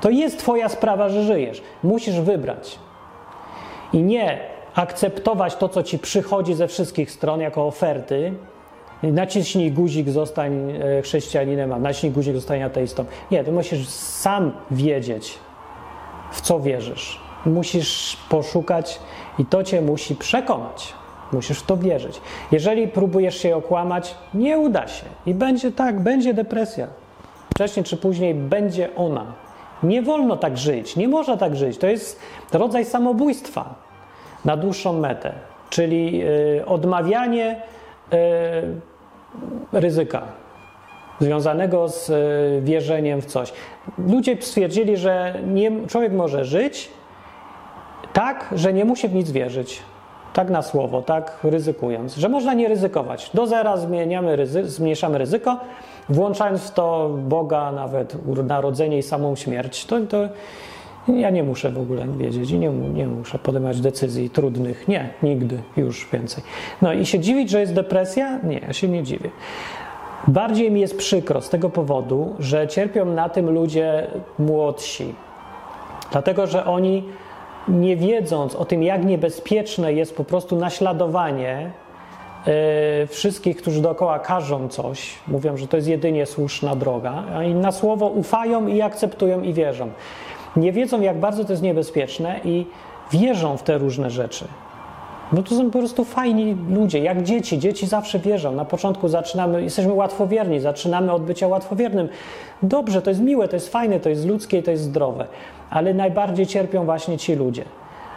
To 0.00 0.10
jest 0.10 0.38
Twoja 0.38 0.68
sprawa, 0.68 1.08
że 1.08 1.22
żyjesz. 1.22 1.62
Musisz 1.82 2.20
wybrać. 2.20 2.78
I 3.92 4.02
nie 4.02 4.38
akceptować 4.74 5.56
to, 5.56 5.68
co 5.68 5.82
ci 5.82 5.98
przychodzi 5.98 6.54
ze 6.54 6.68
wszystkich 6.68 7.10
stron 7.10 7.40
jako 7.40 7.66
oferty. 7.66 8.32
Naciśnij 9.02 9.72
guzik, 9.72 10.08
zostań 10.08 10.70
e, 10.70 11.02
chrześcijaninem, 11.02 11.72
a 11.72 11.78
naciśnij 11.78 12.12
guzik, 12.12 12.34
zostań 12.34 12.62
ateistą. 12.62 13.04
Nie, 13.30 13.44
ty 13.44 13.52
musisz 13.52 13.88
sam 13.88 14.52
wiedzieć, 14.70 15.38
w 16.32 16.40
co 16.40 16.60
wierzysz. 16.60 17.20
Musisz 17.46 18.16
poszukać 18.28 19.00
i 19.38 19.44
to 19.44 19.64
cię 19.64 19.82
musi 19.82 20.16
przekonać. 20.16 20.94
Musisz 21.32 21.58
w 21.58 21.66
to 21.66 21.76
wierzyć. 21.76 22.20
Jeżeli 22.52 22.88
próbujesz 22.88 23.38
się 23.38 23.56
okłamać, 23.56 24.14
nie 24.34 24.58
uda 24.58 24.88
się. 24.88 25.04
I 25.26 25.34
będzie 25.34 25.72
tak, 25.72 26.00
będzie 26.00 26.34
depresja. 26.34 26.86
Wcześniej 27.54 27.84
czy 27.84 27.96
później 27.96 28.34
będzie 28.34 28.96
ona. 28.96 29.26
Nie 29.82 30.02
wolno 30.02 30.36
tak 30.36 30.58
żyć, 30.58 30.96
nie 30.96 31.08
można 31.08 31.36
tak 31.36 31.56
żyć. 31.56 31.78
To 31.78 31.86
jest 31.86 32.20
rodzaj 32.52 32.84
samobójstwa 32.84 33.74
na 34.44 34.56
dłuższą 34.56 34.92
metę, 34.92 35.32
czyli 35.70 36.22
y, 36.58 36.66
odmawianie 36.66 37.62
y, 39.72 39.80
ryzyka 39.80 40.22
związanego 41.20 41.88
z 41.88 42.10
y, 42.10 42.60
wierzeniem 42.64 43.22
w 43.22 43.26
coś. 43.26 43.52
Ludzie 44.08 44.36
stwierdzili, 44.40 44.96
że 44.96 45.34
nie, 45.46 45.86
człowiek 45.88 46.12
może 46.12 46.44
żyć 46.44 46.90
tak, 48.12 48.48
że 48.52 48.72
nie 48.72 48.84
musi 48.84 49.08
w 49.08 49.14
nic 49.14 49.30
wierzyć. 49.30 49.82
Tak 50.32 50.50
na 50.50 50.62
słowo, 50.62 51.02
tak 51.02 51.38
ryzykując, 51.42 52.16
że 52.16 52.28
można 52.28 52.54
nie 52.54 52.68
ryzykować. 52.68 53.30
Do 53.34 53.46
zera 53.46 53.76
zmieniamy 53.76 54.36
ryzy 54.36 54.68
zmniejszamy 54.68 55.18
ryzyko, 55.18 55.56
włączając 56.08 56.62
w 56.62 56.70
to 56.70 57.10
Boga, 57.28 57.72
nawet 57.72 58.16
narodzenie 58.46 58.98
i 58.98 59.02
samą 59.02 59.36
śmierć. 59.36 59.84
To, 59.84 60.00
to 60.00 60.28
ja 61.08 61.30
nie 61.30 61.42
muszę 61.42 61.70
w 61.70 61.78
ogóle 61.78 62.06
wiedzieć 62.18 62.50
i 62.50 62.58
nie, 62.58 62.68
nie 62.68 63.06
muszę 63.06 63.38
podejmować 63.38 63.80
decyzji 63.80 64.30
trudnych. 64.30 64.88
Nie, 64.88 65.10
nigdy 65.22 65.58
już 65.76 66.08
więcej. 66.12 66.44
No 66.82 66.92
i 66.92 67.06
się 67.06 67.18
dziwić, 67.18 67.50
że 67.50 67.60
jest 67.60 67.74
depresja? 67.74 68.38
Nie, 68.42 68.58
ja 68.58 68.72
się 68.72 68.88
nie 68.88 69.02
dziwię. 69.02 69.30
Bardziej 70.28 70.70
mi 70.70 70.80
jest 70.80 70.96
przykro 70.96 71.40
z 71.40 71.48
tego 71.48 71.70
powodu, 71.70 72.34
że 72.38 72.68
cierpią 72.68 73.04
na 73.04 73.28
tym 73.28 73.50
ludzie 73.50 74.06
młodsi. 74.38 75.14
Dlatego, 76.12 76.46
że 76.46 76.64
oni 76.64 77.04
nie 77.68 77.96
wiedząc 77.96 78.54
o 78.54 78.64
tym, 78.64 78.82
jak 78.82 79.04
niebezpieczne 79.04 79.92
jest 79.92 80.16
po 80.16 80.24
prostu 80.24 80.56
naśladowanie 80.56 81.70
wszystkich, 83.08 83.56
którzy 83.56 83.82
dookoła 83.82 84.18
każą 84.18 84.68
coś, 84.68 85.18
mówią, 85.28 85.56
że 85.56 85.68
to 85.68 85.76
jest 85.76 85.88
jedynie 85.88 86.26
słuszna 86.26 86.76
droga, 86.76 87.24
a 87.34 87.42
i 87.42 87.54
na 87.54 87.72
słowo 87.72 88.06
ufają 88.06 88.66
i 88.66 88.82
akceptują 88.82 89.42
i 89.42 89.52
wierzą 89.52 89.90
nie 90.56 90.72
wiedzą, 90.72 91.00
jak 91.00 91.20
bardzo 91.20 91.44
to 91.44 91.52
jest 91.52 91.62
niebezpieczne 91.62 92.40
i 92.44 92.66
wierzą 93.12 93.56
w 93.56 93.62
te 93.62 93.78
różne 93.78 94.10
rzeczy. 94.10 94.44
Bo 95.32 95.42
to 95.42 95.54
są 95.54 95.70
po 95.70 95.78
prostu 95.78 96.04
fajni 96.04 96.56
ludzie, 96.70 96.98
jak 96.98 97.22
dzieci. 97.22 97.58
Dzieci 97.58 97.86
zawsze 97.86 98.18
wierzą. 98.18 98.52
Na 98.52 98.64
początku 98.64 99.08
zaczynamy, 99.08 99.62
jesteśmy 99.62 99.92
łatwowierni, 99.92 100.60
zaczynamy 100.60 101.12
od 101.12 101.22
bycia 101.22 101.48
łatwowiernym. 101.48 102.08
Dobrze, 102.62 103.02
to 103.02 103.10
jest 103.10 103.22
miłe, 103.22 103.48
to 103.48 103.56
jest 103.56 103.72
fajne, 103.72 104.00
to 104.00 104.08
jest 104.08 104.26
ludzkie 104.26 104.58
i 104.58 104.62
to 104.62 104.70
jest 104.70 104.82
zdrowe. 104.82 105.26
Ale 105.70 105.94
najbardziej 105.94 106.46
cierpią 106.46 106.84
właśnie 106.84 107.18
ci 107.18 107.34
ludzie, 107.34 107.64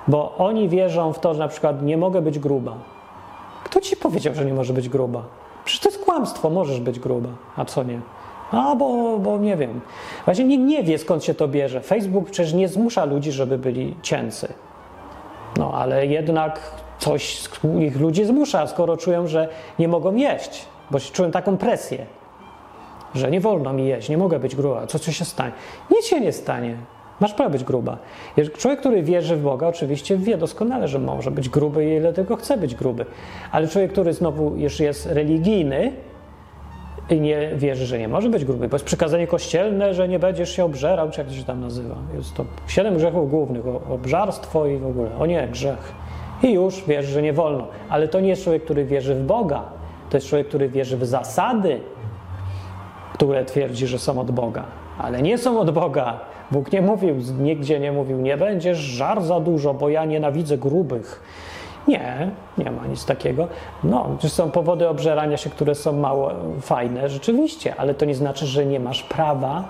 bo 0.07 0.35
oni 0.37 0.69
wierzą 0.69 1.13
w 1.13 1.19
to, 1.19 1.33
że 1.33 1.39
na 1.39 1.47
przykład 1.47 1.83
nie 1.83 1.97
mogę 1.97 2.21
być 2.21 2.39
gruba. 2.39 2.77
Kto 3.73 3.81
ci 3.81 3.97
powiedział, 3.97 4.33
że 4.33 4.45
nie 4.45 4.53
może 4.53 4.73
być 4.73 4.89
gruba? 4.89 5.23
Przecież 5.65 5.81
to 5.81 5.89
jest 5.89 6.05
kłamstwo, 6.05 6.49
możesz 6.49 6.79
być 6.79 6.99
gruba, 6.99 7.29
a 7.55 7.65
co 7.65 7.83
nie? 7.83 8.01
A, 8.51 8.75
bo, 8.75 9.19
bo 9.19 9.37
nie 9.37 9.57
wiem. 9.57 9.81
Właśnie 10.25 10.45
nikt 10.45 10.63
nie 10.63 10.83
wie, 10.83 10.97
skąd 10.97 11.23
się 11.23 11.33
to 11.33 11.47
bierze. 11.47 11.81
Facebook 11.81 12.25
przecież 12.25 12.53
nie 12.53 12.67
zmusza 12.67 13.05
ludzi, 13.05 13.31
żeby 13.31 13.57
byli 13.57 13.95
cięcy. 14.01 14.53
No, 15.57 15.73
ale 15.73 16.05
jednak 16.05 16.59
coś 16.99 17.49
ich 17.79 17.99
ludzi 17.99 18.25
zmusza, 18.25 18.67
skoro 18.67 18.97
czują, 18.97 19.27
że 19.27 19.49
nie 19.79 19.87
mogą 19.87 20.15
jeść, 20.15 20.65
bo 20.91 20.99
czują 20.99 21.31
taką 21.31 21.57
presję, 21.57 22.05
że 23.15 23.31
nie 23.31 23.41
wolno 23.41 23.73
mi 23.73 23.87
jeść, 23.87 24.09
nie 24.09 24.17
mogę 24.17 24.39
być 24.39 24.55
gruba. 24.55 24.87
Co, 24.87 24.99
co 24.99 25.11
się 25.11 25.25
stanie? 25.25 25.51
Nic 25.91 26.05
się 26.05 26.21
nie 26.21 26.33
stanie. 26.33 26.77
Masz 27.19 27.33
prawo 27.33 27.51
być 27.51 27.63
gruba. 27.63 27.97
Człowiek, 28.57 28.79
który 28.79 29.03
wierzy 29.03 29.35
w 29.35 29.41
Boga, 29.41 29.67
oczywiście 29.67 30.17
wie 30.17 30.37
doskonale, 30.37 30.87
że 30.87 30.99
może 30.99 31.31
być 31.31 31.49
gruby, 31.49 31.95
ile 31.95 32.13
tylko 32.13 32.35
chce 32.35 32.57
być 32.57 32.75
gruby. 32.75 33.05
Ale 33.51 33.67
człowiek, 33.67 33.91
który 33.91 34.13
znowu 34.13 34.55
już 34.55 34.79
jest 34.79 35.05
religijny, 35.05 35.93
i 37.09 37.21
nie 37.21 37.51
wierzy, 37.55 37.85
że 37.85 37.99
nie 37.99 38.07
może 38.07 38.29
być 38.29 38.45
gruby, 38.45 38.67
bo 38.67 38.75
jest 38.75 38.85
przykazanie 38.85 39.27
kościelne, 39.27 39.93
że 39.93 40.07
nie 40.07 40.19
będziesz 40.19 40.49
się 40.55 40.65
obżerał, 40.65 41.11
czy 41.11 41.21
jak 41.21 41.27
to 41.27 41.33
się 41.33 41.43
tam 41.43 41.61
nazywa. 41.61 41.95
Jest 42.15 42.33
to 42.33 42.45
siedem 42.67 42.95
grzechów 42.95 43.29
głównych, 43.29 43.63
obżarstwo 43.89 44.65
i 44.65 44.77
w 44.77 44.87
ogóle. 44.87 45.09
O 45.19 45.25
nie, 45.25 45.47
grzech. 45.47 45.93
I 46.43 46.53
już 46.53 46.83
wierzy, 46.85 47.11
że 47.11 47.21
nie 47.21 47.33
wolno. 47.33 47.67
Ale 47.89 48.07
to 48.07 48.19
nie 48.19 48.29
jest 48.29 48.43
człowiek, 48.43 48.63
który 48.63 48.85
wierzy 48.85 49.15
w 49.15 49.25
Boga. 49.25 49.63
To 50.09 50.17
jest 50.17 50.27
człowiek, 50.27 50.47
który 50.47 50.69
wierzy 50.69 50.97
w 50.97 51.05
zasady, 51.05 51.79
które 53.13 53.45
twierdzi, 53.45 53.87
że 53.87 53.99
są 53.99 54.19
od 54.19 54.31
Boga. 54.31 54.65
Ale 54.97 55.21
nie 55.21 55.37
są 55.37 55.59
od 55.59 55.71
Boga. 55.71 56.19
Bóg 56.51 56.71
nie 56.71 56.81
mówił, 56.81 57.15
nigdzie 57.39 57.79
nie 57.79 57.91
mówił, 57.91 58.17
nie 58.17 58.37
będziesz 58.37 58.77
żar 58.77 59.21
za 59.21 59.39
dużo, 59.39 59.73
bo 59.73 59.89
ja 59.89 60.05
nienawidzę 60.05 60.57
grubych 60.57 61.23
nie, 61.87 62.31
nie 62.57 62.71
ma 62.71 62.87
nic 62.87 63.05
takiego. 63.05 63.47
No, 63.83 64.17
są 64.27 64.51
powody 64.51 64.89
obżerania 64.89 65.37
się, 65.37 65.49
które 65.49 65.75
są 65.75 65.93
mało 65.93 66.31
fajne, 66.61 67.09
rzeczywiście, 67.09 67.75
ale 67.77 67.93
to 67.93 68.05
nie 68.05 68.15
znaczy, 68.15 68.45
że 68.45 68.65
nie 68.65 68.79
masz 68.79 69.03
prawa 69.03 69.63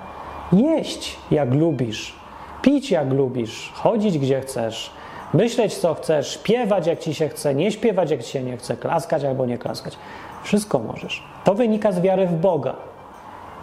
jeść 0.54 1.18
jak 1.32 1.54
lubisz, 1.54 2.16
pić 2.62 2.92
jak 2.92 3.14
lubisz, 3.14 3.72
chodzić 3.76 4.20
gdzie 4.20 4.42
chcesz, 4.42 4.92
myśleć 5.34 5.78
co 5.78 5.94
chcesz, 5.94 6.34
śpiewać 6.34 6.88
jak 6.88 7.00
ci 7.00 7.14
się 7.14 7.30
chce, 7.30 7.56
nie 7.56 7.72
śpiewać 7.72 8.12
jak 8.12 8.24
ci 8.24 8.32
się 8.32 8.44
nie 8.44 8.58
chce, 8.58 8.78
klaskać 8.78 9.24
albo 9.24 9.46
nie 9.46 9.58
klaskać. 9.58 9.98
Wszystko 10.44 10.80
możesz. 10.80 11.24
To 11.44 11.54
wynika 11.54 11.92
z 11.92 12.02
wiary 12.02 12.28
w 12.28 12.34
Boga. 12.34 12.76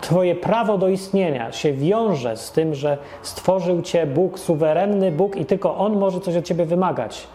Twoje 0.00 0.34
prawo 0.34 0.78
do 0.78 0.88
istnienia 0.88 1.52
się 1.52 1.72
wiąże 1.72 2.36
z 2.36 2.52
tym, 2.52 2.74
że 2.74 2.98
stworzył 3.22 3.82
cię 3.82 4.06
Bóg, 4.06 4.38
suwerenny 4.38 5.12
Bóg 5.12 5.36
i 5.36 5.46
tylko 5.46 5.76
On 5.76 5.98
może 5.98 6.20
coś 6.20 6.36
od 6.36 6.44
ciebie 6.44 6.64
wymagać 6.64 7.26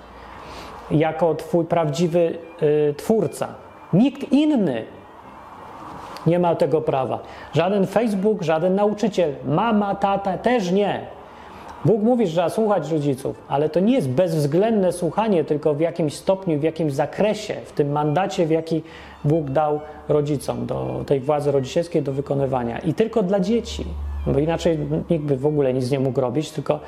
jako 0.92 1.36
Twój 1.36 1.66
prawdziwy 1.66 2.38
y, 2.64 2.94
twórca. 2.98 3.48
Nikt 3.94 4.32
inny 4.32 4.86
nie 6.28 6.40
ma 6.40 6.56
tego 6.56 6.82
prawa. 6.82 7.20
Żaden 7.54 7.88
Facebook, 7.88 8.44
żaden 8.44 8.76
nauczyciel, 8.76 9.34
mama, 9.46 9.96
tata 9.96 10.38
też 10.38 10.72
nie. 10.72 11.02
Bóg 11.86 12.02
mówi, 12.02 12.28
że 12.28 12.34
trzeba 12.34 12.50
słuchać 12.50 12.92
rodziców, 12.92 13.42
ale 13.48 13.70
to 13.70 13.80
nie 13.80 13.94
jest 13.94 14.10
bezwzględne 14.10 14.92
słuchanie, 14.92 15.44
tylko 15.44 15.74
w 15.74 15.80
jakimś 15.80 16.14
stopniu, 16.14 16.60
w 16.60 16.64
jakimś 16.64 16.94
zakresie, 16.94 17.54
w 17.66 17.72
tym 17.72 17.92
mandacie, 17.92 18.46
w 18.46 18.52
jaki 18.52 18.84
Bóg 19.26 19.50
dał 19.50 19.80
rodzicom, 20.10 20.66
do 20.66 21.04
tej 21.06 21.20
władzy 21.20 21.52
rodzicielskiej 21.52 22.02
do 22.02 22.14
wykonywania. 22.14 22.80
I 22.80 22.94
tylko 22.94 23.24
dla 23.24 23.40
dzieci, 23.40 23.86
bo 24.28 24.40
inaczej 24.40 24.78
nikt 25.10 25.26
by 25.26 25.38
w 25.38 25.46
ogóle 25.46 25.74
nic 25.74 25.92
nie 25.92 26.00
mógł 26.00 26.22
robić, 26.22 26.52
tylko 26.52 26.80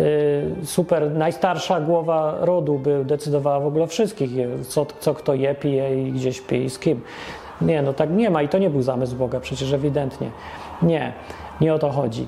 Y, 0.00 0.66
super, 0.66 1.10
najstarsza 1.10 1.80
głowa 1.80 2.36
rodu 2.40 2.78
by 2.78 3.04
decydowała 3.04 3.60
w 3.60 3.66
ogóle 3.66 3.84
o 3.84 3.86
wszystkich, 3.86 4.30
co, 4.68 4.86
co 5.00 5.14
kto 5.14 5.34
je, 5.34 5.54
pije 5.54 6.08
i 6.08 6.12
gdzie 6.12 6.32
śpi 6.32 6.56
i 6.56 6.70
z 6.70 6.78
kim. 6.78 7.00
Nie, 7.60 7.82
no 7.82 7.92
tak 7.92 8.10
nie 8.10 8.30
ma 8.30 8.42
i 8.42 8.48
to 8.48 8.58
nie 8.58 8.70
był 8.70 8.82
zamysł 8.82 9.16
Boga, 9.16 9.40
przecież 9.40 9.72
ewidentnie. 9.72 10.30
Nie, 10.82 11.12
nie 11.60 11.74
o 11.74 11.78
to 11.78 11.90
chodzi. 11.90 12.26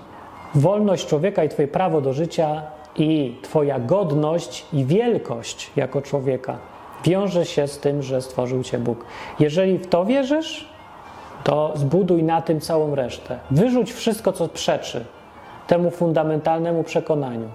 Wolność 0.55 1.07
człowieka 1.07 1.44
i 1.44 1.49
Twoje 1.49 1.68
prawo 1.68 2.01
do 2.01 2.12
życia 2.12 2.62
i 2.97 3.36
Twoja 3.42 3.80
godność 3.80 4.66
i 4.72 4.84
wielkość 4.84 5.70
jako 5.76 6.03
człowieka 6.03 6.59
wiąże 7.05 7.44
się 7.44 7.68
z 7.68 7.78
tym, 7.78 8.03
że 8.03 8.22
stworzył 8.22 8.62
Cię 8.62 8.78
Bóg. 8.78 9.05
Jeżeli 9.40 9.78
w 9.78 9.86
to 9.86 10.05
wierzysz, 10.05 10.68
to 11.44 11.72
zbuduj 11.74 12.22
na 12.22 12.42
tym 12.42 12.61
całą 12.61 12.94
resztę. 12.94 13.38
Wyrzuć 13.51 13.92
wszystko, 13.92 14.32
co 14.32 14.49
przeczy 14.49 15.05
temu 15.66 15.90
fundamentalnemu 15.90 16.84
przekonaniu. 16.84 17.49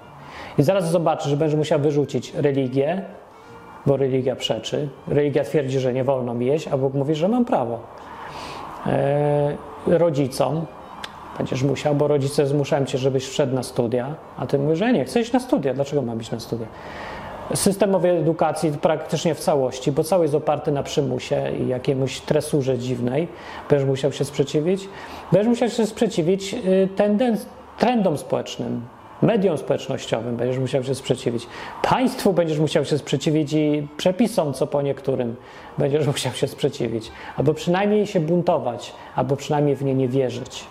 I 0.58 0.64
zaraz 0.64 0.92
zobaczysz, 0.92 1.28
że 1.28 1.38
będziesz 1.38 1.58
musiał 1.58 1.80
wyrzucić 1.80 2.34
religię, 2.34 3.02
bo 3.86 3.98
religia 3.98 4.36
przeczy. 4.36 4.89
Religia 5.08 5.44
twierdzi, 5.44 5.80
że 5.80 5.94
nie 5.94 6.04
wolno 6.04 6.34
mi 6.34 6.46
jeść, 6.46 6.68
a 6.68 6.78
Bóg 6.78 6.94
mówi, 6.94 7.16
że 7.16 7.28
mam 7.28 7.46
prawo. 7.46 7.80
E, 8.88 9.58
rodzicom 9.88 10.66
będziesz 11.38 11.64
musiał, 11.64 11.96
bo 11.96 12.08
rodzice 12.08 12.48
zmuszają 12.48 12.86
cię, 12.86 12.98
żebyś 12.98 13.28
wszedł 13.28 13.56
na 13.56 13.64
studia, 13.64 14.16
a 14.38 14.48
ty 14.48 14.60
mówisz, 14.60 14.80
że 14.80 14.94
nie, 14.94 15.06
chcę 15.06 15.22
iść 15.22 15.32
na 15.32 15.39
studia. 15.39 15.74
Dlaczego 15.74 16.02
mam 16.02 16.22
iść 16.22 16.32
na 16.32 16.39
studia? 16.39 16.68
Systemowej 17.56 18.18
edukacji 18.18 18.72
praktycznie 18.72 19.36
w 19.36 19.39
całości, 19.39 19.92
bo 19.92 20.04
cały 20.04 20.24
jest 20.24 20.36
oparty 20.36 20.72
na 20.72 20.84
przymusie 20.84 21.52
i 21.60 21.68
jakiemuś 21.68 22.20
tresurze 22.20 22.78
dziwnej. 22.78 23.28
Będziesz 23.70 23.88
musiał 23.88 24.12
się 24.12 24.26
sprzeciwić. 24.26 24.89
Będziesz 25.32 25.48
musiał 25.48 25.70
się 25.70 25.86
sprzeciwić 25.86 26.54
y, 26.54 26.89
tendenc- 26.98 27.46
trendom 27.78 28.18
społecznym, 28.18 28.82
mediom 29.22 29.58
społecznościowym 29.58 30.38
będziesz 30.38 30.60
musiał 30.60 30.84
się 30.84 30.96
sprzeciwić. 30.96 31.48
Państwu 31.84 32.34
będziesz 32.34 32.60
musiał 32.60 32.86
się 32.86 32.98
sprzeciwić 32.98 33.54
i 33.54 33.88
przepisom, 33.98 34.54
co 34.54 34.68
po 34.68 34.82
niektórym 34.82 35.36
będziesz 35.78 36.08
musiał 36.08 36.34
się 36.34 36.48
sprzeciwić. 36.48 37.12
Albo 37.38 37.54
przynajmniej 37.54 38.08
się 38.08 38.20
buntować, 38.20 38.94
albo 39.16 39.36
przynajmniej 39.36 39.76
w 39.76 39.84
nie 39.84 39.96
nie 39.96 40.08
wierzyć. 40.08 40.64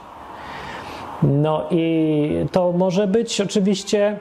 No 1.23 1.67
i 1.71 2.47
to 2.53 2.73
może 2.73 3.07
być 3.07 3.41
oczywiście 3.41 4.19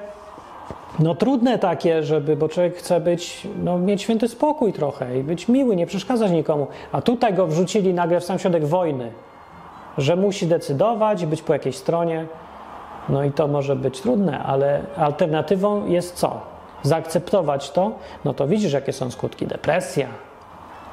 no 0.99 1.15
trudne 1.15 1.59
takie, 1.59 2.03
żeby, 2.03 2.35
bo 2.35 2.49
człowiek 2.49 2.77
chce 2.77 2.99
być, 2.99 3.47
no 3.63 3.77
mieć 3.77 4.01
święty 4.01 4.27
spokój 4.27 4.73
trochę 4.73 5.19
i 5.19 5.23
być 5.23 5.47
miły, 5.47 5.75
nie 5.75 5.85
przeszkadzać 5.85 6.31
nikomu. 6.31 6.67
A 6.91 7.01
tutaj 7.01 7.33
go 7.33 7.47
wrzucili 7.47 7.93
nagle 7.93 8.19
w 8.19 8.23
sam 8.23 8.39
środek 8.39 8.65
wojny, 8.65 9.11
że 9.97 10.15
musi 10.15 10.47
decydować, 10.47 11.25
być 11.25 11.41
po 11.41 11.53
jakiejś 11.53 11.77
stronie. 11.77 12.25
No 13.09 13.23
i 13.23 13.31
to 13.31 13.47
może 13.47 13.75
być 13.75 14.01
trudne, 14.01 14.39
ale 14.39 14.81
alternatywą 14.97 15.87
jest 15.87 16.15
co? 16.15 16.41
Zaakceptować 16.83 17.71
to, 17.71 17.91
no 18.25 18.33
to 18.33 18.47
widzisz, 18.47 18.73
jakie 18.73 18.93
są 18.93 19.11
skutki. 19.11 19.47
Depresja. 19.47 20.07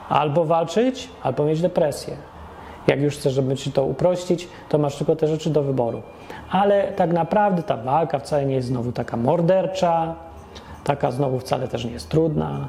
Albo 0.09 0.45
walczyć, 0.45 1.09
albo 1.23 1.45
mieć 1.45 1.61
depresję. 1.61 2.17
Jak 2.87 3.01
już 3.01 3.16
chcesz, 3.16 3.32
żeby 3.32 3.57
ci 3.57 3.72
to 3.72 3.84
uprościć, 3.84 4.49
to 4.68 4.78
masz 4.78 4.97
tylko 4.97 5.16
te 5.16 5.28
rzeczy 5.28 5.51
do 5.51 5.62
wyboru. 5.62 6.03
Ale 6.51 6.93
tak 6.93 7.12
naprawdę 7.12 7.62
ta 7.62 7.76
walka 7.76 8.18
wcale 8.18 8.47
nie 8.47 8.55
jest 8.55 8.68
znowu 8.68 8.93
taka 8.93 9.16
mordercza, 9.16 10.14
taka 10.84 11.11
znowu 11.11 11.39
wcale 11.39 11.68
też 11.68 11.84
nie 11.84 11.91
jest 11.91 12.09
trudna. 12.09 12.68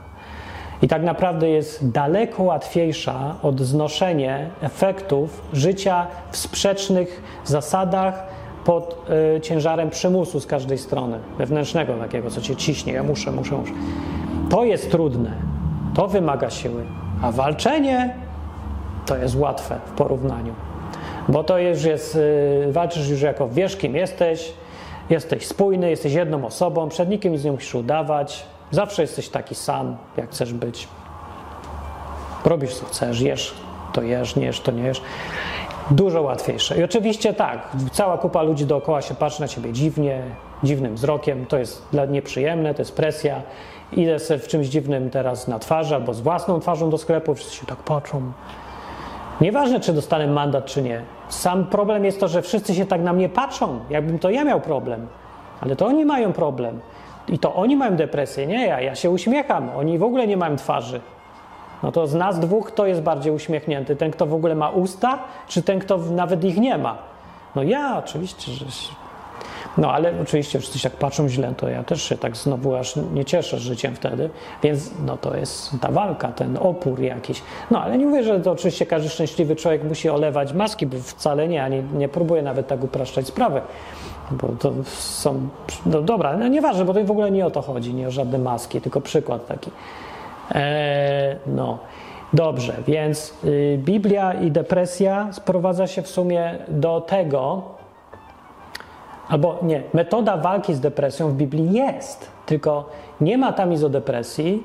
I 0.82 0.88
tak 0.88 1.04
naprawdę 1.04 1.50
jest 1.50 1.92
daleko 1.92 2.44
łatwiejsza 2.44 3.36
od 3.44 3.62
znoszenie 3.62 4.50
efektów 4.62 5.42
życia 5.54 6.08
w 6.32 6.38
sprzecznych 6.38 7.24
zasadach 7.46 8.24
pod 8.66 9.10
y, 9.38 9.42
ciężarem 9.42 9.90
przymusu 9.90 10.40
z 10.40 10.46
każdej 10.46 10.78
strony, 10.78 11.20
wewnętrznego 11.38 11.94
takiego, 11.94 12.30
co 12.30 12.42
cię 12.42 12.56
ciśnie, 12.56 12.94
ja 12.94 13.04
muszę, 13.04 13.32
muszę, 13.32 13.56
muszę. 13.58 13.74
To 14.50 14.64
jest 14.64 14.92
trudne, 14.92 15.32
to 15.96 16.08
wymaga 16.08 16.50
siły, 16.50 16.84
a 17.22 17.32
walczenie 17.32 18.27
to 19.08 19.18
jest 19.18 19.36
łatwe 19.36 19.80
w 19.86 19.92
porównaniu. 19.92 20.54
Bo 21.30 21.44
to 21.44 21.58
już 21.58 21.84
jest, 21.84 22.16
y, 22.16 22.68
walczysz 22.72 23.10
już 23.10 23.22
jako 23.22 23.50
wiesz, 23.50 23.76
kim 23.76 23.96
jesteś, 23.96 24.54
jesteś 25.10 25.48
spójny, 25.48 25.90
jesteś 25.90 26.14
jedną 26.14 26.46
osobą, 26.46 26.90
przed 26.90 27.10
nikim 27.10 27.34
nic 27.34 27.44
nie 27.44 27.52
musisz 27.52 27.76
udawać, 27.76 28.46
zawsze 28.72 29.02
jesteś 29.02 29.30
taki 29.30 29.56
sam, 29.56 29.98
jak 30.18 30.30
chcesz 30.30 30.54
być. 30.54 30.88
Robisz 32.46 32.76
co 32.76 32.86
chcesz, 32.86 33.22
jesz 33.22 33.54
to 33.98 34.02
jesz, 34.02 34.36
nie 34.36 34.46
jesz 34.46 34.60
to 34.60 34.72
nie 34.72 34.84
jesz. 34.84 35.02
Dużo 35.92 36.22
łatwiejsze. 36.22 36.80
I 36.80 36.84
oczywiście 36.84 37.34
tak, 37.34 37.68
cała 37.92 38.18
kupa 38.18 38.42
ludzi 38.42 38.66
dookoła 38.66 39.02
się 39.02 39.16
patrzy 39.16 39.42
na 39.42 39.48
ciebie 39.48 39.74
dziwnie, 39.74 40.22
dziwnym 40.64 40.96
wzrokiem, 40.96 41.46
to 41.46 41.58
jest 41.58 41.88
dla 41.92 42.06
nieprzyjemne, 42.06 42.74
to 42.74 42.82
jest 42.82 42.96
presja. 42.96 43.42
Idę 43.94 44.20
sobie 44.20 44.40
w 44.40 44.48
czymś 44.48 44.68
dziwnym 44.68 45.10
teraz 45.10 45.48
na 45.48 45.60
twarzy 45.60 45.96
albo 45.96 46.14
z 46.14 46.22
własną 46.22 46.60
twarzą 46.60 46.90
do 46.90 46.98
sklepu, 46.98 47.36
wszyscy 47.36 47.56
się 47.56 47.66
tak 47.66 47.78
patrzą. 47.78 48.32
Nieważne, 49.42 49.80
czy 49.80 49.94
dostanę 49.94 50.28
mandat, 50.28 50.66
czy 50.66 50.82
nie. 50.82 51.02
Sam 51.30 51.66
problem 51.66 52.06
jest 52.06 52.20
to, 52.20 52.28
że 52.28 52.42
wszyscy 52.42 52.76
się 52.76 52.86
tak 52.86 53.02
na 53.02 53.14
mnie 53.14 53.30
patrzą, 53.30 53.80
jakbym 53.90 54.20
to 54.20 54.30
ja 54.30 54.44
miał 54.44 54.62
problem. 54.62 55.08
Ale 55.62 55.76
to 55.76 55.86
oni 55.86 56.06
mają 56.06 56.34
problem. 56.34 56.80
I 57.28 57.40
to 57.40 57.56
oni 57.56 57.76
mają 57.76 57.96
depresję, 57.96 58.48
nie 58.48 58.68
ja. 58.68 58.82
Ja 58.82 58.96
się 58.96 59.10
uśmiecham, 59.10 59.70
oni 59.78 59.98
w 59.98 60.04
ogóle 60.04 60.28
nie 60.28 60.38
mają 60.38 60.56
twarzy. 60.56 61.02
No 61.84 61.92
to 61.92 62.08
z 62.08 62.14
nas 62.14 62.40
dwóch 62.40 62.68
kto 62.68 62.86
jest 62.86 63.02
bardziej 63.02 63.34
uśmiechnięty? 63.34 63.96
Ten, 63.96 64.12
kto 64.12 64.26
w 64.26 64.34
ogóle 64.34 64.56
ma 64.56 64.70
usta, 64.70 65.20
czy 65.48 65.62
ten, 65.62 65.80
kto 65.80 65.98
nawet 65.98 66.44
ich 66.44 66.58
nie 66.58 66.78
ma? 66.78 66.98
No 67.56 67.64
ja 67.64 67.98
oczywiście, 67.98 68.52
że. 68.52 68.66
No 69.78 69.92
ale 69.92 70.14
oczywiście 70.22 70.60
wszyscy 70.60 70.90
tak 70.90 70.94
patrzą 70.94 71.30
źle, 71.30 71.54
to 71.58 71.70
ja 71.70 71.84
też 71.84 72.04
się 72.04 72.18
tak 72.18 72.38
znowu 72.38 72.76
aż 72.76 72.96
nie 72.96 73.26
cieszę 73.26 73.60
życiem 73.60 73.96
wtedy, 73.96 74.30
więc 74.64 74.92
no 75.06 75.18
to 75.18 75.38
jest 75.38 75.72
ta 75.82 75.92
walka, 75.92 76.28
ten 76.28 76.58
opór 76.58 77.02
jakiś. 77.02 77.42
No 77.72 77.82
ale 77.82 77.98
nie 77.98 78.06
mówię, 78.06 78.24
że 78.24 78.40
to 78.40 78.52
oczywiście 78.52 78.86
każdy 78.86 79.10
szczęśliwy 79.10 79.56
człowiek 79.56 79.84
musi 79.84 80.10
olewać 80.10 80.54
maski, 80.54 80.88
bo 80.88 80.98
wcale 81.00 81.48
nie, 81.48 81.64
ani 81.64 81.84
nie 81.94 82.10
próbuję 82.10 82.42
nawet 82.42 82.68
tak 82.68 82.84
upraszczać 82.84 83.28
sprawy, 83.28 83.62
bo 84.32 84.48
to 84.48 84.74
są, 84.86 85.50
no 85.86 86.02
dobra, 86.02 86.38
no 86.38 86.48
nieważne, 86.48 86.86
bo 86.86 86.94
to 86.94 87.04
w 87.04 87.12
ogóle 87.12 87.32
nie 87.32 87.46
o 87.46 87.52
to 87.52 87.62
chodzi, 87.62 87.94
nie 87.94 88.08
o 88.08 88.12
żadne 88.12 88.38
maski, 88.38 88.82
tylko 88.82 89.02
przykład 89.02 89.48
taki. 89.48 89.72
Eee, 90.52 91.36
no. 91.48 91.80
Dobrze, 92.34 92.74
więc 92.88 93.34
y, 93.44 93.80
Biblia 93.84 94.34
i 94.34 94.52
depresja 94.52 95.28
sprowadza 95.32 95.88
się 95.88 96.02
w 96.02 96.08
sumie 96.08 96.58
do 96.68 97.02
tego, 97.02 97.62
albo 99.30 99.60
nie, 99.62 99.84
metoda 99.94 100.38
walki 100.38 100.74
z 100.74 100.80
depresją 100.80 101.30
w 101.30 101.34
Biblii 101.34 101.72
jest, 101.72 102.32
tylko 102.46 102.90
nie 103.22 103.38
ma 103.38 103.54
tam 103.54 103.74
izodepresji 103.74 104.64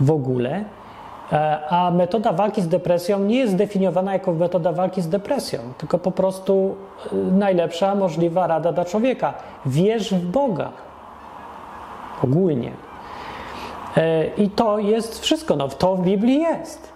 w 0.00 0.10
ogóle, 0.10 0.64
e, 1.32 1.58
a 1.68 1.90
metoda 1.90 2.32
walki 2.32 2.62
z 2.62 2.68
depresją 2.68 3.18
nie 3.18 3.38
jest 3.38 3.52
zdefiniowana 3.52 4.12
jako 4.12 4.32
metoda 4.32 4.72
walki 4.72 5.02
z 5.02 5.08
depresją, 5.08 5.60
tylko 5.78 5.98
po 5.98 6.10
prostu 6.10 6.76
y, 7.12 7.16
najlepsza 7.16 7.94
możliwa 7.94 8.46
rada 8.46 8.72
dla 8.72 8.84
człowieka. 8.84 9.34
Wierz 9.66 10.14
w 10.14 10.26
Boga. 10.30 10.70
Ogólnie. 12.24 12.72
E, 13.96 14.26
I 14.26 14.50
to 14.50 14.78
jest 14.78 15.20
wszystko, 15.20 15.56
no 15.56 15.68
to 15.68 15.96
w 15.96 16.02
Biblii 16.02 16.40
jest. 16.40 16.91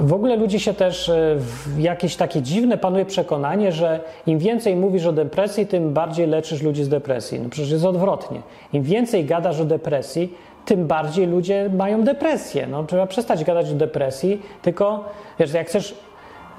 W 0.00 0.12
ogóle 0.12 0.36
ludzie 0.36 0.60
się 0.60 0.74
też, 0.74 1.08
e, 1.08 1.36
jakieś 1.78 2.16
takie 2.16 2.42
dziwne 2.42 2.78
panuje 2.78 3.04
przekonanie, 3.04 3.72
że 3.72 4.00
im 4.26 4.38
więcej 4.38 4.76
mówisz 4.76 5.06
o 5.06 5.12
depresji, 5.12 5.66
tym 5.66 5.92
bardziej 5.92 6.26
leczysz 6.26 6.62
ludzi 6.62 6.84
z 6.84 6.88
depresji. 6.88 7.40
No 7.40 7.48
przecież 7.48 7.70
jest 7.70 7.84
odwrotnie. 7.84 8.42
Im 8.72 8.82
więcej 8.82 9.24
gadasz 9.24 9.60
o 9.60 9.64
depresji, 9.64 10.34
tym 10.64 10.86
bardziej 10.86 11.26
ludzie 11.26 11.70
mają 11.76 12.02
depresję. 12.02 12.66
No, 12.66 12.84
trzeba 12.84 13.06
przestać 13.06 13.44
gadać 13.44 13.70
o 13.70 13.74
depresji, 13.74 14.42
tylko 14.62 15.04
wiesz, 15.38 15.52
jak 15.52 15.66
chcesz 15.66 15.94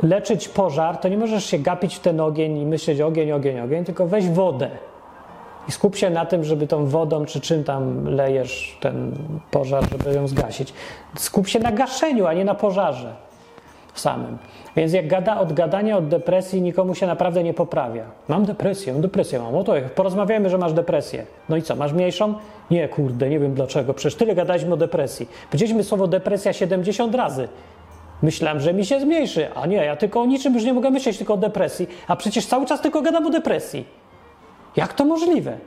leczyć 0.04 0.50
pożar, 0.50 0.98
to 0.98 1.08
nie 1.08 1.18
możesz 1.18 1.46
się 1.46 1.60
gapić 1.60 1.96
w 1.96 2.00
ten 2.00 2.20
ogień 2.20 2.58
i 2.58 2.66
myśleć 2.66 3.02
ogień, 3.02 3.32
ogień, 3.32 3.60
ogień, 3.60 3.86
tylko 3.86 4.08
weź 4.08 4.30
wodę 4.30 4.70
i 5.68 5.72
skup 5.72 5.96
się 5.96 6.10
na 6.10 6.26
tym, 6.26 6.44
żeby 6.44 6.68
tą 6.68 6.86
wodą 6.86 7.26
czy 7.26 7.42
czym 7.42 7.64
tam 7.64 8.06
lejesz 8.06 8.78
ten 8.82 9.12
pożar, 9.52 9.84
żeby 9.92 10.16
ją 10.16 10.28
zgasić. 10.28 10.74
Skup 11.18 11.48
się 11.48 11.60
na 11.60 11.72
gaszeniu, 11.72 12.28
a 12.28 12.34
nie 12.34 12.46
na 12.46 12.56
pożarze 12.56 13.26
samym. 14.00 14.38
Więc 14.76 14.94
jak 14.94 15.08
gada 15.08 15.40
od 15.40 15.54
gadania, 15.54 15.98
od 15.98 16.08
depresji, 16.08 16.62
nikomu 16.62 16.96
się 16.96 17.08
naprawdę 17.08 17.44
nie 17.44 17.54
poprawia. 17.54 18.06
Mam 18.28 18.46
depresję, 18.46 18.94
mam 18.94 19.02
depresję 19.02 19.40
mam. 19.40 19.56
Oto 19.56 19.74
porozmawiamy, 19.96 20.50
że 20.50 20.58
masz 20.58 20.74
depresję. 20.74 21.26
No 21.50 21.58
i 21.58 21.62
co, 21.62 21.76
masz 21.76 21.94
mniejszą? 21.94 22.34
Nie, 22.72 22.90
kurde, 22.90 23.30
nie 23.30 23.40
wiem 23.40 23.54
dlaczego. 23.54 23.94
Przecież 23.94 24.16
tyle 24.16 24.36
gadaliśmy 24.36 24.74
o 24.74 24.78
depresji. 24.78 25.28
Powiedzieliśmy 25.50 25.84
słowo 25.84 26.08
depresja 26.08 26.54
70 26.54 27.16
razy. 27.16 27.48
Myślałem, 28.22 28.60
że 28.60 28.74
mi 28.74 28.86
się 28.86 29.00
zmniejszy. 29.00 29.48
A 29.56 29.66
nie, 29.66 29.78
ja 29.78 29.96
tylko 29.96 30.22
o 30.22 30.26
niczym 30.26 30.54
już 30.54 30.64
nie 30.64 30.74
mogę 30.74 30.90
myśleć, 30.90 31.18
tylko 31.18 31.34
o 31.34 31.38
depresji. 31.38 31.88
A 32.08 32.16
przecież 32.16 32.46
cały 32.46 32.66
czas 32.66 32.82
tylko 32.82 33.02
gadam 33.02 33.28
o 33.28 33.30
depresji. 33.30 33.86
Jak 34.76 34.94
to 34.94 35.06
możliwe? 35.06 35.58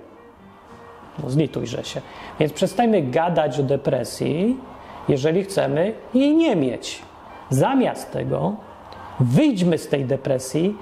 No 1.22 1.30
zlitujże 1.30 1.84
się. 1.84 2.00
Więc 2.40 2.52
przestańmy 2.52 3.02
gadać 3.02 3.60
o 3.60 3.62
depresji, 3.62 4.56
jeżeli 5.08 5.44
chcemy 5.44 5.94
jej 6.14 6.36
nie 6.36 6.56
mieć. 6.56 7.02
Zamiast 7.50 8.12
tego 8.12 8.56
wyjdźmy 9.20 9.78
z 9.78 9.88
tej 9.88 10.04
depresji, 10.04 10.76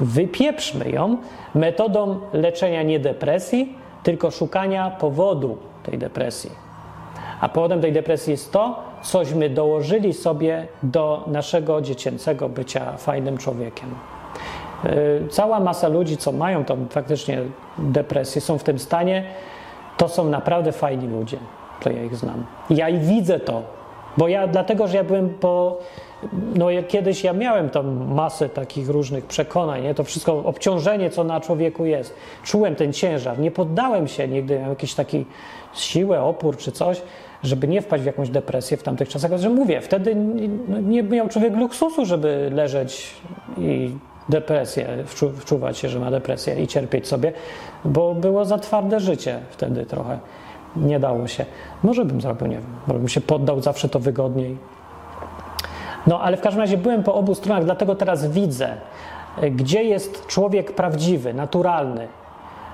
wypieprzmy 0.00 0.90
ją 0.90 1.16
metodą 1.54 2.20
leczenia 2.32 2.82
nie 2.82 3.00
depresji, 3.00 3.74
tylko 4.02 4.30
szukania 4.30 4.90
powodu 4.90 5.58
tej 5.82 5.98
depresji. 5.98 6.50
A 7.40 7.48
powodem 7.48 7.80
tej 7.80 7.92
depresji 7.92 8.30
jest 8.30 8.52
to, 8.52 8.82
cośmy 9.02 9.50
dołożyli 9.50 10.12
sobie 10.12 10.66
do 10.82 11.24
naszego 11.26 11.80
dziecięcego 11.80 12.48
bycia 12.48 12.96
fajnym 12.96 13.38
człowiekiem. 13.38 13.94
Y, 14.84 15.28
cała 15.28 15.60
masa 15.60 15.88
ludzi, 15.88 16.16
co 16.16 16.32
mają 16.32 16.64
tam 16.64 16.88
faktycznie 16.88 17.38
depresję, 17.78 18.40
są 18.40 18.58
w 18.58 18.64
tym 18.64 18.78
stanie, 18.78 19.24
to 19.96 20.08
są 20.08 20.24
naprawdę 20.24 20.72
fajni 20.72 21.08
ludzie. 21.08 21.36
To 21.80 21.90
ja 21.90 22.02
ich 22.02 22.16
znam. 22.16 22.46
Ja 22.70 22.88
i 22.88 22.98
widzę 22.98 23.40
to, 23.40 23.62
bo 24.16 24.28
ja, 24.28 24.46
dlatego, 24.46 24.88
że 24.88 24.96
ja 24.96 25.04
byłem 25.04 25.30
po. 25.30 25.78
No, 26.54 26.66
kiedyś 26.88 27.24
ja 27.24 27.32
miałem 27.32 27.70
tam 27.70 28.14
masę 28.14 28.48
takich 28.48 28.88
różnych 28.88 29.26
przekonań, 29.26 29.82
nie? 29.82 29.94
to 29.94 30.04
wszystko 30.04 30.44
obciążenie, 30.44 31.10
co 31.10 31.24
na 31.24 31.40
człowieku 31.40 31.86
jest. 31.86 32.14
Czułem 32.44 32.74
ten 32.74 32.92
ciężar, 32.92 33.38
nie 33.38 33.50
poddałem 33.50 34.08
się 34.08 34.28
nigdy, 34.28 34.54
miałem 34.54 34.70
jakieś 34.70 34.94
taki 34.94 35.26
siłę, 35.74 36.22
opór 36.22 36.56
czy 36.56 36.72
coś, 36.72 37.02
żeby 37.42 37.68
nie 37.68 37.82
wpaść 37.82 38.02
w 38.02 38.06
jakąś 38.06 38.30
depresję 38.30 38.76
w 38.76 38.82
tamtych 38.82 39.08
czasach. 39.08 39.38
Że 39.38 39.50
mówię, 39.50 39.80
wtedy 39.80 40.14
no, 40.68 40.80
nie 40.80 41.02
miał 41.02 41.28
człowiek 41.28 41.56
luksusu, 41.56 42.04
żeby 42.04 42.50
leżeć 42.54 43.14
i 43.58 43.90
depresję, 44.28 44.88
wczuwać 45.36 45.78
się, 45.78 45.88
że 45.88 46.00
ma 46.00 46.10
depresję 46.10 46.62
i 46.62 46.66
cierpieć 46.66 47.06
sobie, 47.06 47.32
bo 47.84 48.14
było 48.14 48.44
za 48.44 48.58
twarde 48.58 49.00
życie 49.00 49.40
wtedy 49.50 49.86
trochę. 49.86 50.18
Nie 50.76 51.00
dało 51.00 51.26
się. 51.26 51.44
Może 51.82 52.04
bym 52.04 52.20
zrobił, 52.20 52.46
nie 52.46 52.56
wiem, 52.56 52.66
może 52.86 52.98
bym 52.98 53.08
się 53.08 53.20
poddał, 53.20 53.62
zawsze 53.62 53.88
to 53.88 54.00
wygodniej. 54.00 54.56
No, 56.06 56.20
ale 56.20 56.36
w 56.36 56.40
każdym 56.40 56.60
razie 56.60 56.76
byłem 56.76 57.02
po 57.02 57.14
obu 57.14 57.34
stronach, 57.34 57.64
dlatego 57.64 57.94
teraz 57.94 58.30
widzę, 58.30 58.76
gdzie 59.50 59.84
jest 59.84 60.26
człowiek 60.26 60.72
prawdziwy, 60.74 61.34
naturalny. 61.34 62.08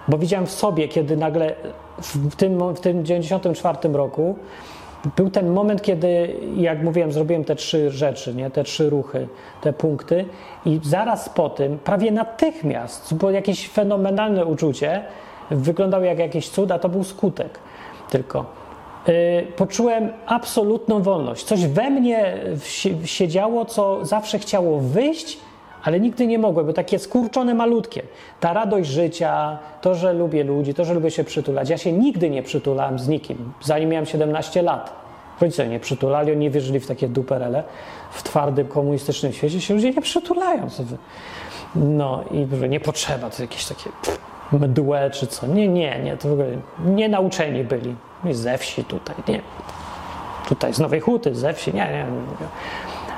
Bo 0.08 0.18
widziałem 0.18 0.46
w 0.46 0.50
sobie, 0.50 0.88
kiedy 0.88 1.16
nagle 1.16 1.54
w 1.98 2.36
tym, 2.36 2.74
w 2.74 2.80
tym 2.80 3.04
94 3.04 3.78
roku 3.92 4.36
był 5.16 5.30
ten 5.30 5.50
moment, 5.50 5.82
kiedy, 5.82 6.36
jak 6.56 6.82
mówiłem, 6.82 7.12
zrobiłem 7.12 7.44
te 7.44 7.56
trzy 7.56 7.90
rzeczy, 7.90 8.34
nie? 8.34 8.50
te 8.50 8.64
trzy 8.64 8.90
ruchy, 8.90 9.28
te 9.60 9.72
punkty, 9.72 10.24
i 10.66 10.80
zaraz 10.82 11.28
po 11.28 11.50
tym, 11.50 11.78
prawie 11.78 12.10
natychmiast, 12.10 13.14
było 13.14 13.30
jakieś 13.30 13.68
fenomenalne 13.68 14.46
uczucie, 14.46 15.04
wyglądało 15.50 16.04
jak 16.04 16.18
jakiś 16.18 16.48
cud, 16.48 16.70
a 16.70 16.78
to 16.78 16.88
był 16.88 17.04
skutek 17.04 17.58
tylko. 18.10 18.44
Yy, 19.06 19.46
poczułem 19.56 20.12
absolutną 20.26 21.02
wolność. 21.02 21.44
Coś 21.44 21.66
we 21.66 21.90
mnie 21.90 22.36
siedziało, 23.04 23.64
co 23.64 24.04
zawsze 24.04 24.38
chciało 24.38 24.80
wyjść, 24.80 25.38
ale 25.84 26.00
nigdy 26.00 26.26
nie 26.26 26.38
mogłem, 26.38 26.66
bo 26.66 26.72
takie 26.72 26.98
skurczone, 26.98 27.54
malutkie. 27.54 28.02
Ta 28.40 28.52
radość 28.52 28.90
życia, 28.90 29.58
to, 29.80 29.94
że 29.94 30.12
lubię 30.12 30.44
ludzi, 30.44 30.74
to, 30.74 30.84
że 30.84 30.94
lubię 30.94 31.10
się 31.10 31.24
przytulać. 31.24 31.70
Ja 31.70 31.78
się 31.78 31.92
nigdy 31.92 32.30
nie 32.30 32.42
przytulałem 32.42 32.98
z 32.98 33.08
nikim, 33.08 33.52
zanim 33.62 33.88
miałem 33.88 34.06
17 34.06 34.62
lat. 34.62 35.04
Rodzice 35.40 35.68
nie 35.68 35.80
przytulali, 35.80 36.32
oni 36.32 36.40
nie 36.40 36.50
wierzyli 36.50 36.80
w 36.80 36.86
takie 36.86 37.08
duperele. 37.08 37.64
W 38.10 38.22
twardym 38.22 38.68
komunistycznym 38.68 39.32
świecie 39.32 39.60
się 39.60 39.74
ludzie 39.74 39.90
nie 39.90 40.02
przytulają. 40.02 40.68
No 41.74 42.24
i 42.30 42.68
nie 42.68 42.80
potrzeba, 42.80 43.30
to 43.30 43.42
jakieś 43.42 43.66
takie 43.66 43.90
mdłe 44.52 45.10
czy 45.10 45.26
co. 45.26 45.46
Nie, 45.46 45.68
nie, 45.68 46.00
nie, 46.02 46.16
to 46.16 46.28
w 46.28 46.32
ogóle 46.32 46.48
nie 46.84 47.08
nauczeni 47.08 47.64
byli. 47.64 47.94
ze 48.30 48.58
wsi 48.58 48.84
tutaj, 48.84 49.16
nie. 49.28 49.40
Tutaj 50.48 50.74
z 50.74 50.78
Nowej 50.78 51.00
Huty, 51.00 51.34
ze 51.34 51.52
wsi, 51.52 51.74
nie, 51.74 51.86
nie. 51.86 52.06
nie. 52.40 52.46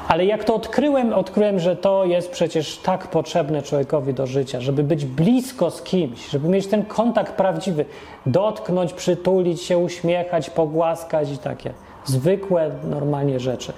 Ale 0.09 0.25
jak 0.25 0.45
to 0.45 0.55
odkryłem, 0.55 1.13
odkryłem, 1.13 1.59
że 1.59 1.77
to 1.77 2.05
jest 2.05 2.31
przecież 2.31 2.79
tak 2.79 3.07
potrzebne 3.07 3.63
człowiekowi 3.63 4.15
do 4.15 4.27
życia, 4.27 4.61
żeby 4.61 4.83
być 4.83 5.05
blisko 5.05 5.71
z 5.71 5.83
kimś, 5.83 6.29
żeby 6.29 6.49
mieć 6.49 6.67
ten 6.67 6.85
kontakt 6.85 7.33
prawdziwy, 7.33 7.85
dotknąć, 8.27 8.93
przytulić 8.93 9.63
się, 9.63 9.79
uśmiechać, 9.79 10.51
pogłaskać 10.51 11.33
i 11.33 11.39
takie 11.39 11.73
zwykłe, 12.05 12.71
normalnie 12.85 13.41
rzeczy. 13.41 13.73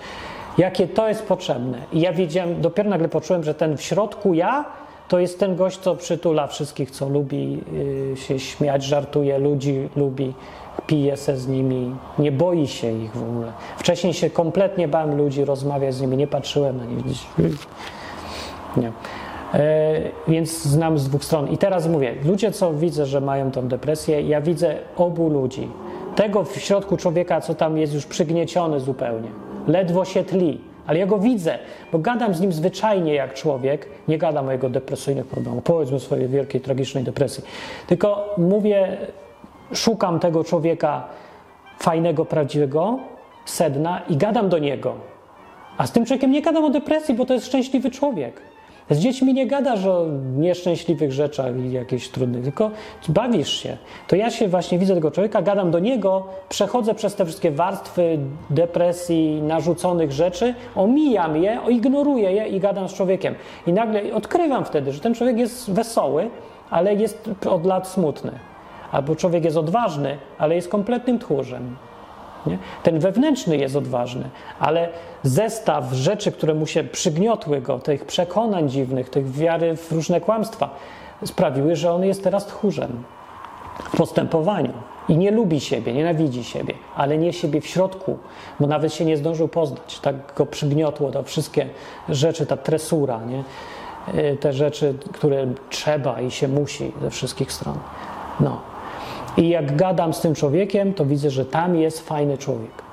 Jakie 0.59 0.88
to 0.88 1.09
jest 1.09 1.22
potrzebne. 1.22 1.78
I 1.92 2.00
ja 2.00 2.12
wiedziałem, 2.12 2.60
dopiero 2.60 2.90
nagle 2.90 3.09
poczułem, 3.09 3.44
że 3.44 3.55
ten 3.55 3.76
w 3.76 3.82
środku 3.82 4.34
ja 4.34 4.64
to 5.09 5.18
jest 5.18 5.40
ten 5.40 5.56
gość, 5.56 5.78
co 5.78 5.96
przytula 5.96 6.46
wszystkich, 6.46 6.90
co 6.90 7.09
lubi 7.09 7.59
yy, 8.10 8.16
się 8.16 8.38
śmiać, 8.38 8.84
żartuje, 8.84 9.38
ludzi 9.38 9.88
lubi, 9.96 10.34
pije 10.89 11.16
se 11.16 11.36
z 11.36 11.48
nimi, 11.48 11.97
nie 12.19 12.32
boi 12.32 12.66
się 12.66 12.93
ich 12.93 13.16
w 13.16 13.23
ogóle. 13.23 13.52
Wcześniej 13.77 14.15
się 14.15 14.31
kompletnie 14.31 14.89
bałem 14.89 15.16
ludzi, 15.16 15.44
rozmawiać 15.44 15.94
z 15.94 16.01
nimi, 16.01 16.16
nie 16.16 16.27
patrzyłem 16.27 16.77
na 16.77 16.85
nich. 16.85 17.02
Nie. 18.77 18.93
E, 19.55 20.01
więc 20.28 20.62
znam 20.62 20.98
z 20.98 21.09
dwóch 21.09 21.24
stron. 21.24 21.48
I 21.48 21.59
teraz 21.59 21.89
mówię, 21.89 22.15
ludzie, 22.24 22.52
co 22.52 22.74
widzę, 22.74 23.06
że 23.06 23.20
mają 23.20 23.51
tą 23.51 23.69
depresję, 23.69 24.23
ja 24.23 24.40
widzę 24.40 24.77
obu 24.97 25.28
ludzi. 25.28 25.69
Tego 26.16 26.44
w 26.44 26.56
środku 26.56 26.97
człowieka, 26.97 27.40
co 27.40 27.55
tam 27.55 27.78
jest 27.78 27.94
już 27.94 28.06
przygnieciony 28.06 28.81
zupełnie. 28.81 29.28
Ledwo 29.66 30.05
się 30.05 30.24
tli, 30.24 30.60
ale 30.86 30.98
ja 30.98 31.06
go 31.06 31.19
widzę, 31.19 31.59
bo 31.93 31.98
gadam 31.98 32.35
z 32.35 32.40
nim 32.40 32.52
zwyczajnie 32.52 33.15
jak 33.15 33.35
człowiek. 33.35 33.89
Nie 34.09 34.19
gadam 34.19 34.48
o 34.48 34.52
jego 34.52 34.70
depresyjnych 34.70 35.27
problemach, 35.27 35.65
powiedzmy 35.65 36.01
swojej 36.01 36.28
wielkiej, 36.28 36.60
tragicznej 36.60 37.05
depresji. 37.05 37.44
Tylko 37.86 38.35
mówię 38.39 38.98
szukam 39.73 40.20
tego 40.20 40.45
człowieka 40.45 41.05
fajnego, 41.78 42.24
prawdziwego, 42.24 42.99
sedna 43.45 44.01
i 44.09 44.16
gadam 44.16 44.49
do 44.49 44.59
niego. 44.59 44.95
A 45.77 45.86
z 45.86 45.93
tym 45.93 46.05
człowiekiem 46.05 46.31
nie 46.31 46.43
gadam 46.43 46.65
o 46.65 46.70
depresji, 46.70 47.15
bo 47.15 47.27
to 47.27 47.35
jest 47.35 47.47
szczęśliwy 47.47 47.90
człowiek. 47.90 48.43
Z 48.90 48.99
dziećmi 48.99 49.35
nie 49.35 49.47
gadasz 49.47 49.86
o 49.86 50.07
nieszczęśliwych 50.36 51.12
rzeczach 51.12 51.57
i 51.57 51.73
jakichś 51.73 52.09
trudnych, 52.09 52.43
tylko 52.43 52.70
bawisz 53.09 53.53
się. 53.62 53.77
To 54.07 54.16
ja 54.16 54.31
się 54.31 54.49
właśnie 54.49 54.78
widzę 54.78 54.95
tego 54.95 55.11
człowieka, 55.11 55.43
gadam 55.43 55.70
do 55.70 55.78
niego, 55.78 56.27
przechodzę 56.49 56.95
przez 56.95 57.15
te 57.15 57.24
wszystkie 57.24 57.51
warstwy 57.51 58.19
depresji, 58.51 59.43
narzuconych 59.43 60.12
rzeczy, 60.12 60.55
omijam 60.77 61.36
je, 61.36 61.59
ignoruję 61.69 62.32
je 62.32 62.47
i 62.47 62.61
gadam 62.61 62.89
z 62.89 62.95
człowiekiem. 62.95 63.35
I 63.66 63.73
nagle 63.73 64.15
odkrywam 64.15 64.65
wtedy, 64.65 64.93
że 64.93 65.01
ten 65.01 65.15
człowiek 65.15 65.39
jest 65.39 65.73
wesoły, 65.73 66.31
ale 66.70 66.95
jest 66.95 67.31
od 67.51 67.66
lat 67.66 67.89
smutny. 67.89 68.32
Albo 68.93 69.16
człowiek 69.16 69.44
jest 69.44 69.56
odważny, 69.56 70.19
ale 70.39 70.55
jest 70.55 70.69
kompletnym 70.69 71.19
tchórzem. 71.19 71.77
Nie? 72.47 72.59
Ten 72.82 72.98
wewnętrzny 72.98 73.56
jest 73.56 73.77
odważny, 73.77 74.31
ale 74.60 74.89
zestaw 75.23 75.93
rzeczy, 75.93 76.32
które 76.32 76.55
mu 76.55 76.66
się 76.66 76.85
przygniotły 76.85 77.60
go, 77.60 77.78
tych 77.78 78.05
przekonań 78.05 78.69
dziwnych, 78.69 79.10
tych 79.10 79.31
wiary 79.31 79.77
w 79.77 79.93
różne 79.93 80.20
kłamstwa, 80.20 80.70
sprawiły, 81.24 81.77
że 81.77 81.93
on 81.93 82.05
jest 82.05 82.24
teraz 82.24 82.47
tchórzem 82.47 83.05
w 83.85 83.97
postępowaniu. 83.97 84.73
I 85.09 85.16
nie 85.16 85.31
lubi 85.31 85.60
siebie, 85.60 85.93
nienawidzi 85.93 86.44
siebie, 86.44 86.74
ale 86.97 87.19
nie 87.19 87.32
siebie 87.32 87.60
w 87.60 87.66
środku, 87.66 88.19
bo 88.60 88.66
nawet 88.66 88.94
się 88.94 89.05
nie 89.05 89.16
zdążył 89.16 89.48
poznać. 89.48 90.01
Tak 90.01 90.15
go 90.36 90.47
przygniotło 90.47 91.10
to 91.10 91.23
wszystkie 91.23 91.66
rzeczy, 92.09 92.47
ta 92.47 92.56
tresura, 92.56 93.20
nie? 93.24 93.44
Y, 94.20 94.36
te 94.36 94.52
rzeczy, 94.52 94.94
które 95.12 95.47
trzeba 95.70 96.20
i 96.20 96.31
się 96.31 96.48
musi 96.48 96.93
ze 97.02 97.10
wszystkich 97.10 97.52
stron. 97.52 97.78
No. 98.40 98.60
I 99.36 99.48
jak 99.48 99.76
gadam 99.76 100.14
z 100.14 100.20
tym 100.20 100.34
człowiekiem, 100.34 100.94
to 100.94 101.05
widzę, 101.05 101.30
że 101.30 101.44
tam 101.44 101.76
jest 101.76 102.09
fajny 102.09 102.38
człowiek. 102.38 102.88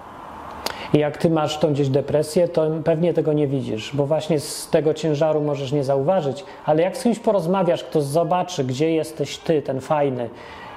I 0.93 0.97
jak 0.97 1.17
ty 1.17 1.29
masz 1.29 1.57
tą 1.57 1.73
gdzieś 1.73 1.89
depresję, 1.89 2.47
to 2.47 2.67
pewnie 2.83 3.13
tego 3.13 3.33
nie 3.33 3.47
widzisz, 3.47 3.91
bo 3.95 4.05
właśnie 4.05 4.39
z 4.39 4.69
tego 4.69 4.93
ciężaru 4.93 5.41
możesz 5.41 5.71
nie 5.71 5.83
zauważyć, 5.83 6.45
ale 6.65 6.81
jak 6.81 6.97
z 6.97 7.03
kimś 7.03 7.19
porozmawiasz, 7.19 7.83
kto 7.83 8.01
zobaczy, 8.01 8.63
gdzie 8.63 8.91
jesteś 8.91 9.37
ty, 9.37 9.61
ten 9.61 9.81
fajny, 9.81 10.29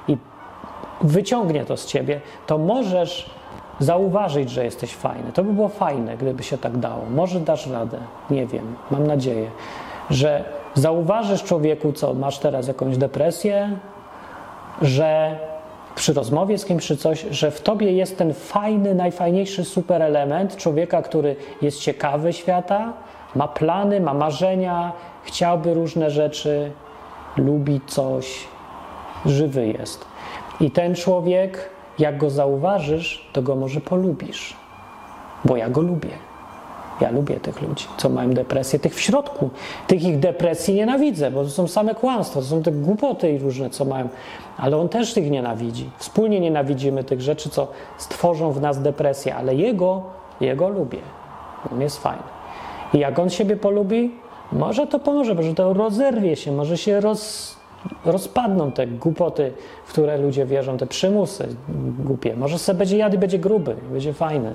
i 0.09 0.17
wyciągnie 1.01 1.65
to 1.65 1.77
z 1.77 1.87
ciebie, 1.87 2.21
to 2.47 2.59
możesz 2.59 3.31
zauważyć, 3.79 4.51
że 4.51 4.65
jesteś 4.65 4.95
fajny. 4.95 5.33
To 5.33 5.45
by 5.45 5.53
było 5.53 5.69
fajne, 5.69 6.17
gdyby 6.17 6.43
się 6.43 6.59
tak 6.59 6.77
dało. 6.77 7.05
Może 7.11 7.41
dasz 7.41 7.67
radę, 7.67 7.99
nie 8.31 8.47
wiem, 8.47 8.77
mam 8.91 9.07
nadzieję, 9.07 9.51
że 10.11 10.45
zauważysz 10.75 11.43
człowieku, 11.43 11.93
co 11.93 12.15
masz 12.15 12.39
teraz 12.39 12.69
jakąś 12.69 12.97
depresję, 12.97 13.79
że 14.83 15.39
przy 15.95 16.13
rozmowie 16.13 16.59
z 16.59 16.65
kimś 16.65 16.87
czy 16.87 16.97
coś, 16.97 17.27
że 17.31 17.51
w 17.51 17.61
tobie 17.61 17.93
jest 17.93 18.19
ten 18.19 18.35
fajny, 18.35 18.95
najfajniejszy 18.95 19.65
super 19.65 20.03
element 20.03 20.57
człowieka, 20.57 21.03
który 21.03 21.37
jest 21.63 21.81
ciekawy 21.81 22.33
świata, 22.33 22.93
ma 23.35 23.49
plany, 23.49 24.01
ma 24.01 24.15
marzenia, 24.15 24.93
chciałby 25.23 25.75
różne 25.75 26.11
rzeczy, 26.11 26.73
lubi 27.37 27.81
coś, 27.87 28.49
żywy 29.27 29.67
jest. 29.67 30.05
I 30.61 30.71
ten 30.71 30.95
człowiek, 30.95 31.71
jak 31.99 32.19
go 32.19 32.31
zauważysz, 32.31 33.31
to 33.33 33.43
go 33.43 33.57
może 33.57 33.81
polubisz, 33.81 34.57
bo 35.45 35.57
ja 35.57 35.71
go 35.71 35.81
lubię. 35.81 36.28
Ja 37.01 37.11
lubię 37.11 37.41
tych 37.41 37.63
ludzi, 37.63 37.87
co 37.97 38.09
mają 38.09 38.31
depresję, 38.31 38.79
tych 38.79 38.95
w 38.95 39.01
środku. 39.01 39.51
Tych 39.87 40.03
ich 40.03 40.19
depresji 40.19 40.75
nienawidzę, 40.75 41.31
bo 41.31 41.45
to 41.45 41.51
są 41.51 41.67
same 41.67 41.95
kłamstwa, 41.95 42.41
to 42.41 42.47
są 42.47 42.63
te 42.63 42.73
głupoty 42.73 43.33
i 43.33 43.39
różne, 43.39 43.71
co 43.71 43.85
mają. 43.85 44.09
Ale 44.57 44.77
on 44.77 44.89
też 44.89 45.15
tych 45.15 45.31
nienawidzi. 45.31 45.91
Wspólnie 45.99 46.41
nienawidzimy 46.41 47.05
tych 47.05 47.21
rzeczy, 47.21 47.51
co 47.51 47.69
stworzą 47.99 48.53
w 48.53 48.61
nas 48.61 48.83
depresję, 48.83 49.35
ale 49.35 49.55
jego, 49.55 50.03
jego 50.41 50.69
lubię. 50.69 50.99
On 51.73 51.81
jest 51.81 52.03
fajny. 52.03 52.23
I 52.95 52.99
jak 52.99 53.19
on 53.19 53.31
siebie 53.31 53.57
polubi, 53.57 54.15
może 54.53 54.87
to 54.87 54.99
pomoże, 54.99 55.35
może 55.35 55.55
to 55.55 55.73
rozerwie 55.73 56.37
się, 56.37 56.53
może 56.53 56.79
się 56.79 57.01
roz, 57.01 57.57
rozpadną 58.05 58.73
te 58.73 58.87
głupoty, 58.87 59.53
w 59.85 59.93
które 59.93 60.19
ludzie 60.19 60.47
wierzą, 60.47 60.79
te 60.79 60.87
przymusy 60.87 61.49
głupie. 61.99 62.37
Może 62.37 62.59
sobie 62.59 62.79
będzie 62.79 62.97
jadł 62.97 63.17
i 63.17 63.19
będzie 63.19 63.39
gruby, 63.39 63.77
będzie 63.93 64.13
fajny. 64.13 64.55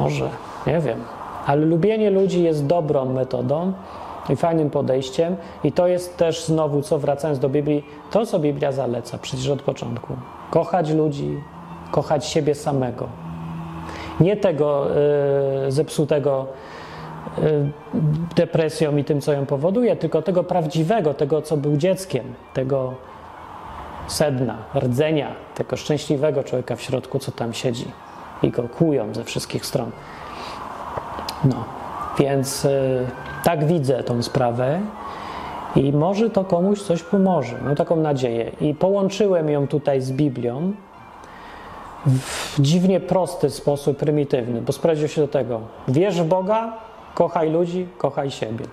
Może, 0.00 0.28
nie 0.66 0.80
wiem. 0.80 1.21
Ale 1.46 1.66
lubienie 1.66 2.10
ludzi 2.10 2.42
jest 2.42 2.66
dobrą 2.66 3.04
metodą 3.04 3.72
i 4.28 4.36
fajnym 4.36 4.70
podejściem, 4.70 5.36
i 5.64 5.72
to 5.72 5.86
jest 5.86 6.16
też 6.16 6.44
znowu, 6.44 6.82
co 6.82 6.98
wracając 6.98 7.38
do 7.38 7.48
Biblii, 7.48 7.84
to 8.10 8.26
co 8.26 8.38
Biblia 8.38 8.72
zaleca 8.72 9.18
przecież 9.18 9.48
od 9.48 9.62
początku. 9.62 10.16
Kochać 10.50 10.90
ludzi, 10.90 11.40
kochać 11.90 12.26
siebie 12.26 12.54
samego. 12.54 13.08
Nie 14.20 14.36
tego 14.36 14.86
yy, 15.64 15.72
zepsutego 15.72 16.46
yy, 17.38 17.70
depresją 18.36 18.96
i 18.96 19.04
tym, 19.04 19.20
co 19.20 19.32
ją 19.32 19.46
powoduje, 19.46 19.96
tylko 19.96 20.22
tego 20.22 20.44
prawdziwego, 20.44 21.14
tego, 21.14 21.42
co 21.42 21.56
był 21.56 21.76
dzieckiem, 21.76 22.24
tego 22.54 22.94
sedna, 24.06 24.56
rdzenia, 24.74 25.34
tego 25.54 25.76
szczęśliwego 25.76 26.44
człowieka 26.44 26.76
w 26.76 26.82
środku, 26.82 27.18
co 27.18 27.32
tam 27.32 27.52
siedzi 27.54 27.86
i 28.42 28.50
go 28.50 28.62
kłują 28.62 29.14
ze 29.14 29.24
wszystkich 29.24 29.66
stron. 29.66 29.90
No, 31.44 31.64
więc 32.18 32.64
y, 32.64 33.06
tak 33.44 33.64
widzę 33.64 34.02
tą 34.02 34.22
sprawę 34.22 34.80
i 35.76 35.92
może 35.92 36.30
to 36.30 36.44
komuś 36.44 36.82
coś 36.82 37.02
pomoże. 37.02 37.58
Mam 37.64 37.74
taką 37.74 37.96
nadzieję. 37.96 38.50
I 38.60 38.74
połączyłem 38.74 39.48
ją 39.48 39.68
tutaj 39.68 40.00
z 40.00 40.12
Biblią, 40.12 40.72
w 42.06 42.60
dziwnie 42.60 43.00
prosty 43.00 43.50
sposób, 43.50 43.96
prymitywny, 43.96 44.62
bo 44.62 44.72
sprowadził 44.72 45.08
się 45.08 45.20
do 45.20 45.28
tego: 45.28 45.60
wierz 45.88 46.22
w 46.22 46.24
Boga, 46.24 46.72
kochaj 47.14 47.50
ludzi, 47.50 47.86
kochaj 47.98 48.30
siebie. 48.30 48.64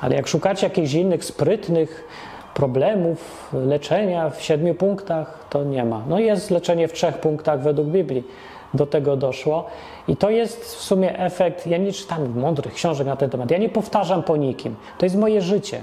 Ale 0.00 0.16
jak 0.16 0.28
szukacie 0.28 0.66
jakichś 0.66 0.92
innych 0.92 1.24
sprytnych 1.24 2.08
problemów, 2.54 3.50
leczenia 3.52 4.30
w 4.30 4.42
siedmiu 4.42 4.74
punktach, 4.74 5.46
to 5.50 5.64
nie 5.64 5.84
ma. 5.84 6.02
No 6.08 6.18
jest 6.18 6.50
leczenie 6.50 6.88
w 6.88 6.92
trzech 6.92 7.18
punktach 7.18 7.62
według 7.62 7.88
Biblii. 7.88 8.24
Do 8.76 8.86
tego 8.86 9.16
doszło. 9.16 9.64
I 10.08 10.16
to 10.16 10.30
jest 10.30 10.64
w 10.64 10.82
sumie 10.82 11.18
efekt. 11.18 11.66
Ja 11.66 11.78
nie 11.78 11.92
czytam 11.92 12.38
mądrych 12.38 12.74
książek 12.74 13.06
na 13.06 13.16
ten 13.16 13.30
temat. 13.30 13.50
Ja 13.50 13.58
nie 13.58 13.68
powtarzam 13.68 14.22
po 14.22 14.36
nikim. 14.36 14.76
To 14.98 15.06
jest 15.06 15.16
moje 15.16 15.40
życie. 15.40 15.80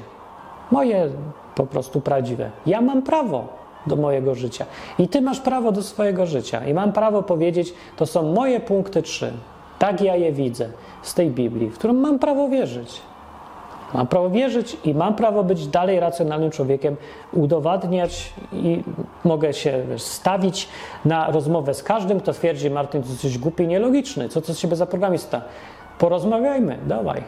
Moje 0.72 1.10
po 1.56 1.66
prostu 1.66 2.02
prawdziwe. 2.02 2.52
Ja 2.66 2.82
mam 2.82 3.02
prawo 3.02 3.48
do 3.88 3.96
mojego 3.96 4.36
życia. 4.36 4.66
I 5.00 5.08
ty 5.08 5.22
masz 5.22 5.40
prawo 5.40 5.72
do 5.72 5.84
swojego 5.84 6.26
życia. 6.26 6.66
I 6.66 6.74
mam 6.74 6.94
prawo 6.94 7.24
powiedzieć, 7.24 7.74
to 7.98 8.06
są 8.06 8.34
moje 8.34 8.60
punkty 8.60 9.02
trzy. 9.02 9.34
Tak 9.80 10.02
ja 10.02 10.16
je 10.16 10.32
widzę 10.32 10.70
z 11.02 11.14
tej 11.14 11.30
Biblii, 11.30 11.70
w 11.70 11.78
którą 11.78 11.94
mam 11.94 12.20
prawo 12.20 12.50
wierzyć. 12.50 13.02
Mam 13.94 14.08
prawo 14.08 14.30
wierzyć 14.30 14.78
i 14.86 14.94
mam 14.94 15.16
prawo 15.16 15.44
być 15.44 15.68
dalej 15.68 16.00
racjonalnym 16.00 16.52
człowiekiem, 16.52 16.96
udowadniać 17.32 18.34
i 18.54 18.84
mogę 19.24 19.54
się 19.54 19.84
stawić 19.98 20.68
na 21.06 21.32
rozmowę 21.32 21.74
z 21.74 21.84
każdym, 21.84 22.20
kto 22.20 22.34
twierdzi, 22.34 22.70
Martin, 22.70 23.04
to 23.04 23.10
jesteś 23.10 23.38
głupi 23.38 23.68
nielogiczny, 23.68 24.30
co 24.30 24.42
to 24.42 24.54
z 24.54 24.60
siebie 24.60 24.76
za 24.76 24.86
programista? 24.86 25.42
Porozmawiajmy, 26.00 26.78
dawaj. 26.86 27.24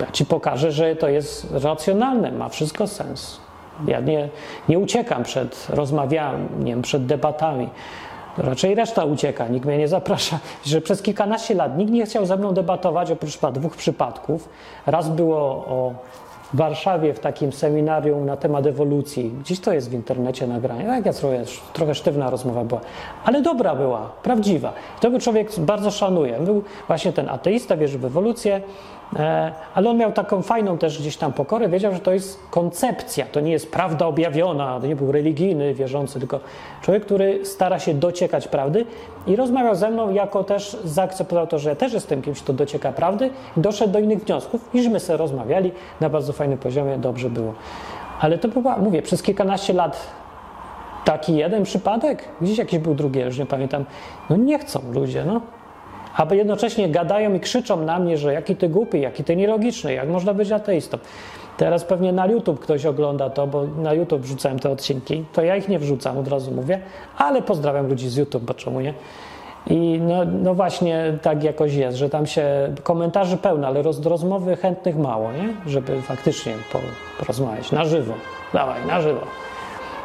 Ja 0.00 0.06
ci 0.12 0.26
pokażę, 0.26 0.72
że 0.72 0.96
to 0.96 1.08
jest 1.08 1.54
racjonalne, 1.62 2.32
ma 2.32 2.48
wszystko 2.48 2.86
sens. 2.86 3.40
Ja 3.86 4.00
nie, 4.00 4.28
nie 4.68 4.78
uciekam 4.78 5.22
przed 5.22 5.66
rozmawianiem, 5.70 6.82
przed 6.82 7.06
debatami. 7.06 7.68
Raczej 8.38 8.74
reszta 8.74 9.04
ucieka, 9.04 9.48
nikt 9.48 9.66
mnie 9.66 9.78
nie 9.78 9.88
zaprasza. 9.88 10.38
Że 10.66 10.80
przez 10.80 11.02
kilkanaście 11.02 11.54
lat 11.54 11.78
nikt 11.78 11.92
nie 11.92 12.06
chciał 12.06 12.26
ze 12.26 12.36
mną 12.36 12.54
debatować, 12.54 13.10
oprócz 13.10 13.38
dwóch 13.52 13.76
przypadków. 13.76 14.48
Raz 14.86 15.08
było 15.08 15.40
o 15.46 15.94
Warszawie 16.54 17.14
w 17.14 17.20
takim 17.20 17.52
seminarium 17.52 18.26
na 18.26 18.36
temat 18.36 18.66
ewolucji. 18.66 19.30
Gdzieś 19.40 19.60
to 19.60 19.72
jest 19.72 19.90
w 19.90 19.92
internecie 19.92 20.46
nagranie. 20.46 20.84
Tak, 20.86 21.06
ja 21.06 21.12
trochę, 21.12 21.44
trochę 21.72 21.94
sztywna 21.94 22.30
rozmowa 22.30 22.64
była, 22.64 22.80
ale 23.24 23.42
dobra 23.42 23.74
była, 23.74 24.10
prawdziwa. 24.22 24.72
Był 25.02 25.20
człowiek 25.20 25.58
bardzo 25.58 25.90
szanuje. 25.90 26.38
Był 26.40 26.62
właśnie 26.86 27.12
ten 27.12 27.28
ateista, 27.28 27.76
wierzy 27.76 27.98
w 27.98 28.04
ewolucję, 28.04 28.60
ale 29.74 29.90
on 29.90 29.96
miał 29.96 30.12
taką 30.12 30.42
fajną 30.42 30.78
też 30.78 30.98
gdzieś 30.98 31.16
tam 31.16 31.32
pokorę, 31.32 31.68
wiedział, 31.68 31.92
że 31.92 32.00
to 32.00 32.12
jest 32.12 32.40
koncepcja, 32.50 33.26
to 33.26 33.40
nie 33.40 33.52
jest 33.52 33.72
prawda 33.72 34.06
objawiona, 34.06 34.80
to 34.80 34.86
nie 34.86 34.96
był 34.96 35.12
religijny, 35.12 35.74
wierzący, 35.74 36.18
tylko 36.18 36.40
człowiek, 36.82 37.04
który 37.04 37.46
stara 37.46 37.78
się 37.78 37.94
dociekać 37.94 38.48
prawdy 38.48 38.86
i 39.26 39.36
rozmawiał 39.36 39.74
ze 39.74 39.90
mną, 39.90 40.10
jako 40.10 40.44
też 40.44 40.76
zaakceptował 40.84 41.46
to, 41.46 41.58
że 41.58 41.70
ja 41.70 41.76
też 41.76 41.92
jestem 41.92 42.22
kimś, 42.22 42.42
kto 42.42 42.52
docieka 42.52 42.92
prawdy 42.92 43.30
i 43.56 43.60
doszedł 43.60 43.92
do 43.92 43.98
innych 43.98 44.24
wniosków, 44.24 44.74
niż 44.74 45.02
sobie 45.02 45.16
rozmawiali 45.16 45.72
na 46.00 46.08
bardzo 46.08 46.32
fajnym 46.32 46.58
poziomie, 46.58 46.98
dobrze 46.98 47.30
było. 47.30 47.54
Ale 48.20 48.38
to 48.38 48.48
była, 48.48 48.76
mówię, 48.76 49.02
przez 49.02 49.22
kilkanaście 49.22 49.72
lat 49.72 50.06
taki 51.04 51.36
jeden 51.36 51.62
przypadek, 51.62 52.24
gdzieś 52.40 52.58
jakiś 52.58 52.78
był 52.78 52.94
drugi, 52.94 53.20
już 53.20 53.38
nie 53.38 53.46
pamiętam, 53.46 53.84
no 54.30 54.36
nie 54.36 54.58
chcą 54.58 54.80
ludzie, 54.92 55.24
no 55.24 55.40
aby 56.18 56.36
jednocześnie 56.36 56.88
gadają 56.88 57.34
i 57.34 57.40
krzyczą 57.40 57.84
na 57.84 57.98
mnie, 57.98 58.16
że 58.16 58.32
jaki 58.32 58.56
ty 58.56 58.68
głupi, 58.68 59.00
jaki 59.00 59.24
ty 59.24 59.36
nielogiczny, 59.36 59.92
jak 59.92 60.08
można 60.08 60.34
być 60.34 60.52
ateistą. 60.52 60.98
Teraz 61.56 61.84
pewnie 61.84 62.12
na 62.12 62.26
YouTube 62.26 62.60
ktoś 62.60 62.86
ogląda 62.86 63.30
to, 63.30 63.46
bo 63.46 63.66
na 63.66 63.94
YouTube 63.94 64.22
wrzucałem 64.22 64.58
te 64.58 64.70
odcinki. 64.70 65.24
To 65.32 65.42
ja 65.42 65.56
ich 65.56 65.68
nie 65.68 65.78
wrzucam, 65.78 66.18
od 66.18 66.28
razu 66.28 66.50
mówię, 66.50 66.80
ale 67.16 67.42
pozdrawiam 67.42 67.86
ludzi 67.88 68.08
z 68.08 68.16
YouTube, 68.16 68.42
bo 68.42 68.54
czemu 68.54 68.80
nie? 68.80 68.94
I 69.66 70.00
no, 70.00 70.24
no 70.24 70.54
właśnie 70.54 71.18
tak 71.22 71.44
jakoś 71.44 71.74
jest, 71.74 71.98
że 71.98 72.10
tam 72.10 72.26
się 72.26 72.74
komentarzy 72.82 73.36
pełno, 73.36 73.66
ale 73.66 73.82
roz, 73.82 74.06
rozmowy 74.06 74.56
chętnych 74.56 74.96
mało, 74.96 75.32
nie? 75.32 75.72
Żeby 75.72 76.02
faktycznie 76.02 76.52
po, 76.72 76.78
porozmawiać 77.18 77.72
na 77.72 77.84
żywo. 77.84 78.14
Dawaj, 78.52 78.86
na 78.86 79.00
żywo. 79.00 79.20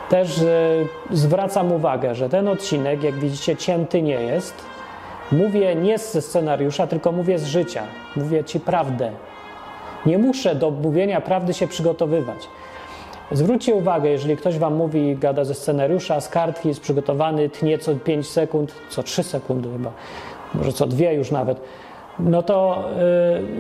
Też 0.10 0.38
y, 0.38 0.88
zwracam 1.12 1.72
uwagę, 1.72 2.16
że 2.16 2.30
ten 2.30 2.48
odcinek, 2.48 3.04
jak 3.04 3.16
widzicie, 3.16 3.56
cięty 3.56 4.02
nie 4.02 4.22
jest 4.22 4.73
Mówię 5.32 5.76
nie 5.76 5.98
ze 5.98 6.22
scenariusza, 6.22 6.88
tylko 6.88 7.12
mówię 7.12 7.40
z 7.40 7.46
życia. 7.46 7.84
Mówię 8.16 8.44
ci 8.44 8.60
prawdę. 8.60 9.12
Nie 10.06 10.18
muszę 10.18 10.56
do 10.56 10.72
mówienia 10.72 11.22
prawdy 11.22 11.54
się 11.54 11.68
przygotowywać. 11.68 12.48
Zwróćcie 13.32 13.76
uwagę, 13.76 14.10
jeżeli 14.10 14.38
ktoś 14.38 14.58
wam 14.58 14.76
mówi, 14.76 15.16
gada 15.16 15.46
ze 15.46 15.54
scenariusza, 15.54 16.22
z 16.22 16.30
kartki, 16.30 16.68
jest 16.68 16.82
przygotowany, 16.82 17.50
tnie 17.50 17.78
co 17.78 17.96
5 17.96 18.30
sekund, 18.30 18.74
co 18.90 19.04
3 19.04 19.24
sekundy 19.24 19.70
chyba, 19.72 19.92
może 20.54 20.74
co 20.74 20.88
dwie 20.88 21.14
już 21.14 21.32
nawet, 21.32 21.62
no 22.20 22.44
to 22.44 22.84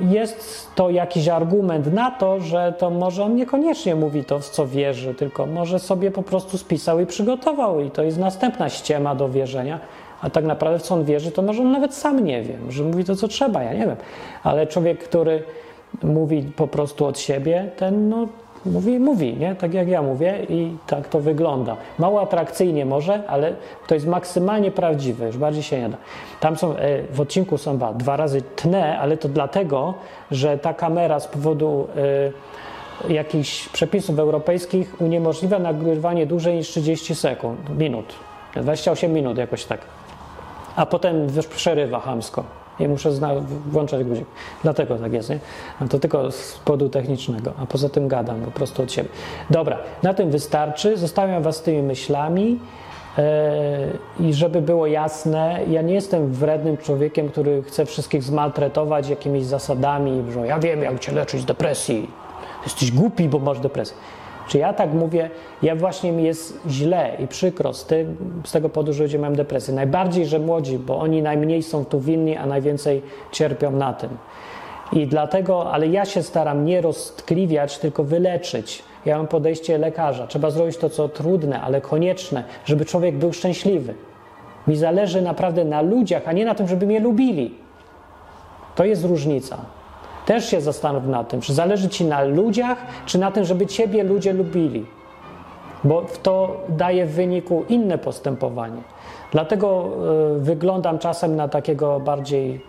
y, 0.02 0.14
jest 0.14 0.69
to 0.76 0.90
jakiś 0.90 1.27
argument 1.27 1.94
na 1.94 2.11
to, 2.11 2.40
że 2.40 2.73
to 2.77 2.90
może 2.90 3.23
on 3.23 3.35
niekoniecznie 3.35 3.95
mówi 3.95 4.23
to, 4.23 4.40
w 4.40 4.49
co 4.49 4.68
wierzy, 4.68 5.14
tylko 5.14 5.45
może 5.45 5.80
sobie 5.80 6.11
po 6.11 6.23
prostu 6.23 6.57
spisał 6.57 6.99
i 6.99 7.06
przygotował 7.06 7.80
i 7.80 7.91
to 7.91 8.03
jest 8.03 8.18
następna 8.18 8.69
ściema 8.69 9.15
do 9.15 9.30
wierzenia 9.30 9.80
a 10.24 10.30
tak 10.30 10.45
naprawdę 10.45 10.80
w 10.80 10.82
co 10.82 10.95
on 10.95 11.06
wierzy, 11.06 11.32
to 11.32 11.41
może 11.41 11.62
on 11.62 11.72
nawet 11.72 11.94
sam 11.94 12.26
nie 12.26 12.41
wie, 12.41 12.58
że 12.70 12.84
mówi 12.84 13.04
to, 13.04 13.16
co 13.16 13.28
trzeba, 13.28 13.64
ja 13.64 13.74
nie 13.74 13.86
wiem. 13.86 13.95
Ale 14.44 14.68
człowiek, 14.68 15.04
który 15.04 15.44
mówi 16.04 16.41
po 16.56 16.68
prostu 16.68 17.06
od 17.06 17.20
siebie, 17.20 17.70
ten 17.78 18.10
no, 18.10 18.28
mówi, 18.66 19.00
mówi, 19.00 19.38
nie? 19.38 19.56
tak 19.56 19.74
jak 19.74 19.88
ja 19.88 20.02
mówię 20.02 20.38
i 20.50 20.72
tak 20.88 21.08
to 21.08 21.20
wygląda. 21.20 21.78
Mało 22.00 22.22
atrakcyjnie 22.22 22.86
może, 22.86 23.28
ale 23.28 23.54
to 23.88 23.95
jest 23.95 24.08
maksymalnie 24.08 24.72
prawdziwe, 24.72 25.26
już 25.28 25.38
bardziej 25.38 25.64
się 25.64 25.82
nie 25.82 25.90
da. 25.90 25.98
Tam 26.40 26.58
są, 26.58 26.76
e, 26.76 27.04
w 27.12 27.22
odcinku 27.22 27.58
są 27.58 27.80
dwa 27.95 28.18
razy 28.18 28.41
tnę, 28.41 29.00
ale 29.00 29.18
to 29.18 29.30
dlatego, 29.30 29.94
że 30.32 30.58
ta 30.58 30.74
kamera 30.74 31.20
z 31.20 31.28
powodu 31.28 31.88
y, 33.10 33.14
jakichś 33.14 33.70
przepisów 33.70 34.20
europejskich 34.20 35.02
uniemożliwia 35.02 35.60
nagrywanie 35.60 36.26
dłużej 36.26 36.56
niż 36.56 36.68
30 36.68 37.16
sekund, 37.16 37.78
minut. 37.78 38.14
28 38.56 39.14
minut 39.14 39.38
jakoś 39.38 39.66
tak 39.66 39.80
a 40.76 40.86
potem 40.86 41.28
wiesz, 41.28 41.48
przerywa 41.48 42.00
hamsko 42.00 42.44
i 42.80 42.88
muszę 42.88 43.10
włączać 43.68 44.04
guzik. 44.04 44.26
Dlatego 44.64 44.95
tak 44.95 45.14
jest, 45.14 45.30
nie? 45.30 45.40
To 45.90 46.00
tylko 46.00 46.32
z 46.32 46.60
powodu 46.66 46.90
technicznego, 46.90 47.54
a 47.60 47.66
poza 47.66 47.90
tym 47.90 48.08
gadam 48.08 48.41
po 48.41 48.52
prostu 48.52 48.84
od 48.84 48.91
siebie. 48.91 49.10
Dobra, 49.50 49.78
na 50.04 50.14
tym 50.14 50.32
wystarczy. 50.32 50.98
Zostawiam 50.98 51.44
Was 51.44 51.56
z 51.56 51.62
tymi 51.62 51.82
myślami. 51.82 52.60
Yy, 54.20 54.28
I 54.28 54.34
żeby 54.34 54.62
było 54.62 54.88
jasne, 54.88 55.60
ja 55.70 55.82
nie 55.82 55.94
jestem 55.94 56.32
wrednym 56.32 56.78
człowiekiem, 56.78 57.30
który 57.30 57.64
chce 57.64 57.86
wszystkich 57.86 58.24
zmaltretować 58.24 59.10
jakimiś 59.10 59.45
zasadami, 59.45 60.24
że 60.32 60.48
ja 60.48 60.60
wiem, 60.60 60.84
jak 60.84 61.00
cię 61.00 61.12
leczyć 61.12 61.41
z 61.41 61.45
depresji. 61.45 62.10
Jesteś 62.64 62.91
głupi, 62.91 63.30
bo 63.30 63.40
masz 63.40 63.60
depresję. 63.60 63.98
Czy 64.48 64.57
ja 64.57 64.74
tak 64.74 64.94
mówię, 64.94 65.30
ja 65.61 65.76
właśnie 65.76 66.11
mi 66.11 66.24
jest 66.24 66.60
źle 66.68 67.11
i 67.20 67.28
przykro 67.28 67.74
z, 67.74 67.88
z 68.45 68.52
tego 68.52 68.70
powodu, 68.70 68.94
że 68.94 69.03
ludzie 69.03 69.20
mają 69.20 69.34
depresję. 69.34 69.74
Najbardziej, 69.74 70.26
że 70.26 70.40
młodzi, 70.40 70.80
bo 70.80 70.99
oni 70.99 71.22
najmniej 71.22 71.64
są 71.64 71.86
tu 71.86 71.99
winni, 71.99 72.38
a 72.38 72.45
najwięcej 72.45 73.02
cierpią 73.32 73.72
na 73.72 73.94
tym. 73.94 74.10
I 74.91 75.07
dlatego, 75.07 75.72
ale 75.72 75.88
ja 75.88 76.06
się 76.06 76.24
staram 76.24 76.65
nie 76.65 76.82
roztkliwiać, 76.82 77.78
tylko 77.78 78.03
wyleczyć. 78.03 78.84
Ja 79.06 79.18
mam 79.18 79.28
podejście 79.28 79.78
lekarza. 79.78 80.28
Trzeba 80.28 80.52
zrobić 80.52 80.78
to, 80.78 80.90
co 80.90 81.10
trudne, 81.10 81.61
ale 81.61 81.82
konieczne, 81.82 82.44
żeby 82.65 82.86
człowiek 82.86 83.15
był 83.15 83.34
szczęśliwy. 83.34 83.94
Mi 84.68 84.76
zależy 84.76 85.22
naprawdę 85.22 85.65
na 85.65 85.82
ludziach, 85.82 86.24
a 86.26 86.32
nie 86.32 86.45
na 86.45 86.56
tym, 86.56 86.68
żeby 86.68 86.86
mnie 86.86 86.99
lubili. 86.99 87.56
To 88.76 88.86
jest 88.86 89.06
różnica. 89.06 89.57
Też 90.26 90.50
się 90.50 90.62
zastanów 90.62 91.08
nad 91.08 91.30
tym, 91.30 91.41
czy 91.41 91.54
zależy 91.54 91.90
ci 91.90 92.06
na 92.06 92.22
ludziach, 92.22 92.78
czy 93.06 93.18
na 93.20 93.32
tym, 93.32 93.45
żeby 93.45 93.66
ciebie 93.66 94.04
ludzie 94.04 94.34
lubili. 94.34 94.86
Bo 95.84 96.06
to 96.24 96.62
daje 96.70 97.06
w 97.06 97.12
wyniku 97.12 97.66
inne 97.70 97.98
postępowanie. 97.98 98.82
Dlatego 99.32 99.90
y, 100.38 100.40
wyglądam 100.40 101.00
czasem 101.00 101.36
na 101.36 101.48
takiego 101.48 102.00
bardziej 102.00 102.62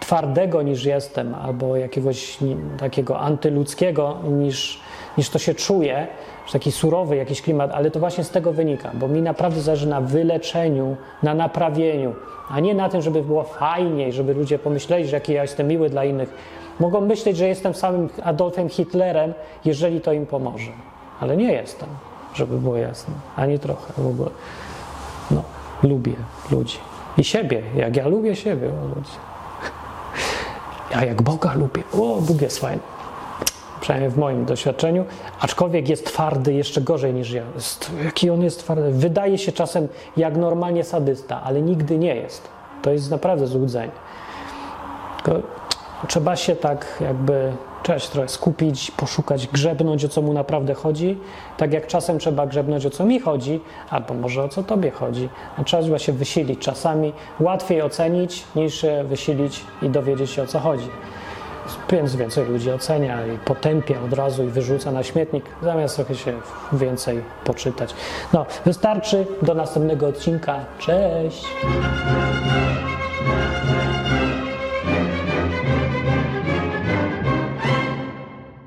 twardego 0.00 0.62
niż 0.62 0.84
jestem, 0.84 1.34
albo 1.34 1.76
jakiegoś 1.76 2.38
takiego 2.78 3.18
antyludzkiego 3.18 4.16
niż, 4.30 4.80
niż 5.18 5.30
to 5.30 5.38
się 5.38 5.54
czuje, 5.54 6.06
że 6.46 6.52
taki 6.52 6.72
surowy 6.72 7.16
jakiś 7.16 7.42
klimat, 7.42 7.70
ale 7.74 7.90
to 7.90 8.00
właśnie 8.00 8.24
z 8.24 8.30
tego 8.30 8.52
wynika, 8.52 8.90
bo 8.94 9.08
mi 9.08 9.22
naprawdę 9.22 9.60
zależy 9.60 9.88
na 9.88 10.00
wyleczeniu, 10.00 10.96
na 11.22 11.34
naprawieniu, 11.34 12.14
a 12.50 12.60
nie 12.60 12.74
na 12.74 12.88
tym, 12.88 13.02
żeby 13.02 13.22
było 13.22 13.42
fajniej, 13.42 14.12
żeby 14.12 14.34
ludzie 14.34 14.58
pomyśleli, 14.58 15.08
że 15.08 15.16
jaki 15.16 15.32
ja 15.32 15.42
jestem 15.42 15.68
miły 15.68 15.90
dla 15.90 16.04
innych. 16.04 16.34
Mogą 16.80 17.00
myśleć, 17.00 17.36
że 17.36 17.48
jestem 17.48 17.74
samym 17.74 18.08
Adolfem 18.24 18.68
Hitlerem, 18.68 19.34
jeżeli 19.64 20.00
to 20.00 20.12
im 20.12 20.26
pomoże. 20.26 20.70
Ale 21.20 21.36
nie 21.36 21.52
jestem, 21.52 21.88
żeby 22.34 22.58
było 22.58 22.76
jasne. 22.76 23.14
Ani 23.36 23.58
trochę 23.58 23.92
w 23.98 24.06
ogóle. 24.06 24.30
No, 25.30 25.42
lubię 25.82 26.12
ludzi. 26.50 26.78
I 27.18 27.24
siebie, 27.24 27.62
jak 27.76 27.96
ja 27.96 28.08
lubię 28.08 28.36
siebie, 28.36 28.68
o 28.68 28.88
ludzi. 28.88 29.10
Ja 30.94 31.04
jak 31.04 31.22
Boga 31.22 31.54
lubię. 31.54 31.82
O, 31.92 32.20
Bóg 32.20 32.40
jest 32.42 32.58
fajny. 32.58 32.82
przynajmniej 33.80 34.10
w 34.10 34.16
moim 34.16 34.44
doświadczeniu, 34.44 35.04
aczkolwiek 35.40 35.88
jest 35.88 36.06
twardy 36.06 36.52
jeszcze 36.52 36.80
gorzej 36.80 37.14
niż 37.14 37.30
ja. 37.30 37.42
Jaki 38.04 38.30
on 38.30 38.42
jest 38.42 38.58
twardy. 38.58 38.90
Wydaje 38.92 39.38
się 39.38 39.52
czasem 39.52 39.88
jak 40.16 40.36
normalnie 40.36 40.84
sadysta, 40.84 41.42
ale 41.42 41.62
nigdy 41.62 41.98
nie 41.98 42.16
jest. 42.16 42.48
To 42.82 42.90
jest 42.90 43.10
naprawdę 43.10 43.46
złudzenie. 43.46 43.92
Tylko 45.24 45.40
trzeba 46.06 46.36
się 46.36 46.56
tak 46.56 46.86
jakby 47.00 47.52
się 47.96 48.08
trochę 48.12 48.28
skupić, 48.28 48.90
poszukać, 48.90 49.46
grzebnąć 49.46 50.04
o 50.04 50.08
co 50.08 50.22
mu 50.22 50.32
naprawdę 50.32 50.74
chodzi. 50.74 51.18
Tak 51.56 51.72
jak 51.72 51.86
czasem 51.86 52.18
trzeba 52.18 52.46
grzebnąć 52.46 52.86
o 52.86 52.90
co 52.90 53.04
mi 53.04 53.20
chodzi, 53.20 53.60
albo 53.90 54.14
może 54.14 54.42
o 54.42 54.48
co 54.48 54.62
tobie 54.62 54.90
chodzi. 54.90 55.28
No, 55.58 55.64
trzeba 55.64 55.98
się 55.98 56.12
wysilić 56.12 56.60
czasami. 56.60 57.12
Łatwiej 57.40 57.82
ocenić 57.82 58.44
niż 58.56 58.86
wysilić 59.04 59.64
i 59.82 59.88
dowiedzieć 59.88 60.30
się 60.30 60.42
o 60.42 60.46
co 60.46 60.58
chodzi. 60.58 60.88
Więc 61.90 62.16
więcej 62.16 62.46
ludzi 62.46 62.70
ocenia 62.70 63.26
i 63.26 63.38
potępia 63.38 63.94
od 64.06 64.12
razu 64.12 64.44
i 64.44 64.46
wyrzuca 64.46 64.92
na 64.92 65.02
śmietnik, 65.02 65.44
zamiast 65.62 65.96
trochę 65.96 66.14
się 66.14 66.32
więcej 66.72 67.22
poczytać. 67.44 67.94
No, 68.32 68.46
wystarczy. 68.64 69.26
Do 69.42 69.54
następnego 69.54 70.06
odcinka. 70.06 70.60
Cześć! 70.78 71.44